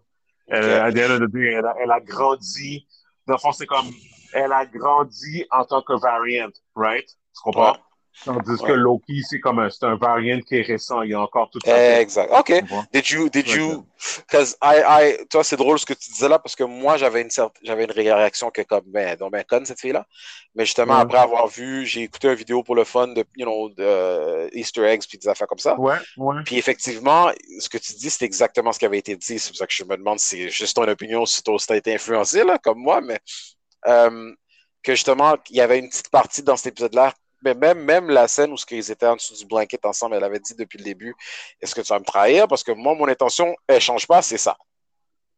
Of 0.49 1.19
the 1.19 1.27
day, 1.27 1.53
elle 1.53 1.65
a, 1.65 1.75
elle 1.81 1.91
a 1.91 1.99
grandi. 1.99 2.87
Dans 3.25 3.33
le 3.33 3.39
fond, 3.39 3.51
c'est 3.51 3.65
comme 3.65 3.87
elle 4.33 4.51
a 4.53 4.65
grandi 4.65 5.45
en 5.51 5.65
tant 5.65 5.81
que 5.81 5.93
variant, 5.99 6.51
right? 6.75 7.05
Tu 7.07 7.41
comprends? 7.43 7.73
Ouais. 7.73 7.79
Tandis 8.25 8.49
Ouais. 8.61 8.67
que 8.69 8.73
Loki, 8.73 9.21
c'est 9.29 9.39
comme 9.39 9.59
un, 9.59 9.69
c'est 9.69 9.85
un 9.85 9.95
variant 9.95 10.39
qui 10.41 10.55
est 10.57 10.61
récent. 10.63 11.01
Il 11.03 11.11
y 11.11 11.13
a 11.13 11.21
encore 11.21 11.49
tout 11.51 11.59
ça. 11.63 11.99
Exact. 12.01 12.31
OK. 12.31 12.51
Did 12.91 13.09
you, 13.09 13.29
did 13.29 13.47
you, 13.47 13.85
cause 14.29 14.55
I, 14.61 14.81
I, 15.19 15.27
toi, 15.27 15.43
c'est 15.43 15.55
drôle 15.55 15.77
ce 15.79 15.85
que 15.85 15.93
tu 15.93 16.09
disais 16.09 16.27
là, 16.27 16.39
parce 16.39 16.55
que 16.55 16.63
moi, 16.63 16.97
j'avais 16.97 17.21
une 17.21 17.29
certaine, 17.29 17.61
j'avais 17.63 17.83
une 17.83 17.91
réaction 17.91 18.49
que 18.49 18.63
comme, 18.63 18.83
ben, 18.87 19.15
donc, 19.17 19.31
ben, 19.31 19.43
conne, 19.43 19.65
cette 19.65 19.79
fille-là. 19.79 20.05
Mais 20.55 20.65
justement, 20.65 20.95
Ouais. 20.95 21.01
après 21.01 21.19
avoir 21.19 21.47
vu, 21.47 21.85
j'ai 21.85 22.01
écouté 22.03 22.27
une 22.27 22.33
vidéo 22.33 22.63
pour 22.63 22.75
le 22.75 22.83
fun 22.83 23.07
de, 23.09 23.23
you 23.35 23.45
know, 23.45 23.69
de 23.69 23.75
euh, 23.83 24.49
Easter 24.51 24.83
eggs 24.85 25.03
puis 25.07 25.17
des 25.19 25.27
affaires 25.27 25.47
comme 25.47 25.59
ça. 25.59 25.79
Ouais, 25.79 25.95
ouais. 26.17 26.35
Puis 26.43 26.57
effectivement, 26.57 27.31
ce 27.59 27.69
que 27.69 27.77
tu 27.77 27.93
dis, 27.93 28.09
c'est 28.09 28.25
exactement 28.25 28.71
ce 28.71 28.79
qui 28.79 28.85
avait 28.85 28.97
été 28.97 29.15
dit. 29.15 29.37
C'est 29.39 29.49
pour 29.49 29.57
ça 29.57 29.67
que 29.67 29.73
je 29.73 29.83
me 29.83 29.95
demande 29.95 30.19
si 30.19 30.27
c'est 30.37 30.49
juste 30.49 30.75
ton 30.75 30.87
opinion, 30.87 31.25
si 31.25 31.43
tu 31.43 31.51
as 31.69 31.75
été 31.75 31.93
influencé, 31.93 32.43
là, 32.43 32.57
comme 32.57 32.79
moi, 32.79 32.99
mais 33.01 33.19
euh, 33.87 34.33
que 34.83 34.93
justement, 34.95 35.35
il 35.49 35.57
y 35.57 35.61
avait 35.61 35.79
une 35.79 35.89
petite 35.89 36.09
partie 36.09 36.41
dans 36.43 36.57
cet 36.57 36.67
épisode-là, 36.67 37.13
mais 37.43 37.53
même, 37.53 37.79
même 37.79 38.09
la 38.09 38.27
scène 38.27 38.51
où 38.51 38.57
ce 38.57 38.65
qu'ils 38.65 38.91
étaient 38.91 39.05
en 39.07 39.15
dessous 39.15 39.35
du 39.35 39.45
blanket 39.45 39.85
ensemble, 39.85 40.15
elle 40.15 40.23
avait 40.23 40.39
dit 40.39 40.55
depuis 40.55 40.77
le 40.77 40.83
début, 40.83 41.15
est-ce 41.61 41.75
que 41.75 41.81
tu 41.81 41.87
vas 41.87 41.99
me 41.99 42.05
trahir? 42.05 42.47
Parce 42.47 42.63
que 42.63 42.71
moi, 42.71 42.95
mon 42.95 43.07
intention, 43.07 43.55
elle 43.67 43.81
change 43.81 44.07
pas, 44.07 44.21
c'est 44.21 44.37
ça. 44.37 44.57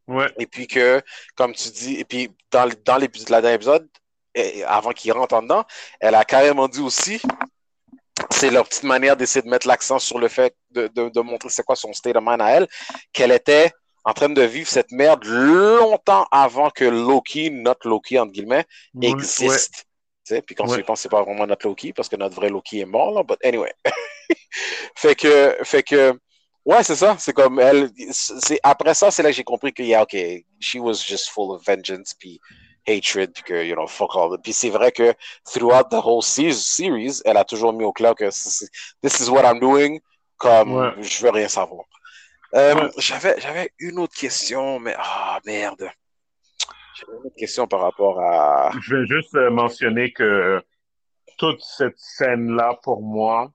Ouais, 0.07 0.31
Et 0.39 0.47
puis 0.47 0.67
que, 0.67 1.01
comme 1.35 1.53
tu 1.53 1.69
dis, 1.69 1.95
et 1.95 2.05
puis 2.05 2.31
dans, 2.51 2.67
dans 2.85 2.97
l'épisode, 2.97 3.29
la 3.29 3.41
dernière 3.41 3.55
épisode, 3.57 3.87
et- 4.35 4.63
avant 4.63 4.91
qu'il 4.91 5.11
rentre 5.11 5.35
en 5.35 5.43
dedans, 5.43 5.65
elle 5.99 6.15
a 6.15 6.25
carrément 6.25 6.67
dit 6.67 6.81
aussi, 6.81 7.21
c'est 8.31 8.51
leur 8.51 8.67
petite 8.67 8.83
manière 8.83 9.15
d'essayer 9.15 9.41
de 9.41 9.49
mettre 9.49 9.67
l'accent 9.67 9.99
sur 9.99 10.19
le 10.19 10.27
fait 10.27 10.55
de, 10.71 10.87
de, 10.87 11.09
de 11.09 11.21
montrer 11.21 11.49
c'est 11.49 11.63
quoi 11.63 11.75
son 11.75 11.93
state 11.93 12.15
of 12.15 12.23
mind 12.25 12.41
à 12.41 12.49
elle, 12.51 12.67
qu'elle 13.13 13.31
était 13.31 13.71
en 14.03 14.13
train 14.13 14.29
de 14.29 14.41
vivre 14.41 14.69
cette 14.69 14.91
merde 14.91 15.23
longtemps 15.25 16.25
avant 16.31 16.69
que 16.69 16.85
Loki, 16.85 17.51
notre 17.51 17.87
Loki, 17.87 18.17
entre 18.19 18.31
guillemets, 18.31 18.65
ouais. 19.39 19.67
Existe. 20.29 20.31
Tu 20.31 20.35
sais, 20.35 20.41
Puis 20.41 20.55
quand 20.55 20.65
tu 20.65 20.71
Ouais. 20.73 20.79
y 20.79 20.83
penses, 20.83 21.01
c'est 21.01 21.09
pas 21.09 21.23
vraiment 21.23 21.47
notre 21.47 21.67
Loki, 21.67 21.93
parce 21.93 22.09
que 22.09 22.15
notre 22.15 22.35
vrai 22.35 22.49
Loki 22.49 22.79
est 22.81 22.85
mort, 22.85 23.11
là, 23.11 23.23
but 23.23 23.37
anyway. 23.43 23.73
fait 24.95 25.15
que, 25.15 25.57
fait 25.63 25.83
que, 25.83 26.13
ouais, 26.65 26.83
c'est 26.83 26.95
ça, 26.95 27.15
c'est 27.19 27.33
comme 27.33 27.59
elle, 27.59 27.89
c'est, 28.11 28.59
après 28.63 28.93
ça, 28.93 29.11
c'est 29.11 29.23
là 29.23 29.29
que 29.29 29.35
j'ai 29.35 29.43
compris 29.43 29.73
que, 29.73 29.83
yeah, 29.83 30.01
ok, 30.03 30.15
she 30.59 30.75
was 30.75 30.95
just 30.95 31.29
full 31.29 31.51
of 31.53 31.63
vengeance, 31.65 32.13
puis 32.17 32.39
hatred, 32.87 33.31
puis 33.33 33.43
que, 33.43 33.63
you 33.65 33.75
know, 33.75 33.87
fuck 33.87 34.15
all. 34.15 34.37
Puis 34.41 34.53
c'est 34.53 34.69
vrai 34.69 34.91
que, 34.91 35.13
throughout 35.51 35.89
the 35.89 35.99
whole 36.03 36.23
se- 36.23 36.51
series, 36.51 37.21
elle 37.25 37.37
a 37.37 37.43
toujours 37.45 37.73
mis 37.73 37.83
au 37.85 37.91
clair 37.93 38.15
que 38.15 38.25
this 38.29 39.19
is 39.19 39.29
what 39.29 39.43
I'm 39.43 39.59
doing, 39.59 39.99
comme, 40.37 40.73
Ouais. 40.75 40.91
je 40.99 41.21
veux 41.21 41.29
rien 41.31 41.47
savoir. 41.47 41.85
Euh, 42.55 42.73
Ouais. 42.75 42.89
j'avais, 42.97 43.39
j'avais 43.39 43.71
une 43.79 43.99
autre 43.99 44.15
question, 44.15 44.79
mais, 44.79 44.95
ah, 44.97 45.39
merde. 45.45 45.89
Une 47.07 47.25
autre 47.27 47.35
question 47.37 47.67
par 47.67 47.81
rapport 47.81 48.19
à, 48.19 48.71
Je 48.81 48.95
vais 48.95 49.05
juste 49.07 49.35
euh, 49.35 49.49
mentionner 49.49 50.11
que 50.11 50.61
toute 51.37 51.61
cette 51.61 51.97
scène-là, 51.97 52.79
pour 52.83 53.01
moi, 53.01 53.51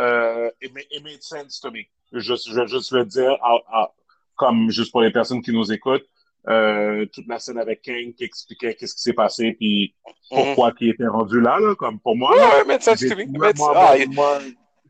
euh, 0.00 0.50
it, 0.60 0.72
ma- 0.74 0.80
it 0.90 1.02
made 1.04 1.22
sense 1.22 1.60
to 1.60 1.70
me. 1.70 1.80
Je, 2.12 2.20
je 2.34 2.54
vais 2.54 2.66
juste 2.66 2.92
le 2.92 3.04
dire, 3.04 3.32
à- 3.42 3.62
à- 3.72 3.92
comme 4.36 4.70
juste 4.70 4.92
pour 4.92 5.00
les 5.00 5.10
personnes 5.10 5.42
qui 5.42 5.52
nous 5.52 5.72
écoutent, 5.72 6.06
euh, 6.48 7.06
toute 7.06 7.26
la 7.28 7.38
scène 7.38 7.58
avec 7.58 7.82
Kang 7.82 8.14
qui 8.14 8.24
expliquait 8.24 8.74
qu'est-ce 8.74 8.94
qui 8.94 9.02
s'est 9.02 9.12
passé, 9.12 9.52
puis 9.52 9.94
pourquoi 10.28 10.72
il 10.80 10.90
était 10.90 11.06
rendu 11.06 11.40
là, 11.40 11.58
là, 11.60 11.74
comme 11.76 12.00
pour 12.00 12.16
moi. 12.16 12.32
Ouais, 12.32 12.38
là, 12.40 12.64
me. 12.64 13.58
moi, 13.58 13.72
ah, 13.76 13.94
moi, 14.12 14.38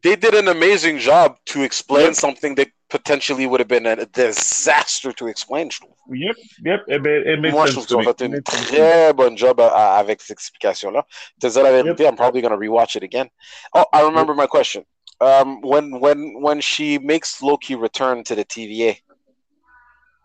they 0.03 0.16
did 0.16 0.34
an 0.34 0.48
amazing 0.48 0.98
job 0.98 1.36
to 1.46 1.62
explain 1.62 2.07
Yep. 2.09 2.14
something 2.16 2.55
that 2.57 2.68
potentially 2.90 3.46
would 3.46 3.61
have 3.61 3.68
been 3.68 3.86
a 3.86 4.05
disaster 4.07 5.12
to 5.14 5.26
explain, 5.26 5.70
yep, 6.11 6.36
yep, 6.64 6.80
it 6.88 7.00
made, 7.03 7.26
it 7.26 7.40
made 7.40 7.53
Moi, 7.53 7.66
je 7.66 7.72
sense 7.72 7.86
trouve 7.86 7.86
qu'ils 7.86 7.96
ont 7.96 8.03
to 8.03 8.05
me. 8.05 8.05
fait 8.05 8.20
une 8.26 8.32
It 8.34 8.36
made 8.36 8.48
sense 8.48 8.66
to 8.68 8.74
très 8.74 9.12
bonne 9.14 9.38
job 9.38 9.61
à- 9.61 9.68
à- 9.68 9.98
avec 9.98 10.20
cette 10.20 10.32
explication-là. 10.32 11.05
To 11.40 11.50
tell 11.50 11.62
la 11.62 11.72
vérité, 11.72 12.05
I'm 12.05 12.16
probably 12.16 12.42
going 12.42 12.53
to 12.53 12.59
rewatch 12.59 12.96
it 12.96 13.03
again. 13.03 13.28
Oh, 13.74 13.84
I 13.94 14.03
remember 14.03 14.34
my 14.34 14.46
question. 14.46 14.84
Um, 15.20 15.61
when, 15.62 16.00
when, 16.00 16.34
when 16.42 16.61
she 16.61 16.98
makes 16.98 17.40
Loki 17.40 17.76
return 17.76 18.24
to 18.24 18.34
the 18.34 18.44
TVA, 18.44 18.96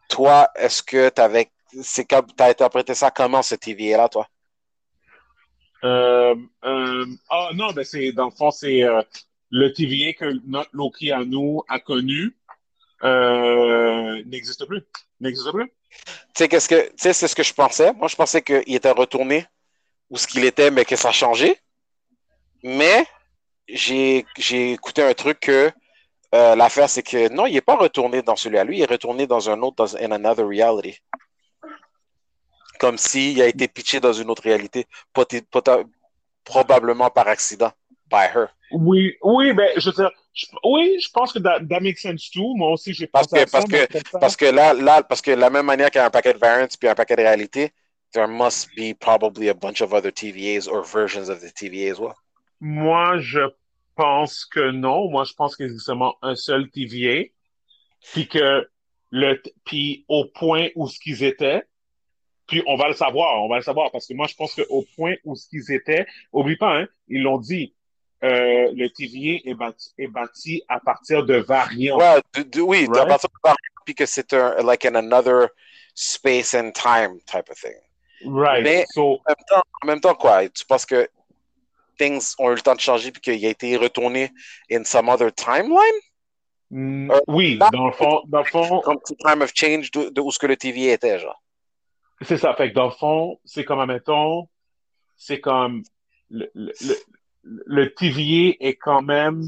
toi, 0.10 0.48
est-ce 0.58 0.82
que 0.82 1.10
t'avais, 1.10 1.50
c'est 1.84 2.06
comme, 2.06 2.26
t'as 2.36 2.50
interprété 2.50 2.96
ça 2.96 3.12
comment, 3.12 3.44
ce 3.44 3.56
TVA-là, 3.56 4.10
toi? 4.10 4.28
Euh, 5.84 6.36
euh, 6.66 7.06
ah 7.30 7.50
non, 7.54 7.72
ben 7.72 7.84
c'est 7.86 8.12
dans 8.12 8.26
le 8.26 8.32
fond, 8.32 8.50
c'est 8.50 8.82
euh, 8.84 9.02
le 9.50 9.72
TVA 9.74 10.14
que 10.14 10.40
notre 10.46 10.70
Loki 10.74 11.12
à 11.12 11.24
nous 11.24 11.64
a 11.68 11.80
connu 11.80 12.36
euh, 13.04 14.24
n'existe 14.26 14.66
plus. 14.66 14.84
N'existe 15.20 15.52
plus. 15.52 15.72
Tu 16.34 16.48
sais, 16.50 17.14
c'est 17.14 17.28
ce 17.28 17.36
que 17.36 17.44
je 17.44 17.54
pensais. 17.54 17.94
Moi, 17.94 18.08
je 18.08 18.16
pensais 18.16 18.42
qu'il 18.42 18.76
était 18.76 18.92
retourné 18.92 19.46
où 20.10 20.18
ce 20.18 20.28
qu'il 20.28 20.46
était, 20.46 20.72
mais 20.72 20.86
que 20.86 20.96
ça 20.96 21.10
a 21.10 21.12
changé. 21.12 21.58
Mais 22.64 23.06
j'ai, 23.68 24.26
écouté 24.50 25.04
un 25.04 25.14
truc 25.14 25.40
que 25.42 25.72
euh, 26.36 26.56
l'affaire, 26.56 26.90
c'est 26.90 27.04
que 27.04 27.30
non, 27.30 27.46
il 27.46 27.54
n'est 27.54 27.62
pas 27.62 27.76
retourné 27.76 28.22
dans 28.22 28.36
celui-là. 28.36 28.64
Lui, 28.64 28.78
il 28.78 28.82
est 28.82 28.90
retourné 28.90 29.28
dans 29.28 29.50
un 29.50 29.62
autre, 29.62 29.76
dans 29.76 29.96
another 29.96 30.48
reality. 30.48 31.00
Comme 32.80 32.98
s'il 32.98 33.42
a 33.42 33.48
été 33.48 33.68
pitché 33.68 34.00
dans 34.00 34.14
une 34.14 34.30
autre 34.30 34.44
réalité, 34.44 34.86
probablement 36.44 37.10
par 37.10 37.28
accident, 37.28 37.72
by 38.10 38.26
her. 38.34 38.48
Oui, 38.72 39.16
oui, 39.22 39.54
ben 39.54 39.70
je 39.78 39.90
veux 39.90 39.96
dire, 39.96 40.12
je- 40.34 40.46
oui, 40.64 41.00
je 41.00 41.10
pense 41.12 41.32
que 41.34 41.40
that, 41.40 41.60
that 41.70 41.80
makes 41.80 42.02
sense 42.02 42.30
too. 42.30 42.56
Moi 42.56 42.72
aussi, 42.72 42.94
j'ai 42.94 43.08
Parce 43.08 43.28
pensé 43.28 43.44
que- 43.46 43.50
à 43.50 43.52
parce 43.52 43.68
mais 43.70 43.88
que- 43.88 44.10
ça- 44.10 44.20
Parce 44.20 44.36
que 44.36 44.46
là, 44.46 44.74
là, 44.74 45.04
parce 45.04 45.22
que 45.22 45.32
la 45.32 45.50
même 45.50 45.66
manière 45.66 45.90
qu'il 45.90 46.00
y 46.00 46.02
a 46.02 46.06
un 46.08 46.10
paquet 46.10 46.34
de 46.34 46.38
variants 46.40 46.68
puis 46.80 46.90
un 46.90 46.96
paquet 46.96 47.16
de 47.16 47.22
réalités, 47.22 47.72
there 48.14 48.28
must 48.28 48.70
be 48.76 48.94
probably 48.94 49.50
a 49.50 49.54
bunch 49.54 49.82
of 49.82 49.94
other 49.94 50.12
TVAs 50.12 50.68
or 50.68 50.84
versions 50.84 51.30
of 51.30 51.40
the 51.42 51.52
TVA 51.54 51.92
as 51.92 52.00
well. 52.00 52.14
Moi, 52.60 53.20
je 53.20 53.42
pense 53.96 54.46
que 54.46 54.72
non. 54.72 55.10
Moi, 55.10 55.24
je 55.26 55.34
pense 55.34 55.56
qu'il 55.56 55.66
existe 55.66 55.86
seulement 55.86 56.16
un 56.22 56.36
seul 56.36 56.70
TVA. 56.70 57.30
Puis 58.14 58.28
que 58.28 58.68
le, 59.12 59.42
puis 59.66 60.06
au 60.08 60.26
point 60.26 60.70
où 60.76 60.88
ce 60.88 61.00
qu'ils 61.00 61.24
étaient, 61.24 61.64
puis 62.48 62.64
on 62.68 62.76
va 62.78 62.88
le 62.88 62.94
savoir, 62.94 63.44
on 63.44 63.50
va 63.50 63.58
le 63.58 63.62
savoir, 63.64 63.92
parce 63.92 64.06
que 64.08 64.14
moi, 64.14 64.28
je 64.28 64.36
pense 64.36 64.54
qu'au 64.56 64.86
point 64.96 65.16
où 65.26 65.36
ce 65.36 65.48
qu'ils 65.50 65.72
étaient, 65.72 66.06
oublie 66.32 66.56
pas, 66.58 66.80
hein, 66.82 66.88
ils 67.08 67.22
l'ont 67.24 67.40
dit, 67.40 67.74
euh, 68.24 68.72
le 68.74 68.88
TVA 68.90 69.42
est 69.46 69.54
bâti, 69.54 69.92
est 69.98 70.08
bâti 70.08 70.64
à 70.68 70.80
partir 70.80 71.24
de 71.26 71.36
variants. 71.36 71.98
Ouais, 71.98 72.22
de- 72.36 72.44
de- 72.44 72.62
oui, 72.62 72.88
à 72.96 73.06
partir 73.06 73.30
de 73.30 73.36
variants, 73.44 73.58
puis 73.86 73.94
que 73.96 74.06
c'est 74.06 74.34
un, 74.34 74.56
like 74.64 74.86
in 74.86 74.96
another 74.96 75.50
space 75.94 76.54
and 76.54 76.72
time 76.72 77.20
type 77.26 77.50
of 77.50 77.60
thing. 77.60 77.76
Right. 78.26 78.64
Mais- 78.64 78.86
So, 78.94 79.20
En 79.26 79.30
même 79.30 79.36
temps, 79.48 79.62
en 79.84 79.88
même 79.88 80.00
temps 80.02 80.16
quoi, 80.16 80.48
tu 80.50 80.66
penses 80.66 80.86
que 80.86 81.08
things 82.00 82.34
ont 82.40 82.52
eu 82.52 82.56
le 82.56 82.62
temps 82.62 82.76
de 82.76 82.80
changer 82.82 83.12
puis 83.12 83.22
qu'il 83.22 83.46
a 83.46 83.50
été 83.50 83.76
retourné 83.78 84.32
in 84.72 84.84
some 84.84 85.10
other 85.10 85.32
timeline? 85.34 86.00
mm, 86.72 87.12
Euh, 87.12 87.20
oui, 87.28 87.58
là- 87.58 87.70
dans 87.72 87.86
le 87.88 87.94
fond, 87.94 88.22
dans 88.28 88.40
le 88.40 88.46
fond, 88.46 88.82
Comme 88.82 89.00
time 89.20 89.42
of 89.42 89.52
change 89.54 89.92
de, 89.92 90.10
de 90.10 90.22
où 90.22 90.32
ce 90.32 90.40
que 90.40 90.48
le 90.48 90.56
TVA 90.58 90.94
était, 90.94 91.20
genre. 91.20 91.42
c'est 92.22 92.38
ça. 92.38 92.54
Fait 92.56 92.70
que 92.70 92.76
dans 92.76 92.86
le 92.86 92.92
fond, 92.92 93.40
c'est 93.46 93.64
comme, 93.64 93.80
admettons, 93.80 94.48
c'est 95.16 95.40
comme, 95.40 95.84
le, 96.30 96.50
le, 96.56 96.74
le, 97.66 97.94
TVA 97.94 98.56
est 98.60 98.76
quand 98.76 99.02
même, 99.02 99.44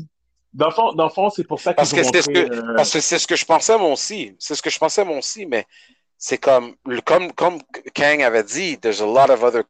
dans 0.53 0.67
le 0.67 0.73
fond, 0.73 0.93
dans 0.93 1.05
le 1.05 1.09
fond, 1.09 1.29
c'est 1.29 1.43
pour 1.43 1.59
ça 1.59 1.71
qu'ils 1.71 1.77
Parce 1.77 1.93
ont 1.93 1.97
que 1.97 2.03
c'est 2.03 2.21
ce 2.21 2.29
montré, 2.29 2.49
que, 2.49 2.55
euh, 2.55 2.75
parce 2.75 2.93
que 2.93 2.99
c'est 2.99 3.19
ce 3.19 3.27
que 3.27 3.35
je 3.35 3.45
pensais 3.45 3.77
moi 3.77 3.91
aussi. 3.91 4.35
C'est 4.39 4.55
ce 4.55 4.61
que 4.61 4.69
je 4.69 4.79
pensais 4.79 5.05
moi 5.05 5.17
aussi, 5.17 5.45
mais 5.45 5.65
c'est 6.17 6.37
comme, 6.37 6.75
comme, 7.05 7.31
comme 7.33 7.59
Kang 7.93 8.21
avait 8.21 8.43
dit, 8.43 8.77
there's 8.77 9.01
a 9.01 9.05
lot 9.05 9.29
of 9.29 9.43
other 9.43 9.63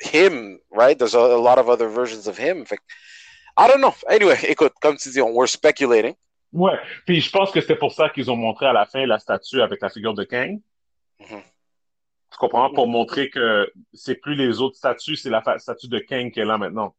him, 0.00 0.58
right? 0.70 0.98
There's 0.98 1.14
a, 1.14 1.20
a 1.20 1.40
lot 1.40 1.58
of 1.58 1.68
other 1.68 1.88
versions 1.88 2.26
of 2.28 2.38
him. 2.38 2.64
Fait 2.66 2.80
I 3.58 3.68
don't 3.68 3.80
know. 3.80 3.94
Anyway, 4.08 4.38
écoute, 4.48 4.74
comme 4.80 4.96
tu 4.96 5.10
dis, 5.10 5.20
on, 5.20 5.32
we're 5.32 5.48
speculating. 5.48 6.14
Ouais, 6.52 6.78
puis 7.06 7.20
je 7.20 7.30
pense 7.30 7.50
que 7.50 7.60
c'était 7.60 7.76
pour 7.76 7.92
ça 7.92 8.08
qu'ils 8.10 8.30
ont 8.30 8.36
montré 8.36 8.66
à 8.66 8.72
la 8.72 8.86
fin 8.86 9.04
la 9.06 9.18
statue 9.18 9.60
avec 9.60 9.80
la 9.82 9.90
figure 9.90 10.14
de 10.14 10.24
Kang. 10.24 10.60
Mhm. 11.20 11.42
Tu 12.30 12.38
comprends? 12.38 12.70
Pour 12.72 12.88
montrer 12.88 13.30
que 13.30 13.70
c'est 13.94 14.16
plus 14.16 14.34
les 14.34 14.60
autres 14.60 14.76
statues, 14.76 15.16
c'est 15.16 15.30
la 15.30 15.42
statue 15.58 15.88
de 15.88 15.98
Kang 15.98 16.30
qui 16.30 16.40
est 16.40 16.44
là 16.44 16.58
maintenant. 16.58 16.94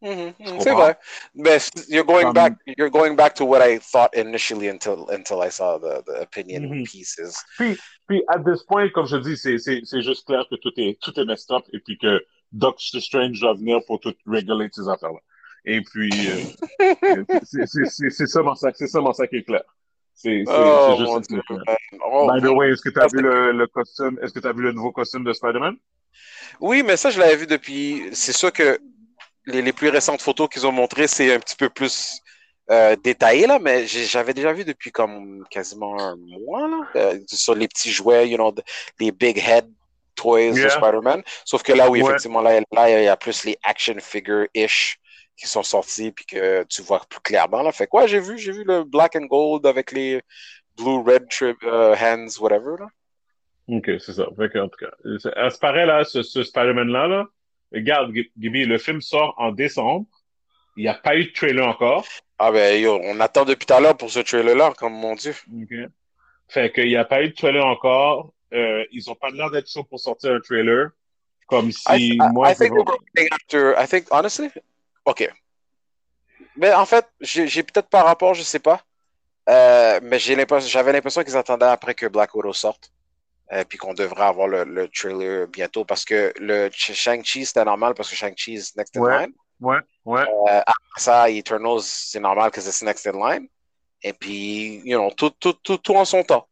Mhm, 0.00 0.10
mhm, 0.10 0.34
comprends? 0.38 0.60
C'est 0.60 0.72
vrai. 0.74 0.96
Mais 1.34 1.58
you're 1.88 2.04
going 2.06 2.24
Comme- 2.26 2.32
back, 2.34 2.52
you're 2.76 2.90
going 2.90 3.14
back 3.16 3.34
to 3.34 3.44
what 3.44 3.60
I 3.66 3.78
thought 3.80 4.14
initially 4.14 4.68
until, 4.68 5.06
until 5.10 5.42
I 5.42 5.50
saw 5.50 5.78
the, 5.78 6.02
the 6.06 6.22
opinion 6.22 6.62
Mhm. 6.70 6.84
pieces. 6.84 7.36
Puis, 7.58 8.22
at 8.28 8.42
this 8.44 8.62
point, 8.62 8.88
comme 8.92 9.06
je 9.06 9.16
dis, 9.16 9.36
c'est, 9.36 9.58
c'est, 9.58 9.80
c'est 9.84 10.02
juste 10.02 10.24
clair 10.26 10.44
que 10.50 10.56
tout 10.56 10.72
est, 10.76 10.98
tout 11.00 11.18
est 11.18 11.24
messed 11.24 11.50
up 11.50 11.64
et 11.72 11.80
puis 11.80 11.98
que 11.98 12.24
Doctor 12.52 13.00
Strange 13.02 13.40
va 13.42 13.52
venir 13.54 13.80
pour 13.86 14.00
tout 14.00 14.14
réguler 14.26 14.68
ces 14.72 14.88
affaires-là. 14.88 15.18
Et 15.64 15.82
puis, 15.82 16.10
euh, 16.28 16.40
c'est, 17.42 17.66
c'est, 17.66 17.84
c'est, 17.86 18.10
c'est 18.10 18.26
seulement 18.26 18.54
ça, 18.54 18.70
c'est 18.74 18.86
seulement 18.86 19.12
ça 19.12 19.26
qui 19.26 19.36
est 19.36 19.42
clair. 19.42 19.62
C'est, 20.14 20.42
c'est, 20.46 20.52
Oh, 20.52 20.86
c'est 20.90 20.96
juste 20.98 21.10
mon 21.10 21.14
ça 21.16 21.20
qui 21.22 21.28
Dieu, 21.34 21.38
est 21.38 21.46
clair. 21.46 21.62
man. 21.92 22.00
Oh, 22.10 22.30
By 22.32 22.40
the 22.40 22.50
way, 22.50 22.70
est-ce 22.70 22.82
que 22.82 22.88
tu 22.90 23.00
as 23.00 23.06
vu 23.12 23.20
le, 23.20 23.52
le 23.52 23.66
costume, 23.66 24.18
est-ce 24.22 24.32
que 24.32 24.40
tu 24.40 24.46
as 24.48 24.52
vu 24.52 24.62
le 24.62 24.72
nouveau 24.72 24.92
costume 24.92 25.24
de 25.24 25.32
Spider-Man? 25.32 25.76
Oui, 26.60 26.82
mais 26.84 26.96
ça, 26.96 27.10
je 27.10 27.18
l'avais 27.20 27.36
vu 27.36 27.46
depuis. 27.46 28.04
C'est 28.12 28.32
sûr 28.32 28.52
que 28.52 28.78
les, 29.48 29.62
les 29.62 29.72
plus 29.72 29.88
récentes 29.88 30.22
photos 30.22 30.48
qu'ils 30.48 30.66
ont 30.66 30.72
montrées, 30.72 31.08
c'est 31.08 31.34
un 31.34 31.38
petit 31.40 31.56
peu 31.56 31.68
plus 31.68 32.20
euh, 32.70 32.96
détaillé, 32.96 33.46
là, 33.46 33.58
mais 33.58 33.86
j'avais 33.86 34.34
déjà 34.34 34.52
vu 34.52 34.64
depuis 34.64 34.90
comme 34.92 35.44
quasiment 35.50 35.98
un 36.00 36.16
mois, 36.16 36.68
là, 36.68 36.80
euh, 36.96 37.18
sur 37.26 37.54
les 37.54 37.66
petits 37.66 37.90
jouets, 37.90 38.28
you 38.28 38.36
know, 38.36 38.54
les 39.00 39.10
big 39.10 39.38
head 39.38 39.66
toys 40.14 40.52
de. 40.52 40.68
Spider-Man. 40.68 41.22
Sauf 41.44 41.62
que 41.62 41.72
là, 41.72 41.88
oui, 41.88 42.02
Ouais. 42.02 42.08
effectivement, 42.10 42.42
là, 42.42 42.60
là, 42.72 43.00
il 43.00 43.04
y 43.04 43.08
a 43.08 43.16
plus 43.16 43.44
les 43.44 43.56
action 43.62 43.94
figure-ish 43.98 44.98
qui 45.36 45.46
sont 45.46 45.62
sortis 45.62 46.10
puis 46.10 46.26
que 46.26 46.64
tu 46.64 46.82
vois 46.82 47.00
plus 47.08 47.20
clairement. 47.20 47.62
Là. 47.62 47.72
Fait 47.72 47.86
quoi, 47.86 48.06
j'ai 48.06 48.18
vu, 48.20 48.36
j'ai 48.36 48.52
vu 48.52 48.64
le 48.64 48.82
black 48.84 49.14
and 49.16 49.26
gold 49.26 49.64
avec 49.66 49.92
les 49.92 50.20
blue, 50.76 51.02
red 51.06 51.28
trip, 51.30 51.56
uh, 51.62 51.94
hands, 51.94 52.38
whatever. 52.40 52.76
Là. 52.80 52.88
Ok, 53.68 53.90
c'est 54.00 54.14
ça. 54.14 54.26
Fait 54.36 54.50
que, 54.50 54.58
en 54.58 54.68
tout 54.68 54.78
cas, 54.84 54.90
à 55.36 55.50
ce 55.50 55.58
paraît 55.58 55.86
là, 55.86 56.04
ce, 56.04 56.22
ce 56.22 56.42
Spider-Man-là, 56.42 57.06
là, 57.06 57.26
regarde, 57.72 58.12
Gibi, 58.12 58.64
le 58.64 58.78
film 58.78 59.00
sort 59.00 59.34
en 59.38 59.52
décembre. 59.52 60.06
Il 60.76 60.82
n'y 60.82 60.88
a 60.88 60.94
pas 60.94 61.16
eu 61.16 61.24
de 61.24 61.32
trailer 61.32 61.66
encore. 61.66 62.04
Ah 62.38 62.52
ben, 62.52 62.80
yo, 62.80 63.00
on 63.02 63.18
attend 63.20 63.44
depuis 63.44 63.66
tout 63.66 63.74
à 63.74 63.80
l'heure 63.80 63.96
pour 63.96 64.10
ce 64.10 64.20
trailer-là, 64.20 64.72
comme 64.76 64.92
mon 64.92 65.14
Dieu. 65.14 65.34
Okay. 65.64 65.86
Fait 66.48 66.72
qu'il 66.72 66.86
n'y 66.86 66.96
a 66.96 67.04
pas 67.04 67.22
eu 67.22 67.30
de 67.30 67.34
trailer 67.34 67.66
encore. 67.66 68.32
Euh, 68.54 68.84
ils 68.92 69.10
ont 69.10 69.14
pas 69.14 69.30
l'air 69.30 69.50
d'être 69.50 69.68
chauds 69.70 69.84
pour 69.84 69.98
sortir 69.98 70.32
un 70.32 70.40
trailer. 70.40 70.90
Comme 71.46 71.72
si 71.72 71.82
I, 71.88 72.14
I, 72.14 72.32
moi. 72.32 72.50
I 72.50 72.54
think 72.54 72.72
we're 72.72 72.84
going 72.84 73.28
after. 73.32 73.74
I 73.76 73.86
think 73.86 74.06
honestly, 74.10 74.50
ok. 75.04 75.30
Mais 76.56 76.72
en 76.72 76.86
fait, 76.86 77.06
j'ai 77.20 77.62
peut-être 77.62 77.88
par 77.88 78.04
rapport, 78.04 78.34
je 78.34 78.42
sais 78.42 78.58
pas. 78.58 78.82
Euh, 79.48 79.98
mais 80.02 80.18
j'ai 80.18 80.34
l'impression, 80.36 80.68
j'avais 80.68 80.92
l'impression 80.92 81.22
qu'ils 81.22 81.36
attendaient 81.36 81.66
après 81.66 81.94
que 81.94 82.06
Black 82.06 82.34
Widow 82.34 82.52
sorte. 82.52 82.92
Euh, 83.50 83.64
puis 83.64 83.78
qu'on 83.78 83.94
devrait 83.94 84.24
avoir 84.24 84.46
le, 84.46 84.64
le, 84.64 84.88
trailer 84.88 85.46
bientôt 85.48 85.82
parce 85.82 86.04
que 86.04 86.34
le 86.38 86.68
Shang-Chi 86.70 87.46
c'était 87.46 87.64
normal 87.64 87.94
parce 87.94 88.10
que 88.10 88.14
Shang-Chi 88.14 88.52
is 88.52 88.72
next 88.76 88.94
in 88.94 89.00
ouais, 89.00 89.18
line. 89.20 89.32
Ouais, 89.58 89.78
ouais. 90.04 90.20
Euh, 90.20 90.60
après 90.66 90.98
ça, 91.00 91.30
Eternals 91.30 91.80
c'est 91.80 92.20
normal 92.20 92.50
que 92.50 92.60
c'est 92.60 92.84
next 92.84 93.06
in 93.06 93.12
line. 93.12 93.48
Et 94.02 94.12
puis, 94.12 94.82
you 94.84 94.98
know, 94.98 95.10
tout, 95.10 95.30
tout, 95.30 95.54
tout, 95.54 95.78
tout 95.78 95.94
en 95.94 96.04
son 96.04 96.22
temps. 96.22 96.46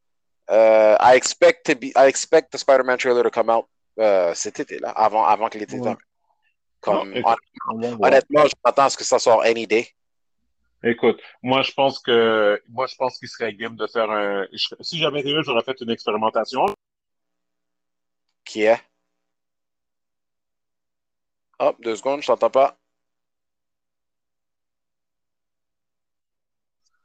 Uh, 0.49 0.97
I 0.99 1.17
expect 1.17 1.67
to 1.67 1.75
be, 1.75 1.93
I 1.97 2.07
expect 2.07 2.53
the 2.53 2.59
Spider-Man 2.59 2.99
trailer 2.99 3.23
to 3.23 3.31
come 3.31 3.51
out 3.51 3.69
uh, 3.99 4.33
cet 4.35 4.61
été 4.61 4.79
là, 4.79 4.91
avant, 4.91 5.25
avant 5.25 5.49
que 5.49 5.59
l'été 5.59 5.79
Ouais. 5.79 5.97
Comme, 6.81 7.15
Non, 7.15 7.99
honnêtement, 8.01 8.45
je 8.47 8.55
m'attends 8.65 8.85
à 8.85 8.91
ce 8.91 8.97
que 8.97 9.05
ça 9.05 9.19
sorte 9.19 9.45
any 9.45 9.67
day. 9.67 9.89
Écoute, 10.87 11.21
moi 11.43 11.61
je 11.63 11.73
pense 11.73 11.99
que 11.99 12.63
moi 12.69 12.87
je 12.87 12.97
pense 12.97 13.19
qu'il 13.19 13.29
serait 13.29 13.53
game 13.53 13.77
de 13.77 13.87
faire 13.87 14.11
un. 14.11 14.47
je- 14.53 14.75
Si 14.81 14.99
j'avais 14.99 15.21
été 15.21 15.33
eux, 15.35 15.43
j'aurais 15.43 15.63
fait 15.63 15.79
une 15.83 15.91
expérimentation. 15.91 16.65
Qui 18.45 18.63
est? 18.63 18.81
Hop, 21.59 21.77
deux 21.83 21.97
secondes, 21.97 22.23
je 22.23 22.29
t'entends 22.29 22.49
pas. 22.49 22.79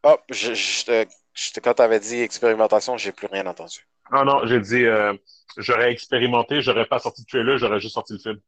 Hop, 0.04 0.22
je, 0.30 0.54
je, 0.54 1.60
quand 1.62 1.74
t'avais 1.76 2.00
dit 2.00 2.20
expérimentation, 2.22 2.98
j'ai 2.98 3.12
plus 3.12 3.28
rien 3.28 3.46
entendu. 3.46 3.86
Non, 4.12 4.26
non, 4.26 4.46
j'ai 4.46 4.60
dit 4.60 4.84
euh, 4.86 5.14
j'aurais 5.58 5.92
expérimenté, 5.92 6.62
j'aurais 6.62 6.86
pas 6.86 7.00
sorti 7.00 7.22
de 7.24 7.28
trailer, 7.28 7.58
j'aurais 7.58 7.80
juste 7.80 7.94
sorti 7.94 8.14
le 8.14 8.20
film. 8.20 8.40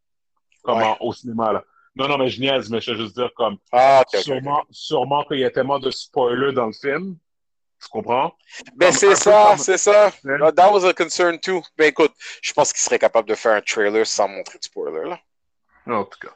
Comme 0.64 0.78
Ouais. 0.80 0.84
en- 0.84 0.98
au 1.02 1.14
cinéma 1.14 1.54
là. 1.54 1.64
Non, 1.96 2.08
non, 2.08 2.18
mais 2.18 2.30
je 2.30 2.40
niaise, 2.42 2.70
mais 2.70 2.82
je 2.82 2.92
veux 2.92 2.98
juste 2.98 3.16
dire 3.16 3.32
comme 3.36 3.58
Ah, 3.72 4.04
sûrement, 4.08 4.64
sûrement 4.72 5.24
qu'il 5.26 5.40
y 5.40 5.46
a 5.46 5.52
tellement 5.52 5.80
de 5.80 5.92
spoilers 5.92 6.52
dans 6.54 6.66
le 6.68 6.74
film. 6.74 7.18
Tu 7.82 7.88
comprends? 7.90 8.34
Ben, 8.76 8.92
c'est 8.92 9.14
ça, 9.16 9.50
comme- 9.50 9.58
c'est 9.60 9.78
ça. 9.78 10.08
Uh, 10.24 10.52
That 10.56 10.72
was 10.72 10.86
a 10.86 10.94
concern 10.94 11.38
too. 11.40 11.62
Ben, 11.78 11.88
écoute, 11.90 12.14
je 12.42 12.54
pense 12.54 12.72
qu'il 12.72 12.82
serait 12.82 12.98
capable 13.00 13.28
de 13.28 13.36
faire 13.36 13.54
un 13.54 13.62
trailer 13.62 14.08
sans 14.08 14.28
montrer 14.28 14.58
de 14.58 14.64
spoiler, 14.64 15.10
là. 15.10 15.20
En 15.88 16.06
tout 16.06 16.18
cas. 16.20 16.34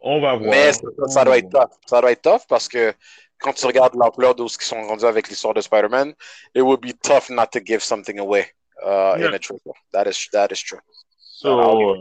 On 0.00 0.20
va 0.20 0.34
voir. 0.36 0.50
Mais 0.50 0.72
ça, 1.08 1.24
doit 1.24 1.38
être 1.38 1.48
tough. 1.48 1.70
Ça 1.86 2.00
doit 2.00 2.12
être 2.12 2.22
tough 2.22 2.42
parce 2.48 2.68
que 2.68 2.92
quand 3.38 3.52
tu 3.54 3.64
regardes 3.66 3.94
l'ampleur 3.94 4.34
de 4.34 4.46
ce 4.48 4.58
qu'ils 4.58 4.66
sont 4.66 4.82
rendus 4.82 5.04
avec 5.06 5.28
l'histoire 5.28 5.54
de 5.54 5.60
Spider-Man, 5.62 6.12
it 6.54 6.60
would 6.62 6.80
be 6.80 6.92
tough 7.02 7.30
not 7.30 7.46
to 7.52 7.60
give 7.64 7.80
something 7.82 8.18
away 8.18 8.46
uh, 8.84 9.14
Yeah. 9.16 9.28
in 9.28 9.34
a 9.34 9.38
trailer. 9.38 9.74
That 9.92 10.06
is, 10.08 10.28
that 10.32 10.48
is 10.50 10.58
true. 10.60 10.80
So, 11.18 11.94
uh, 11.94 11.96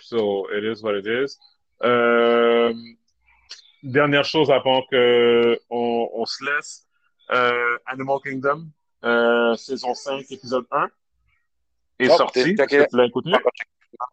so 0.00 0.46
it 0.50 0.64
is 0.64 0.82
what 0.82 0.94
it 0.94 1.06
is. 1.06 1.36
Euh, 1.82 2.72
dernière 3.82 4.24
chose 4.24 4.50
avant 4.50 4.82
que 4.90 5.58
on, 5.70 6.10
on 6.14 6.24
se 6.26 6.44
laisse. 6.44 6.86
Euh, 7.30 7.78
Animal 7.86 8.18
Kingdom, 8.24 8.66
euh, 9.04 9.54
saison 9.54 9.94
5, 9.94 10.24
épisode 10.30 10.66
1, 10.72 10.88
est 12.00 12.08
Oh, 12.10 12.16
sorti. 12.16 12.56
t'es- 12.56 12.66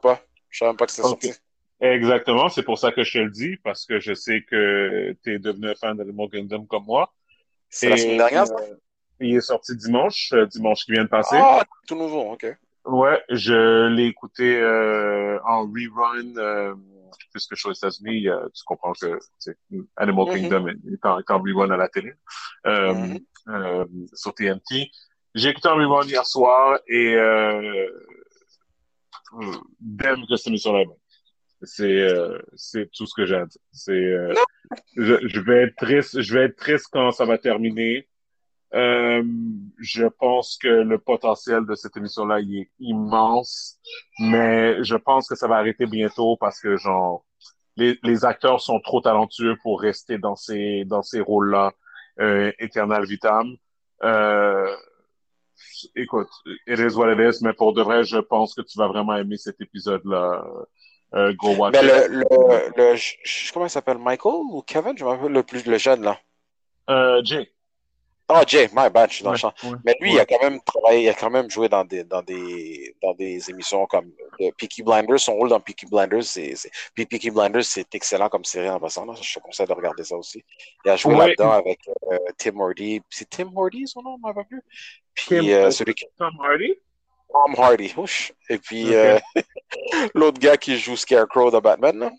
pas. 0.01 0.21
Je 0.49 0.57
savais 0.59 0.69
même 0.69 0.77
pas 0.77 0.85
que 0.85 0.91
c'était 0.91 1.07
Ok. 1.07 1.21
sorti. 1.23 1.39
Exactement, 1.79 2.49
c'est 2.49 2.63
pour 2.63 2.79
ça 2.79 2.91
que 2.91 3.03
je 3.03 3.13
te 3.13 3.17
le 3.19 3.29
dis, 3.29 3.57
parce 3.57 3.85
que 3.85 3.99
je 3.99 4.13
sais 4.13 4.41
que 4.41 5.15
tu 5.23 5.33
es 5.35 5.39
devenu 5.39 5.69
un 5.69 5.75
fan 5.75 5.95
d'Animal 5.97 6.29
Kingdom 6.29 6.65
comme 6.65 6.85
moi. 6.85 7.13
C'est 7.69 7.89
la 7.89 7.97
semaine 7.97 8.17
dernière, 8.17 8.47
ça? 8.47 8.55
euh, 8.55 8.75
il 9.19 9.35
est 9.35 9.41
sorti 9.41 9.75
dimanche, 9.75 10.33
dimanche 10.51 10.85
qui 10.85 10.91
vient 10.93 11.03
de 11.03 11.09
passer. 11.09 11.37
Ah, 11.39 11.63
tout 11.87 11.95
nouveau, 11.95 12.31
ok. 12.31 12.47
Ouais, 12.85 13.21
je 13.29 13.87
l'ai 13.87 14.05
écouté 14.05 14.57
euh, 14.59 15.39
en 15.43 15.63
rerun 15.63 16.37
euh, 16.37 16.75
puisque 17.37 17.55
je 17.55 17.59
suis 17.59 17.69
aux 17.69 17.73
États-Unis. 17.73 18.27
euh, 18.29 18.47
tu 18.53 18.63
comprends 18.65 18.93
que 18.93 19.19
Animal 19.95 20.25
Mhm. 20.25 20.33
Kingdom 20.33 20.67
est, 20.67 21.05
en, 21.05 21.19
est 21.19 21.29
en 21.31 21.39
rerun 21.39 21.69
à 21.71 21.77
la 21.77 21.87
télé 21.87 22.13
euh, 22.65 22.93
Mhm. 22.93 23.19
euh, 23.49 23.85
sur 24.13 24.33
TNT. 24.33 24.89
J'ai 25.35 25.49
écouté 25.49 25.67
en 25.69 25.75
rerun 25.75 26.03
hier 26.05 26.25
soir 26.25 26.79
et 26.87 27.13
euh, 27.15 27.87
d'aime 29.79 30.25
que 30.27 30.35
cette 30.35 30.47
émission-là 30.47 30.81
est. 30.81 30.89
C'est 31.63 32.07
c'est 32.55 32.89
tout 32.91 33.05
ce 33.07 33.13
que 33.15 33.25
j'ai 33.25 33.35
à 33.35 33.45
dire. 33.45 33.61
C'est 33.71 34.13
je, 34.95 35.15
je 35.27 35.39
vais 35.39 35.63
être 35.63 35.75
triste, 35.75 36.21
je 36.21 36.33
vais 36.35 36.45
être 36.45 36.55
triste 36.55 36.87
quand 36.91 37.11
ça 37.11 37.25
va 37.25 37.37
terminer. 37.37 38.07
Euh, 38.73 39.23
je 39.79 40.05
pense 40.05 40.57
que 40.61 40.67
le 40.67 40.99
potentiel 40.99 41.65
de 41.65 41.73
cette 41.73 41.95
émission-là 41.97 42.41
il 42.41 42.59
est 42.59 42.69
immense, 42.79 43.79
mais 44.19 44.83
je 44.83 44.95
pense 44.97 45.27
que 45.27 45.35
ça 45.35 45.47
va 45.47 45.55
arrêter 45.55 45.85
bientôt 45.87 46.35
parce 46.37 46.59
que 46.59 46.75
genre 46.77 47.25
les, 47.77 47.97
les 48.03 48.25
acteurs 48.25 48.59
sont 48.59 48.79
trop 48.81 49.01
talentueux 49.01 49.55
pour 49.63 49.79
rester 49.79 50.17
dans 50.17 50.35
ces 50.35 50.83
dans 50.85 51.01
ces 51.03 51.21
rôles-là 51.21 51.71
euh, 52.19 52.51
éternal 52.59 53.05
vitam. 53.05 53.55
Euh, 54.03 54.75
écoute, 55.95 56.29
it 56.67 56.79
is 56.79 56.95
what 56.95 57.11
it 57.13 57.19
is, 57.19 57.43
mais 57.43 57.53
pour 57.53 57.73
de 57.73 57.81
vrai, 57.81 58.03
je 58.03 58.17
pense 58.17 58.53
que 58.53 58.61
tu 58.61 58.77
vas 58.77 58.87
vraiment 58.87 59.15
aimer 59.15 59.37
cet 59.37 59.61
épisode-là. 59.61 60.43
Euh, 61.13 61.33
go 61.35 61.55
watch 61.55 61.73
Mais 61.73 61.85
it. 61.87 62.09
le, 62.09 62.17
le, 62.17 62.25
le, 62.75 63.53
comment 63.53 63.65
il 63.65 63.69
s'appelle? 63.69 63.97
Michael 63.97 64.41
ou 64.51 64.61
Kevin? 64.61 64.97
Je 64.97 65.05
me 65.05 65.09
rappelle 65.09 65.31
le 65.31 65.43
plus, 65.43 65.65
le 65.65 65.77
jeune, 65.77 66.01
là. 66.01 66.19
Euh, 66.89 67.21
Jay. 67.23 67.49
Ah, 68.29 68.43
Jay, 68.45 68.67
my 68.73 68.89
bad, 68.89 69.09
je 69.09 69.15
suis 69.15 69.23
dans 69.23 69.31
le 69.31 69.37
champ. 69.37 69.53
ouais, 69.63 69.77
Mais 69.85 69.95
lui, 70.01 70.11
il 70.13 70.19
a 70.19 70.25
quand 70.25 70.41
même 70.41 70.59
travaillé, 70.61 71.03
il 71.03 71.09
a 71.09 71.13
quand 71.13 71.29
même 71.29 71.49
joué 71.49 71.69
dans 71.69 71.85
des, 71.85 72.03
dans 72.03 72.21
des, 72.21 72.93
dans 73.01 73.13
des 73.13 73.49
émissions 73.49 73.85
comme 73.85 74.11
euh, 74.41 74.51
Peaky 74.57 74.83
Blinders. 74.83 75.19
Son 75.21 75.35
rôle 75.35 75.47
dans 75.47 75.61
Peaky 75.61 75.85
Blinders, 75.85 76.25
c'est, 76.25 76.53
puis 76.93 77.05
Peaky 77.05 77.31
Blinders, 77.31 77.63
c'est 77.63 77.95
excellent 77.95 78.27
comme 78.27 78.43
série 78.43 78.69
en 78.69 78.81
passant. 78.81 79.05
là. 79.05 79.13
Je 79.21 79.33
te 79.33 79.39
conseille 79.39 79.65
de 79.67 79.71
regarder 79.71 80.03
ça 80.03 80.17
aussi. 80.17 80.43
Il 80.83 80.91
a 80.91 80.97
joué 80.97 81.15
là-dedans 81.15 81.51
avec 81.51 81.79
euh, 82.11 82.17
Tim 82.37 82.59
Hardy. 82.59 83.01
C'est 83.09 83.29
Tim 83.29 83.49
Hardy, 83.55 83.87
son 83.87 84.01
nom, 84.01 84.17
m'en 84.17 84.27
rappelle 84.27 84.45
plus. 84.45 84.61
Puis 85.15 85.53
euh, 85.53 85.71
celui 85.71 85.93
qui 85.93 86.05
Tom 86.17 86.33
Hardy? 86.43 86.73
Tom 87.31 87.55
Hardy. 87.57 87.93
Ouch. 87.95 88.33
Et 88.49 88.57
puis 88.57 88.91
l'autre 90.13 90.39
gars 90.39 90.57
qui 90.57 90.77
joue 90.77 90.97
Scarecrow 90.97 91.49
dans 91.49 91.61
Batman. 91.61 91.97
Là. 91.97 92.11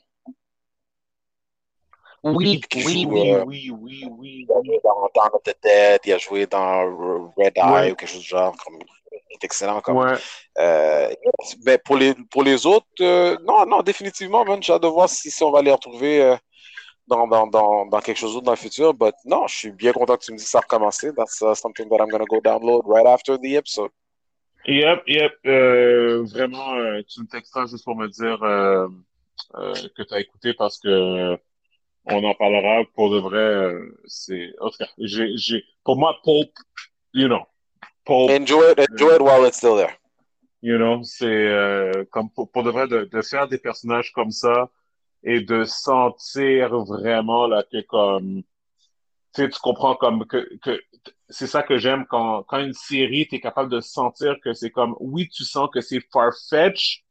Oui, 2.34 2.60
oui, 2.74 2.80
joue, 3.02 3.10
oui, 3.10 3.30
euh, 3.32 3.44
oui, 3.46 3.70
oui, 3.70 4.06
oui, 4.10 4.46
Il 4.48 4.52
a 4.52 4.58
oui. 4.58 4.66
joué 4.66 4.80
dans 4.84 5.08
Dawn 5.14 5.30
of 5.32 5.42
the 5.44 5.56
Dead, 5.62 6.00
il 6.04 6.12
a 6.12 6.18
joué 6.18 6.46
dans 6.46 7.32
Red 7.36 7.52
Eye 7.56 7.72
Ouais. 7.72 7.92
ou 7.92 7.94
quelque 7.94 8.08
chose 8.10 8.20
du 8.22 8.28
genre. 8.28 8.54
Comme, 8.64 8.78
il 9.12 9.34
est 9.34 9.44
excellent 9.44 9.80
comme 9.80 9.98
Ouais. 9.98 10.14
Euh, 10.58 11.12
mais 11.64 11.78
pour 11.78 11.96
les, 11.96 12.14
pour 12.30 12.42
les 12.42 12.66
autres, 12.66 12.86
euh, 13.00 13.36
non, 13.44 13.66
non, 13.66 13.82
définitivement, 13.82 14.44
j'ai 14.60 14.72
hâte 14.72 14.82
de 14.82 14.88
voir 14.88 15.08
si, 15.08 15.30
si 15.30 15.42
on 15.42 15.50
va 15.50 15.62
les 15.62 15.72
retrouver 15.72 16.22
euh, 16.22 16.36
dans, 17.06 17.26
dans, 17.26 17.46
dans, 17.46 17.86
dans 17.86 18.00
quelque 18.00 18.18
chose 18.18 18.32
d'autre 18.34 18.44
dans 18.46 18.52
le 18.52 18.56
futur. 18.56 18.94
But 18.94 19.14
non, 19.24 19.46
je 19.46 19.56
suis 19.56 19.70
bien 19.70 19.92
content 19.92 20.16
que 20.16 20.24
tu 20.24 20.32
me 20.32 20.36
dises 20.36 20.46
que 20.46 20.50
ça 20.50 20.58
a 20.58 20.60
recommencé. 20.62 21.12
That's 21.12 21.40
uh, 21.40 21.54
something 21.54 21.88
that 21.88 21.96
I'm 22.00 22.08
going 22.08 22.24
to 22.24 22.26
go 22.26 22.40
download 22.40 22.82
right 22.86 23.06
after 23.06 23.36
the 23.38 23.56
episode. 23.56 23.90
Yep, 24.66 25.04
yep. 25.06 25.32
Euh, 25.46 26.24
vraiment, 26.24 26.74
euh, 26.74 27.00
tu 27.08 27.20
me 27.22 27.26
texteras 27.26 27.66
juste 27.66 27.84
pour 27.84 27.96
me 27.96 28.08
dire 28.08 28.42
euh, 28.42 28.88
euh, 29.54 29.72
que 29.96 30.02
tu 30.02 30.14
as 30.14 30.20
écouté 30.20 30.52
parce 30.52 30.78
que 30.78 30.88
euh, 30.88 31.36
on 32.10 32.24
en 32.24 32.34
parlera 32.34 32.82
pour 32.94 33.10
de 33.10 33.18
vrai. 33.20 33.38
euh, 33.38 33.98
c'est 34.06 34.52
en 34.60 34.70
tout 34.70 34.78
cas, 34.78 34.88
j'ai, 34.98 35.36
j'ai, 35.36 35.64
pour 35.84 35.96
moi, 35.96 36.16
Pope, 36.24 36.52
you 37.14 37.28
know, 37.28 37.42
Pope, 38.04 38.30
Enjoy 38.30 38.72
it, 38.72 38.78
enjoy 38.90 39.14
it 39.16 39.22
while 39.22 39.44
it's 39.46 39.56
still 39.58 39.76
there. 39.76 39.94
you 40.62 40.76
know, 40.76 41.02
c'est 41.04 41.26
euh, 41.26 42.04
comme 42.10 42.30
pour, 42.30 42.50
pour 42.50 42.62
de 42.64 42.70
vrai 42.70 42.88
de, 42.88 43.04
de 43.04 43.22
faire 43.22 43.46
des 43.48 43.58
personnages 43.58 44.10
comme 44.12 44.30
ça 44.30 44.70
et 45.22 45.40
de 45.40 45.64
sentir 45.64 46.76
vraiment 46.84 47.46
là 47.46 47.64
que 47.70 47.80
comme 47.82 48.42
tu 49.34 49.42
sais, 49.42 49.48
tu 49.50 49.60
comprends 49.60 49.94
comme 49.94 50.26
que, 50.26 50.48
que 50.62 50.80
c'est 51.28 51.46
ça 51.46 51.62
que 51.62 51.78
j'aime 51.78 52.06
quand, 52.08 52.42
quand 52.44 52.58
une 52.58 52.72
série, 52.72 53.26
tu 53.28 53.36
es 53.36 53.40
capable 53.40 53.70
de 53.70 53.80
sentir 53.80 54.36
que 54.42 54.52
c'est 54.54 54.70
comme, 54.70 54.96
oui, 55.00 55.28
tu 55.28 55.44
sens 55.44 55.68
que 55.72 55.80
c'est 55.80 56.00
far-fetched, 56.12 57.02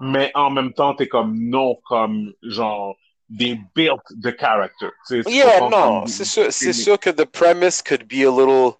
mais 0.00 0.30
en 0.34 0.50
même 0.50 0.74
temps, 0.74 0.94
tu 0.94 1.04
es 1.04 1.08
comme, 1.08 1.36
non, 1.38 1.76
comme, 1.86 2.34
genre, 2.42 2.96
des 3.28 3.58
built 3.74 4.02
de 4.10 4.30
character. 4.38 4.90
Yeah, 5.10 5.58
comme- 5.58 6.06
c'est 6.06 6.24
sûr, 6.24 6.52
c'est 6.52 6.72
sûr 6.72 6.98
que 6.98 7.10
the 7.10 7.24
premise 7.24 7.82
could 7.82 8.06
be 8.06 8.24
a 8.24 8.30
little, 8.30 8.74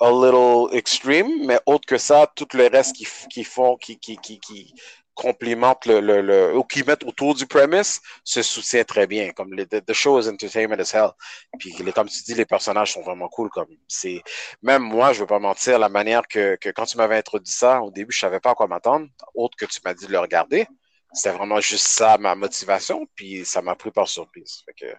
a 0.00 0.10
little 0.10 0.68
extreme, 0.76 1.46
mais 1.46 1.58
autre 1.66 1.86
que 1.86 1.98
ça, 1.98 2.30
tout 2.34 2.48
le 2.54 2.66
reste 2.66 2.96
qui, 2.96 3.06
qui 3.30 3.44
font, 3.44 3.76
qui, 3.76 3.98
qui, 3.98 4.16
qui, 4.18 4.38
qui, 4.38 4.74
complimentent 5.14 5.86
le, 5.86 6.00
le, 6.00 6.20
le, 6.20 6.56
ou 6.56 6.64
qui 6.64 6.82
mettent 6.82 7.04
autour 7.04 7.34
du 7.34 7.46
premise 7.46 8.00
se 8.24 8.42
soutient 8.42 8.84
très 8.84 9.06
bien. 9.06 9.30
Comme 9.32 9.54
les, 9.54 9.66
the, 9.66 9.92
show 9.92 10.20
is 10.20 10.28
entertainment 10.28 10.80
as 10.80 10.92
hell. 10.92 11.10
Puis 11.58 11.72
les, 11.80 11.92
comme 11.92 12.08
tu 12.08 12.22
dis, 12.22 12.34
les 12.34 12.44
personnages 12.44 12.92
sont 12.92 13.02
vraiment 13.02 13.28
cool. 13.28 13.48
Comme 13.50 13.68
c'est 13.88 14.22
même 14.62 14.82
moi, 14.82 15.12
je 15.12 15.20
veux 15.20 15.26
pas 15.26 15.38
mentir, 15.38 15.78
la 15.78 15.88
manière 15.88 16.26
que, 16.28 16.56
que 16.56 16.68
quand 16.70 16.84
tu 16.84 16.96
m'avais 16.96 17.16
introduit 17.16 17.52
ça 17.52 17.80
au 17.80 17.90
début, 17.90 18.12
je 18.12 18.18
savais 18.18 18.40
pas 18.40 18.50
à 18.50 18.54
quoi 18.54 18.66
m'attendre, 18.66 19.06
autre 19.34 19.56
que 19.56 19.66
tu 19.66 19.80
m'as 19.84 19.94
dit 19.94 20.06
de 20.06 20.12
le 20.12 20.18
regarder. 20.18 20.66
C'était 21.14 21.36
vraiment 21.36 21.60
juste 21.60 21.86
ça 21.86 22.18
ma 22.18 22.34
motivation, 22.34 23.06
puis 23.14 23.44
ça 23.44 23.62
m'a 23.62 23.74
pris 23.74 23.90
par 23.90 24.08
surprise. 24.08 24.62
Fait 24.66 24.74
que, 24.74 24.92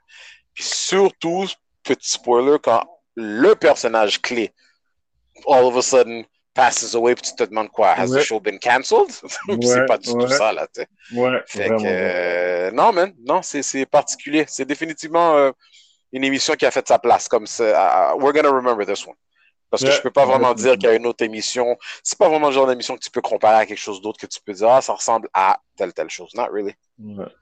puis 0.54 0.64
surtout, 0.64 1.46
petit 1.84 2.12
spoiler, 2.12 2.58
quand 2.62 2.84
le 3.16 3.54
personnage 3.56 4.22
clé, 4.22 4.54
all 5.48 5.66
of 5.66 5.78
a 5.78 5.82
sudden, 5.82 6.26
passes 6.56 6.96
away, 6.96 7.14
puis 7.16 7.24
tu 7.30 7.36
te 7.36 7.44
demandes 7.44 7.70
quoi, 7.70 7.92
has 7.92 8.10
ouais. 8.10 8.22
the 8.22 8.24
show 8.24 8.40
been 8.40 8.58
cancelled? 8.58 9.12
Ouais, 9.48 9.58
c'est 9.62 9.86
pas 9.86 9.98
du 9.98 10.10
ouais. 10.10 10.26
tout 10.26 10.32
ça, 10.32 10.54
là, 10.54 10.68
tu 10.74 10.82
sais. 10.82 10.88
Ouais, 11.14 11.42
fait 11.46 11.70
que, 11.70 11.84
euh, 11.84 12.72
non, 12.72 12.94
man, 12.94 13.14
non, 13.20 13.42
c'est 13.42 13.86
particulier. 13.86 14.46
C'est 14.48 14.66
définitivement 14.66 15.36
euh, 15.36 15.52
une 16.14 16.24
émission 16.24 16.56
qui 16.56 16.66
a 16.66 16.72
fait 16.72 16.88
sa 16.88 16.98
place, 16.98 17.28
comme 17.28 17.46
ça. 17.46 18.14
Uh, 18.16 18.18
we're 18.18 18.34
gonna 18.34 18.50
remember 18.50 18.86
this 18.86 19.06
one. 19.06 19.16
Parce 19.70 19.84
que 19.84 19.92
je 19.92 20.02
peux 20.02 20.12
pas 20.12 20.26
vraiment 20.26 20.54
dire 20.54 20.74
qu'il 20.74 20.84
y 20.84 20.88
a 20.88 20.96
une 20.96 21.06
autre 21.06 21.24
émission. 21.24 21.78
C'est 22.04 22.18
pas 22.18 22.30
vraiment 22.30 22.48
le 22.48 22.54
genre 22.54 22.68
d'émission 22.68 22.96
que 22.96 23.02
tu 23.02 23.12
peux 23.12 23.22
comparer 23.22 23.58
à 23.58 23.66
quelque 23.66 23.80
chose 23.80 24.02
d'autre 24.02 24.20
que 24.20 24.28
tu 24.28 24.40
peux 24.42 24.54
dire, 24.54 24.70
ah, 24.70 24.82
ça 24.82 24.94
ressemble 24.94 25.28
à 25.34 25.60
telle, 25.76 25.94
telle 25.94 26.10
chose. 26.10 26.32
Not 26.36 26.48
really. 26.52 26.74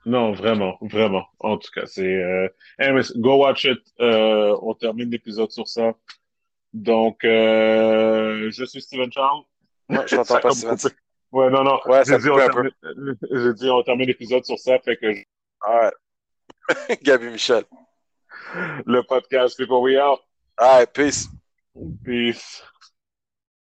Non, 0.04 0.32
vraiment, 0.32 0.78
vraiment. 0.80 1.26
En 1.38 1.58
tout 1.58 1.70
cas, 1.72 1.86
c'est. 1.86 2.02
Euh... 2.02 2.48
Anyways, 2.78 3.12
go 3.16 3.36
watch 3.36 3.64
it. 3.64 3.80
Euh, 4.00 4.56
on 4.62 4.74
termine 4.74 5.10
l'épisode 5.10 5.50
sur 5.50 5.68
ça. 5.68 5.92
Donc, 6.72 7.24
euh, 7.24 8.50
je 8.50 8.64
suis 8.64 8.82
Steven 8.82 9.12
Charles. 9.12 9.42
Ouais, 9.88 9.98
je 10.06 10.16
t'entends 10.16 10.40
pas, 10.40 10.50
Steven. 10.50 10.76
Ouais, 11.30 11.50
non, 11.50 11.62
non. 11.62 11.80
Ouais, 11.86 12.02
j'ai 12.04 12.18
dit, 12.18 12.30
on 12.30 12.36
termine... 12.36 12.72
Dit, 13.54 13.70
on 13.70 13.82
termine 13.82 14.06
l'épisode 14.06 14.44
sur 14.44 14.58
ça, 14.58 14.78
fait 14.80 14.96
que. 14.96 15.12
Je... 15.12 15.22
All 15.60 15.80
right. 15.80 17.02
Gabi 17.02 17.26
Michel. 17.28 17.64
Le 18.86 19.02
podcast 19.02 19.56
People 19.56 19.82
We 19.82 19.96
Are. 19.96 20.18
All 20.58 20.78
right, 20.78 20.92
peace. 20.92 21.28
Peace. 22.04 22.62